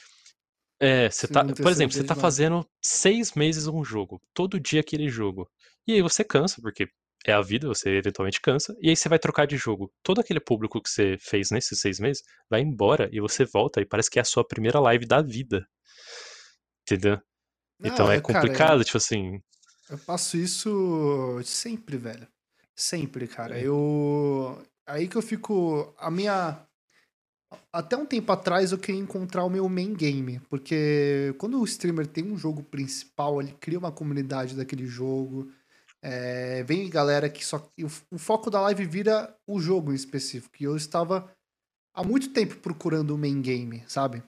[0.79, 1.43] é, você tá.
[1.45, 4.21] Por exemplo, você tá fazendo seis meses um jogo.
[4.33, 5.49] Todo dia aquele jogo.
[5.87, 6.87] E aí você cansa, porque
[7.25, 9.91] é a vida, você eventualmente cansa, e aí você vai trocar de jogo.
[10.03, 13.85] Todo aquele público que você fez nesses seis meses vai embora e você volta e
[13.85, 15.67] parece que é a sua primeira live da vida.
[16.83, 17.19] Entendeu?
[17.79, 19.41] Não, então é complicado, cara, tipo assim.
[19.89, 22.27] Eu faço isso sempre, velho.
[22.75, 23.57] Sempre, cara.
[23.57, 23.65] É.
[23.65, 25.93] Eu, aí que eu fico.
[25.97, 26.59] A minha.
[27.71, 32.05] Até um tempo atrás eu queria encontrar o meu main game, porque quando o streamer
[32.05, 35.51] tem um jogo principal, ele cria uma comunidade daquele jogo.
[36.01, 37.69] É, vem galera que só.
[38.11, 40.55] O, foco da live vira o jogo em específico.
[40.59, 41.31] E eu estava
[41.93, 44.21] há muito tempo procurando o main game, sabe?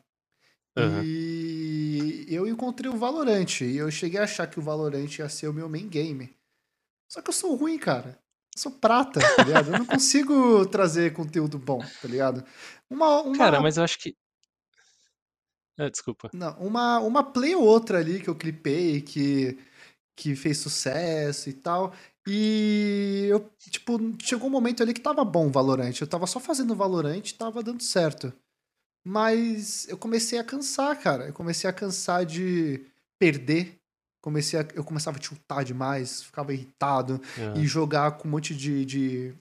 [0.77, 1.03] Uhum.
[1.03, 3.61] E eu encontrei o Valorant.
[3.61, 6.35] E eu cheguei a achar que o Valorant ia ser o meu main game.
[7.09, 8.17] Só que eu sou ruim, cara
[8.59, 9.71] sou prata, tá ligado?
[9.71, 12.43] Eu não consigo trazer conteúdo bom, tá ligado?
[12.89, 13.38] Uma, uma...
[13.38, 14.15] Cara, mas eu acho que.
[15.77, 16.29] Ah, desculpa.
[16.34, 19.57] Não, uma, uma play ou outra ali que eu clipei, que,
[20.15, 21.93] que fez sucesso e tal.
[22.27, 25.93] E eu, tipo, chegou um momento ali que tava bom o Valorant.
[26.01, 28.34] Eu tava só fazendo Valorant e tava dando certo.
[29.05, 31.27] Mas eu comecei a cansar, cara.
[31.27, 32.85] Eu comecei a cansar de
[33.17, 33.76] perder
[34.27, 37.59] comecei a, eu começava a tiltar demais, ficava irritado é.
[37.59, 39.33] e jogar com um monte de, de.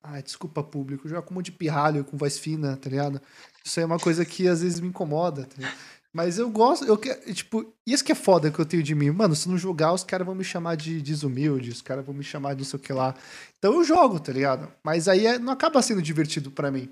[0.00, 3.20] Ai, desculpa, público, jogar com um monte de pirralho, com voz fina, tá ligado?
[3.64, 5.74] Isso aí é uma coisa que às vezes me incomoda, tá
[6.14, 9.10] Mas eu gosto, eu quero, tipo, isso que é foda que eu tenho de mim.
[9.10, 12.22] Mano, se não jogar, os caras vão me chamar de desumilde, os caras vão me
[12.22, 13.16] chamar de não sei o que lá.
[13.58, 14.72] Então eu jogo, tá ligado?
[14.82, 16.88] Mas aí é, não acaba sendo divertido para mim.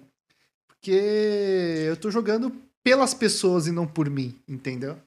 [0.67, 2.53] Porque eu tô jogando
[2.83, 4.99] pelas pessoas e não por mim, entendeu?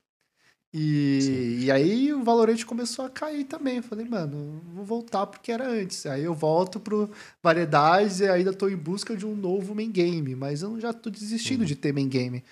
[0.71, 3.77] E, e aí o Valorant começou a cair também.
[3.77, 6.05] Eu falei, mano, vou voltar porque era antes.
[6.05, 7.09] Aí eu volto pro
[7.41, 10.35] Variedades e ainda tô em busca de um novo main game.
[10.35, 11.65] Mas eu já tô desistindo uhum.
[11.65, 12.43] de ter main game.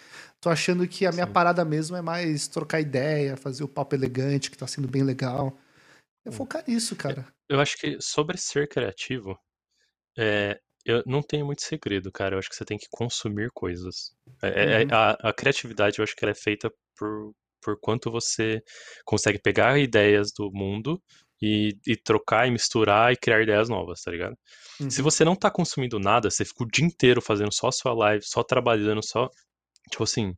[0.42, 1.32] Tô achando que a minha Sim.
[1.32, 5.58] parada mesmo é mais trocar ideia, fazer o papo elegante, que tá sendo bem legal.
[6.26, 7.26] É focar nisso, cara.
[7.48, 9.40] Eu acho que sobre ser criativo,
[10.18, 12.36] é, eu não tenho muito segredo, cara.
[12.36, 14.16] Eu acho que você tem que consumir coisas.
[14.42, 14.90] É, é uhum.
[14.92, 18.62] a, a, criatividade, eu acho que ela é feita por, por quanto você
[19.06, 21.02] consegue pegar ideias do mundo
[21.42, 24.36] e, e trocar e misturar e criar ideias novas, tá ligado?
[24.80, 24.90] Uhum.
[24.90, 28.24] Se você não tá consumindo nada, você fica o dia inteiro fazendo só sua live,
[28.26, 29.30] só trabalhando, só.
[29.92, 30.34] Tipo assim,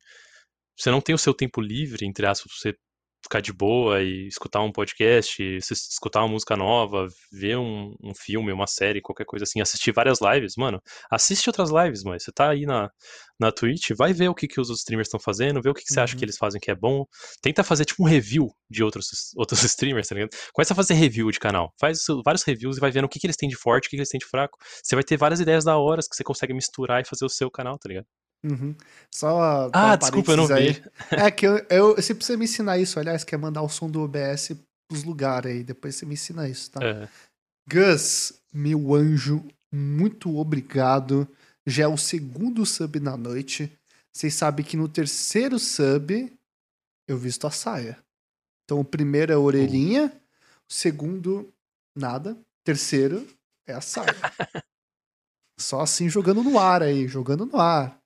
[0.77, 2.73] você não tem o seu tempo livre, entre aspas, você
[3.29, 8.51] ficar de boa e escutar um podcast, escutar uma música nova, ver um, um, filme,
[8.51, 10.81] uma série, qualquer coisa assim, assistir várias lives, mano,
[11.11, 12.89] assiste outras lives, mas você tá aí na,
[13.39, 15.93] na Twitch, vai ver o que, que os streamers estão fazendo, ver o que, que
[15.93, 16.25] você acha que uhum.
[16.25, 17.05] eles fazem que é bom,
[17.39, 20.31] tenta fazer tipo um review de outros, outros streamers, tá ligado?
[20.51, 23.27] Começa a fazer review de canal, faz vários reviews e vai vendo o que, que
[23.27, 25.39] eles têm de forte, o que, que eles têm de fraco, você vai ter várias
[25.39, 28.07] ideias da hora que você consegue misturar e fazer o seu canal, tá ligado?
[28.43, 28.73] Uhum.
[29.13, 30.73] Só ah, desculpa, eu não aí.
[30.73, 30.83] vi.
[31.11, 34.01] É que eu, eu, você precisa me ensinar isso, aliás, quer mandar o som do
[34.01, 34.51] OBS
[34.87, 36.83] pros lugares aí, depois você me ensina isso, tá?
[36.83, 37.09] É.
[37.69, 41.27] Gus, meu anjo, muito obrigado.
[41.65, 43.71] Já é o segundo sub na noite.
[44.11, 46.33] Vocês sabem que no terceiro sub
[47.07, 47.97] eu visto a saia.
[48.63, 50.11] Então o primeiro é a orelhinha,
[50.67, 51.53] o segundo,
[51.95, 52.37] nada.
[52.63, 53.27] Terceiro
[53.67, 54.15] é a saia.
[55.59, 57.99] Só assim jogando no ar aí, jogando no ar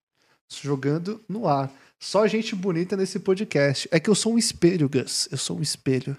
[0.62, 1.72] jogando no ar.
[2.00, 3.88] Só gente bonita nesse podcast.
[3.92, 5.28] É que eu sou um espelho, Gus.
[5.32, 6.18] Eu sou um espelho.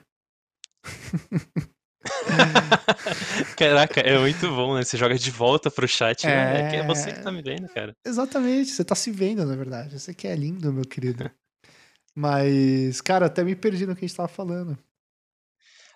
[3.56, 4.82] Caraca, é muito bom, né?
[4.82, 6.30] Você joga de volta pro chat, é...
[6.30, 6.76] Né?
[6.76, 7.94] É você que tá me vendo, cara.
[8.04, 9.98] Exatamente, você tá se vendo, na verdade.
[9.98, 11.30] Você que é lindo, meu querido.
[12.14, 14.78] Mas, cara, até me perdi no que a gente tava falando.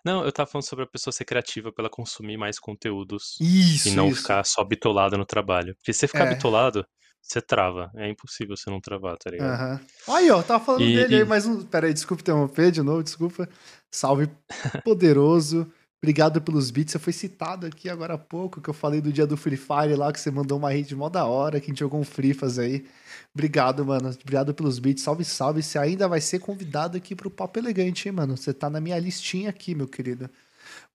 [0.04, 3.92] Não, eu tava falando sobre a pessoa ser criativa pela consumir mais conteúdos isso, e
[3.92, 4.22] não isso.
[4.22, 5.74] ficar só bitolada no trabalho.
[5.76, 6.34] Porque se você ficar é.
[6.34, 6.86] bitolado,
[7.28, 7.90] você trava.
[7.94, 9.60] É impossível você não travar, tá ligado?
[9.60, 10.14] Uhum.
[10.14, 11.18] Aí, ó, tava falando e, dele e...
[11.18, 11.62] aí, mais um.
[11.62, 13.48] Pera aí, desculpa interromper de novo, desculpa.
[13.90, 14.30] Salve
[14.84, 15.70] poderoso.
[16.02, 16.92] Obrigado pelos beats.
[16.92, 19.94] Você foi citado aqui agora há pouco, que eu falei do dia do Free Fire
[19.96, 22.58] lá, que você mandou uma rede mó da hora, que a gente jogou um Frifas
[22.58, 22.86] aí.
[23.34, 24.08] Obrigado, mano.
[24.08, 25.02] Obrigado pelos beats.
[25.02, 25.62] Salve, salve.
[25.62, 28.36] Você ainda vai ser convidado aqui pro Papo Elegante, hein, mano?
[28.36, 30.30] Você tá na minha listinha aqui, meu querido.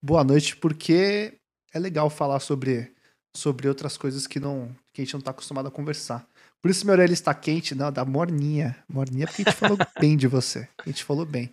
[0.01, 1.33] Boa noite, porque
[1.73, 2.91] é legal falar sobre,
[3.35, 6.25] sobre outras coisas que não que a gente não tá acostumado a conversar.
[6.63, 8.73] Por isso minha orelha está quente, não, da morninha.
[8.87, 10.65] Morninha porque a gente falou bem de você.
[10.79, 11.51] A gente falou bem.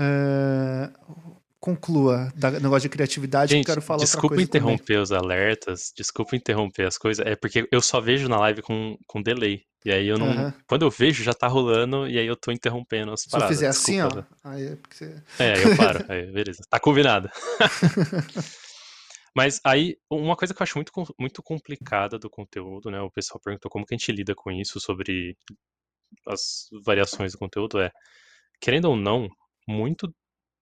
[0.00, 5.02] Uh, conclua da negócio de criatividade Gente, que eu quero falar desculpa interromper também.
[5.02, 9.20] os alertas, desculpa interromper as coisas, é porque eu só vejo na live com, com
[9.20, 9.62] delay.
[9.84, 10.28] E aí eu não.
[10.28, 10.52] Uhum.
[10.66, 13.58] Quando eu vejo, já tá rolando, e aí eu tô interrompendo as paradas.
[13.58, 14.50] Se eu fizer assim, desculpa, assim, ó.
[14.50, 15.22] Aí é, porque você...
[15.38, 16.04] é, eu paro.
[16.08, 16.62] Aí, beleza.
[16.70, 17.28] Tá combinado.
[19.36, 23.00] Mas aí, uma coisa que eu acho muito, muito complicada do conteúdo, né?
[23.00, 25.36] O pessoal perguntou como que a gente lida com isso, sobre
[26.26, 27.90] as variações do conteúdo, é,
[28.60, 29.28] querendo ou não,
[29.68, 30.12] muito.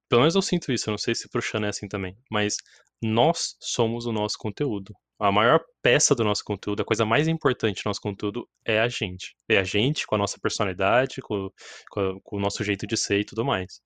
[0.09, 2.57] Pelo menos eu sinto isso, eu não sei se pro Chan é assim também, mas
[3.03, 4.95] nós somos o nosso conteúdo.
[5.19, 8.89] A maior peça do nosso conteúdo, a coisa mais importante do nosso conteúdo é a
[8.89, 9.37] gente.
[9.49, 11.51] É a gente com a nossa personalidade, com,
[11.91, 13.81] com, com o nosso jeito de ser e tudo mais.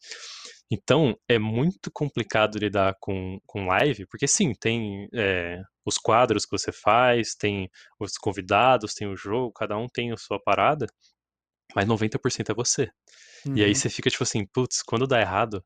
[0.71, 6.51] Então, é muito complicado lidar com, com live, porque sim, tem é, os quadros que
[6.51, 7.71] você faz, tem
[8.01, 10.87] os convidados, tem o jogo, cada um tem a sua parada,
[11.75, 12.91] mas 90% é você.
[13.47, 13.57] Uhum.
[13.57, 13.75] E aí uhum.
[13.75, 15.63] você fica tipo assim, putz, quando dá errado,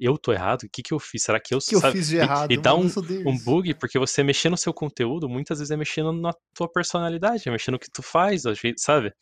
[0.00, 0.62] eu tô errado?
[0.62, 1.22] O que que eu fiz?
[1.22, 1.58] Será que eu...
[1.58, 1.86] que sabe?
[1.88, 2.50] eu fiz de errado?
[2.50, 2.86] E, e dá um,
[3.26, 7.42] um bug, porque você mexer no seu conteúdo, muitas vezes é mexendo na tua personalidade,
[7.46, 8.42] é mexendo no que tu faz,
[8.78, 9.12] sabe?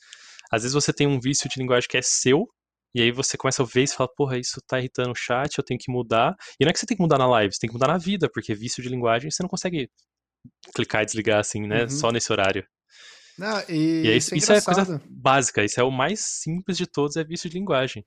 [0.51, 2.47] Às vezes você tem um vício de linguagem que é seu,
[2.95, 5.65] e aí você começa a ver e fala, porra, isso tá irritando o chat, eu
[5.65, 6.35] tenho que mudar.
[6.59, 7.99] E não é que você tem que mudar na live, você tem que mudar na
[7.99, 9.91] vida, porque vício de linguagem você não consegue
[10.75, 11.83] clicar e desligar assim, né?
[11.83, 11.91] Uhum.
[11.91, 12.67] Só nesse horário.
[13.39, 16.21] Não, e, e é isso, isso, é, isso é coisa básica, isso é o mais
[16.21, 18.05] simples de todos, é vício de linguagem.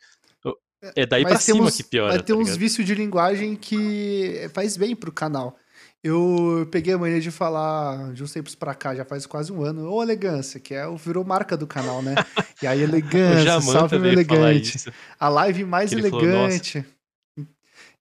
[0.95, 2.13] É, daí mas pra cima uns, que piora.
[2.13, 5.55] Vai ter tá uns vícios de linguagem que faz bem pro canal.
[6.03, 9.61] Eu peguei a mania de falar de uns tempos pra cá, já faz quase um
[9.63, 12.15] ano, ô elegância, que é, virou marca do canal, né?
[12.59, 14.91] E aí, elegância, salve meu elegante.
[15.19, 16.81] A live mais elegante.
[16.81, 17.01] Falou,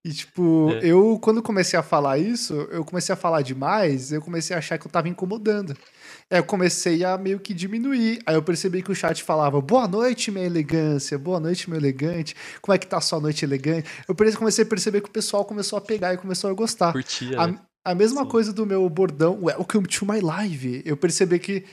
[0.03, 0.87] e tipo, é.
[0.87, 4.79] eu quando comecei a falar isso, eu comecei a falar demais, eu comecei a achar
[4.79, 5.77] que eu tava incomodando.
[6.31, 8.21] Aí eu comecei a meio que diminuir.
[8.25, 12.37] Aí eu percebi que o chat falava: Boa noite, minha elegância, boa noite, meu elegante.
[12.63, 13.91] Como é que tá a sua noite elegante?
[14.07, 16.93] Eu comecei a perceber que o pessoal começou a pegar e começou a gostar.
[16.93, 17.59] Curtia, a, né?
[17.85, 18.29] A mesma Sim.
[18.29, 20.83] coisa do meu bordão, Welcome to my live.
[20.85, 21.65] Eu percebi que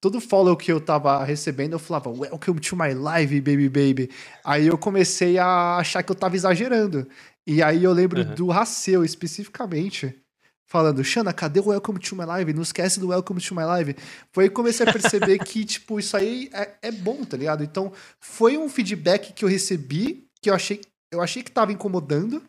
[0.00, 4.10] todo follow que eu tava recebendo, eu falava, welcome to my live, baby baby.
[4.44, 7.06] Aí eu comecei a achar que eu tava exagerando.
[7.46, 8.34] E aí eu lembro uhum.
[8.34, 10.14] do Raceu especificamente,
[10.68, 12.52] falando, Xana, cadê o welcome to my live?
[12.52, 13.96] Não esquece do welcome to my live.
[14.30, 17.64] Foi aí que comecei a perceber que, tipo, isso aí é, é bom, tá ligado?
[17.64, 17.90] Então,
[18.20, 22.42] foi um feedback que eu recebi, que eu achei, eu achei que tava incomodando,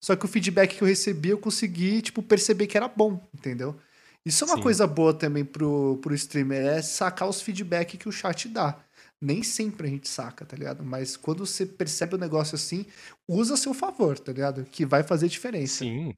[0.00, 3.76] só que o feedback que eu recebi, eu consegui, tipo, perceber que era bom, entendeu?
[4.24, 4.62] Isso é uma Sim.
[4.62, 8.80] coisa boa também pro, pro streamer, é sacar os feedback que o chat dá.
[9.20, 10.84] Nem sempre a gente saca, tá ligado?
[10.84, 12.86] Mas quando você percebe o um negócio assim,
[13.28, 14.64] usa a seu favor, tá ligado?
[14.64, 15.78] Que vai fazer diferença.
[15.78, 16.14] Sim.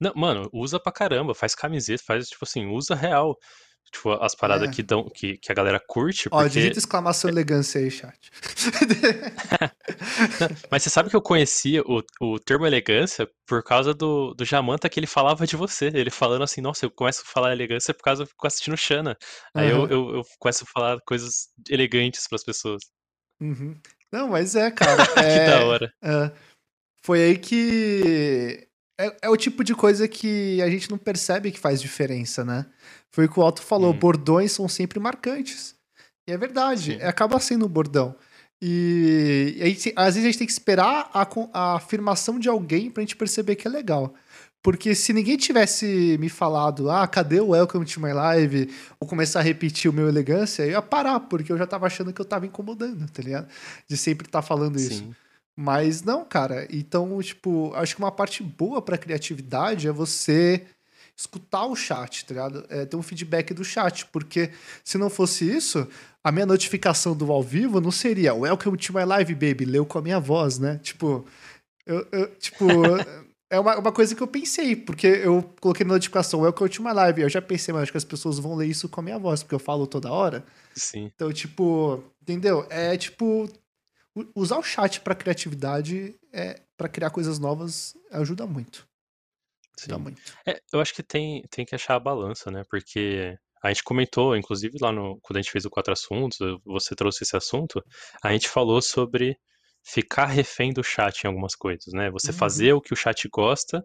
[0.00, 3.36] Não, mano, usa pra caramba, faz camiseta, faz, tipo assim, usa real.
[3.92, 4.72] Tipo, as paradas é.
[4.72, 6.28] que, dão, que, que a galera curte.
[6.30, 6.60] Ó, porque...
[6.60, 8.30] digita exclamação elegância aí, chat.
[10.70, 14.88] Mas você sabe que eu conhecia o, o termo elegância por causa do, do Jamanta
[14.88, 15.86] que ele falava de você.
[15.86, 18.76] Ele falando assim, nossa, eu começo a falar elegância por causa que eu fico assistindo
[18.76, 19.16] Xana.
[19.52, 19.82] Aí uhum.
[19.82, 22.82] eu, eu, eu, começo a falar coisas elegantes pras pessoas.
[23.40, 23.76] Uhum.
[24.12, 25.02] Não, mas é, cara.
[25.02, 25.02] É,
[25.38, 25.92] que da hora.
[26.02, 26.30] É,
[27.02, 28.68] foi aí que.
[29.00, 32.66] É, é o tipo de coisa que a gente não percebe que faz diferença, né?
[33.10, 33.98] Foi o que o Otto falou, hum.
[33.98, 35.74] bordões são sempre marcantes.
[36.28, 37.02] E é verdade, Sim.
[37.02, 38.14] acaba sendo um bordão.
[38.62, 43.02] E, e às vezes a gente tem que esperar a, a afirmação de alguém pra
[43.02, 44.14] gente perceber que é legal.
[44.62, 48.70] Porque se ninguém tivesse me falado, ah, cadê o Welcome to My Live?
[49.00, 52.12] Ou começar a repetir o meu elegância, eu ia parar, porque eu já tava achando
[52.12, 53.48] que eu tava incomodando, tá ligado?
[53.88, 54.86] De sempre estar tá falando Sim.
[54.86, 55.16] isso.
[55.60, 56.66] Mas não, cara.
[56.70, 60.64] Então, tipo, acho que uma parte boa pra criatividade é você
[61.14, 62.64] escutar o chat, tá ligado?
[62.70, 65.86] É, ter um feedback do chat, porque se não fosse isso,
[66.24, 69.98] a minha notificação do ao vivo não seria Welcome to my live, baby, leu com
[69.98, 70.80] a minha voz, né?
[70.82, 71.26] Tipo,
[71.84, 72.64] eu, eu tipo,
[73.52, 76.94] é uma, uma coisa que eu pensei, porque eu coloquei na notificação Welcome to my
[76.94, 79.18] live, eu já pensei, mas acho que as pessoas vão ler isso com a minha
[79.18, 80.42] voz, porque eu falo toda hora.
[80.74, 81.10] Sim.
[81.14, 82.66] Então, tipo, entendeu?
[82.70, 83.46] É tipo
[84.34, 88.88] usar o chat para criatividade é para criar coisas novas ajuda muito.
[89.76, 89.96] Sim.
[89.98, 90.20] muito.
[90.46, 92.62] É, eu acho que tem, tem que achar a balança, né?
[92.68, 96.94] Porque a gente comentou, inclusive lá no quando a gente fez o quatro assuntos, você
[96.94, 97.82] trouxe esse assunto,
[98.22, 99.38] a gente falou sobre
[99.82, 102.10] ficar refém do chat em algumas coisas, né?
[102.10, 102.36] Você uhum.
[102.36, 103.84] fazer o que o chat gosta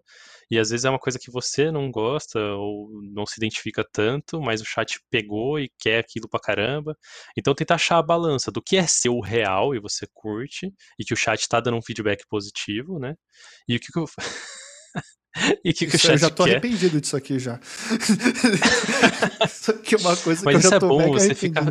[0.49, 4.39] e às vezes é uma coisa que você não gosta ou não se identifica tanto,
[4.41, 6.95] mas o chat pegou e quer aquilo pra caramba.
[7.37, 11.13] Então tentar achar a balança do que é seu real e você curte e que
[11.13, 13.15] o chat tá dando um feedback positivo, né?
[13.67, 14.05] E o que, que eu
[15.65, 16.51] E que, que o chat Eu já tô quer?
[16.51, 17.59] arrependido disso aqui já.
[19.45, 21.61] isso aqui é uma coisa Mas que eu já é tô bom, você fica,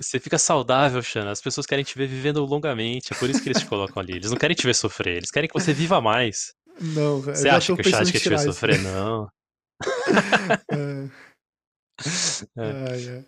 [0.00, 1.30] você fica saudável, Xana.
[1.30, 3.12] As pessoas querem te ver vivendo longamente.
[3.12, 4.14] É por isso que eles te colocam ali.
[4.14, 6.54] Eles não querem te ver sofrer, eles querem que você viva mais.
[6.80, 8.82] Não, Você acha que o chat quer te ver sofrer?
[8.82, 9.28] Não.
[10.72, 11.26] é.
[12.58, 13.24] É.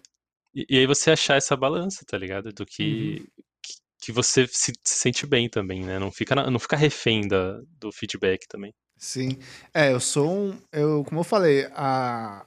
[0.54, 2.52] E, e, aí você achar essa balança, tá ligado?
[2.52, 3.44] Do que, uhum.
[3.62, 5.98] que, que, você se, se, sente bem também, né?
[5.98, 8.74] Não fica, não fica refém da, do feedback também.
[8.98, 9.38] Sim.
[9.72, 10.62] É, eu sou um.
[10.72, 12.46] Eu, como eu falei, a,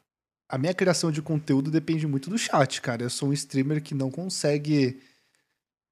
[0.51, 3.03] a minha criação de conteúdo depende muito do chat, cara.
[3.03, 5.01] Eu sou um streamer que não consegue.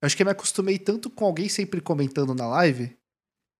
[0.02, 2.96] Eu acho que eu me acostumei tanto com alguém sempre comentando na live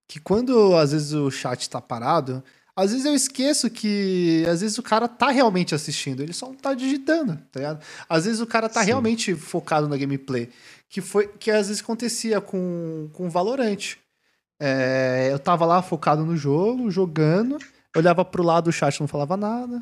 [0.08, 2.44] que quando às vezes o chat tá parado,
[2.76, 6.56] às vezes eu esqueço que às vezes o cara tá realmente assistindo, ele só não
[6.56, 7.86] tá digitando, tá ligado?
[8.10, 8.88] Às vezes o cara tá Sim.
[8.88, 10.50] realmente focado na gameplay,
[10.90, 13.96] que foi que às vezes acontecia com com Valorant.
[14.60, 17.58] É, eu tava lá focado no jogo, jogando,
[17.96, 19.82] olhava pro lado, o chat não falava nada.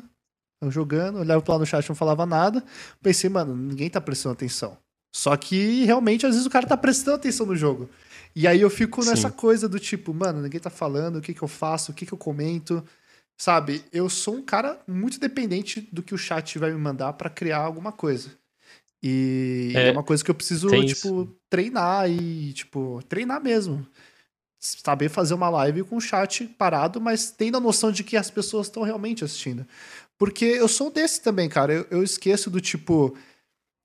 [0.60, 2.64] Eu jogando, olhava pro lado do chat não falava nada.
[3.02, 4.76] Pensei, mano, ninguém tá prestando atenção.
[5.14, 7.88] Só que realmente, às vezes, o cara tá prestando atenção no jogo.
[8.34, 9.36] E aí eu fico nessa Sim.
[9.36, 12.12] coisa do tipo, mano, ninguém tá falando, o que que eu faço, o que que
[12.12, 12.84] eu comento.
[13.36, 17.30] Sabe, eu sou um cara muito dependente do que o chat vai me mandar para
[17.30, 18.30] criar alguma coisa.
[19.00, 21.36] E é, é, uma coisa que eu preciso, tipo, isso.
[21.48, 23.86] treinar e, tipo, treinar mesmo
[24.58, 28.30] saber fazer uma live com o chat parado, mas tendo a noção de que as
[28.30, 29.66] pessoas estão realmente assistindo.
[30.18, 31.72] Porque eu sou desse também, cara.
[31.72, 33.16] Eu, eu, esqueço do tipo.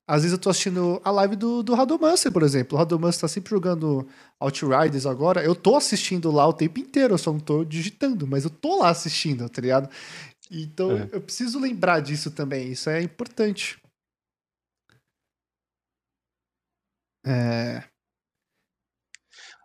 [0.06, 2.76] Às vezes eu tô assistindo a live do, do Radomancer, por exemplo.
[2.76, 4.06] O Radomancer tá sempre jogando
[4.38, 5.42] Outriders agora.
[5.42, 8.80] Eu tô assistindo lá o tempo inteiro, eu só não tô digitando, mas eu tô
[8.80, 9.88] lá assistindo, tá ligado?
[10.50, 11.08] Então é.
[11.12, 12.72] eu preciso lembrar disso também.
[12.72, 13.78] Isso é importante.
[17.26, 17.82] É.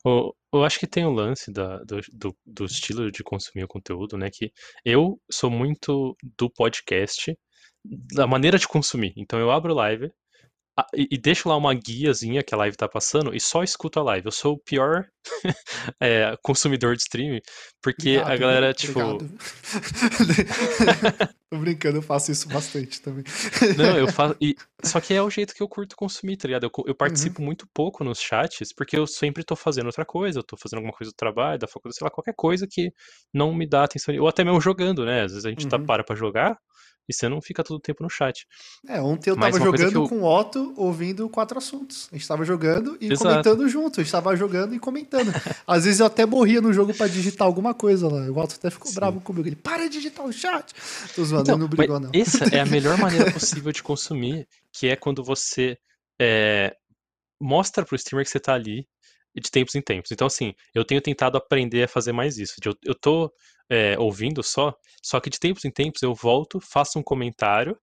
[0.06, 3.68] O, eu acho que tem o lance da, do, do, do, estilo de consumir o
[3.68, 4.30] conteúdo, né?
[4.32, 4.52] Que
[4.84, 7.36] eu sou muito do podcast,
[7.86, 9.14] da maneira de consumir.
[9.18, 10.12] Então eu abro live,
[10.96, 14.04] e, e deixo lá uma guiazinha que a live tá passando e só escuto a
[14.04, 14.26] live.
[14.26, 15.08] Eu sou o pior
[16.00, 17.40] é, consumidor de stream,
[17.82, 19.00] porque obrigado, a galera, tipo.
[21.50, 23.24] Tô brincando, eu faço isso bastante também.
[23.76, 24.36] Não, eu faço.
[24.42, 24.56] E...
[24.84, 26.64] Só que é o jeito que eu curto consumir, tá ligado?
[26.64, 26.94] Eu, eu uhum.
[26.94, 27.46] participo uhum.
[27.46, 30.94] muito pouco nos chats, porque eu sempre tô fazendo outra coisa, eu tô fazendo alguma
[30.94, 32.94] coisa do trabalho, da faculdade, sei lá, qualquer coisa que
[33.34, 34.16] não me dá atenção.
[34.20, 35.24] Ou até mesmo jogando, né?
[35.24, 35.84] Às vezes a gente tá, uhum.
[35.84, 36.58] tá para pra jogar,
[37.10, 38.46] e você não fica todo o tempo no chat.
[38.88, 40.08] É, ontem eu tava jogando eu...
[40.08, 42.08] com o Otto, ouvindo quatro assuntos.
[42.12, 43.24] A gente tava jogando e Exato.
[43.24, 44.00] comentando junto.
[44.00, 45.32] A gente tava jogando e comentando.
[45.66, 48.22] Às vezes eu até morria no jogo para digitar alguma coisa lá.
[48.30, 48.96] O Otto até ficou Sim.
[48.96, 49.48] bravo comigo.
[49.48, 50.74] Ele, para de digitar o chat.
[51.16, 52.12] Tô zoando, então, não brigou, não.
[52.14, 55.78] Essa é a melhor maneira possível de consumir, que é quando você
[56.22, 56.76] é,
[57.40, 58.88] mostra pro streamer que você tá ali
[59.36, 60.12] de tempos em tempos.
[60.12, 62.56] Então, assim, eu tenho tentado aprender a fazer mais isso.
[62.64, 63.32] Eu, eu tô
[63.70, 67.78] é, ouvindo só, só que de tempos em tempos eu volto, faço um comentário,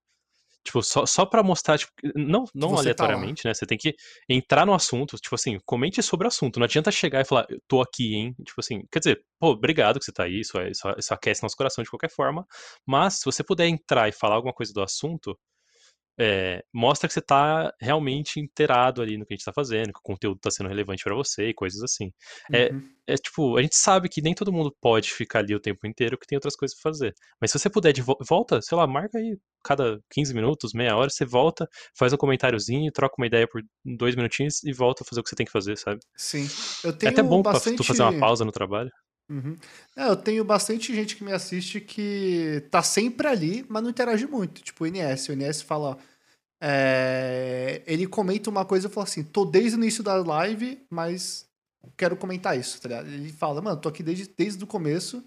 [0.65, 3.55] tipo, só, só pra mostrar, tipo, não, não tá aleatoriamente, tá né?
[3.55, 3.95] Você tem que
[4.29, 6.59] entrar no assunto, tipo assim, comente sobre o assunto.
[6.59, 8.35] Não adianta chegar e falar, eu tô aqui, hein?
[8.45, 11.43] Tipo assim, quer dizer, pô, obrigado que você tá aí, isso, é, isso, isso aquece
[11.43, 12.45] nosso coração de qualquer forma,
[12.85, 15.39] mas se você puder entrar e falar alguma coisa do assunto,
[16.19, 19.99] é, mostra que você está realmente inteirado ali no que a gente está fazendo, que
[19.99, 22.11] o conteúdo está sendo relevante para você e coisas assim.
[22.53, 22.83] É, uhum.
[23.07, 25.87] É, é, tipo, a gente sabe que nem todo mundo pode ficar ali o tempo
[25.87, 27.15] inteiro, que tem outras coisas para fazer.
[27.41, 30.97] Mas se você puder de vo volta, sei lá, marca aí cada 15 minutos, meia
[30.97, 35.07] hora, você volta, faz um comentáriozinho, troca uma ideia por dois minutinhos e volta a
[35.07, 35.99] fazer o que você tem que fazer, sabe?
[36.17, 36.47] Sim.
[36.85, 37.77] Eu tenho é até bom bastante...
[37.77, 38.91] pra tu fazer uma pausa no trabalho.
[39.29, 39.57] Uhum.
[39.97, 44.27] É, eu tenho bastante gente que me assiste que tá sempre ali, mas não interage
[44.27, 44.63] muito.
[44.63, 45.29] Tipo, o INS.
[45.29, 45.99] O INS fala.
[46.61, 47.83] É...
[47.87, 51.47] Ele comenta uma coisa e fala assim: tô desde o início da live, mas
[51.97, 53.09] quero comentar isso, tá ligado?
[53.09, 55.25] Ele fala, mano, tô aqui desde, desde o começo,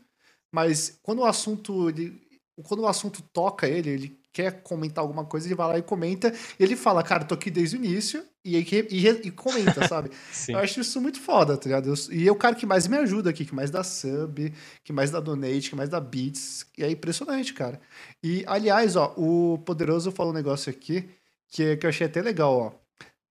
[0.51, 1.89] mas quando o assunto.
[1.89, 2.21] Ele,
[2.63, 6.33] quando o assunto toca ele, ele quer comentar alguma coisa, ele vai lá e comenta.
[6.59, 8.23] E ele fala, cara, tô aqui desde o início.
[8.43, 10.11] E, e, e, e comenta, sabe?
[10.47, 11.89] eu acho isso muito foda, tá ligado?
[11.89, 14.93] Eu, e é o cara que mais me ajuda aqui, que mais dá sub, que
[14.93, 16.65] mais dá donate, que mais dá beats.
[16.77, 17.79] E é impressionante, cara.
[18.23, 21.09] E, aliás, ó, o Poderoso falou um negócio aqui
[21.49, 22.71] que, que eu achei até legal, ó.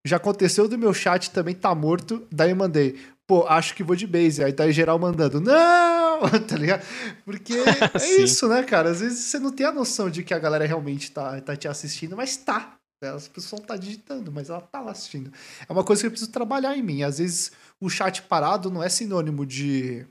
[0.05, 2.99] Já aconteceu do meu chat também tá morto, daí eu mandei,
[3.29, 4.43] pô, acho que vou de base.
[4.43, 6.21] Aí tá em geral mandando, não!
[6.49, 6.85] tá ligado?
[7.25, 7.53] Porque
[7.95, 8.91] é isso, né, cara?
[8.91, 11.69] Às vezes você não tem a noção de que a galera realmente tá, tá te
[11.69, 12.75] assistindo, mas tá.
[13.01, 15.31] As pessoas não tá digitando, mas ela tá lá assistindo.
[15.69, 17.05] É uma coisa que eu preciso trabalhar em mim.
[17.05, 20.05] Às vezes o chat parado não é sinônimo de,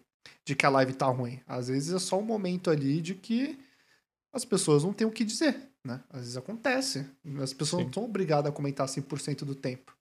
[0.46, 1.42] de que a live tá ruim.
[1.46, 3.60] Às vezes é só um momento ali de que
[4.32, 6.02] as pessoas não têm o que dizer, né?
[6.10, 7.06] Às vezes acontece.
[7.42, 7.86] As pessoas Sim.
[7.86, 9.97] não estão obrigadas a comentar 100% do tempo.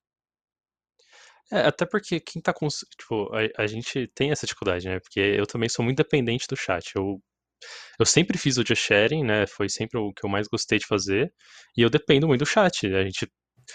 [1.52, 2.66] É, até porque quem tá com.
[2.68, 4.98] Tipo, a, a, gente tem essa dificuldade, né?
[5.00, 6.92] Porque eu também sou muito dependente do chat.
[6.96, 7.22] Eu,
[7.98, 9.46] eu sempre fiz o just sharing, né?
[9.46, 11.32] Foi sempre o que eu mais gostei de fazer.
[11.76, 12.86] E eu dependo muito do chat.
[12.94, 13.28] A gente.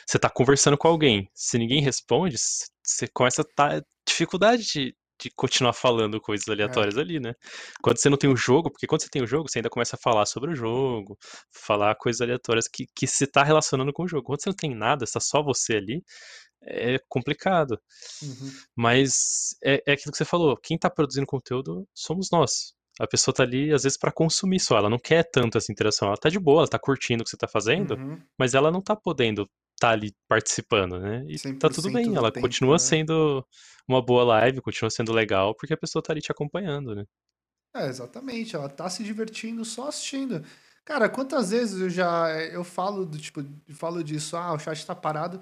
[0.07, 1.29] Você tá conversando com alguém.
[1.33, 6.51] Se ninguém responde, você começa a tá dificuldade de, de continuar falando coisas é.
[6.51, 7.01] aleatórias é.
[7.01, 7.33] ali, né?
[7.81, 9.95] Quando você não tem o jogo, porque quando você tem o jogo, você ainda começa
[9.95, 11.17] a falar sobre o jogo,
[11.51, 14.23] falar coisas aleatórias que, que se tá relacionando com o jogo.
[14.23, 16.03] Quando você não tem nada, está só você ali,
[16.63, 17.79] é complicado.
[18.21, 18.51] Uhum.
[18.75, 22.73] Mas é, é aquilo que você falou, quem tá produzindo conteúdo somos nós.
[22.99, 24.77] A pessoa tá ali, às vezes, para consumir só.
[24.77, 26.07] Ela não quer tanto essa interação.
[26.07, 28.21] Ela tá de boa, ela tá curtindo o que você tá fazendo, uhum.
[28.37, 31.25] mas ela não tá podendo estar tá ali participando, né?
[31.27, 32.79] E tá tudo bem, ela tempo, continua né?
[32.79, 33.45] sendo
[33.87, 37.05] uma boa live, continua sendo legal, porque a pessoa tá ali te acompanhando, né?
[37.75, 38.55] É, exatamente.
[38.55, 40.43] Ela tá se divertindo só assistindo.
[40.83, 44.95] Cara, quantas vezes eu já eu falo do tipo, falo disso, ah, o chat tá
[44.95, 45.39] parado.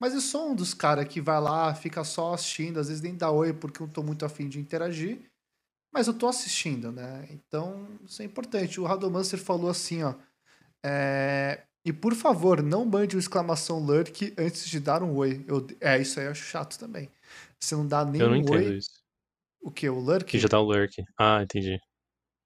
[0.00, 3.16] Mas eu sou um dos caras que vai lá, fica só assistindo, às vezes nem
[3.16, 5.28] dá oi porque eu não tô muito afim de interagir.
[5.92, 7.26] Mas eu tô assistindo, né?
[7.30, 8.80] Então, isso é importante.
[8.80, 10.14] O Radomancer falou assim, ó.
[10.84, 11.62] É...
[11.84, 15.44] E por favor, não mande uma exclamação lurk antes de dar um oi.
[15.48, 15.66] Eu...
[15.80, 17.10] É, isso aí eu acho chato também.
[17.58, 18.76] Você não dá nem eu não um entendo oi.
[18.76, 19.02] Isso.
[19.60, 19.88] O que?
[19.88, 20.24] O lurk?
[20.24, 21.02] Que já dá o lurk.
[21.18, 21.78] Ah, entendi.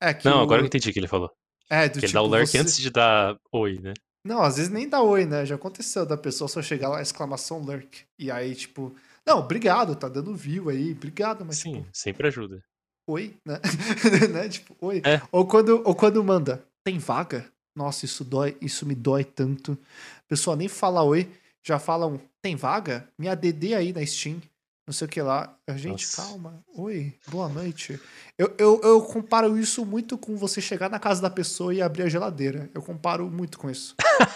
[0.01, 0.43] É, não, o...
[0.43, 1.31] agora eu entendi o que ele falou.
[1.69, 2.59] É, do que tipo, ele dá o tipo, lurk você...
[2.59, 3.93] antes de dar oi, né?
[4.25, 5.45] Não, às vezes nem dá oi, né?
[5.45, 8.05] Já aconteceu da pessoa só chegar lá, exclamação lurk.
[8.19, 8.95] E aí, tipo,
[9.27, 11.59] não, obrigado, tá dando view aí, obrigado, mas.
[11.59, 12.63] Sim, tipo, sempre ajuda.
[13.09, 13.61] Oi, né?
[14.33, 14.49] né?
[14.49, 15.03] Tipo, oi.
[15.05, 15.21] É.
[15.33, 17.51] Ou, quando, ou quando manda, tem vaga?
[17.75, 19.77] Nossa, isso dói, isso me dói tanto.
[20.19, 21.29] A pessoa nem fala oi,
[21.65, 23.09] já falam, tem vaga?
[23.19, 24.41] Me ADD aí na Steam
[24.87, 25.57] não sei o que lá.
[25.77, 26.23] Gente, Nossa.
[26.23, 26.65] calma.
[26.75, 28.01] Oi, boa noite.
[28.37, 32.03] Eu, eu, eu comparo isso muito com você chegar na casa da pessoa e abrir
[32.03, 32.69] a geladeira.
[32.75, 33.95] Eu comparo muito com isso.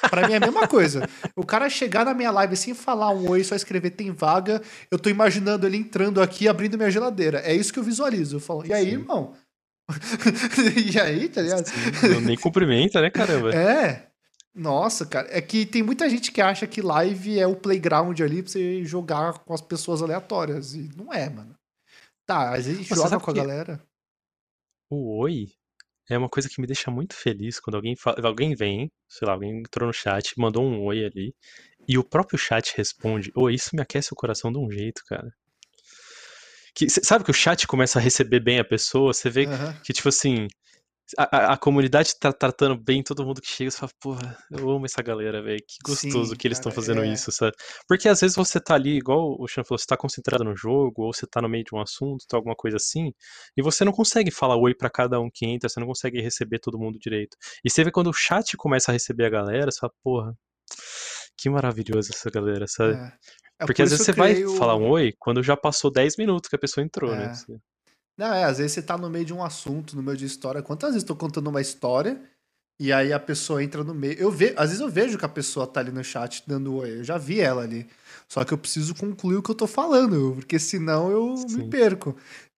[0.08, 1.08] para mim é a mesma coisa.
[1.34, 4.99] O cara chegar na minha live sem falar um oi, só escrever tem vaga, eu
[4.99, 7.41] tô imaginando ele entrando aqui e abrindo minha geladeira.
[7.41, 8.36] É isso que eu visualizo.
[8.36, 8.92] Eu falo, e aí, Sim.
[8.92, 9.34] irmão?
[10.92, 11.66] e aí, tá ligado?
[11.66, 13.55] Sim, nem cumprimenta, né, caramba?
[13.55, 14.06] É.
[14.57, 18.43] Nossa, cara, é que tem muita gente que acha que live é o playground ali
[18.43, 20.75] pra você jogar com as pessoas aleatórias.
[20.75, 21.55] E não é, mano.
[22.25, 23.81] Tá, às vezes a gente Você joga com a galera.
[24.91, 25.49] o oi
[26.09, 29.35] é uma coisa que me deixa muito feliz quando alguém fala, alguém vem, sei lá,
[29.35, 31.35] alguém entrou no chat, mandou um oi ali,
[31.86, 33.31] e o próprio chat responde.
[33.36, 35.31] Oi, isso me aquece o coração de um jeito, cara.
[36.75, 39.75] Que, sabe que o chat começa a receber bem a pessoa, você vê Aham.
[39.83, 40.47] que, tipo assim,
[41.17, 44.86] a, a- comunidade tá tratando bem todo mundo que chega, você fala, porra, eu amo
[44.86, 47.09] essa galera, velho, que gostoso Sim, que eles estão fazendo é.
[47.09, 47.55] isso, sabe?
[47.89, 51.02] Porque às vezes você tá ali, igual o Xan falou, você tá concentrado no jogo,
[51.05, 53.12] ou você tá no meio de um assunto, tá alguma coisa assim,
[53.57, 56.59] e você não consegue falar oi pra cada um que entra, você não consegue receber
[56.59, 57.36] todo mundo direito.
[57.65, 60.35] E você vê quando o chat começa a receber a galera, você fala, porra,
[61.36, 62.94] que maravilhoso essa galera, sabe?
[62.94, 63.12] É.
[63.59, 66.17] É Porque por às vezes você vai o- falar um oi quando já passou 10
[66.18, 67.26] minutos que a pessoa entrou, né?
[67.26, 67.33] É.
[67.33, 67.57] Você-
[68.17, 70.62] Não, é, às vezes você tá no meio de um assunto, no meio de história.
[70.62, 72.20] Quantas vezes eu tô contando uma história
[72.78, 74.15] e aí a pessoa entra no meio.
[74.19, 74.55] Eu ve...
[74.57, 76.99] Às vezes eu vejo que a pessoa tá ali no chat dando oi.
[76.99, 77.86] Eu já vi ela ali.
[78.28, 81.70] Só que eu preciso concluir o que eu tô falando, porque senão eu me Sim.
[81.70, 82.17] perco.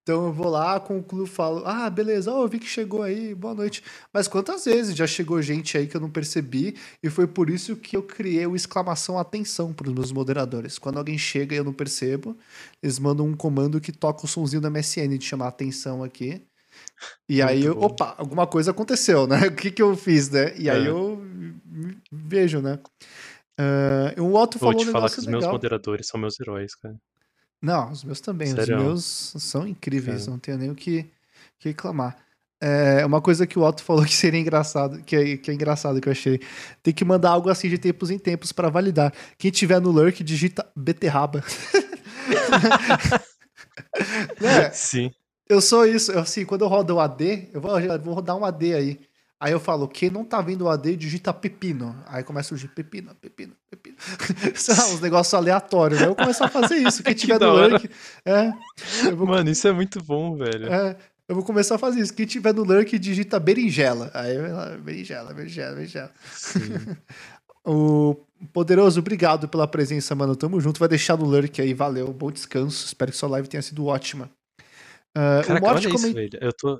[0.09, 3.53] Então eu vou lá, concluo, falo, ah, beleza, ó, eu vi que chegou aí, boa
[3.55, 3.83] noite.
[4.11, 7.77] Mas quantas vezes já chegou gente aí que eu não percebi e foi por isso
[7.77, 10.78] que eu criei o exclamação atenção para os meus moderadores.
[10.78, 12.35] Quando alguém chega e eu não percebo,
[12.83, 16.41] eles mandam um comando que toca o sonzinho da MSN de chamar atenção aqui.
[17.28, 19.37] E aí, eu, opa, alguma coisa aconteceu, né?
[19.53, 20.57] O que que eu fiz, né?
[20.57, 20.89] E aí É.
[20.89, 21.23] eu
[22.11, 22.78] vejo, né?
[23.59, 25.53] Ah, o Otto Vou falou um te falar que os meus legal.
[25.53, 26.97] moderadores são meus heróis, cara.
[27.61, 28.49] Não, os meus também.
[28.49, 28.77] Sério?
[28.77, 30.33] Os meus são incríveis, Sério.
[30.33, 31.05] não tenho nem o que,
[31.59, 32.17] que reclamar.
[32.61, 36.01] É, uma coisa que o Otto falou que seria engraçado, que é, que é engraçado
[36.01, 36.41] que eu achei.
[36.83, 39.12] Tem que mandar algo assim de tempos em tempos pra validar.
[39.37, 41.45] Quem tiver no lurk, digita beterraba.
[44.41, 44.70] né?
[44.70, 45.11] Sim.
[45.49, 48.37] Eu sou isso, eu, assim, quando eu rodo o AD, eu vou, eu vou rodar
[48.37, 49.01] um AD aí.
[49.41, 51.94] Aí eu falo, quem não tá vendo o AD, digita pepino.
[52.07, 53.97] Aí começa a surgir pepino, pepino, pepino.
[54.57, 56.00] Sei lá, uns negócios aleatórios.
[56.02, 57.02] Aí eu começo a fazer isso.
[57.05, 57.89] Quem Que tiver da no lurk,
[58.25, 58.52] é.
[59.07, 60.73] Eu vou, Mano, isso é muito bom, velho.
[60.73, 60.97] é,
[61.28, 62.12] eu vou começar a fazer isso.
[62.15, 64.10] Quem tiver no lurk, digita berinjela.
[64.12, 66.10] Aí vai lá, berinjela, berinjela, berinjela.
[67.65, 68.17] O
[68.52, 70.34] Poderoso, obrigado pela presença, mano.
[70.36, 70.78] Tamo junto.
[70.78, 71.75] Vai deixar no lurk aí.
[71.75, 72.12] Valeu.
[72.12, 72.86] Bom descanso.
[72.86, 74.31] Espero que sua live tenha sido ótima.
[75.15, 76.39] Ah, Caraca, o Morte olha isso, comen- velho.
[76.41, 76.78] Eu tô.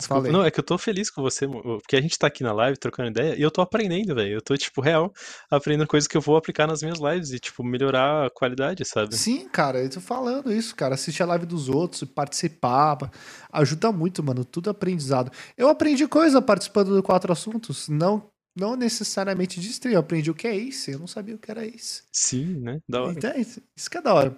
[0.00, 0.22] Desculpa.
[0.22, 0.32] Falei.
[0.32, 2.76] Não, é que eu tô feliz com você, porque a gente tá aqui na live
[2.76, 4.34] trocando ideia e eu tô aprendendo, velho.
[4.34, 5.12] Eu tô, tipo, real,
[5.50, 9.16] aprendendo coisas que eu vou aplicar nas minhas lives e, tipo, melhorar a qualidade, sabe?
[9.16, 10.94] Sim, cara, eu tô falando isso, cara.
[10.94, 13.10] Assistir a live dos outros, participar,
[13.52, 14.44] ajuda muito, mano.
[14.44, 15.30] Tudo aprendizado.
[15.56, 19.94] Eu aprendi coisa participando do Quatro Assuntos, não, não necessariamente de stream.
[19.94, 22.02] Eu aprendi o que é Ace, eu não sabia o que era Ace.
[22.12, 22.80] Sim, né?
[22.88, 23.12] Da hora.
[23.12, 24.36] Então, é isso isso que é da hora.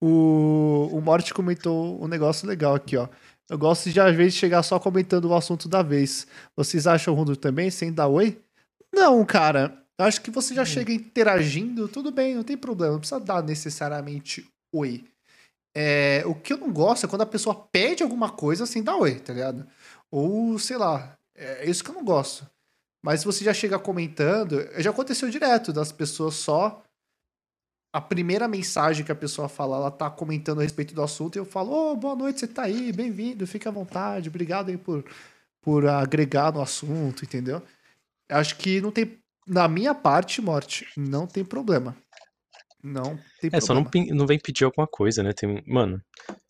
[0.00, 3.08] O, o Morte comentou um negócio legal aqui, ó.
[3.48, 6.26] Eu gosto de, às vezes, chegar só comentando o assunto da vez.
[6.54, 8.40] Vocês acham ruim também, sem dar oi?
[8.92, 9.82] Não, cara.
[9.98, 12.92] Eu acho que você já chega interagindo, tudo bem, não tem problema.
[12.92, 15.04] Não precisa dar necessariamente oi.
[15.74, 18.96] É, o que eu não gosto é quando a pessoa pede alguma coisa sem dar
[18.96, 19.66] oi, tá ligado?
[20.10, 22.48] Ou, sei lá, é isso que eu não gosto.
[23.02, 26.82] Mas se você já chega comentando, já aconteceu direto das pessoas só
[27.92, 31.38] a primeira mensagem que a pessoa fala, ela tá comentando a respeito do assunto e
[31.38, 35.04] eu falo, ô, boa noite, você tá aí, bem-vindo, fica à vontade, obrigado aí por,
[35.62, 37.62] por agregar no assunto, entendeu?
[38.30, 41.96] Acho que não tem, na minha parte, Morte, não tem problema.
[42.82, 43.90] Não tem É, só não, problema.
[43.90, 45.32] pin- não vem pedir alguma coisa, né?
[45.32, 46.00] Tem, mano,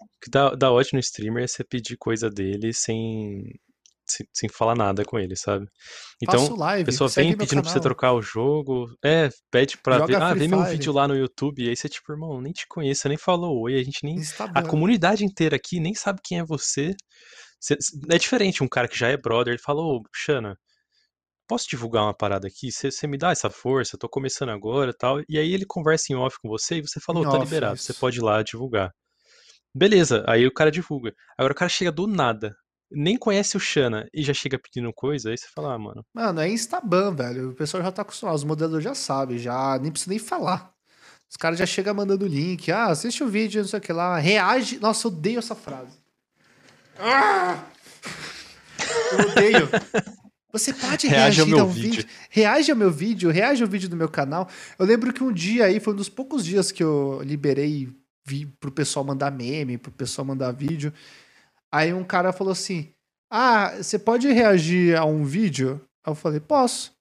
[0.00, 3.58] o que dá, dá ódio no streamer é você pedir coisa dele sem,
[4.09, 5.67] sem, sem falar nada com ele, sabe?
[6.23, 10.07] Então, live, a pessoa vem pedindo pra você trocar o jogo, é, pede pra Joga
[10.07, 12.67] ver, ah, vê meu vídeo lá no YouTube, e aí você, tipo, irmão, nem te
[12.69, 14.17] conheço, você nem falou oi, a gente nem...
[14.59, 16.95] A comunidade inteira aqui nem sabe quem é você.
[17.61, 17.77] Cê-
[18.11, 20.57] É diferente um cara que já é brother, ele fala, ô, Xana,
[21.49, 22.70] posso divulgar uma parada aqui?
[22.70, 25.20] Você me dá essa força, eu tô começando agora e tal.
[25.28, 27.93] E aí ele conversa em off com você e você falou, Em tá liberado, você
[27.93, 28.01] isso.
[28.01, 28.93] pode ir lá divulgar.
[29.75, 31.12] Beleza, aí o cara divulga.
[31.39, 32.55] Agora o cara chega do nada,
[32.91, 36.41] nem conhece o Xana e já chega pedindo coisa, aí você fala, ah, mano, Mano,
[36.41, 37.50] é Instaban, velho.
[37.50, 40.73] O pessoal já tá acostumado, os modelos já sabem, já nem precisa nem falar.
[41.31, 42.70] Os caras já chegam mandando link.
[42.73, 44.18] Ah, assiste o vídeo, não sei o que lá.
[44.18, 44.78] Reage.
[44.78, 45.99] Nossa, eu odeio essa frase.
[46.99, 47.65] Ah!
[49.12, 49.68] Eu odeio.
[50.50, 51.91] Você pode Reage ao reagir meu a um vídeo.
[51.91, 52.08] vídeo.
[52.31, 54.49] Reage ao meu vídeo, reage ao vídeo do meu canal.
[54.78, 57.91] Eu lembro que um dia aí, foi um dos poucos dias que eu liberei
[58.26, 60.92] vi, pro pessoal mandar meme, pro pessoal mandar vídeo.
[61.72, 62.92] Aí um cara falou assim:
[63.30, 65.80] Ah, você pode reagir a um vídeo?
[66.05, 66.97] Aí eu falei, posso.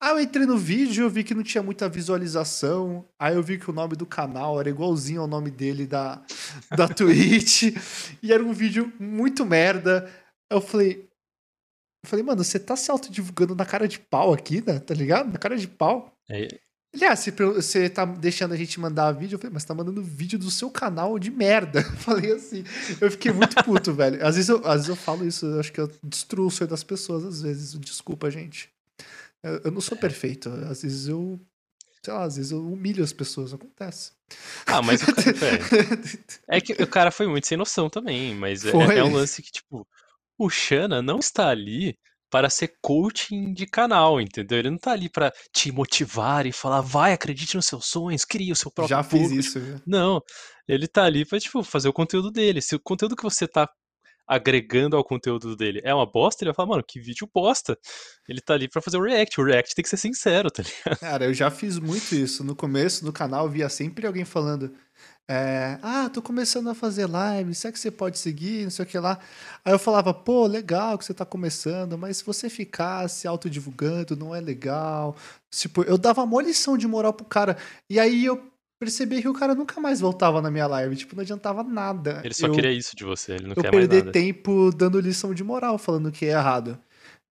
[0.00, 3.04] Aí eu entrei no vídeo, eu vi que não tinha muita visualização.
[3.20, 6.22] Aí eu vi que o nome do canal era igualzinho ao nome dele da,
[6.76, 7.74] da Twitch.
[8.22, 10.08] e era um vídeo muito merda.
[10.50, 11.08] Eu falei,
[12.04, 14.78] Eu falei, mano, você tá se autodivulgando na cara de pau aqui, né?
[14.78, 15.32] Tá ligado?
[15.32, 16.12] Na cara de pau.
[16.30, 16.46] É,
[16.92, 19.34] Ele, ah, você, tá deixando a gente mandar vídeo?
[19.34, 21.80] Eu falei, mas tá mandando vídeo do seu canal de merda.
[21.86, 22.64] Eu falei assim.
[23.00, 24.24] Eu fiquei muito puto, velho.
[24.26, 26.70] Às vezes, eu, às vezes eu falo isso, eu acho que eu destruo o sonho
[26.70, 27.78] das pessoas, às vezes.
[27.78, 28.70] Desculpa, gente.
[29.42, 30.48] Eu, eu não sou perfeito.
[30.70, 31.38] Às vezes eu.
[32.02, 34.12] Sei lá, às vezes eu humilho as pessoas, acontece.
[34.66, 35.64] Ah, mas o cara, velho,
[36.48, 39.50] é que o cara foi muito sem noção também, mas é, é um lance que,
[39.50, 39.86] tipo,
[40.38, 41.98] o Xana não está ali
[42.30, 44.58] para ser coaching de canal, entendeu?
[44.58, 48.52] Ele não tá ali para te motivar e falar, vai, acredite nos seus sonhos, crie
[48.52, 49.40] o seu próprio Já fiz público.
[49.40, 49.80] isso, viu?
[49.86, 50.20] Não,
[50.66, 52.60] ele tá ali pra, tipo, fazer o conteúdo dele.
[52.60, 53.68] Se o conteúdo que você tá
[54.26, 57.78] agregando ao conteúdo dele é uma bosta, ele vai falar, mano, que vídeo bosta.
[58.28, 59.40] Ele tá ali pra fazer o react.
[59.40, 61.00] O react tem que ser sincero, tá ligado?
[61.00, 62.44] Cara, eu já fiz muito isso.
[62.44, 64.70] No começo do canal, via sempre alguém falando:
[65.28, 68.64] é, Ah, tô começando a fazer live, será que você pode seguir?
[68.64, 69.18] Não sei o que lá.
[69.62, 74.16] Aí eu falava: Pô, legal que você tá começando, mas se você ficar se autodivulgando,
[74.16, 75.14] não é legal.
[75.50, 77.58] Tipo, eu dava uma lição de moral pro cara.
[77.90, 78.42] E aí eu
[78.80, 80.96] percebi que o cara nunca mais voltava na minha live.
[80.96, 82.22] Tipo, não adiantava nada.
[82.24, 84.12] Ele só eu, queria isso de você, ele não eu quer mais perder nada.
[84.12, 86.78] tempo dando lição de moral, falando que é errado.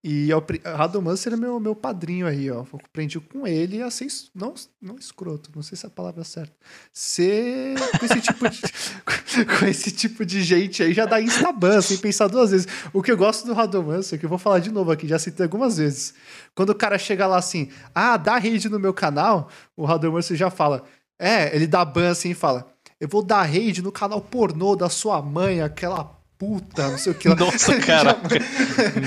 [0.02, 2.64] E apre- Radomancer é meu, meu padrinho aí, ó.
[2.72, 4.06] Eu aprendi com ele a ser.
[4.32, 6.54] Não, não escroto, não sei se é a palavra certa.
[6.92, 7.74] Ser.
[7.98, 8.60] Com esse tipo de,
[9.58, 12.68] com esse tipo de gente aí já dá instaban, sem pensar duas vezes.
[12.92, 15.44] O que eu gosto do Radomancer, que eu vou falar de novo aqui, já citei
[15.44, 16.14] algumas vezes.
[16.54, 20.48] Quando o cara chega lá assim, ah, dá raid no meu canal, o Radomancer já
[20.48, 20.84] fala.
[21.18, 22.72] É, ele dá ban assim e fala.
[23.00, 27.14] Eu vou dar raid no canal pornô da sua mãe, aquela puta, não sei o
[27.14, 27.34] que lá.
[27.34, 28.36] Nossa, caraca.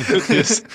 [0.10, 0.62] Meu Deus.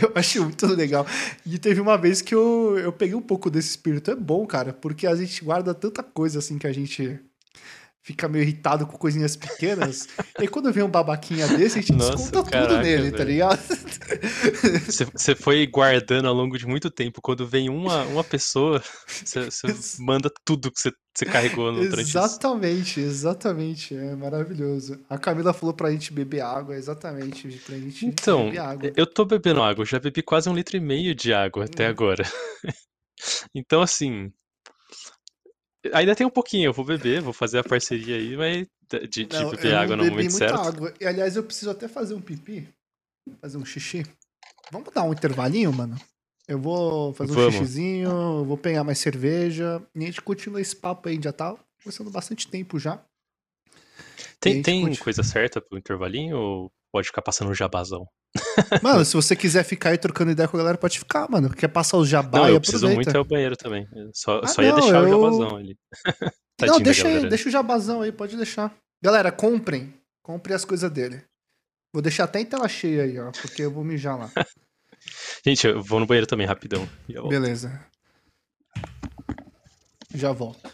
[0.00, 1.06] eu acho muito legal.
[1.44, 4.10] E teve uma vez que eu, eu peguei um pouco desse espírito.
[4.10, 7.20] É bom, cara, porque a gente guarda tanta coisa assim que a gente
[8.06, 10.06] fica meio irritado com coisinhas pequenas.
[10.40, 13.30] e quando vem um babaquinha desse, a gente Nossa, desconta tudo caraca, nele, tá velho.
[13.30, 13.58] ligado?
[15.16, 17.20] Você, foi guardando ao longo de muito tempo.
[17.20, 19.48] Quando vem uma, uma pessoa, você,
[19.98, 20.92] manda tudo que você,
[21.26, 21.82] carregou no.
[21.82, 23.96] Exatamente, exatamente.
[23.96, 25.00] É maravilhoso.
[25.10, 27.48] A Camila falou pra gente beber água, exatamente.
[27.66, 28.92] Pra gente Então, beber água.
[28.96, 31.88] eu tô bebendo água, eu já bebi quase um litro e meio de água até
[31.88, 31.90] Hum.
[31.90, 32.22] agora.
[33.54, 34.30] Então, assim.
[35.92, 39.26] Ainda tem um pouquinho, eu vou beber, vou fazer a parceria aí, mas de, de
[39.26, 40.66] Não, beber eu água não no momento muita certo.
[40.66, 40.94] água.
[41.00, 42.68] E, aliás, eu preciso até fazer um pipi.
[43.40, 44.06] Fazer um xixi.
[44.70, 45.96] Vamos dar um intervalinho, mano?
[46.46, 47.54] Eu vou fazer um Vamos.
[47.54, 49.82] xixizinho, vou pegar mais cerveja.
[49.94, 53.04] E a gente continua esse papo aí, já tá conversando bastante tempo já.
[54.40, 55.04] Tem, tem continua.
[55.04, 58.06] coisa certa pro intervalinho ou pode ficar passando um jabazão?
[58.82, 61.50] Mano, se você quiser ficar aí trocando ideia com a galera, pode ficar, mano.
[61.50, 63.86] Quer passar os jabá Não, eu preciso muito é o banheiro também.
[64.14, 65.78] Só, Ah, só ia não, deixar o eu- jabazão ali.
[66.62, 68.74] Não, deixa aí, deixa o jabazão aí, pode deixar.
[69.02, 69.94] Galera, comprem.
[70.22, 71.22] Comprem as coisas dele.
[71.92, 74.30] Vou deixar até em tela cheia aí, ó, porque eu vou mijar lá.
[75.44, 76.88] Gente, eu vou no banheiro também, rapidão.
[77.28, 77.78] Beleza.
[80.14, 80.70] Já volto.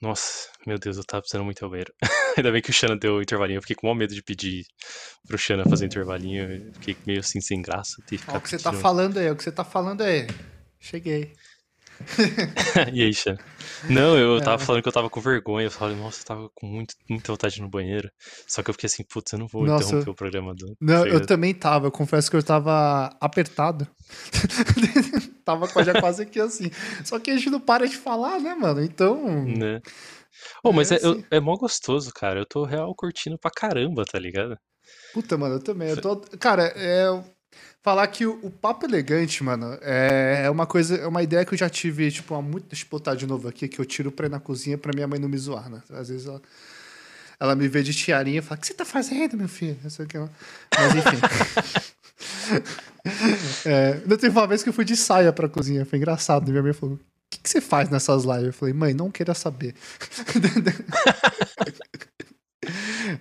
[0.00, 1.92] Nossa, meu Deus, eu tava precisando muito ao banheiro.
[2.36, 3.58] Ainda bem que o Xana deu o intervalinho.
[3.58, 4.64] Eu fiquei com maior medo de pedir
[5.26, 6.44] pro Xana fazer intervalinho.
[6.44, 8.00] Eu fiquei meio assim, sem graça.
[8.06, 10.26] Ter ficar o que você tá falando aí, o que você tá falando aí.
[10.78, 11.34] Cheguei.
[12.92, 13.38] E aí, Xana?
[13.88, 14.66] Não, eu tava É.
[14.66, 15.66] falando que eu tava com vergonha.
[15.66, 18.08] Eu falei, nossa, eu tava com muito, muita vontade no banheiro.
[18.46, 20.74] Só que eu fiquei assim, putz, eu não vou Nossa, interromper o programa do.
[20.80, 21.14] Não, Chega.
[21.14, 21.86] eu também tava.
[21.86, 23.86] Eu confesso que eu tava apertado.
[25.44, 26.70] tava já quase aqui assim.
[27.04, 28.82] Só que a gente não para de falar, né, mano?
[28.82, 29.44] Então.
[29.44, 29.80] Né?
[30.62, 31.24] Oh, mas É, é, eu- assim.
[31.30, 32.40] é mó gostoso, cara.
[32.40, 34.56] Eu tô real curtindo pra caramba, tá ligado?
[35.12, 35.88] Puta, mano, eu também.
[35.90, 36.16] Eu tô...
[36.38, 37.06] Cara, é.
[37.82, 41.54] Falar que o, o papo elegante, mano, é é uma coisa, é uma ideia que
[41.54, 42.66] eu já tive, tipo, há muito.
[42.68, 45.06] Deixa eu botar de novo aqui, que eu tiro pra ir na cozinha pra minha
[45.06, 45.80] mãe não me zoar, né?
[45.90, 46.42] Às vezes ela,
[47.38, 49.78] ela me vê de tiarinha e fala: O que você tá fazendo, meu filho?
[49.82, 50.28] Não sei o que lá.
[50.76, 51.18] Mas enfim.
[53.64, 56.50] é, ainda teve uma vez que eu fui de saia pra cozinha, foi engraçado.
[56.50, 57.00] Minha mãe falou: O
[57.30, 58.46] que, que você faz nessas lives?
[58.46, 59.74] Eu falei: Mãe, não queira saber.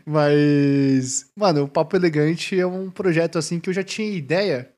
[0.06, 4.72] Mas, mano, o Papo Elegante é um projeto assim que eu já tinha ideia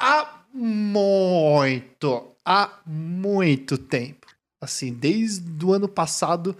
[0.00, 4.26] há muito, há muito tempo.
[4.60, 6.56] Assim, desde o ano passado,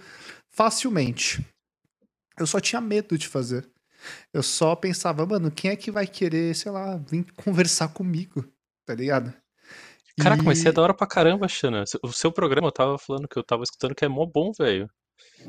[0.49, 1.45] facilmente.
[2.37, 3.67] Eu só tinha medo de fazer.
[4.33, 8.45] Eu só pensava, mano, quem é que vai querer, sei lá, vir conversar comigo,
[8.85, 9.33] tá ligado?
[10.17, 11.83] Caraca, E- mas você é da hora pra caramba, Xana.
[12.01, 14.89] O seu programa eu tava falando que eu tava escutando que é mó bom, velho.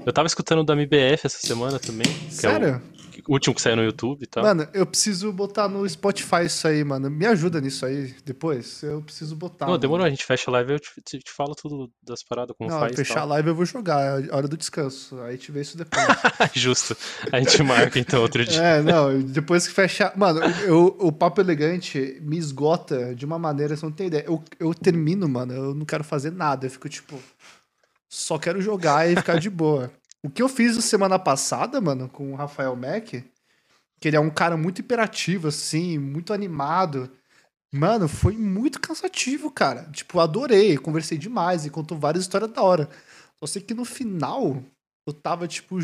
[0.07, 2.07] Eu tava escutando o da MBF essa semana também.
[2.07, 2.83] que é o- Sério?
[3.29, 4.43] último que saiu no YouTube e tal.
[4.43, 7.11] Mano, eu preciso botar no Spotify isso aí, mano.
[7.11, 8.83] Me ajuda nisso aí depois.
[8.83, 9.67] Eu preciso botar.
[9.67, 9.81] Não, mano.
[9.81, 12.57] demorou, a gente fecha a live e eu te, te- te falo tudo das paradas,
[12.57, 12.97] como Não, faz.
[12.97, 14.23] fechar a live eu vou jogar.
[14.25, 15.21] É hora do descanso.
[15.21, 16.03] Aí te vê isso depois.
[16.55, 16.97] Justo.
[17.31, 18.61] A gente marca então outro dia.
[18.63, 20.17] é, não, depois que fechar.
[20.17, 24.25] Mano, eu, o papo elegante me esgota de uma maneira, você não tem ideia.
[24.27, 26.65] Eu, eu termino, mano, eu não quero fazer nada.
[26.67, 27.19] Eu fico tipo.
[28.11, 29.93] Só quero jogar e ficar de boa.
[30.23, 33.25] O que eu fiz semana passada, mano, com o Rafael Mack,
[34.01, 37.11] que ele é um cara muito hiperativo, assim, muito animado.
[37.73, 39.85] Mano, foi muito cansativo, cara.
[39.93, 42.91] Tipo, adorei, conversei demais e contou várias histórias da hora.
[43.39, 44.61] Só sei que no final
[45.07, 45.79] eu tava, tipo,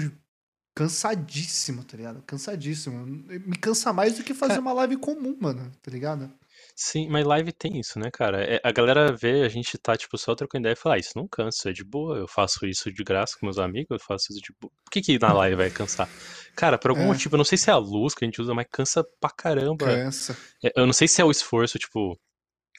[0.77, 2.23] cansadíssimo, tá ligado?
[2.27, 3.07] Cansadíssimo.
[3.07, 6.31] Me cansa mais do que fazer Cara- uma live comum, mano, tá ligado?
[6.79, 8.45] Sim, mas live tem isso, né, cara?
[8.45, 11.13] É, a galera vê, a gente tá, tipo, só trocando ideia e fala, ah, isso
[11.17, 14.27] não cansa, é de boa, eu faço isso de graça com meus amigos, eu faço
[14.31, 14.71] isso de boa.
[14.85, 16.07] Por que que na live vai cansar?
[16.55, 17.07] Cara, por algum É.
[17.07, 19.31] motivo, eu não sei se é a luz que a gente usa, mas cansa pra
[19.31, 19.87] caramba.
[19.87, 20.37] Cansa.
[20.63, 22.19] É, Eu não sei se é o esforço, tipo.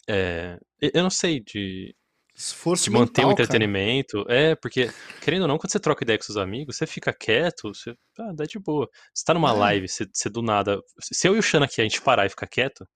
[0.07, 1.93] é, eu- não sei de,
[2.35, 3.43] Esforço de manter o mental, cara.
[3.43, 4.25] entretenimento.
[4.29, 4.89] É, porque,
[5.21, 8.31] querendo ou não, quando você troca ideia com seus amigos, você fica quieto, você ah,
[8.33, 8.87] dá de boa.
[9.13, 9.53] Você tá numa É.
[9.53, 10.79] live, você, você do nada.
[11.01, 12.87] Se eu e o Xana aqui a gente parar e ficar quieto,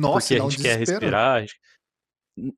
[0.00, 1.40] Nossa, porque a dá um gente quer respirar.
[1.40, 1.58] gente-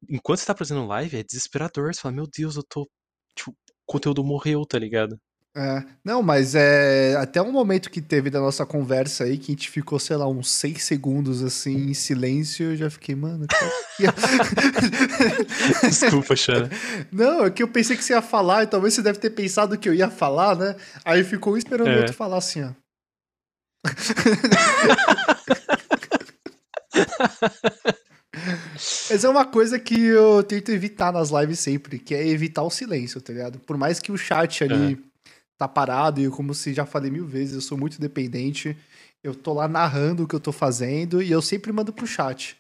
[0.08, 1.94] Enquanto você tá fazendo live, é desesperador.
[1.94, 2.89] Você fala, meu Deus, eu tô.
[3.36, 3.55] Tipo, o
[3.86, 5.17] conteúdo morreu, tá ligado?
[5.57, 9.55] É, não, mas é até um momento que teve da nossa conversa aí que a
[9.55, 13.47] gente ficou, sei lá, uns seis segundos assim em silêncio, eu já fiquei, mano.
[13.49, 13.57] que-
[15.89, 16.68] Desculpa, Xana.
[17.10, 19.78] Não, é que eu pensei que você ia falar, e talvez você deve ter pensado
[19.78, 20.76] que eu ia falar, né?
[21.05, 21.99] Aí ficou esperando o É.
[21.99, 22.73] outro falar assim, ó.
[29.10, 32.70] Essa é uma coisa que eu tento evitar nas lives sempre, que é evitar o
[32.70, 33.59] silêncio, tá ligado?
[33.60, 35.02] Por mais que o chat ali
[35.57, 38.77] tá parado, e como se já falei mil vezes, eu sou muito dependente,
[39.25, 42.57] eu tô lá narrando o que eu tô fazendo e eu sempre mando pro chat.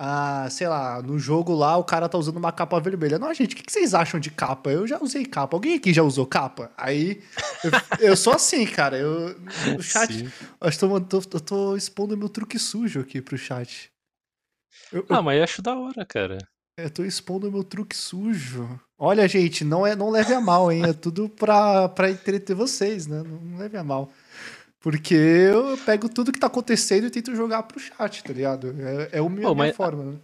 [0.00, 3.18] Ah, sei lá, no jogo lá o cara tá usando uma capa vermelha.
[3.18, 4.70] Não, gente, o que vocês acham de capa?
[4.70, 5.56] Eu já usei capa.
[5.56, 6.70] Alguém aqui já usou capa?
[6.76, 7.20] Aí
[7.64, 8.96] eu, eu sou assim, cara.
[8.96, 9.36] Eu,
[9.74, 10.30] no chat, Sim.
[10.60, 13.90] eu tô, tô, eu tô expondo meu truque sujo aqui pro chat.
[14.92, 16.38] Eu, eu- Ah, mas eu acho da hora, cara.
[16.78, 18.80] eu tô expondo meu truque sujo.
[18.96, 20.84] Olha, gente, não é, não leve a mal, hein?
[20.84, 23.22] É tudo pra, pra entreter vocês, né?
[23.24, 24.12] Não, não leve a mal.
[24.90, 28.74] Porque eu pego tudo que tá acontecendo e tento jogar pro chat, tá ligado?
[28.80, 30.18] É, é a minha, Pô, minha forma, né?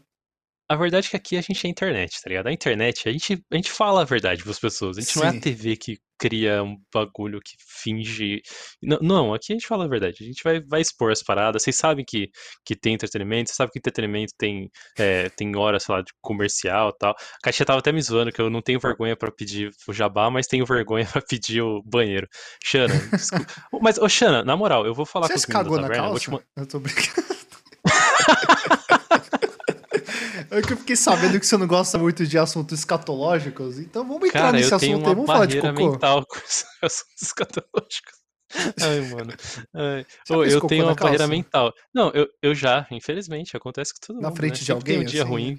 [0.68, 2.47] A verdade é que aqui a gente é internet, tá ligado?
[2.47, 4.97] A internet, a gente, a gente fala a verdade pras pessoas.
[4.97, 5.39] A gente não é Sim.
[5.39, 7.52] a TV que cria um bagulho que
[7.83, 8.41] finge.
[8.83, 10.17] Não, não, aqui a gente fala a verdade.
[10.23, 11.62] A gente vai, vai expor as paradas.
[11.62, 12.31] Vocês sabem que,
[12.65, 16.91] que tem entretenimento, vocês sabem que entretenimento tem, é, tem hora, sei lá, de comercial
[16.91, 17.10] e tal.
[17.10, 20.31] A Caixinha tava até me zoando que eu não tenho vergonha pra pedir o jabá,
[20.31, 22.26] mas tenho vergonha pra pedir o banheiro.
[22.65, 23.52] Xana, desculpa.
[23.83, 25.89] Mas, ô Xana, na moral, eu vou falar Você com os meninos cagou da na
[25.89, 26.17] taverna.
[26.17, 27.34] eu te Eu tô brincando.
[30.58, 34.28] É que eu fiquei sabendo que você não gosta muito de assuntos escatológicos, então vamos
[34.28, 35.15] entrar Cara, nesse assunto aí.
[35.15, 35.91] Vamos falar de barreira cocô.
[35.91, 36.36] mental com
[36.83, 38.24] assuntos escatológicos.
[38.81, 39.33] Ai, mano.
[39.74, 40.07] Ai.
[40.31, 41.26] Ô, eu tenho na uma barreira calça?
[41.26, 41.73] mental.
[41.92, 44.58] Não, eu, eu já, infelizmente, acontece com todo Na mundo, frente né?
[44.60, 45.31] de Sempre tem alguém, um dia assim?
[45.31, 45.58] ruim.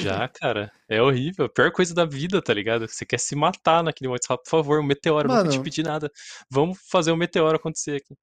[0.00, 0.72] Já, cara.
[0.88, 1.44] É horrível.
[1.46, 2.88] A pior coisa da vida, tá ligado?
[2.88, 5.62] Você quer se matar naquele fala, por favor, um meteoro, eu nunca te Mano.
[5.62, 6.10] pedi nada.
[6.50, 8.16] Vamos fazer um meteoro acontecer aqui.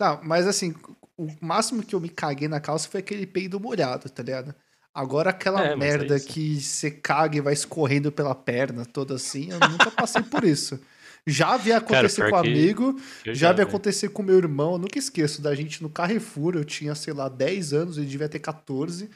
[0.00, 0.74] Não, mas assim,
[1.16, 4.54] o máximo que eu me caguei na calça foi aquele peido molhado, tá ligado?
[5.00, 6.26] Agora aquela É, é merda isso.
[6.28, 10.78] que você caga e vai escorrendo pela perna toda assim, eu nunca passei por isso.
[11.26, 14.78] Já vi acontecer pior com um amigo, Eu já vi acontecer com meu irmão, eu
[14.78, 18.38] nunca esqueço da gente no Carrefour, eu tinha, sei lá, 10 anos, ele devia ter
[18.38, 19.08] 14.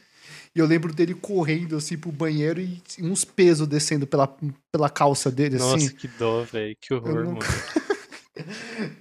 [0.54, 4.32] E eu lembro dele correndo assim pro banheiro e uns pesos descendo pela,
[4.70, 5.88] pela calça dele, Nossa, assim.
[5.90, 6.76] que dó, velho.
[6.80, 7.64] Que horror, nunca- mano.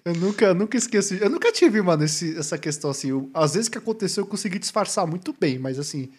[0.05, 1.15] Eu nunca, nunca esqueço.
[1.15, 3.09] Eu nunca tive, mano, esse, essa questão assim.
[3.09, 6.09] eu- às vezes que aconteceu, eu consegui disfarçar muito bem, mas assim,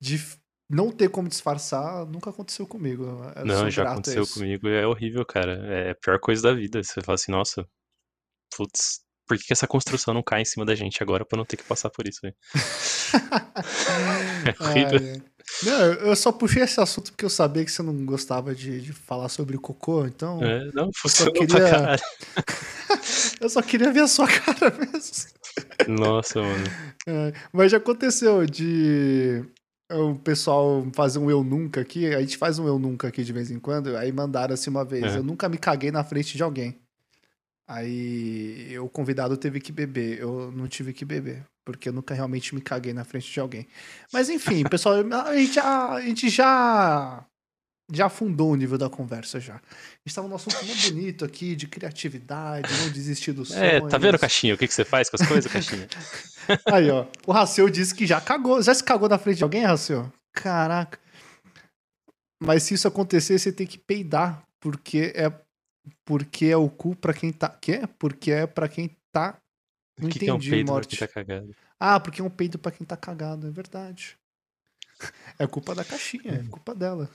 [0.00, 0.20] de
[0.68, 3.04] não ter como disfarçar, nunca aconteceu comigo.
[3.36, 4.68] Eu Não, já aconteceu comigo.
[4.68, 5.52] É horrível, cara.
[5.66, 6.82] É a pior coisa da vida.
[6.82, 7.66] Você fala assim, nossa,
[8.56, 11.38] putz, por que, que essa construção não cai em cima da gente agora pra eu
[11.38, 12.20] não ter que passar por isso?
[14.60, 15.22] É horrível.
[15.62, 18.80] Não, eu eu só puxei esse assunto porque eu sabia que você não gostava de,
[18.80, 21.96] de falar sobre cocô, então É, não, só funcionou pra queria-
[23.40, 25.28] eu só queria ver a sua cara mesmo.
[25.88, 26.64] Nossa, mano.
[27.06, 29.44] É, mas já aconteceu de
[29.90, 33.32] o pessoal fazer um eu nunca aqui, a gente faz um eu nunca aqui de
[33.32, 35.18] vez em quando, aí mandaram assim uma vez, É.
[35.18, 36.78] eu nunca me caguei na frente de alguém.
[37.68, 42.54] Aí o convidado teve que beber, eu não tive que beber, porque eu nunca realmente
[42.54, 43.66] me caguei na frente de alguém.
[44.12, 44.94] Mas enfim, pessoal,
[45.26, 47.26] a gente já, a gente já
[47.92, 49.60] já afundou o nível da conversa já.
[50.04, 53.62] Estava num assunto muito bonito aqui, de criatividade, não desistir dos sonhos.
[53.62, 54.54] É, tá vendo, Caixinha?
[54.54, 55.88] O que, que você faz com as coisas, Caixinha?
[56.66, 57.06] Aí, ó.
[57.26, 58.60] O Raceu disse que já cagou.
[58.62, 60.12] Já se cagou na frente de alguém, Raceu?
[60.32, 60.98] Caraca.
[62.42, 65.30] Mas se isso acontecer, você tem que peidar, porque é
[66.04, 67.48] porque é o cu pra quem tá.
[67.48, 67.82] Quê?
[67.98, 69.38] Porque é pra quem tá.
[69.98, 70.96] Não que, entendi, que é um peido pra morte.
[70.96, 71.56] quem tá cagado?
[71.78, 74.16] Ah, porque é um peido pra quem tá cagado, é verdade.
[75.38, 77.08] É culpa da caixinha, é culpa dela.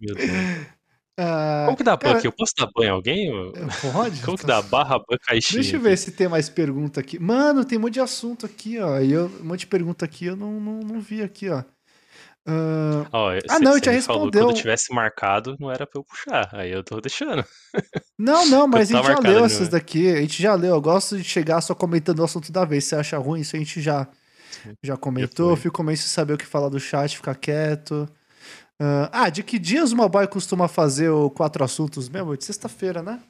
[0.00, 0.26] Meu Deus.
[1.18, 2.26] Ah, Como que dá banho aqui?
[2.26, 3.32] Eu posso dar banho em alguém?
[3.32, 3.54] ou-
[3.90, 4.20] Pode?
[4.20, 5.62] Como que dá barra banho caixinha?
[5.62, 7.18] Deixa eu ver se tem mais pergunta aqui.
[7.18, 9.00] Mano, tem um monte de assunto aqui, ó.
[9.00, 11.64] E eu, um monte de pergunta aqui, eu não, não, não vi aqui, ó.
[12.46, 14.46] Ah, Ó, Ah, cê- não, já me falou, respondeu.
[14.46, 16.50] Quando eu tivesse marcado, não era pra eu puxar.
[16.54, 17.44] Aí eu tô deixando.
[18.18, 19.70] não, não, mas a tá gente já leu essas né?
[19.70, 20.08] daqui.
[20.10, 20.74] A gente já leu.
[20.74, 22.84] Eu gosto de chegar só comentando o assunto da vez.
[22.84, 24.06] Se você acha ruim, isso a gente já,
[24.82, 25.54] já comentou.
[25.54, 25.62] foi.
[25.62, 28.08] Fico meio sem saber o que falar do chat, ficar quieto.
[28.80, 32.36] Ah, ah, de que dias o Moboy costuma fazer o Quatro Assuntos mesmo?
[32.36, 33.22] De sexta-feira, né?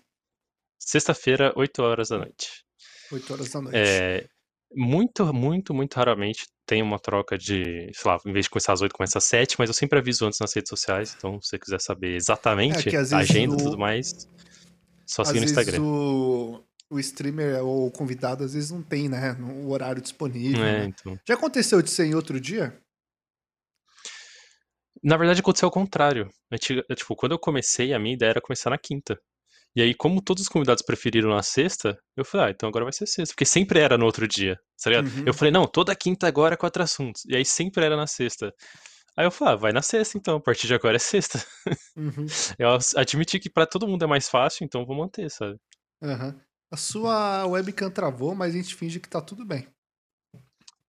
[0.80, 2.64] Sexta-feira, 8 horas da noite.
[3.12, 3.76] 8 horas da noite.
[3.78, 4.26] É,
[4.74, 8.80] muito, muito, muito raramente tem uma troca de, sei lá, em vez de começar às
[8.82, 11.58] 8, começa às 7, mas eu sempre aviso antes nas redes sociais, então se você
[11.60, 14.10] quiser saber exatamente É a agenda e o- tudo mais,
[15.06, 15.80] só seguir no Instagram.
[15.82, 19.32] o, o streamer ou o convidado às vezes não tem, né?
[19.64, 20.64] O horário disponível.
[20.64, 20.84] É, né?
[20.86, 21.18] então.
[21.26, 22.80] Já aconteceu de ser em outro dia?
[25.02, 26.30] Na verdade, aconteceu ao contrário.
[26.50, 29.18] Antiga- tipo, quando eu comecei, a minha ideia era começar na quinta.
[29.74, 32.92] E aí, como todos os convidados preferiram na sexta, eu falei, ah, então agora vai
[32.92, 33.34] ser sexta.
[33.34, 35.06] Porque sempre era no outro dia, tá ligado?
[35.06, 35.24] Uhum.
[35.26, 37.24] Eu falei, não, toda quinta agora é quatro assuntos.
[37.26, 38.54] E aí sempre era na sexta.
[39.14, 41.44] Aí eu falei, ah, vai na sexta então, a partir de agora é sexta.
[41.94, 42.26] Uhum.
[42.58, 45.58] Eu admiti que pra todo mundo é mais fácil, então vou manter, sabe?
[46.02, 46.38] Aham.
[46.76, 49.66] A sua webcam travou, mas a gente finge que tá tudo bem.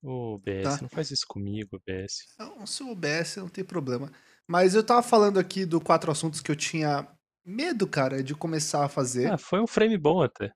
[0.04, 0.80] Ô, BS, Tá.
[0.82, 2.26] não faz isso comigo, BS.
[2.34, 4.12] Então, se o OBS não tem problema.
[4.46, 7.08] Mas eu tava falando aqui do quatro assuntos que eu tinha
[7.46, 9.32] medo, cara, de começar a fazer.
[9.32, 10.52] Ah, foi um frame bom até.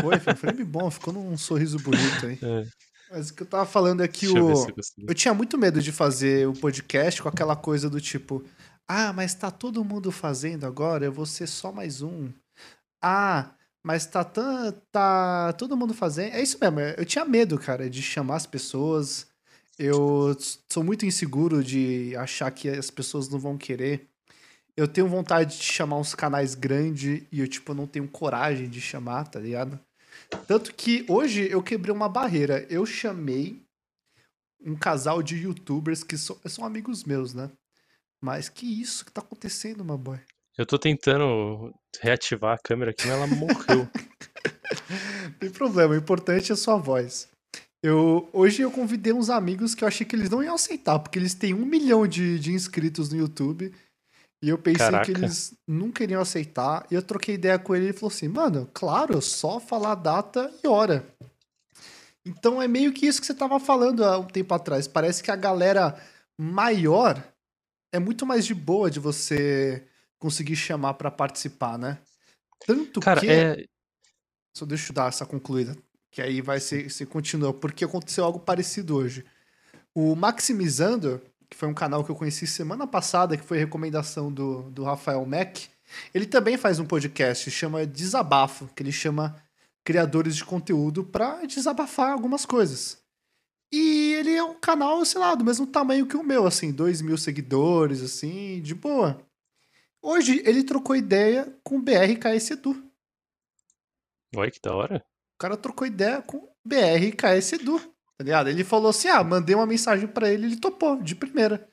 [0.00, 2.38] Foi, foi um frame bom, ficou num sorriso bonito aí.
[2.42, 2.64] É,
[3.08, 4.50] Mas o que eu tava falando é que deixa o.
[4.50, 4.66] eu.
[5.06, 8.44] Eu tinha muito medo de fazer o podcast com aquela coisa do tipo,
[8.88, 12.32] ah, mas tá todo mundo fazendo agora, eu vou ser só mais um.
[13.00, 13.54] Ah,
[13.84, 16.34] mas tá, tan- tá todo mundo fazendo.
[16.34, 19.26] É isso mesmo, eu tinha medo, cara, de chamar as pessoas.
[19.78, 20.36] Eu
[20.70, 24.06] sou muito inseguro de achar que as pessoas não vão querer.
[24.76, 28.80] Eu tenho vontade de chamar uns canais grandes e eu, tipo, não tenho coragem de
[28.80, 29.78] chamar, tá ligado?
[30.46, 32.66] Tanto que hoje eu quebrei uma barreira.
[32.70, 33.62] Eu chamei
[34.64, 37.50] um casal de youtubers que so- são amigos meus, né?
[38.20, 40.20] Mas que isso que tá acontecendo, my boy?
[40.56, 43.88] Eu tô tentando reativar a câmera aqui, mas ela morreu.
[45.24, 47.28] Não tem problema, o importante é a sua voz.
[47.82, 51.18] Eu, hoje eu convidei uns amigos que eu achei que eles não iam aceitar, porque
[51.18, 53.74] eles têm um milhão de, de inscritos no YouTube.
[54.44, 55.04] E eu pensei Caraca.
[55.04, 56.86] que eles nunca iriam aceitar.
[56.90, 60.52] E eu troquei ideia com ele e ele falou assim: Mano, claro, só falar data
[60.62, 61.06] e hora.
[62.24, 64.86] Então é meio que isso que você tava falando há um tempo atrás.
[64.86, 65.96] Parece que a galera
[66.40, 67.22] maior
[67.92, 69.84] é muito mais de boa de você
[70.22, 71.98] conseguir chamar pra participar, né?
[72.64, 73.28] Tanto Cara, que.
[73.28, 73.64] é.
[74.56, 75.76] Só deixa eu dar essa concluída.
[76.12, 76.88] Que aí vai ser.
[76.90, 77.52] Se continua.
[77.52, 79.24] Porque aconteceu algo parecido hoje.
[79.92, 81.20] O Maximizando,
[81.50, 85.24] que foi um canal que eu conheci semana passada, que foi recomendação do, do Rafael
[85.26, 85.68] Mack,
[86.14, 89.36] ele também faz um podcast, chama Desabafo, que ele chama
[89.84, 93.02] criadores de conteúdo pra desabafar algumas coisas.
[93.70, 97.00] E ele é um canal, sei lá, do mesmo tamanho que o meu, assim, 2
[97.02, 99.18] mil seguidores, assim, de boa.
[100.02, 102.90] Hoje ele trocou ideia com o BRKS Edu.
[104.36, 105.04] Olha que da hora.
[105.36, 108.48] O cara trocou ideia com o BRKS Edu, tá ligado?
[108.48, 111.70] Ele falou assim: ah, mandei uma mensagem pra ele, ele topou, de primeira.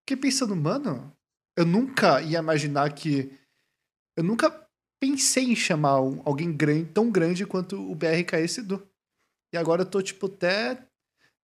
[0.00, 1.16] Fiquei pensando, mano,
[1.56, 3.38] eu nunca ia imaginar que.
[4.16, 4.50] Eu nunca
[5.00, 5.92] pensei em chamar
[6.24, 8.86] alguém grande, tão grande quanto o BRKS Edu.
[9.52, 10.86] E agora eu tô, tipo, até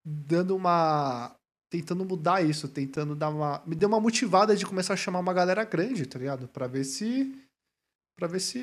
[0.05, 1.35] dando uma.
[1.77, 3.63] Tentando mudar isso, tentando dar uma.
[3.67, 6.49] Me deu uma motivada de começar a chamar uma galera grande, tá ligado?
[6.49, 7.35] Pra ver se.
[8.19, 8.59] Pra ver se.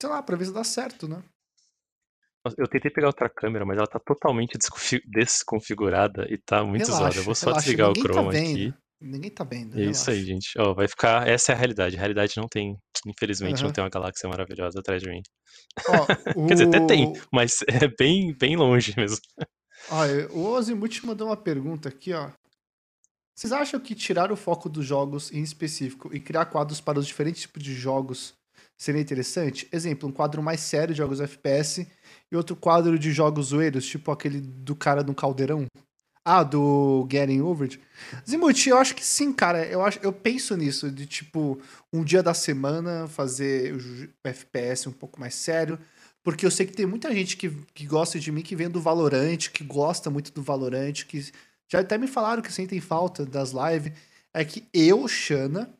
[0.00, 1.20] Sei lá, pra ver se dá certo, né?
[2.56, 6.98] Eu tentei pegar outra câmera, mas ela tá totalmente desconfi- desconfigurada e tá muito Relaxa,
[7.02, 7.16] zoada.
[7.16, 8.74] Eu vou só relaxa, desligar o tá chroma vendo, aqui.
[9.00, 9.80] Ninguém tá vendo.
[9.80, 10.52] É isso aí, gente.
[10.58, 11.26] Ó, vai ficar.
[11.26, 11.96] Essa é a realidade.
[11.96, 12.76] A realidade não tem.
[13.04, 13.64] Infelizmente, Aham.
[13.66, 15.20] não tem uma galáxia maravilhosa atrás de mim.
[15.88, 16.06] Ó,
[16.48, 19.18] Quer dizer, até tem, o- mas é bem, bem longe mesmo.
[19.90, 22.30] Ó, o Ozimuth mandou uma pergunta aqui, ó.
[23.34, 27.06] Vocês acham que tirar o foco dos jogos em específico e criar quadros para os
[27.06, 28.34] diferentes tipos de jogos
[28.76, 29.68] seria interessante?
[29.72, 31.86] Exemplo, um quadro mais sério de jogos FPS
[32.30, 35.66] e outro quadro de jogos zoeiros, tipo aquele do cara no caldeirão.
[36.24, 37.80] Ah, do Getting Over It.
[38.28, 39.66] Zimuth, eu acho que sim, cara.
[39.66, 41.60] Eu, acho, eu penso nisso, de tipo,
[41.92, 45.80] um dia da semana fazer o FPS um pouco mais sério.
[46.22, 48.80] Porque eu sei que tem muita gente que, que gosta de mim, que vem do
[48.80, 51.32] Valorante, que gosta muito do Valorante, que
[51.68, 53.92] já até me falaram que sentem falta das lives.
[54.32, 55.74] É que eu, Xana,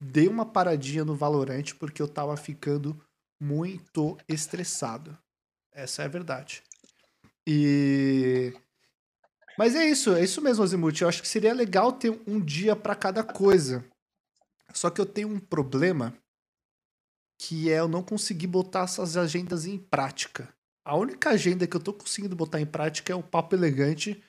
[0.00, 3.00] dei uma paradinha no Valorante porque eu tava ficando
[3.40, 5.16] muito estressado.
[5.72, 6.62] Essa é a verdade.
[7.46, 8.52] E.
[9.58, 11.00] Mas é isso, é isso mesmo, Azimuth.
[11.00, 13.84] Eu acho que seria legal ter um dia para cada coisa.
[14.74, 16.12] Só que eu tenho um problema
[17.38, 20.48] que é eu não conseguir botar essas agendas em prática.
[20.84, 24.22] A única agenda que eu tô conseguindo botar em prática é o Papo Elegante,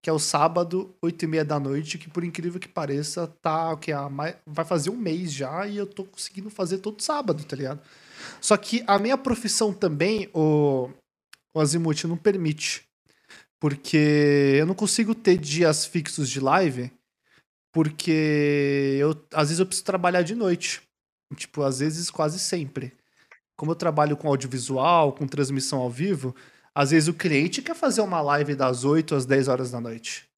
[0.00, 3.74] que é o sábado, 8 e meia da noite, que por incrível que pareça, tá,
[3.76, 4.06] que a,
[4.46, 7.80] vai fazer um mês já e eu tô conseguindo fazer todo sábado, tá ligado?
[8.40, 10.90] Só que a minha profissão também, o,
[11.54, 12.86] o Azimuth, não permite.
[13.58, 16.92] Porque eu não consigo ter dias fixos de live,
[17.72, 20.83] porque eu, às vezes eu preciso trabalhar de noite.
[21.34, 22.92] Tipo, às vezes quase sempre.
[23.56, 26.34] Como eu trabalho com audiovisual, com transmissão ao vivo,
[26.74, 30.28] às vezes o cliente quer fazer uma live das 8 às 10 horas da noite.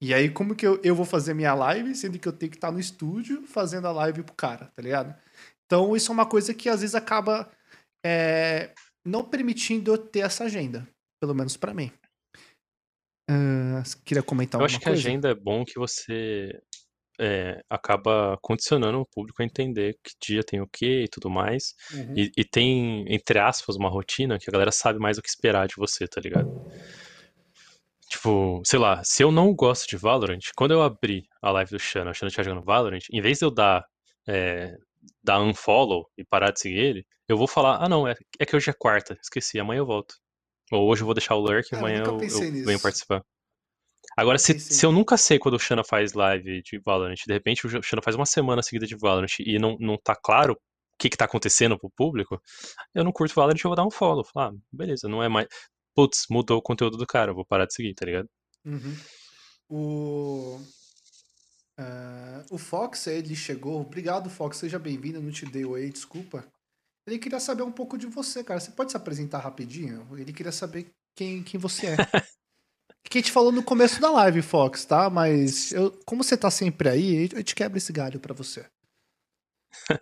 [0.00, 2.56] E aí, como que eu, eu vou fazer minha live, sendo que eu tenho que
[2.56, 5.14] estar no estúdio fazendo a live pro cara, tá ligado?
[5.64, 7.50] Então, isso é uma coisa que às vezes acaba
[8.04, 8.72] é,
[9.04, 10.86] não permitindo eu ter essa agenda.
[11.20, 11.90] Pelo menos para mim.
[13.30, 16.60] Uh, queria comentar Eu acho que a agenda é bom que você
[17.20, 21.74] é, acaba condicionando o público a entender que dia tem o que e tudo mais.
[21.92, 22.14] Uhum.
[22.16, 25.66] E, e, tem, entre aspas, uma rotina que a galera sabe mais o que esperar
[25.68, 26.50] de você, tá ligado?
[28.08, 31.78] Tipo, sei lá, se eu não gosto de Valorant, quando eu abri a live do
[31.78, 33.84] Xana, achando que jogando Valorant, em vez de eu dar,
[34.28, 34.76] é,
[35.22, 38.54] dar unfollow e parar de seguir ele, eu vou falar, ah não, é, é que
[38.54, 40.16] hoje é quarta, esqueci, amanhã eu volto.
[40.70, 43.22] Ou hoje eu vou deixar o lurk, e amanhã eu, eu venho participar.
[44.16, 47.66] Agora, se, se eu nunca sei quando o Xana faz live de Valorant, de repente
[47.66, 50.58] o Xana faz uma semana seguida de Valorant e não, não tá claro o
[50.98, 52.40] que que tá acontecendo pro público,
[52.94, 54.24] eu não curto Valorant, eu vou dar um follow.
[54.24, 55.46] Falar, ah, beleza, não é mais...
[55.94, 58.28] Putz, mudou o conteúdo do cara, eu vou parar de seguir, tá ligado?
[58.64, 58.96] Uhum.
[59.68, 60.60] O...
[61.78, 63.80] Uh, o Fox, ele chegou.
[63.80, 65.20] Obrigado, Fox, seja bem-vindo.
[65.20, 66.44] Não te dei oi, desculpa.
[67.06, 68.60] Ele queria saber um pouco de você, cara.
[68.60, 70.06] Você pode se apresentar rapidinho?
[70.16, 71.96] Ele queria saber quem, quem você é.
[73.10, 75.08] que a gente falou no começo da live, Fox, tá?
[75.10, 78.64] Mas eu, como você tá sempre aí, eu te quebro esse galho para você.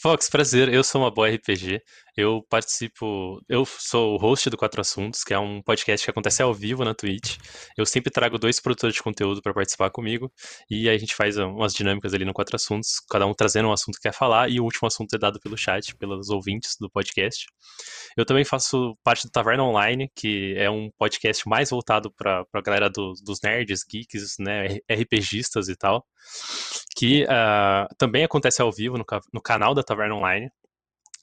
[0.00, 0.72] Fox, prazer.
[0.72, 1.80] Eu sou uma boa RPG.
[2.16, 3.40] Eu participo.
[3.48, 6.84] Eu sou o host do Quatro Assuntos, que é um podcast que acontece ao vivo
[6.84, 7.38] na Twitch.
[7.76, 10.32] Eu sempre trago dois produtores de conteúdo para participar comigo.
[10.70, 13.96] E a gente faz umas dinâmicas ali no Quatro Assuntos, cada um trazendo um assunto
[13.96, 14.48] que quer falar.
[14.48, 17.46] E o último assunto é dado pelo chat, pelos ouvintes do podcast.
[18.16, 22.60] Eu também faço parte do Taverna Online, que é um podcast mais voltado para a
[22.60, 26.06] galera do, dos nerds, geeks, né, RPGistas e tal
[26.96, 30.48] que uh, também acontece ao vivo no, no canal da Taverna Online.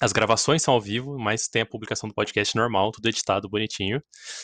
[0.02, 4.02] As gravações são ao vivo, mas tem a publicação do podcast normal, tudo editado, bonitinho.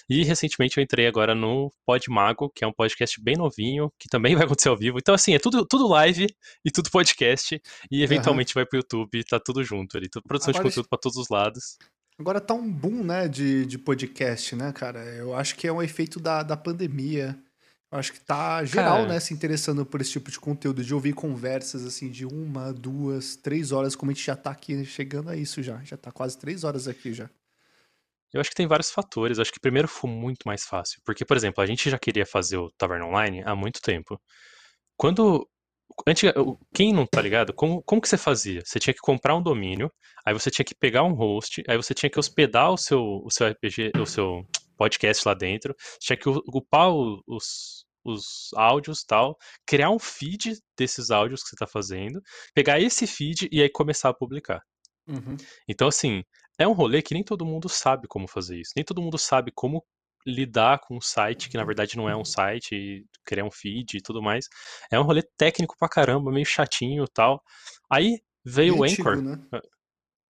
[0.08, 4.36] E recentemente eu entrei agora no Podmago, que é um podcast bem novinho, que também
[4.38, 5.00] vai acontecer ao vivo.
[5.00, 6.28] Então, assim, é tudo, tudo live
[6.64, 7.60] e tudo podcast.
[7.90, 8.60] E eventualmente uhum.
[8.60, 10.08] vai pro YouTube, tá tudo junto ali.
[10.28, 11.80] Produção agora, de conteúdo para todos os lados.
[12.20, 15.04] Agora tá um boom, né, de, de podcast, né, cara?
[15.16, 17.36] Eu acho que é um efeito da, da pandemia.
[17.90, 19.14] Acho que tá geral, Cara.
[19.14, 23.38] né, se interessando por esse tipo de conteúdo, de ouvir conversas assim de uma, duas,
[23.38, 25.82] três horas, como a gente já tá aqui chegando a isso já.
[25.84, 27.30] Já tá quase três horas aqui já.
[28.34, 29.38] Eu acho que tem vários fatores.
[29.38, 31.02] Eu acho que primeiro foi muito mais fácil.
[31.06, 34.20] Porque, por exemplo, a gente já queria fazer o Taverna Online há muito tempo.
[34.98, 35.48] Quando.
[36.06, 36.34] Antiga,
[36.76, 38.62] quem não tá ligado, como, como que você fazia?
[38.64, 39.90] Você tinha que comprar um domínio,
[40.26, 43.32] aí você tinha que pegar um host, aí você tinha que hospedar o seu, o
[43.32, 44.46] seu RPG, o seu
[44.78, 47.77] podcast lá dentro, tinha que upar os,
[48.12, 52.22] os áudios tal, criar um feed desses áudios que você está fazendo,
[52.54, 54.62] pegar esse feed e aí começar a publicar.
[55.08, 55.38] Uhum.
[55.68, 56.24] Então, assim,
[56.60, 58.72] é um rolê que nem todo mundo sabe como fazer isso.
[58.76, 59.84] Nem todo mundo sabe como
[60.26, 64.02] lidar com um site que na verdade não é um site, criar um feed e
[64.02, 64.48] tudo mais.
[64.92, 67.42] É um rolê técnico pra caramba, meio chatinho e tal.
[67.90, 69.14] Aí veio é o Anchor.
[69.14, 69.62] Antigo, né?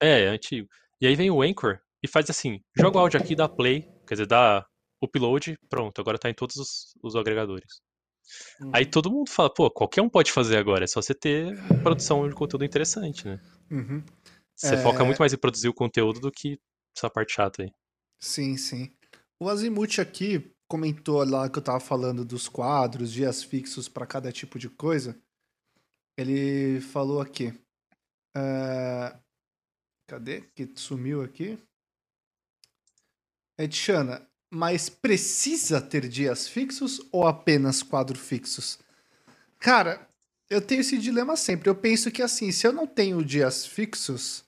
[0.03, 0.69] É, é antigo.
[1.01, 4.15] E aí vem o Anchor e faz assim: joga o áudio aqui, dá play, quer
[4.15, 4.65] dizer, dá
[5.05, 7.81] upload, pronto, agora tá em todos os, os agregadores.
[8.61, 8.71] Uhum.
[8.75, 12.29] Aí todo mundo fala, pô, qualquer um pode fazer agora, é só você ter produção
[12.29, 13.41] de conteúdo interessante, né?
[13.71, 14.03] Uhum.
[14.57, 14.83] Você é...
[14.83, 16.59] foca muito mais em produzir o conteúdo do que
[16.97, 17.73] essa parte chata aí.
[18.21, 18.97] Sim, sim.
[19.41, 24.33] O Azimuth aqui comentou lá que eu tava falando dos quadros, dias fixos para cada
[24.33, 25.21] tipo de coisa.
[26.17, 27.49] Ele falou aqui.
[28.37, 29.25] Uh...
[30.07, 30.43] Cadê?
[30.55, 31.59] Que sumiu aqui?
[33.59, 38.79] Edshana, mas precisa ter dias fixos ou apenas quadros fixos?
[39.59, 40.09] Cara,
[40.49, 41.69] eu tenho esse dilema sempre.
[41.69, 44.45] Eu penso que assim, se eu não tenho dias fixos,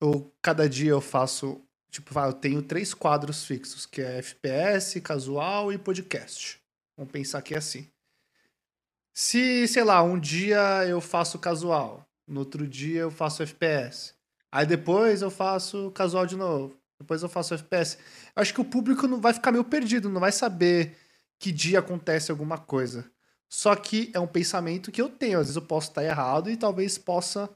[0.00, 1.60] eu, cada dia eu faço.
[1.90, 6.60] Tipo, eu tenho três quadros fixos, que é FPS, casual e podcast.
[6.96, 7.88] Vamos pensar que é assim.
[9.14, 14.14] Se, sei lá, um dia eu faço casual, no outro dia eu faço FPS.
[14.52, 16.78] Aí depois eu faço casual de novo.
[16.98, 17.98] Depois eu faço FPS.
[18.34, 20.96] Acho que o público não vai ficar meio perdido, não vai saber
[21.38, 23.10] que dia acontece alguma coisa.
[23.48, 25.38] Só que é um pensamento que eu tenho.
[25.38, 27.48] Às vezes eu posso estar errado e talvez possa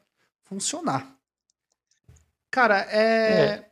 [0.45, 1.17] funcionar.
[2.51, 3.71] Cara, é.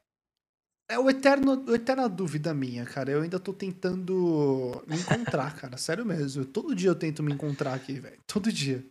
[0.89, 3.11] É, é o eterno, a eterna dúvida minha, cara.
[3.11, 5.77] Eu ainda tô tentando me encontrar, cara.
[5.77, 6.45] Sério mesmo.
[6.45, 8.19] Todo dia eu tento me encontrar aqui, velho.
[8.27, 8.85] Todo dia.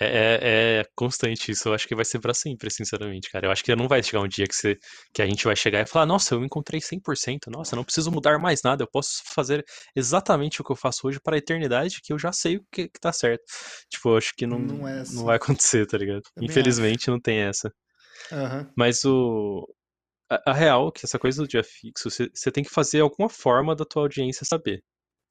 [0.00, 1.68] É, é, é, constante isso.
[1.68, 3.46] Eu acho que vai ser pra sempre, sinceramente, cara.
[3.46, 4.76] Eu acho que não vai chegar um dia que, você,
[5.12, 7.48] que a gente vai chegar e falar: Nossa, eu encontrei 100%.
[7.48, 8.82] Nossa, não preciso mudar mais nada.
[8.82, 12.32] Eu posso fazer exatamente o que eu faço hoje para a eternidade, que eu já
[12.32, 13.44] sei o que, que tá certo.
[13.90, 16.22] Tipo, eu acho que não, não, é não vai acontecer, tá ligado?
[16.40, 17.10] Infelizmente, acho.
[17.10, 17.72] não tem essa.
[18.32, 18.70] Uhum.
[18.76, 19.66] Mas o.
[20.28, 23.76] A, a, real, que essa coisa do dia fixo, você tem que fazer alguma forma
[23.76, 24.82] da tua audiência saber.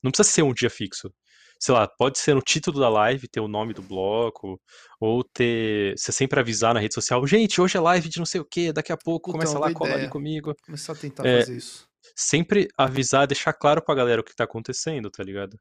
[0.03, 1.11] Não precisa ser um dia fixo
[1.59, 4.59] sei lá, pode ser no título da live ter o nome do bloco,
[4.99, 5.98] ou ter.
[5.98, 8.72] Você sempre avisar na rede social, gente, hoje é live de não sei o que,
[8.72, 10.53] daqui a pouco Puta, começa lá, cola ali comigo.
[10.65, 11.88] Começar a tentar é, fazer isso.
[12.15, 15.57] Sempre avisar, deixar claro pra galera o que tá acontecendo, tá ligado?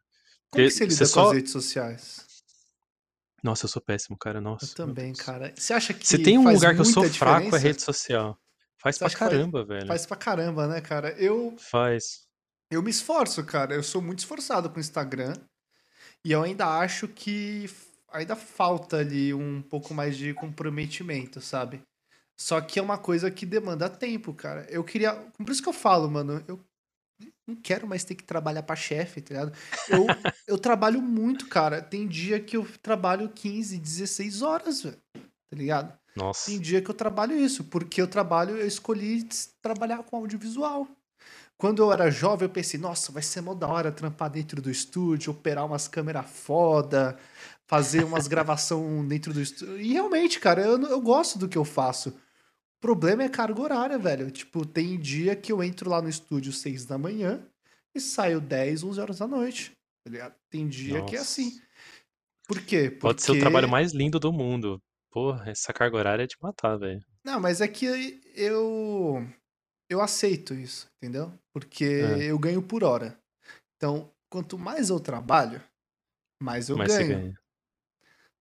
[0.50, 1.28] Como que você lida com só...
[1.28, 2.26] as redes sociais?
[3.42, 4.40] Nossa, eu sou péssimo, cara.
[4.40, 4.64] Nossa.
[4.64, 5.52] Eu também, cara.
[5.54, 6.06] Você acha que.
[6.06, 7.40] Se tem um lugar que eu sou diferença?
[7.40, 8.38] fraco, é rede social.
[8.80, 9.86] Faz Você pra caramba, faz, velho.
[9.86, 11.10] Faz pra caramba, né, cara?
[11.18, 11.54] Eu.
[11.58, 12.23] Faz.
[12.74, 13.74] Eu me esforço, cara.
[13.74, 15.34] Eu sou muito esforçado com o Instagram.
[16.24, 17.70] E eu ainda acho que
[18.12, 21.82] ainda falta ali um pouco mais de comprometimento, sabe?
[22.36, 24.66] Só que é uma coisa que demanda tempo, cara.
[24.68, 25.14] Eu queria.
[25.14, 26.58] Por isso que eu falo, mano, eu
[27.46, 29.56] não quero mais ter que trabalhar pra chefe, tá ligado?
[29.88, 30.06] Eu,
[30.48, 31.80] eu trabalho muito, cara.
[31.80, 34.98] Tem dia que eu trabalho 15, 16 horas, velho.
[35.14, 35.96] Tá ligado?
[36.16, 36.46] Nossa.
[36.46, 39.28] Tem dia que eu trabalho isso, porque eu trabalho, eu escolhi
[39.62, 40.88] trabalhar com audiovisual.
[41.64, 44.70] Quando eu era jovem, eu pensei, nossa, vai ser mó da hora trampar dentro do
[44.70, 47.18] estúdio, operar umas câmeras foda,
[47.66, 49.80] fazer umas gravação dentro do estúdio.
[49.80, 52.10] E realmente, cara, eu, eu gosto do que eu faço.
[52.10, 54.30] O problema é carga horária, velho.
[54.30, 57.42] Tipo, tem dia que eu entro lá no estúdio 6 da manhã
[57.94, 59.72] e saio 10, 11 horas da noite.
[60.04, 61.06] Tá tem dia nossa.
[61.06, 61.50] que é assim.
[62.46, 62.90] Por quê?
[62.90, 63.00] Porque...
[63.00, 64.82] Pode ser o trabalho mais lindo do mundo.
[65.10, 67.00] Porra, essa carga horária é de matar, velho.
[67.24, 67.86] Não, mas é que
[68.34, 69.26] eu
[69.88, 71.32] eu aceito isso, entendeu?
[71.54, 72.24] Porque é.
[72.24, 73.16] eu ganho por hora.
[73.76, 75.62] Então, quanto mais eu trabalho,
[76.42, 77.08] mais eu mais ganho.
[77.08, 77.40] ganha.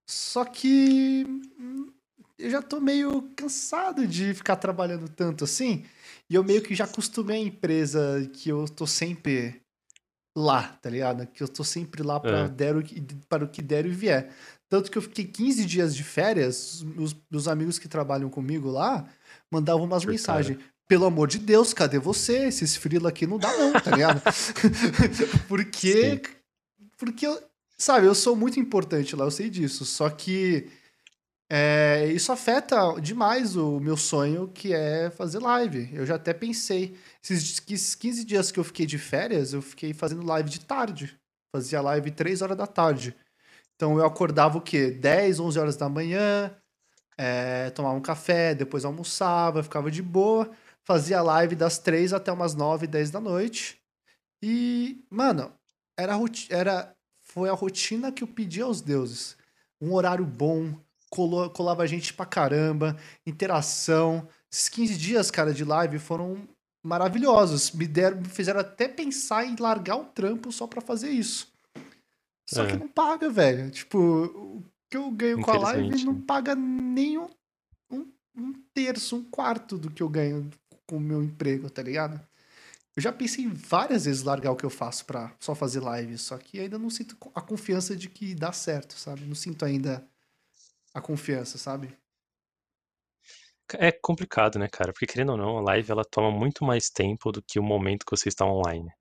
[0.10, 1.24] Só que
[1.60, 1.94] hum,
[2.38, 5.86] eu já tô meio cansado de ficar trabalhando tanto assim.
[6.30, 9.62] E eu meio que já acostumei a empresa que eu tô sempre
[10.36, 11.28] lá, tá ligado?
[11.28, 12.50] Que eu tô sempre lá para, é.
[12.50, 14.34] der o que, para o que der e vier.
[14.68, 19.08] Tanto que eu fiquei 15 dias de férias, os, os amigos que trabalham comigo lá
[19.52, 20.58] mandavam umas mensagens
[20.94, 22.46] pelo amor de Deus, cadê você?
[22.46, 24.22] Esses frila aqui não dá não, tá ligado?
[25.50, 26.22] porque, Sim.
[27.00, 27.42] porque, eu,
[27.76, 30.70] sabe, eu sou muito importante lá, eu sei disso, só que
[31.50, 35.90] é, isso afeta demais o meu sonho, que é fazer live.
[35.94, 40.24] Eu já até pensei, esses 15 dias que eu fiquei de férias, eu fiquei fazendo
[40.24, 41.18] live de tarde,
[41.52, 43.16] fazia live 3 horas da tarde.
[43.76, 44.92] Então eu acordava o quê?
[44.92, 46.56] 10, 11 horas da manhã,
[47.18, 50.52] é, tomava um café, depois almoçava, ficava de boa
[50.86, 53.82] fazia live das três até umas nove, dez da noite.
[54.42, 55.52] E, mano,
[55.98, 56.14] era,
[56.50, 59.38] era foi a rotina que eu pedi aos deuses.
[59.82, 60.78] Um horário bom,
[61.10, 64.28] colou, colava gente pra caramba, interação.
[64.52, 66.48] Esses 15 dias, cara, de live foram
[66.84, 67.72] maravilhosos.
[67.72, 71.52] Me, deram, me fizeram até pensar em largar o trampo só pra fazer isso.
[72.48, 72.68] Só é.
[72.68, 73.72] que não paga, velho.
[73.72, 77.30] Tipo, o que eu ganho com a live não paga nem um,
[77.90, 80.50] um, um terço, um quarto do que eu ganho
[80.94, 82.22] com o meu emprego, tá ligado?
[82.96, 86.38] Eu já pensei várias vezes largar o que eu faço para só fazer live, só
[86.38, 89.26] que ainda não sinto a confiança de que dá certo, sabe?
[89.26, 90.08] Não sinto ainda
[90.94, 91.98] a confiança, sabe?
[93.80, 94.94] É complicado, né, cara?
[94.94, 98.06] Porque querendo ou não, a live ela toma muito mais tempo do que o momento
[98.06, 98.92] que você está online.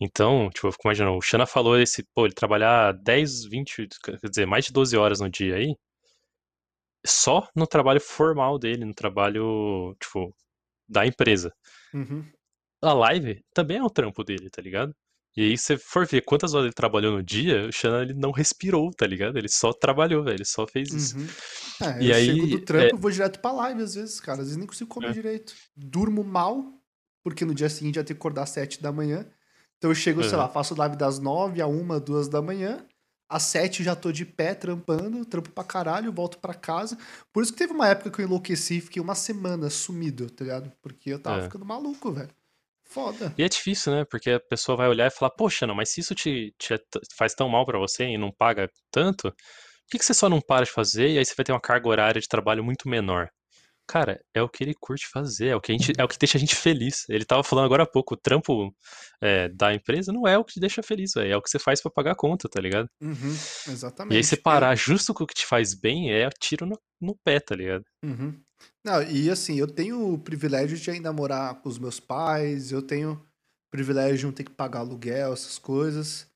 [0.00, 4.18] Então, tipo, eu fico imaginando, o Xana falou esse, pô, ele trabalhar 10, 20, quer
[4.30, 5.76] dizer, mais de 12 horas no dia aí,
[7.06, 10.34] só no trabalho formal dele, no trabalho, tipo,
[10.88, 11.52] da empresa.
[11.92, 12.24] Uhum.
[12.82, 14.94] A live também é um trampo dele, tá ligado?
[15.36, 18.30] E aí você for ver quantas horas ele trabalhou no dia, o Shannon ele não
[18.30, 19.36] respirou, tá ligado?
[19.36, 21.18] Ele só trabalhou, velho, ele só fez isso.
[21.18, 21.26] Uhum.
[21.82, 22.98] É, e eu aí, chego do trampo, é...
[22.98, 24.38] vou direto pra live às vezes, cara.
[24.38, 25.12] Às vezes nem consigo comer é.
[25.12, 25.52] direito.
[25.76, 26.64] Durmo mal,
[27.24, 29.26] porque no dia seguinte ia ter que acordar às 7 da manhã.
[29.78, 32.86] Então eu chego, sei lá, faço live das 9 a 1, 2 da manhã.
[33.28, 36.96] Às 7 já tô de pé trampando, trampo pra caralho, volto pra casa.
[37.32, 40.72] Por isso que teve uma época que eu enlouqueci, fiquei uma semana sumido, tá ligado?
[40.82, 41.42] Porque eu tava É.
[41.42, 42.30] ficando maluco, velho.
[42.84, 43.34] Foda.
[43.36, 44.04] E é difícil, né?
[44.10, 46.78] Porque a pessoa vai olhar e falar, poxa, não, mas se isso te, te é
[47.16, 49.36] faz tão mal pra você e não paga tanto, por
[49.90, 51.88] que, que você só não para de fazer e aí você vai ter uma carga
[51.88, 53.28] horária de trabalho muito menor?
[53.86, 56.18] Cara, é o que ele curte fazer, é o que, a gente, é o que
[56.18, 57.06] deixa a gente feliz.
[57.08, 58.74] Ele tava falando agora há pouco, o trampo
[59.20, 61.58] é, da empresa não é o que te deixa feliz, velho, é o que você
[61.58, 62.88] faz pra pagar a conta, tá ligado?
[63.00, 63.32] Uhum,
[63.68, 64.14] exatamente.
[64.14, 67.14] E aí você parar justo com o que te faz bem é tiro no, no
[67.22, 67.84] pé, tá ligado?
[68.02, 68.40] Uhum.
[68.82, 72.80] Não, e assim, eu tenho o privilégio de ainda morar com os meus pais, eu
[72.80, 73.20] tenho o
[73.70, 76.26] privilégio de não ter que pagar aluguel, essas coisas.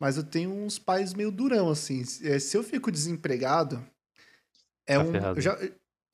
[0.00, 2.02] Mas eu tenho uns pais meio durão, assim.
[2.22, 3.84] É, Se eu fico desempregado,
[4.86, 5.40] é Tá um.
[5.40, 5.58] já-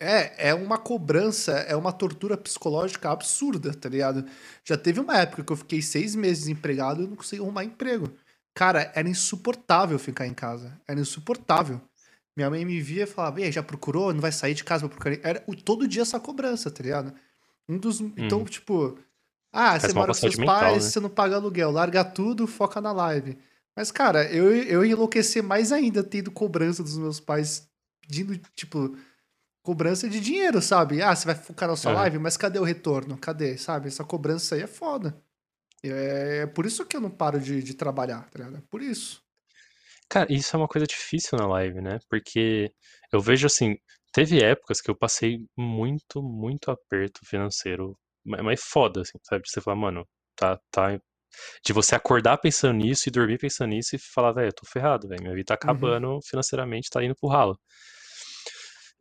[0.00, 4.24] é, é uma cobrança, é uma tortura psicológica absurda, tá ligado?
[4.64, 8.10] Já teve uma época que eu fiquei seis meses desempregado e não consegui arrumar emprego.
[8.54, 10.80] Cara, era insuportável ficar em casa.
[10.86, 11.80] Era insuportável.
[12.36, 14.12] Minha mãe me via e falava, e aí, já procurou?
[14.12, 15.18] Não vai sair de casa pra procurar?
[15.28, 17.14] Era o, todo dia essa cobrança, tá ligado?
[17.68, 18.00] Um dos.
[18.00, 18.44] Então, Uhum.
[18.44, 18.98] tipo.
[19.52, 20.90] Ah, Faz você mora com seus mental, pais, né?
[20.90, 23.38] você não paga aluguel, larga tudo, foca na live.
[23.76, 27.68] Mas, cara, eu, eu ia enlouquecer mais ainda tendo cobrança dos meus pais
[28.02, 28.96] pedindo, tipo,
[29.64, 31.02] cobrança de dinheiro, sabe?
[31.02, 31.94] Ah, você vai focar na sua Aham.
[31.94, 33.18] live, mas cadê o retorno?
[33.18, 33.58] Cadê?
[33.58, 33.88] Sabe?
[33.88, 35.16] Essa cobrança aí é foda.
[35.82, 38.58] É, é por isso que eu não paro de, de trabalhar, tá ligado?
[38.58, 39.22] É por isso.
[40.08, 41.98] Cara, isso é uma coisa difícil na live, né?
[42.08, 42.72] Porque
[43.12, 43.76] eu vejo assim,
[44.12, 49.48] teve épocas que eu passei muito, muito aperto financeiro, ma- mas foda, assim, sabe?
[49.48, 50.98] Você falar, mano, tá, tá.
[51.64, 55.08] De você acordar pensando nisso e dormir pensando nisso e falar, velho, eu tô ferrado,
[55.08, 55.96] velho, minha vida tá Uhum.
[55.96, 57.58] acabando financeiramente, tá indo pro ralo.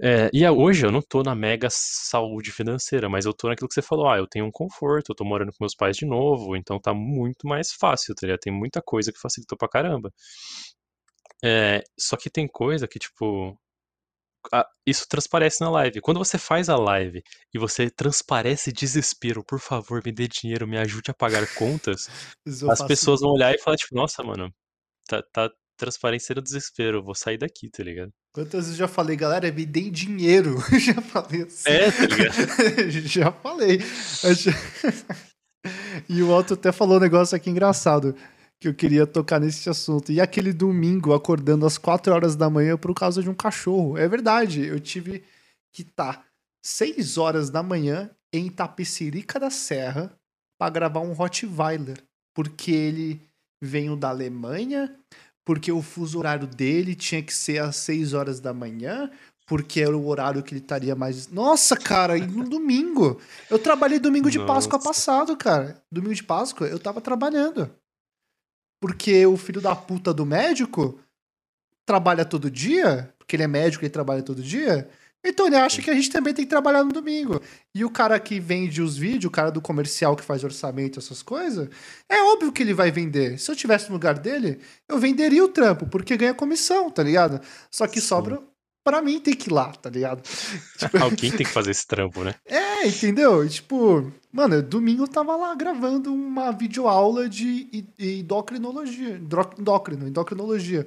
[0.02, 3.74] É, e hoje eu não tô na mega saúde financeira, mas eu tô naquilo que
[3.76, 6.56] você falou, ah, eu tenho um conforto, eu tô morando com meus pais de novo,
[6.58, 8.40] então tá muito mais fácil, tá ligado?
[8.40, 10.12] Tem muita coisa que facilitou pra caramba.
[11.44, 13.58] É, só que tem coisa que, tipo,
[14.54, 16.02] a- isso transparece na live.
[16.02, 17.24] Quando você faz a live
[17.54, 22.10] e você transparece desespero, por favor, me dê dinheiro, me ajude a pagar contas,
[22.68, 24.54] as pessoas vão olhar e falar, tipo, nossa, mano,
[25.08, 28.12] tá, tá transparecendo desespero, eu vou sair daqui, tá ligado?
[28.34, 30.58] Quantas vezes eu já falei, galera, me deem dinheiro.
[30.80, 31.70] já falei assim.
[31.70, 32.92] É, tá ligado?
[33.08, 33.80] já falei.
[36.10, 38.14] E o Otto até falou um negócio aqui engraçado
[38.60, 40.12] que eu queria tocar nesse assunto.
[40.12, 43.98] E aquele domingo acordando às 4 horas da manhã por causa de um cachorro.
[43.98, 45.24] É verdade, eu tive
[45.72, 46.26] que estar
[46.64, 50.14] 6 horas da manhã em Tapecerica da Serra
[50.58, 52.02] para gravar um Rottweiler,
[52.34, 53.22] porque ele
[53.62, 54.94] veio da Alemanha,
[55.46, 59.10] porque o fuso horário dele tinha que ser às 6 horas da manhã,
[59.46, 61.28] porque era o horário que ele estaria mais.
[61.28, 63.20] Nossa, cara, e no domingo.
[63.50, 64.90] Eu trabalhei domingo de Páscoa Nossa.
[64.90, 65.84] passado, cara.
[65.92, 67.70] Domingo de Páscoa eu tava trabalhando.
[68.82, 71.00] Porque o filho da puta do médico
[71.86, 74.90] trabalha todo dia, porque ele é médico e trabalha todo dia.
[75.24, 77.42] Então ele acha que a gente também tem que trabalhar no domingo.
[77.74, 81.24] E o cara que vende os vídeos, o cara do comercial que faz orçamento, essas
[81.24, 81.70] coisas,
[82.10, 83.40] é óbvio que ele vai vender.
[83.40, 87.40] Se eu tivesse no lugar dele, eu venderia o trampo, porque ganha comissão, tá ligado?
[87.72, 88.08] Só que Sim.
[88.08, 88.44] sobra
[88.84, 90.22] pra mim ter que ir lá, tá ligado?
[90.78, 92.36] Tipo, Alguém tem que fazer esse trampo, né?
[92.46, 93.48] é, entendeu?
[93.48, 99.16] Tipo, mano, domingo eu tava lá gravando uma videoaula de endocrinologia,
[99.58, 100.86] endócrino, endocrinologia,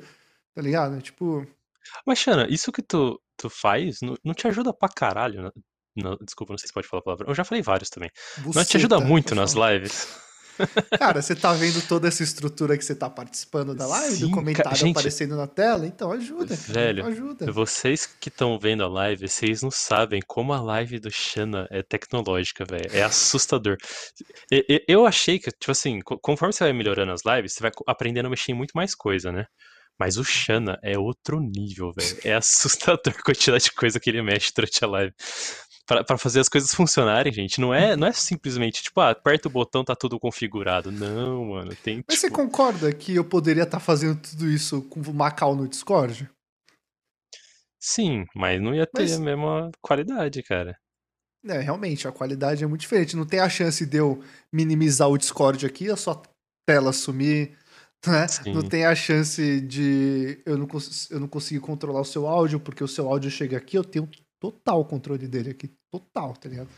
[0.55, 1.01] tá ligado?
[1.01, 1.47] Tipo,
[2.07, 5.43] Mas, Xana, isso que tu, tu faz não, não te ajuda pra caralho?
[5.43, 5.51] né?
[5.97, 7.31] Não, desculpa, não sei se pode falar a palavra.
[7.31, 8.11] Eu já falei vários também.
[8.55, 10.09] Não te ajuda buceta, muito nas lives?
[10.99, 14.31] Cara, você tá vendo toda essa estrutura que você tá participando da live, Sim, do
[14.31, 15.87] comentário gente, aparecendo na tela?
[15.87, 17.53] Então ajuda, cara, Velho, ajuda.
[17.53, 21.83] Vocês que estão vendo a live, vocês não sabem como a live do Xana é
[21.83, 22.89] tecnológica, velho.
[22.91, 23.77] É assustador.
[24.89, 28.27] Eu achei que, tipo assim, co- conforme você vai melhorando as lives, você vai aprendendo
[28.27, 29.45] a mexer em muito mais coisa, né?
[29.99, 32.19] Mas o Xana é outro nível, velho.
[32.25, 35.15] É assustador a quantidade de coisa que ele mexe durante a live.
[35.87, 39.47] Pra, pra fazer as coisas funcionarem, gente, não é, não é simplesmente, tipo, ah, aperta
[39.47, 40.91] o botão, tá tudo configurado.
[40.91, 42.41] Não, mano, tem, Mas você tipo...
[42.43, 46.29] concorda que eu poderia estar fazendo tudo isso com o Macau no Discord?
[47.81, 50.77] Sim, mas não ia ter Mas- a mesma qualidade, cara.
[51.45, 53.15] É, realmente, a qualidade é muito diferente.
[53.15, 54.21] Não tem a chance de eu
[54.53, 56.21] minimizar o Discord aqui, a sua
[56.69, 57.57] tela sumir,
[58.07, 58.27] né?
[58.47, 60.69] Não tem a chance de eu não,
[61.11, 64.09] eu não conseguir controlar o seu áudio, porque o seu áudio chega aqui, eu tenho
[64.41, 65.71] total controle dele aqui.
[65.93, 66.69] Total, tá ligado?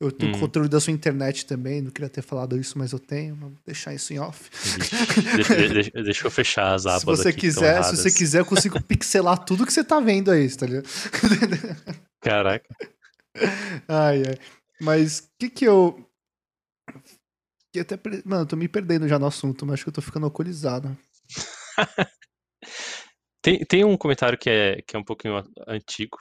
[0.00, 0.38] Eu tenho Hum.
[0.40, 3.34] controle da sua internet também, não queria ter falado isso, mas eu tenho.
[3.34, 4.48] Vou deixar isso em off.
[5.34, 8.80] Deixa, deixa- eu fechar as abas se você aqui quiser, se você quiser, eu consigo
[8.82, 10.88] pixelar tudo que você tá vendo aí, tá ligado?
[12.20, 12.64] Caraca.
[13.88, 14.38] Ai, ai.
[14.80, 16.07] Mas o que que eu.
[17.78, 18.22] Fiquei até.
[18.24, 20.96] Mano, eu tô me perdendo já no assunto, mas acho que eu tô ficando alcoolizado.
[23.42, 26.16] tem, tem um comentário que é, que é um pouquinho antigo,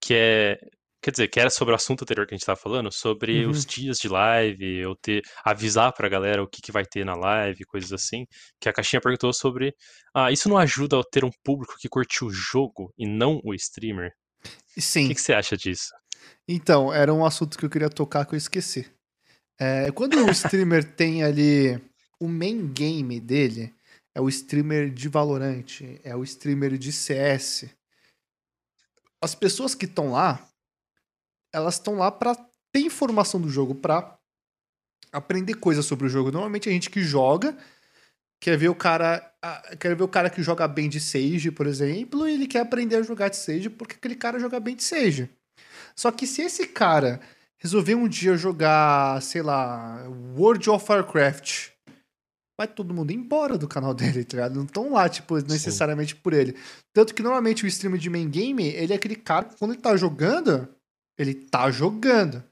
[0.00, 0.58] que é.
[1.04, 3.50] Quer dizer, que era sobre o assunto anterior que a gente tava falando, sobre uhum.
[3.50, 7.16] os dias de live, ou ter, avisar pra galera o que, que vai ter na
[7.16, 8.24] live, coisas assim.
[8.60, 9.74] Que a caixinha perguntou sobre.
[10.14, 13.52] Ah, isso não ajuda a ter um público que curte o jogo e não o
[13.52, 14.12] streamer?
[14.78, 15.06] Sim.
[15.06, 15.90] O que, que você acha disso?
[16.46, 18.88] Então, era um assunto que eu queria tocar que eu esqueci.
[19.64, 21.80] É, quando o streamer tem ali
[22.18, 23.72] o main game dele,
[24.12, 27.66] é o streamer de Valorant, é o streamer de CS.
[29.22, 30.44] As pessoas que estão lá,
[31.54, 32.34] elas estão lá para
[32.72, 34.18] ter informação do jogo, para
[35.12, 36.32] aprender coisas sobre o jogo.
[36.32, 37.56] Normalmente a gente que joga
[38.40, 39.32] quer ver o cara,
[39.78, 42.96] quer ver o cara que joga bem de Sage, por exemplo, e ele quer aprender
[42.96, 45.30] a jogar de Sage porque aquele cara joga bem de Sage.
[45.94, 47.20] Só que se esse cara
[47.62, 50.04] resolver um dia jogar, sei lá,
[50.36, 51.68] World of Warcraft,
[52.58, 54.56] vai todo mundo embora do canal dele, tá ligado?
[54.56, 56.20] Não estão lá, tipo, necessariamente Sim.
[56.20, 56.56] por ele.
[56.92, 59.80] Tanto que normalmente o streamer de main game, ele é aquele cara que quando ele
[59.80, 60.68] tá jogando,
[61.16, 62.42] ele tá jogando.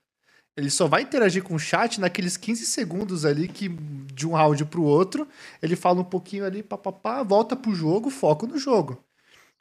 [0.57, 4.65] Ele só vai interagir com o chat naqueles 15 segundos ali que de um round
[4.67, 5.27] pro outro,
[5.61, 9.03] ele fala um pouquinho ali, papapá, volta pro jogo, foco no jogo.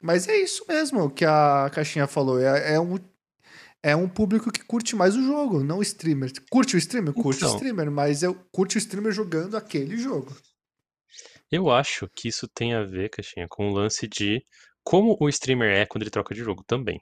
[0.00, 2.40] Mas é isso mesmo que a caixinha falou.
[2.40, 2.98] É, é um
[3.82, 6.30] é um público que curte mais o jogo, não o streamer.
[6.50, 7.14] Curte o streamer?
[7.14, 10.36] Curte então, o streamer, mas eu curte o streamer jogando aquele jogo.
[11.50, 14.44] Eu acho que isso tem a ver, Caixinha, com o lance de
[14.84, 17.00] como o streamer é quando ele troca de jogo também.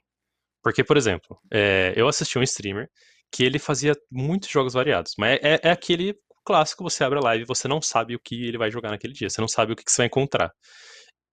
[0.63, 2.89] Porque, por exemplo, é, eu assisti um streamer
[3.31, 7.43] que ele fazia muitos jogos variados, mas é, é aquele clássico, você abre a live
[7.43, 9.75] e você não sabe o que ele vai jogar naquele dia, você não sabe o
[9.75, 10.51] que, que você vai encontrar.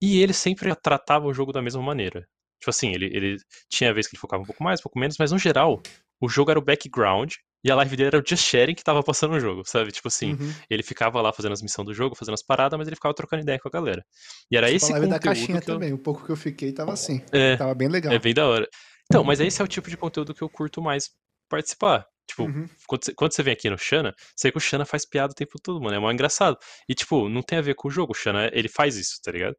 [0.01, 2.29] E ele sempre tratava o jogo da mesma maneira.
[2.59, 3.37] Tipo assim, ele, ele
[3.69, 5.81] tinha vez que ele focava um pouco mais, um pouco menos, mas no geral,
[6.21, 9.03] o jogo era o background e a live dele era o just sharing que tava
[9.03, 9.91] passando no jogo, sabe?
[9.91, 10.55] Tipo assim, uhum.
[10.71, 13.43] ele ficava lá fazendo as missões do jogo, fazendo as paradas, mas ele ficava trocando
[13.43, 14.05] ideia com a galera.
[14.51, 15.63] E era tipo esse a live da caixinha eu...
[15.63, 17.23] também, o pouco que eu fiquei tava assim.
[17.33, 18.13] É, tava bem legal.
[18.13, 18.69] É bem da hora.
[19.11, 21.11] Então, mas esse é o tipo de conteúdo que eu curto mais
[21.49, 22.07] participar.
[22.29, 22.69] Tipo, uhum.
[22.87, 25.33] quando, você, quando você vem aqui no Xana, você vê que o Xana faz piada
[25.33, 25.97] o tempo todo, mano.
[25.97, 26.59] É mó engraçado.
[26.89, 28.13] E, tipo, não tem a ver com o jogo.
[28.13, 29.57] O Xana, ele faz isso, tá ligado?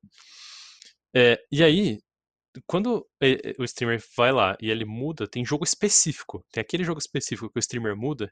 [1.16, 2.00] É, e aí,
[2.66, 3.08] quando
[3.60, 6.44] o streamer vai lá e ele muda, tem jogo específico.
[6.52, 8.32] Tem aquele jogo específico que o streamer muda,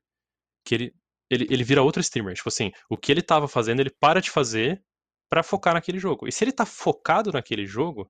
[0.66, 0.96] que ele,
[1.30, 2.36] ele, ele vira outro streamer.
[2.36, 4.84] Tipo assim, o que ele tava fazendo, ele para de fazer
[5.30, 6.28] para focar naquele jogo.
[6.28, 8.10] E se ele tá focado naquele jogo,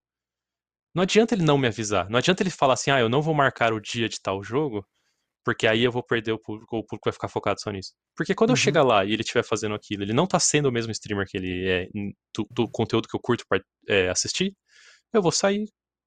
[0.93, 2.09] não adianta ele não me avisar.
[2.09, 4.85] Não adianta ele falar assim, ah, eu não vou marcar o dia de tal jogo,
[5.43, 7.93] porque aí eu vou perder o público, o público vai ficar focado só nisso.
[8.15, 8.53] Porque quando uhum.
[8.53, 11.27] eu chegar lá e ele estiver fazendo aquilo, ele não tá sendo o mesmo streamer
[11.27, 11.87] que ele é
[12.33, 14.55] do, do conteúdo que eu curto pra, é, assistir,
[15.13, 15.65] eu vou sair,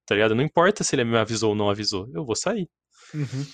[0.08, 0.34] tá ligado?
[0.34, 2.66] Não importa se ele me avisou ou não avisou, eu vou sair.
[3.14, 3.46] Uhum.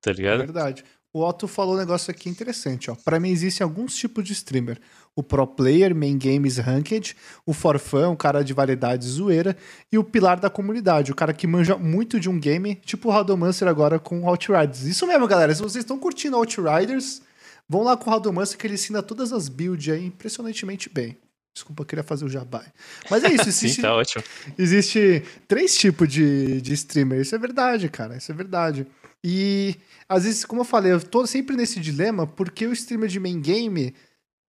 [0.00, 0.42] Tá ligado?
[0.42, 0.82] É verdade.
[1.12, 2.94] O Otto falou um negócio aqui interessante, ó.
[2.94, 4.80] Para mim existem alguns tipos de streamer.
[5.14, 7.14] O pro player, main games ranked,
[7.44, 9.56] o forfã, um cara de variedade zoeira,
[9.92, 13.12] e o pilar da comunidade, o cara que manja muito de um game, tipo o
[13.12, 14.82] Radomancer agora com Outriders.
[14.82, 15.54] Isso mesmo, galera.
[15.54, 17.20] Se vocês estão curtindo Outriders,
[17.68, 21.18] vão lá com o Radomancer que ele ensina todas as builds aí impressionantemente bem.
[21.54, 22.64] Desculpa, eu queria fazer o jabá.
[23.10, 23.76] Mas é isso, existe.
[23.76, 24.22] Sim, tá ótimo.
[24.56, 27.20] Existe três tipos de, de streamer.
[27.20, 28.16] Isso é verdade, cara.
[28.16, 28.86] Isso é verdade.
[29.24, 29.76] E
[30.08, 33.40] às vezes, como eu falei, eu tô sempre nesse dilema porque o streamer de main
[33.40, 33.94] game,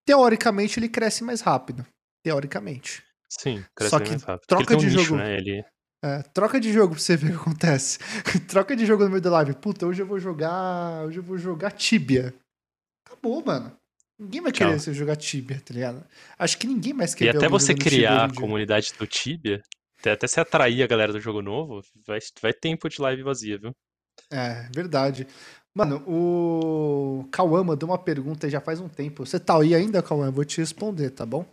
[0.05, 1.85] teoricamente, ele cresce mais rápido.
[2.23, 3.03] Teoricamente.
[3.29, 4.47] Sim, cresce Só que mais rápido.
[4.47, 5.15] Troca de jogo.
[5.17, 5.37] Né?
[5.37, 5.63] ele...
[6.03, 7.99] É, troca de jogo pra você ver o que acontece.
[8.47, 9.55] troca de jogo no meio da live.
[9.55, 11.05] Puta, hoje eu vou jogar.
[11.05, 12.33] Hoje eu vou jogar Tibia.
[13.05, 13.75] Acabou, mano.
[14.21, 16.05] Ninguém vai querer você jogar Tibia, tá ligado?
[16.37, 19.63] Acho que ninguém mais quer E até você criar a comunidade do Tibia,
[19.97, 23.57] até, até se atrair a galera do jogo novo, vai, vai tempo de live vazia,
[23.57, 23.75] viu?
[24.29, 25.25] É, verdade.
[25.73, 29.25] Mano, o Cauã mandou uma pergunta já faz um tempo.
[29.25, 30.27] Você tá aí ainda, Cauã?
[30.27, 31.43] Eu vou te responder, tá bom?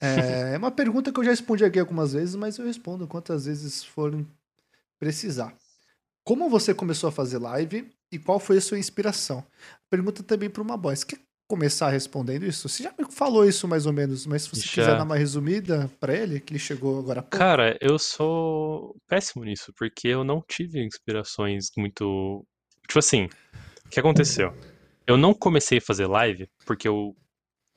[0.00, 3.46] É, é uma pergunta que eu já respondi aqui algumas vezes, mas eu respondo quantas
[3.46, 4.26] vezes forem
[4.98, 5.56] precisar.
[6.24, 9.46] Como você começou a fazer live e qual foi a sua inspiração?
[9.88, 10.96] Pergunta também para uma boy.
[10.96, 11.18] Você quer
[11.52, 12.66] começar respondendo isso?
[12.66, 14.68] Você já me falou isso mais ou menos, mas se você já.
[14.68, 17.36] quiser dar uma resumida para ele, que ele chegou agora há pouco.
[17.36, 22.42] Cara, eu sou péssimo nisso, porque eu não tive inspirações muito.
[22.88, 23.28] Tipo assim,
[23.84, 24.56] o que aconteceu?
[25.06, 27.14] Eu não comecei a fazer live porque eu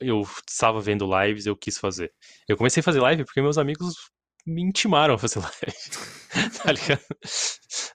[0.00, 2.10] eu estava vendo lives e eu quis fazer.
[2.48, 3.94] Eu comecei a fazer live porque meus amigos
[4.46, 6.58] me intimaram a fazer live.
[6.62, 7.04] tá ligado?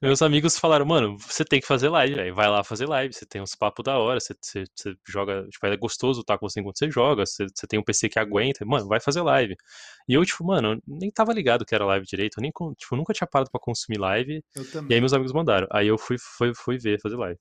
[0.01, 2.33] Meus amigos falaram, mano, você tem que fazer live, véio.
[2.33, 5.63] vai lá fazer live, você tem uns papos da hora, você, você, você, joga, tipo,
[5.67, 8.65] é gostoso estar com você enquanto você joga, você, você, tem um PC que aguenta,
[8.65, 9.55] mano, vai fazer live.
[10.07, 13.13] E eu, tipo, mano, nem tava ligado que era live direito, eu nem, tipo, nunca
[13.13, 14.43] tinha parado pra consumir live,
[14.89, 17.39] e aí meus amigos mandaram, aí eu fui, fui, fui ver, fazer live.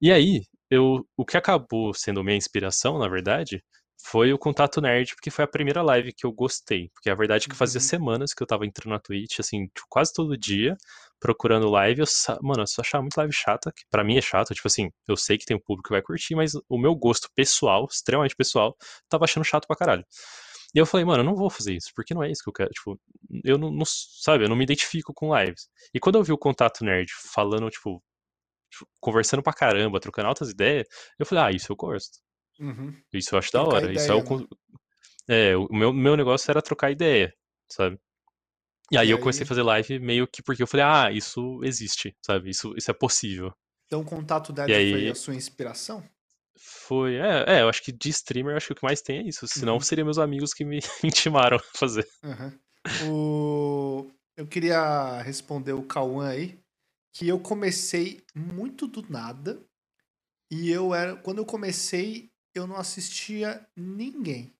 [0.00, 3.62] E aí, eu, o que acabou sendo minha inspiração, na verdade,
[4.00, 6.88] foi o Contato Nerd, porque foi a primeira live que eu gostei.
[6.94, 7.86] Porque a verdade é que fazia Uhum.
[7.86, 10.76] semanas que eu tava entrando na Twitch, assim, tipo, quase todo dia,
[11.20, 12.00] procurando live.
[12.02, 12.06] Eu,
[12.42, 14.54] mano, eu só achava muito live chata, que pra mim é chato.
[14.54, 17.28] Tipo assim, eu sei que tem um público que vai curtir, mas o meu gosto
[17.34, 18.76] pessoal, extremamente pessoal,
[19.08, 20.04] tava achando chato pra caralho.
[20.74, 22.52] E eu falei, mano, eu não vou fazer isso, porque não é isso que eu
[22.52, 22.70] quero.
[22.70, 23.00] Tipo,
[23.44, 25.68] eu não, não- sabe, eu não me identifico com lives.
[25.94, 28.02] E quando eu vi o Contato Nerd falando, tipo,
[28.70, 30.86] tipo, conversando pra caramba, trocando altas ideias,
[31.18, 32.18] eu falei, ah, isso eu gosto.
[32.60, 32.94] Uhum.
[33.12, 33.92] Isso eu acho da Trocar hora.
[33.92, 34.38] Isso é ideia, o.
[34.40, 34.46] né?
[35.28, 37.32] É, o meu, meu negócio era trocar ideia,
[37.70, 37.98] sabe?
[38.90, 41.10] E aí E eu comecei a aí, fazer live meio que porque eu falei, ah,
[41.12, 42.50] isso existe, sabe?
[42.50, 43.52] Isso, isso é possível.
[43.86, 46.08] então o contato E nerd foi a aí sua inspiração?
[46.58, 47.16] foi.
[47.16, 49.22] É, é, eu acho que de streamer, eu acho que o que mais tem é
[49.28, 49.46] isso.
[49.46, 49.80] Senão Uhum.
[49.80, 52.06] seriam meus amigos que me intimaram a fazer.
[52.22, 52.58] Uhum.
[52.96, 54.10] O...
[54.36, 56.58] Eu queria responder o Cauã aí,
[57.12, 59.64] que eu comecei muito do nada,
[60.50, 61.16] e eu era.
[61.16, 64.54] Quando eu comecei, eu não assistia ninguém.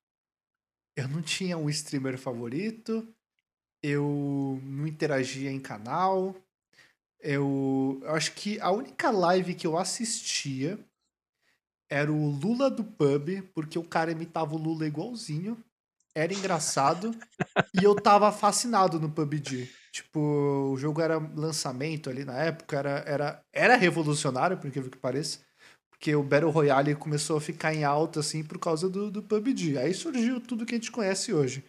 [0.97, 3.09] Eu não tinha um streamer favorito,
[3.83, 6.35] eu não interagia em canal.
[7.21, 10.79] Eu, eu acho que a única live que eu assistia
[11.91, 15.57] era o Lula do Pub, porque o cara imitava o Lula igualzinho.
[16.15, 17.15] Era engraçado.
[17.81, 19.71] e eu tava fascinado no PUBG.
[19.93, 20.21] Tipo,
[20.73, 25.41] o jogo era lançamento ali na época, era, era, era revolucionário, por incrível que pareça.
[25.91, 29.79] Porque o Battle Royale começou a ficar em alta, assim, por causa do, do PUBG.
[29.79, 31.65] Aí surgiu tudo que a gente conhece hoje.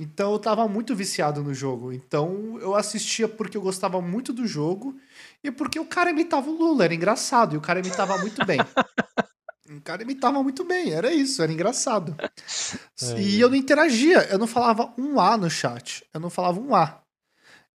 [0.00, 1.92] Então eu tava muito viciado no jogo.
[1.92, 4.96] Então eu assistia porque eu gostava muito do jogo
[5.42, 7.54] e porque o cara imitava o Lula, era engraçado.
[7.54, 8.58] E o cara imitava muito bem.
[9.70, 12.16] O cara imitava muito bem, era isso, era engraçado.
[13.02, 16.02] É, E eu não interagia, eu não falava um A no chat.
[16.14, 17.02] Eu não falava um A.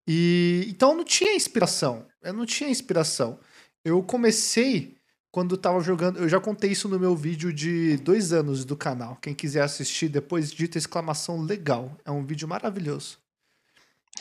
[0.08, 2.08] E então eu não tinha inspiração.
[2.22, 3.40] Eu não tinha inspiração.
[3.86, 4.98] Eu comecei
[5.34, 6.20] quando tava jogando.
[6.20, 9.18] Eu já contei isso no meu vídeo de dois anos do canal.
[9.20, 11.98] Quem quiser assistir, depois digita exclamação legal.
[12.06, 13.18] É um vídeo maravilhoso.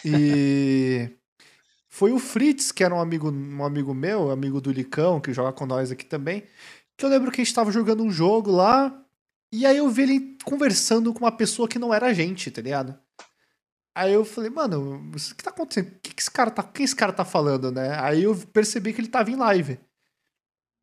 [0.02, 1.10] E
[1.90, 5.52] foi o Fritz, que era um amigo, um amigo meu, amigo do Licão, que joga
[5.52, 6.44] com nós aqui também.
[6.96, 8.98] Que eu lembro que a gente tava jogando um jogo lá.
[9.52, 12.62] E aí eu vi ele conversando com uma pessoa que não era a gente, tá
[12.62, 12.98] ligado?
[13.94, 15.88] Aí eu falei, mano, o que tá acontecendo?
[15.88, 18.00] O que, que esse cara tá, quem esse cara tá falando, né?
[18.00, 19.78] Aí eu percebi que ele tava em live.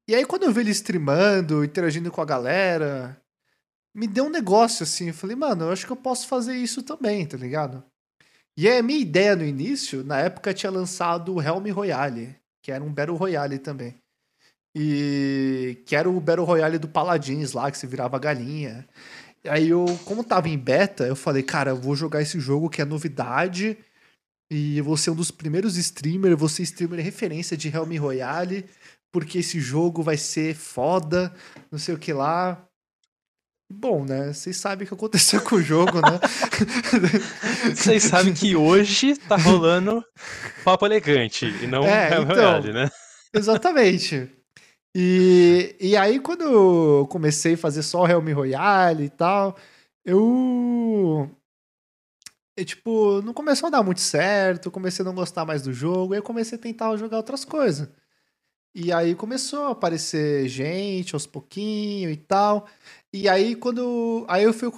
[0.10, 3.16] E aí quando eu vi ele streamando, interagindo com a galera,
[3.94, 5.10] me deu um negócio assim.
[5.10, 7.84] Eu falei, mano, eu acho que eu posso fazer isso também, tá ligado?
[8.58, 12.72] E aí a minha ideia no início, na época tinha lançado o Helm Royale, que
[12.72, 13.94] era um Battle Royale também.
[14.76, 18.90] E que era o Battle Royale do Paladins lá, que você virava galinha.
[19.46, 22.82] Aí eu, como tava em beta, eu falei, cara, eu vou jogar esse jogo que
[22.82, 23.78] é novidade.
[24.50, 28.66] E eu vou ser um dos primeiros streamers, vou ser streamer referência de Helm Royale,
[29.12, 31.34] porque esse jogo vai ser foda,
[31.72, 32.66] não sei o que lá.
[33.72, 34.34] Bom, né?
[34.34, 36.20] Vocês sabem o que aconteceu com o jogo, né?
[37.76, 40.04] Vocês sabem que hoje tá rolando
[40.64, 42.26] papo elegante e não É, então.
[42.26, 42.90] verdade, né?
[43.34, 44.28] Exatamente.
[44.96, 49.56] E, e aí, quando eu comecei a fazer só Helm Royale e tal,
[50.04, 51.30] eu.
[52.58, 56.14] eu, tipo, não começou a dar muito certo, comecei a não gostar mais do jogo,
[56.14, 57.88] aí eu comecei a tentar jogar outras coisas.
[58.74, 62.68] E aí começou a aparecer gente aos pouquinho e tal.
[63.14, 64.26] E aí, quando.
[64.28, 64.70] Aí eu fui.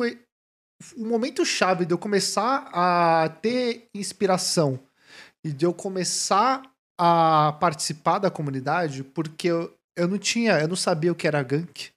[0.97, 4.79] O momento chave de eu começar a ter inspiração
[5.43, 6.63] e de eu começar
[6.97, 11.41] a participar da comunidade, porque eu, eu não tinha, eu não sabia o que era
[11.43, 11.89] gank,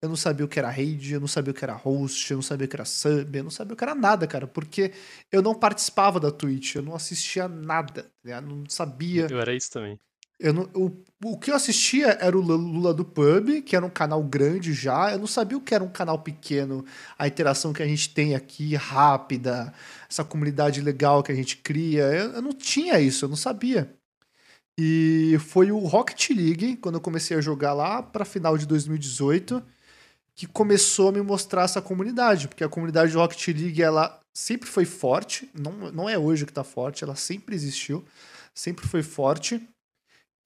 [0.00, 2.36] eu não sabia o que era raid, eu não sabia o que era host, eu
[2.36, 4.92] não sabia o que era sub, eu não sabia o que era nada, cara, porque
[5.30, 8.46] eu não participava da Twitch, eu não assistia nada, tá ligado?
[8.46, 9.28] não sabia.
[9.30, 9.98] Eu era isso também.
[10.38, 10.90] Eu não, o,
[11.24, 15.12] o que eu assistia era o Lula do Pub, que era um canal grande já.
[15.12, 16.84] Eu não sabia o que era um canal pequeno,
[17.18, 19.72] a interação que a gente tem aqui, rápida,
[20.10, 22.04] essa comunidade legal que a gente cria.
[22.04, 23.94] Eu, eu não tinha isso, eu não sabia.
[24.78, 29.62] E foi o Rocket League, quando eu comecei a jogar lá para final de 2018,
[30.34, 34.68] que começou a me mostrar essa comunidade, porque a comunidade do Rocket League ela sempre
[34.68, 38.04] foi forte, não, não é hoje que tá forte, ela sempre existiu,
[38.54, 39.60] sempre foi forte.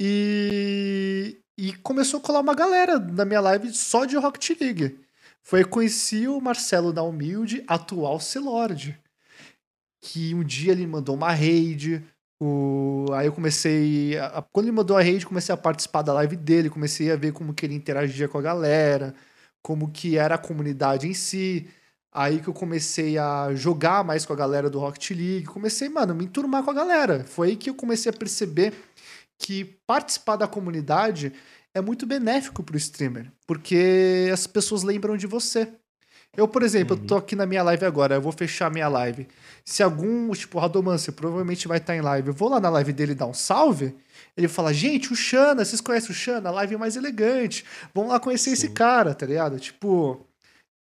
[0.00, 5.00] E, e começou a colar uma galera na minha live só de Rocket League.
[5.42, 8.98] Foi conheci o Marcelo da Humilde, atual Celord.
[10.00, 12.04] Que um dia ele mandou uma raid.
[12.40, 13.06] O...
[13.14, 14.18] Aí eu comecei.
[14.18, 14.42] A...
[14.52, 17.54] Quando ele mandou a raid, comecei a participar da live dele, comecei a ver como
[17.54, 19.14] que ele interagia com a galera,
[19.62, 21.68] como que era a comunidade em si.
[22.12, 25.44] Aí que eu comecei a jogar mais com a galera do Rocket League.
[25.46, 27.24] Comecei, mano, me enturmar com a galera.
[27.24, 28.72] Foi aí que eu comecei a perceber
[29.38, 31.32] que participar da comunidade
[31.74, 35.68] é muito benéfico pro streamer, porque as pessoas lembram de você.
[36.36, 37.02] Eu, por exemplo, Uhum.
[37.02, 39.26] eu tô aqui na minha live agora, eu vou fechar minha live.
[39.64, 42.92] Se algum, tipo, o Radomance provavelmente vai estar em live, eu vou lá na live
[42.92, 43.94] dele dar um salve,
[44.36, 46.50] ele fala, gente, o Xana, vocês conhecem o Xana?
[46.50, 47.64] A live é mais elegante.
[47.94, 48.74] Vamos lá conhecer esse Sim.
[48.74, 49.58] cara, tá ligado?
[49.58, 50.26] Tipo,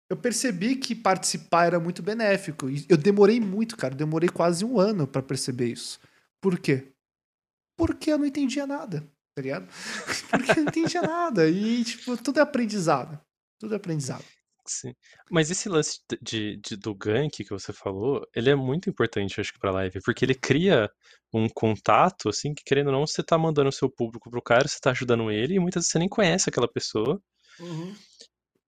[0.10, 2.70] eu percebi que participar era muito benéfico.
[2.70, 3.94] E eu demorei muito, cara.
[3.94, 5.98] eu Demorei quase um ano pra perceber isso.
[6.42, 6.88] Por quê?
[7.78, 9.02] Porque eu não entendia nada,
[9.36, 9.68] tá ligado?
[10.32, 11.48] Porque eu não entendia nada.
[11.50, 13.20] E, tipo, tudo é aprendizado.
[13.60, 14.26] Tudo é aprendizado.
[14.66, 14.94] Sim.
[15.32, 19.54] Mas esse lance de, de- do gank que você falou, ele é muito importante, acho
[19.54, 20.90] que, pra live, porque ele cria
[21.34, 24.68] um contato, assim, que querendo ou não, você tá mandando o seu público pro cara,
[24.68, 27.22] você tá ajudando ele, e muitas vezes você nem conhece aquela pessoa,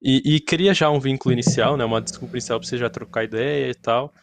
[0.02, 3.26] e, e cria já um vínculo inicial, né, uma desculpa inicial pra você já trocar
[3.26, 4.14] ideia e tal.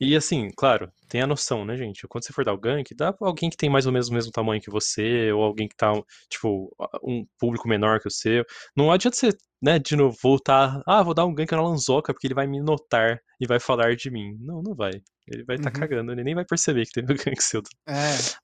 [0.00, 2.06] E assim, claro, tem a noção, né, gente?
[2.06, 4.12] Quando você for dar o gank, dá pra alguém que tem mais ou menos o
[4.12, 5.92] mesmo tamanho que você, ou alguém que tá,
[6.28, 8.44] tipo, um público menor que o seu.
[8.76, 9.30] Não adianta você,
[9.62, 12.60] né, de novo, voltar, ah, vou dar um gank na Lanzoca porque ele vai me
[12.60, 14.36] notar e vai falar de mim.
[14.40, 14.92] Não, não vai.
[15.28, 15.80] Ele vai estar tá Uhum.
[15.88, 17.62] cagando, ele nem vai perceber que teve um gank seu.
[17.88, 17.94] É.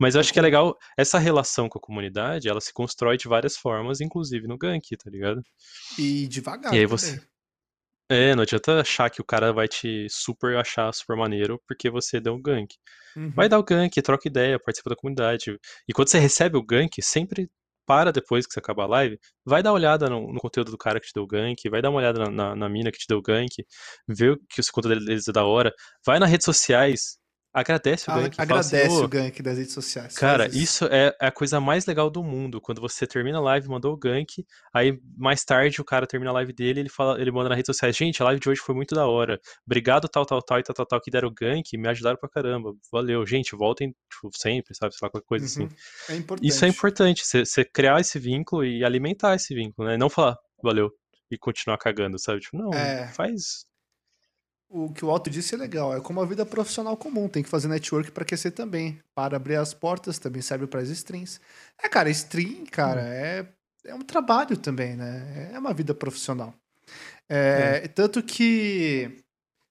[0.01, 3.29] Mas eu acho que é legal, essa relação com a comunidade, ela se constrói de
[3.29, 5.41] várias formas, inclusive no gank, tá ligado?
[5.99, 6.73] E devagar.
[6.75, 6.99] E aí também.
[6.99, 7.23] você-
[8.13, 12.21] É, não adianta achar que o cara vai te super achar super maneiro porque você
[12.21, 12.75] deu um gank.
[13.17, 13.31] Uhum.
[13.31, 15.59] Vai dar o gank, troca ideia, participa da comunidade.
[15.89, 17.51] E quando você recebe o gank, sempre
[17.87, 20.79] para depois que você acabar a live, vai dar uma olhada no, no conteúdo do
[20.79, 22.99] cara que te deu o gank, vai dar uma olhada na, na, na mina que
[22.99, 23.51] te deu o gank,
[24.09, 25.73] vê o que o conteúdo deles é da hora,
[26.07, 27.19] vai nas redes sociais,
[27.53, 30.17] agradece o A- gank, assim, agradece "Ô, o gank das redes sociais.
[30.17, 32.61] Cara, faz isso é é a coisa mais legal do mundo.
[32.61, 36.35] Quando você termina a live, mandou o gank, aí mais tarde o cara termina a
[36.35, 38.75] live dele, ele fala, ele manda nas redes sociais, gente, a live de hoje foi
[38.75, 39.39] muito da hora.
[39.67, 42.29] Obrigado tal, tal, tal e tal, tal, tal que deram o gank, me ajudaram pra
[42.29, 42.73] caramba.
[42.93, 45.63] Valeu, gente, voltem tipo, sempre, sabe, sei lá, qualquer coisa assim.
[45.65, 45.69] Uhum.
[46.11, 46.49] É importante.
[46.49, 49.97] Isso é importante, você você criar esse vínculo e alimentar esse vínculo, né?
[49.97, 50.91] Não falar, valeu,
[51.31, 52.41] e continuar cagando, sabe?
[52.41, 53.09] Tipo, não, É.
[53.09, 53.67] faz.
[54.75, 55.95] O que o Otto disse é legal.
[55.95, 57.29] É como a vida profissional comum.
[57.29, 58.99] Tem que fazer network pra aquecer também.
[59.15, 61.39] Para abrir as portas, também serve para as streams.
[61.83, 63.47] É, cara, stream, cara, é,
[63.85, 65.51] é um trabalho também, né?
[65.53, 66.55] É uma vida profissional.
[67.29, 69.23] É, Tanto que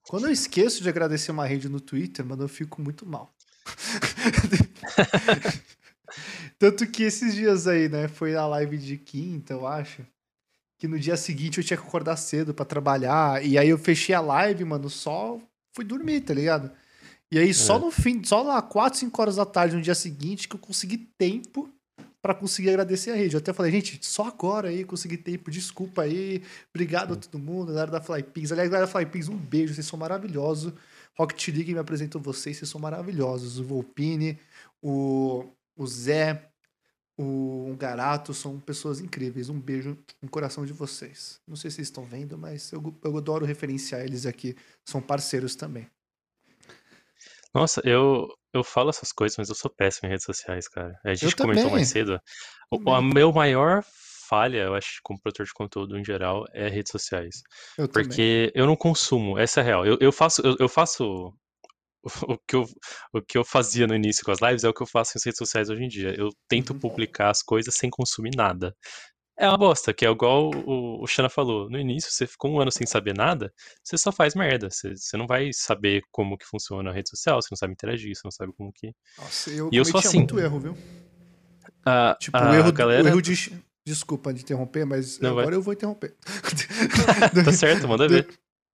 [0.03, 3.33] quando eu esqueço de agradecer uma rede no Twitter, mano, eu fico muito mal.
[6.59, 8.07] Tanto que esses dias aí, né?
[8.07, 10.05] Foi a live de quinta, eu acho.
[10.81, 13.45] Que no dia seguinte eu tinha que acordar cedo pra trabalhar.
[13.45, 15.39] E aí eu fechei a live, mano, só
[15.75, 16.71] fui dormir, tá ligado?
[17.31, 17.79] E aí só É.
[17.79, 20.97] no fim, só lá 4, 5 horas da tarde no dia seguinte que eu consegui
[21.19, 21.69] tempo
[22.19, 23.35] pra conseguir agradecer a rede.
[23.35, 26.41] Eu até falei, gente, só agora aí consegui tempo, desculpa aí,
[26.73, 28.51] obrigado a todo mundo, galera da Flypins.
[28.51, 30.73] Aliás, galera da Flypins, um beijo, vocês são maravilhosos.
[31.15, 33.59] Rocket League me apresentou vocês, vocês são maravilhosos.
[33.59, 34.39] O Volpini,
[34.81, 35.45] o,
[35.77, 36.49] o Zé,
[37.21, 39.49] o Garato, são pessoas incríveis.
[39.49, 41.39] Um beijo no coração de vocês.
[41.47, 44.55] Não sei se vocês estão vendo, mas eu, eu adoro referenciar eles aqui.
[44.85, 45.87] São parceiros também.
[47.53, 50.97] Nossa, eu, eu falo essas coisas, mas eu sou péssimo em redes sociais, cara.
[51.03, 51.75] A gente Eu comentou também.
[51.77, 52.19] mais cedo.
[52.71, 52.95] O, Também.
[52.95, 53.83] a meu maior
[54.29, 57.41] falha, eu acho, como produtor de conteúdo em geral, é redes sociais.
[57.77, 58.07] Eu também.
[58.07, 59.85] Porque eu não consumo, essa é a real.
[59.85, 61.33] Eu, eu faço, eu, eu faço
[62.27, 62.65] o que eu,
[63.13, 65.23] o que eu fazia no início com as lives é o que eu faço nas
[65.23, 66.13] redes sociais hoje em dia.
[66.17, 66.79] Eu tento Uhum.
[66.79, 68.75] publicar as coisas sem consumir nada.
[69.37, 71.67] É uma bosta, que é igual o, o Xana falou.
[71.69, 73.51] No início, você ficou um ano sem saber nada,
[73.83, 74.69] você só faz merda.
[74.69, 78.15] Você, você não vai saber como que funciona a rede social, você não sabe interagir,
[78.15, 78.93] você não sabe como que.
[79.17, 80.17] Nossa, eu E eu sou assim.
[80.19, 80.77] muito erro, viu?
[81.85, 83.03] A, Tipo, a o erro, galera.
[83.03, 83.51] o erro de.
[83.83, 85.41] Desculpa de interromper, mas Não, vai.
[85.43, 86.15] agora eu vou interromper.
[87.45, 88.27] Tá certo, manda do, ver.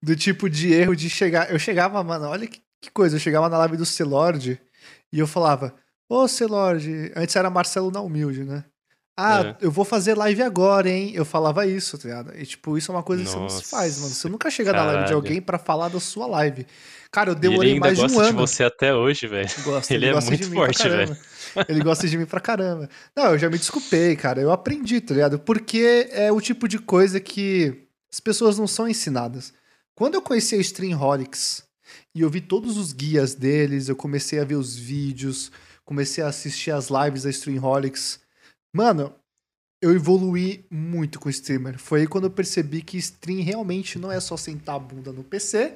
[0.03, 1.49] do tipo de erro de chegar.
[1.49, 3.15] Eu chegava, mano, olha que, que coisa.
[3.15, 4.59] Eu chegava na live do Celord
[5.11, 5.73] e eu falava:
[6.09, 8.63] Ô Celord, antes era Marcelo na Humilde, né?
[9.19, 9.57] Ah, É.
[9.61, 11.11] eu vou fazer live agora, hein?
[11.15, 12.37] Eu falava isso, tá ligado?
[12.37, 14.13] E, tipo, isso é uma coisa que você não se faz, mano.
[14.13, 15.15] Você nunca chega na live de caralho.
[15.15, 16.67] alguém pra falar da sua live.
[17.11, 18.37] Cara, eu demorei ele mais de gosta um de ano.
[18.37, 19.49] você até hoje, velho.
[19.63, 21.17] Gosta, Ele é gosta muito de mim pra forte, caramba.
[21.67, 22.89] Ele gosta de mim pra caramba.
[23.15, 24.39] Não, eu já me desculpei, cara.
[24.39, 25.39] Eu aprendi, tá ligado?
[25.39, 29.51] Porque é o tipo de coisa que as pessoas não são ensinadas.
[29.95, 31.63] Quando eu conheci a Streamholics
[32.17, 35.51] e eu vi todos os guias deles, eu comecei a ver os vídeos,
[35.85, 38.19] comecei a assistir as lives da Streamholics.
[38.73, 39.13] Mano,
[39.79, 41.77] eu evoluí muito com o streamer.
[41.77, 45.23] Foi aí quando eu percebi que stream realmente não é só sentar a bunda no
[45.23, 45.75] PC,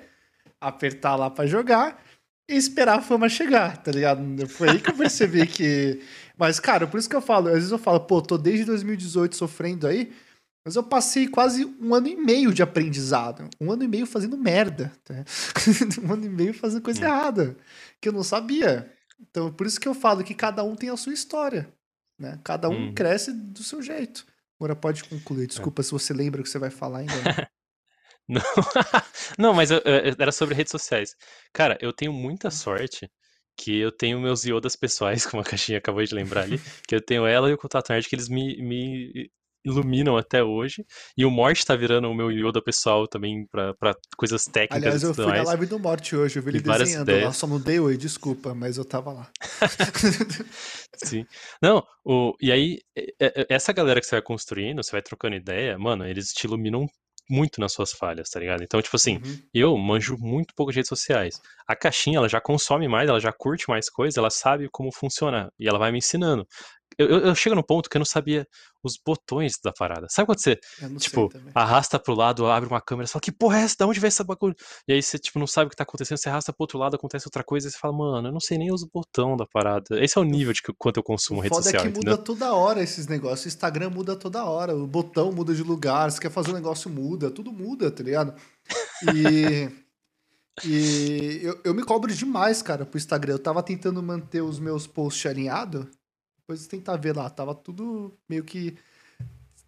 [0.60, 2.04] apertar lá pra jogar
[2.50, 4.48] e esperar a fama chegar, tá ligado?
[4.50, 6.02] Foi aí que eu percebi que.
[6.36, 9.36] Mas, cara, por isso que eu falo, às vezes eu falo, pô, tô desde 2018
[9.36, 10.12] sofrendo aí,
[10.64, 13.50] mas eu passei quase um ano e meio de aprendizado.
[13.60, 14.92] Um ano e meio fazendo merda.
[15.04, 15.16] Tá?
[16.04, 17.06] um ano e meio fazendo coisa Hum.
[17.06, 17.58] errada,
[18.00, 18.92] que eu não sabia.
[19.20, 21.72] Então, por isso que eu falo que cada um tem a sua história.
[22.18, 22.40] Né?
[22.44, 22.94] Cada um Uhum.
[22.94, 24.26] cresce do seu jeito.
[24.60, 25.48] Agora pode concluir.
[25.48, 25.84] Desculpa é.
[25.84, 27.16] se você lembra o que você vai falar ainda.
[27.16, 27.48] Né?
[28.30, 28.42] Não,
[29.38, 31.18] não mas eu, eu, era sobre redes sociais.
[31.52, 32.52] Cara, eu tenho muita hum.
[32.52, 33.12] sorte
[33.58, 36.58] que eu tenho meus iodas pessoais, como a caixinha acabou de lembrar ali,
[36.88, 39.30] que eu tenho ela e o Contato Nerd, que eles me, me
[39.64, 40.86] iluminam até hoje.
[41.18, 45.04] E o Morte tá virando o meu Yoda pessoal também pra, pra coisas técnicas Aliás,
[45.04, 45.44] eu fui mais.
[45.44, 47.26] na live do Morte hoje, eu vi ele desenhando ideias.
[47.26, 49.32] lá, só não dei oi, desculpa, mas eu tava lá.
[51.04, 51.26] Sim.
[51.62, 52.80] Não, o, e aí,
[53.50, 56.88] essa galera que você vai construindo, você vai trocando ideia, mano, eles te iluminam
[57.30, 58.62] muito nas suas falhas, tá ligado?
[58.62, 59.40] Então, tipo assim, uhum.
[59.54, 61.42] eu manjo muito pouco de redes sociais.
[61.66, 65.50] A caixinha, ela já consome mais, ela já curte mais coisas, ela sabe como funciona
[65.58, 66.46] e ela vai me ensinando.
[66.98, 68.48] Eu, eu, eu, chego no ponto que eu não sabia
[68.84, 70.08] os botões da parada.
[70.10, 70.60] Sabe quando você,
[71.00, 73.76] tipo, arrasta pro lado, abre uma câmera e fala, que porra é essa?
[73.80, 74.56] Da onde vem essa bagulho?
[74.88, 76.96] E aí você, tipo, não sabe o que tá acontecendo, você arrasta pro outro lado,
[76.96, 80.04] acontece outra coisa, e você fala, mano, eu não sei nem os botões da parada.
[80.04, 82.14] Esse é o nível de quanto eu consumo o rede foda social, é que entendeu?
[82.14, 83.46] muda toda hora esses negócios.
[83.46, 86.90] O Instagram muda toda hora, o botão muda de lugar, você quer fazer um negócio,
[86.90, 88.34] muda, tudo muda, tá ligado?
[89.14, 89.70] E...
[90.66, 93.36] e eu, eu me cobro demais, cara, pro Instagram.
[93.36, 95.88] Eu tava tentando manter os meus posts alinhados,
[96.52, 98.76] depois tentar ver lá, tava tudo meio que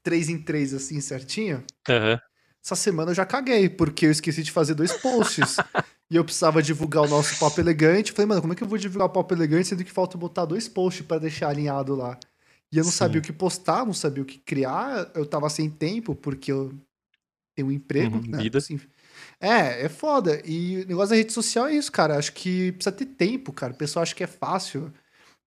[0.01, 1.63] três em três, assim, certinho.
[1.87, 2.19] Uhum.
[2.63, 5.57] Essa semana eu já caguei, porque eu esqueci de fazer dois posts.
[6.11, 8.11] e eu precisava divulgar o nosso Papo Elegante.
[8.11, 10.45] Falei, mano, como é que eu vou divulgar o Papo Elegante sendo que falta botar
[10.45, 12.17] dois posts para deixar alinhado lá?
[12.71, 12.97] E eu não Sim.
[12.97, 15.11] sabia o que postar, não sabia o que criar.
[15.13, 16.73] Eu tava sem tempo, porque eu
[17.55, 18.37] tenho um emprego, uhum, né?
[18.39, 18.57] Vida.
[18.57, 18.79] Assim,
[19.39, 20.41] é, é foda.
[20.45, 22.17] E o negócio da rede social é isso, cara.
[22.17, 23.73] Acho que precisa ter tempo, cara.
[23.73, 24.91] O pessoal acha que é fácil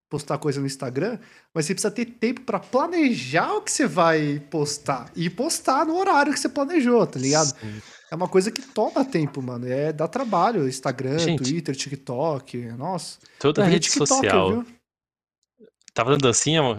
[0.08, 1.18] postar coisa no Instagram,
[1.52, 5.96] mas você precisa ter tempo para planejar o que você vai postar e postar no
[5.96, 7.48] horário que você planejou, tá ligado?
[7.48, 7.82] Sim.
[8.10, 9.66] É uma coisa que toma tempo, mano.
[9.66, 13.18] É dá trabalho, Instagram, Gente, Twitter, TikTok, nossa.
[13.38, 14.50] Toda rede social.
[14.52, 14.66] Viu?
[15.92, 16.78] Tava dando dancinha, mano?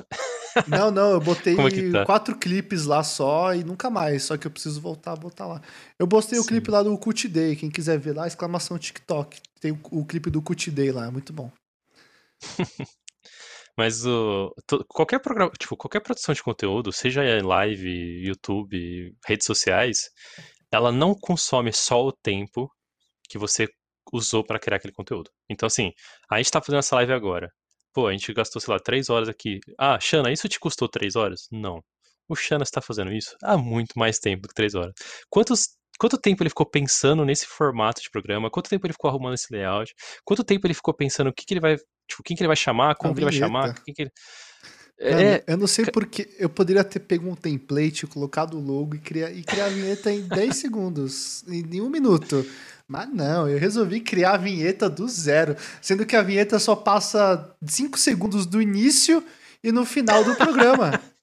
[0.68, 2.06] Não, não, eu botei é tá?
[2.06, 4.24] quatro clipes lá só e nunca mais.
[4.24, 5.62] Só que eu preciso voltar a botar lá.
[6.00, 6.46] Eu postei Sim.
[6.46, 7.56] o clipe lá do Cut Day.
[7.56, 9.40] Quem quiser ver lá, exclamação TikTok.
[9.60, 11.52] Tem o, o clipe do Cut Day lá, é muito bom.
[13.78, 14.54] Mas o,
[14.88, 20.10] qualquer programa, tipo, qualquer produção de conteúdo, seja live, YouTube, redes sociais,
[20.72, 22.72] ela não consome só o tempo
[23.30, 23.68] que você
[24.12, 25.30] usou para criar aquele conteúdo.
[25.50, 25.92] Então, assim,
[26.30, 27.52] a gente tá fazendo essa live agora.
[27.94, 29.60] Pô, a gente gastou, sei lá, três horas aqui.
[29.78, 31.48] Ah, Xana, isso te custou três horas?
[31.52, 31.84] Não.
[32.28, 34.94] O Xana está fazendo isso há muito mais tempo que três horas.
[35.30, 39.34] Quantos quanto tempo ele ficou pensando nesse formato de programa, quanto tempo ele ficou arrumando
[39.34, 41.76] esse layout, quanto tempo ele ficou pensando o que, que ele vai,
[42.08, 44.12] tipo, quem que ele vai chamar, como que ele vai chamar, quem que ele...
[45.00, 49.00] é, eu não sei porque eu poderia ter pego um template, colocado o logo e
[49.00, 52.46] criar, e criar a vinheta em 10 segundos, em um minuto.
[52.88, 57.54] Mas não, eu resolvi criar a vinheta do zero, sendo que a vinheta só passa
[57.66, 59.22] 5 segundos do início
[59.62, 61.00] e no final do programa.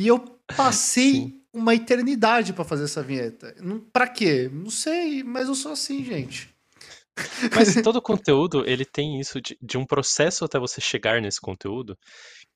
[0.00, 0.18] e eu
[0.56, 3.54] passei Sim uma eternidade para fazer essa vinheta.
[3.92, 4.50] Para quê?
[4.52, 6.54] Não sei, mas eu sou assim, gente.
[7.54, 11.98] Mas todo conteúdo, ele tem isso de, de, um processo até você chegar nesse conteúdo,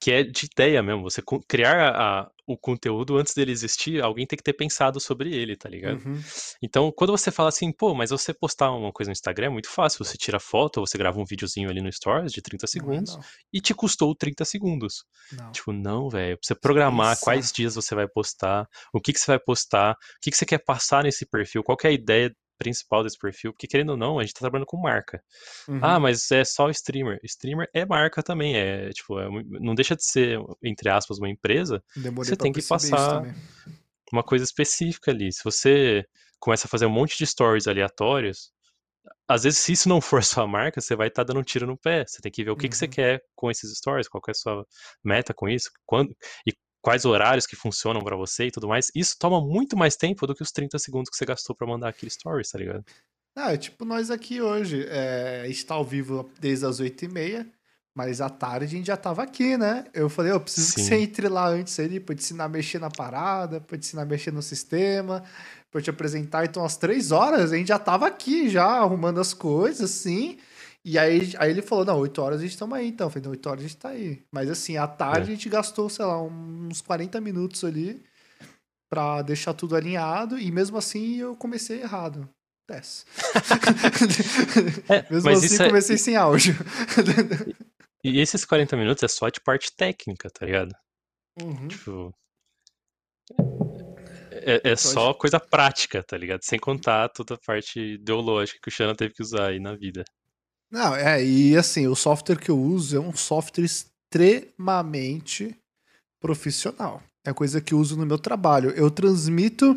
[0.00, 1.02] que é de ideia mesmo.
[1.02, 5.56] Você criar a, o conteúdo antes dele existir, alguém tem que ter pensado sobre ele,
[5.56, 6.04] tá ligado?
[6.04, 6.20] Uhum.
[6.62, 9.68] Então, quando você fala assim, pô, mas você postar uma coisa no Instagram é muito
[9.68, 10.04] fácil.
[10.04, 13.22] Você tira foto, você grava um videozinho ali no Stories de 30 segundos não é,
[13.22, 13.30] não.
[13.52, 15.04] e te custou 30 segundos.
[15.32, 15.52] Não.
[15.52, 16.38] Tipo, não, velho.
[16.42, 17.22] Você programar Isso.
[17.22, 20.46] quais dias você vai postar, o que, que você vai postar, o que, que você
[20.46, 24.18] quer passar nesse perfil, qual é a ideia principal desse perfil, porque querendo ou não,
[24.18, 25.22] a gente tá trabalhando com marca.
[25.68, 25.80] Ah, uhum.
[25.82, 27.18] Ah, mas é só streamer.
[27.24, 29.28] Streamer é marca também, é tipo, é,
[29.60, 31.82] não deixa de ser, entre aspas, uma empresa.
[31.96, 33.22] Demorei você tem que passar
[34.12, 35.32] uma coisa específica ali.
[35.32, 36.04] Se você
[36.38, 38.52] começa a fazer um monte de stories aleatórios,
[39.28, 41.66] às vezes, se isso não for sua marca, você vai estar tá dando um tiro
[41.66, 42.04] no pé.
[42.06, 42.70] Você tem que ver o que, uhum.
[42.70, 42.90] que você uhum.
[42.90, 44.66] quer com esses stories, qual é a sua
[45.02, 46.14] meta com isso, quando
[46.46, 50.26] e quais horários que funcionam para você e tudo mais, isso toma muito mais tempo
[50.26, 52.84] do que os 30 segundos que você gastou para mandar aquele stories, tá ligado?
[53.34, 54.84] Ah, é tipo nós aqui hoje.
[54.88, 57.46] É, está ao vivo desde as 8h30,
[57.94, 59.86] mas à tarde a gente já tava aqui, né?
[59.94, 60.74] Eu falei, eu preciso Sim.
[60.74, 63.86] que você entre lá antes ali pra te ensinar a mexer na parada, pra te
[63.86, 65.22] ensinar a mexer no sistema,
[65.70, 66.44] pra te apresentar.
[66.44, 70.38] Então, às três horas a gente já tava aqui, já arrumando as coisas, assim.
[70.84, 73.06] E aí, aí ele falou: não, 8 horas a gente estamos aí, então.
[73.06, 74.22] Eu falei: não, 8 horas a gente tá aí.
[74.32, 75.32] Mas assim, à tarde é.
[75.32, 78.02] a gente gastou, sei lá, uns 40 minutos ali
[78.90, 80.38] pra deixar tudo alinhado.
[80.38, 82.28] E mesmo assim eu comecei errado.
[82.68, 83.04] Desce.
[84.88, 85.98] É, mesmo assim, é comecei é...
[85.98, 86.54] sem áudio.
[88.04, 90.74] e esses 40 minutos é só de parte técnica, tá ligado?
[91.40, 91.68] Uhum.
[91.68, 92.14] Tipo.
[94.30, 96.42] É, é só coisa prática, tá ligado?
[96.42, 100.04] Sem contar toda a parte ideológica que o Xana teve que usar aí na vida.
[100.72, 105.54] Não, é, e assim, o software que eu uso é um software extremamente
[106.18, 107.02] profissional.
[107.22, 108.70] É coisa que eu uso no meu trabalho.
[108.70, 109.76] Eu transmito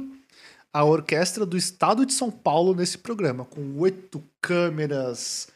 [0.71, 5.49] a orquestra do estado de São Paulo nesse programa, com oito câmeras,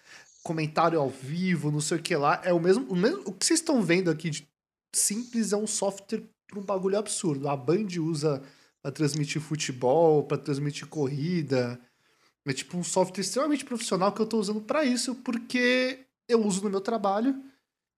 [0.43, 2.41] comentário ao vivo, não sei o que lá.
[2.43, 2.85] É o mesmo.
[2.91, 4.45] O, mesmo, o que vocês estão vendo aqui de
[4.93, 7.47] simples é um software para um bagulho absurdo.
[7.47, 8.43] A Band usa
[8.81, 11.79] para transmitir futebol, para transmitir corrida.
[12.49, 16.63] É tipo um software extremamente profissional que eu estou usando para isso, porque eu uso
[16.63, 17.35] no meu trabalho.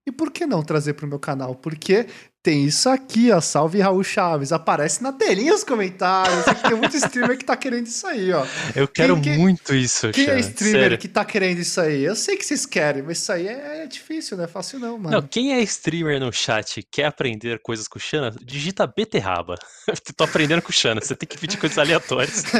[0.05, 1.55] E por que não trazer para o meu canal?
[1.55, 2.07] Porque
[2.43, 3.39] tem isso aqui, ó.
[3.39, 4.51] Salve Raul Chaves.
[4.51, 6.43] Aparece na telinha os comentários.
[6.61, 8.45] Tem muito streamer que tá querendo isso aí, ó.
[8.75, 10.97] Eu quero quem, muito isso, Quem é streamer Sério?
[10.97, 12.03] que tá querendo isso aí?
[12.03, 14.97] Eu sei que vocês querem, mas isso aí é, é difícil, não é fácil não,
[14.97, 15.11] mano.
[15.11, 19.55] Não, quem é streamer no chat quer aprender coisas com o Xana, digita beterraba.
[20.17, 22.43] Tô aprendendo com o Xana, você tem que pedir coisas aleatórias.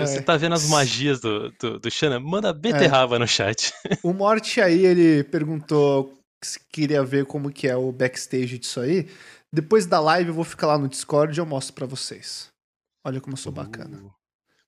[0.00, 2.18] Você tá vendo as magias do, do, do Xana?
[2.20, 3.18] Manda beterraba é.
[3.18, 3.72] no chat.
[4.02, 6.16] O Morte aí, ele perguntou
[6.70, 9.08] queria ver como que é o backstage disso aí.
[9.52, 12.48] Depois da live eu vou ficar lá no Discord e eu mostro para vocês.
[13.04, 13.54] Olha como eu sou uh.
[13.54, 13.98] bacana.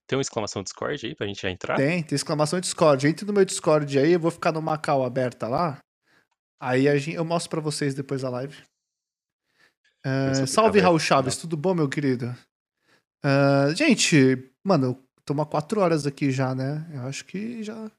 [0.07, 1.75] Tem uma exclamação Discord aí pra gente já entrar?
[1.75, 3.05] Tem, tem exclamação Discord.
[3.07, 5.77] Entre no meu Discord aí, eu vou ficar no Macau aberta lá.
[6.59, 8.57] Aí gente, eu mostro para vocês depois da live.
[10.05, 12.35] Uh, salve Raul Chaves, tudo bom, meu querido?
[13.23, 16.89] Uh, gente, mano, toma quatro horas aqui já, né?
[16.93, 17.91] Eu acho que já.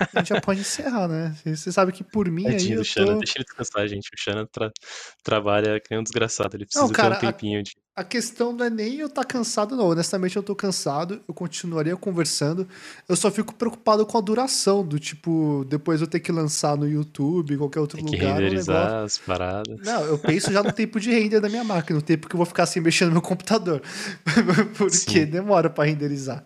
[0.00, 1.34] A gente já pode encerrar, né?
[1.44, 2.86] Você sabe que por mim Tadinho aí.
[2.96, 3.18] Eu tô...
[3.18, 4.08] deixa ele descansar, gente.
[4.12, 4.72] O Xana tra...
[5.22, 6.56] trabalha que nem um desgraçado.
[6.56, 7.72] Ele precisa não, cara, ter um tempinho a, de.
[7.96, 9.88] A questão não é nem eu estar tá cansado, não.
[9.88, 11.20] Honestamente, eu tô cansado.
[11.28, 12.68] Eu continuaria conversando.
[13.08, 16.88] Eu só fico preocupado com a duração, do tipo, depois eu ter que lançar no
[16.88, 18.34] YouTube, qualquer outro Tem que lugar.
[18.34, 19.78] Renderizar as paradas.
[19.80, 22.38] Não, eu penso já no tempo de render da minha máquina, no tempo que eu
[22.38, 23.80] vou ficar assim mexendo no meu computador.
[24.76, 25.26] Porque Sim.
[25.26, 26.44] demora para renderizar.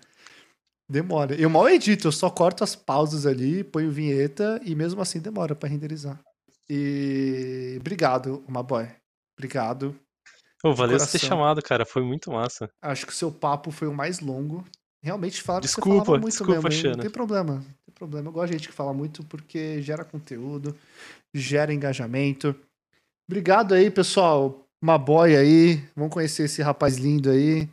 [0.90, 1.34] Demora.
[1.34, 5.54] Eu mal edito, eu só corto as pausas ali, ponho vinheta e mesmo assim demora
[5.54, 6.18] para renderizar.
[6.68, 8.88] E obrigado, uma boy.
[9.36, 9.94] Obrigado.
[10.64, 11.86] Oh, valeu você ter chamado, cara.
[11.86, 12.68] Foi muito massa.
[12.82, 14.64] Acho que o seu papo foi o mais longo.
[15.00, 16.72] Realmente falaram desculpa, que você falava muito desculpa, mesmo.
[16.72, 16.96] Xana.
[16.96, 17.54] Não tem problema.
[17.54, 18.28] Não tem problema.
[18.28, 20.74] Eu gosto de gente que fala muito porque gera conteúdo,
[21.32, 22.54] gera engajamento.
[23.28, 24.66] Obrigado aí, pessoal.
[24.82, 25.84] Uma boy aí.
[25.94, 27.68] Vamos conhecer esse rapaz lindo aí.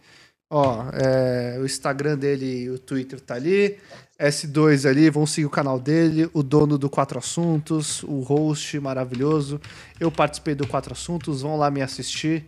[0.50, 3.80] Ó, é, o Instagram dele e o Twitter tá ali.
[4.20, 9.60] S2 ali, vão seguir o canal dele, o dono do Quatro Assuntos, o host maravilhoso.
[10.00, 12.46] Eu participei do Quatro Assuntos, vão lá me assistir,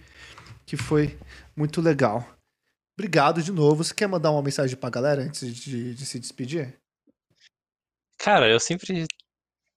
[0.66, 1.17] que foi
[1.56, 2.26] muito legal.
[2.98, 3.84] Obrigado de novo.
[3.84, 6.80] Você quer mandar uma mensagem pra galera antes de, de se despedir?
[8.17, 9.06] Cara, eu sempre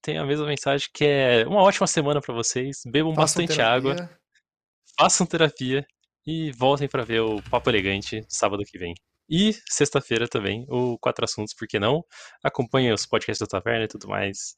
[0.02, 2.82] tenho a mesma mensagem que é uma ótima semana para vocês.
[2.86, 3.74] Bebam façam bastante terapia.
[3.74, 4.10] água.
[4.96, 5.86] Façam terapia
[6.26, 8.94] e voltem para ver o Papo Elegante sábado que vem.
[9.28, 12.04] E sexta-feira também, o Quatro Assuntos, por que não?
[12.42, 14.56] Acompanhe os podcasts da Taverna e tudo mais.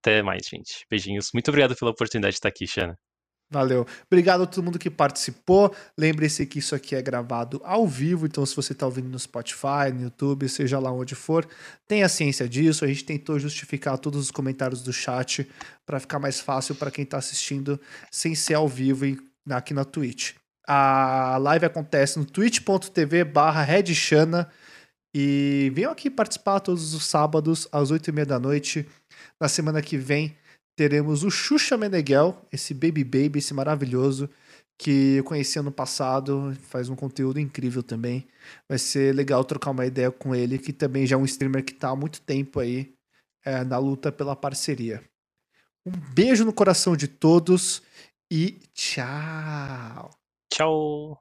[0.00, 0.86] Até mais, gente.
[0.90, 1.30] Beijinhos.
[1.34, 2.96] Muito obrigado pela oportunidade de estar aqui, Xana.
[3.52, 3.86] Valeu.
[4.06, 5.74] Obrigado a todo mundo que participou.
[5.98, 9.92] Lembre-se que isso aqui é gravado ao vivo, então se você está ouvindo no Spotify,
[9.92, 11.46] no YouTube, seja lá onde for,
[11.86, 12.84] tenha ciência disso.
[12.84, 15.46] A gente tentou justificar todos os comentários do chat
[15.84, 17.78] para ficar mais fácil para quem está assistindo
[18.10, 19.04] sem ser ao vivo
[19.50, 20.34] aqui na Twitch.
[20.66, 24.50] A live acontece no twitch.tv barra redchana
[25.14, 28.88] e venham aqui participar todos os sábados às oito e meia da noite.
[29.40, 30.36] Na semana que vem
[30.76, 34.30] teremos o Xuxa Meneghel, esse baby baby, esse maravilhoso
[34.78, 38.26] que eu conheci ano passado, faz um conteúdo incrível também.
[38.68, 41.72] Vai ser legal trocar uma ideia com ele, que também já é um streamer que
[41.72, 42.92] está há muito tempo aí
[43.44, 45.02] é, na luta pela parceria.
[45.86, 47.82] Um beijo no coração de todos
[48.30, 50.21] e tchau!
[50.52, 51.16] Tchau!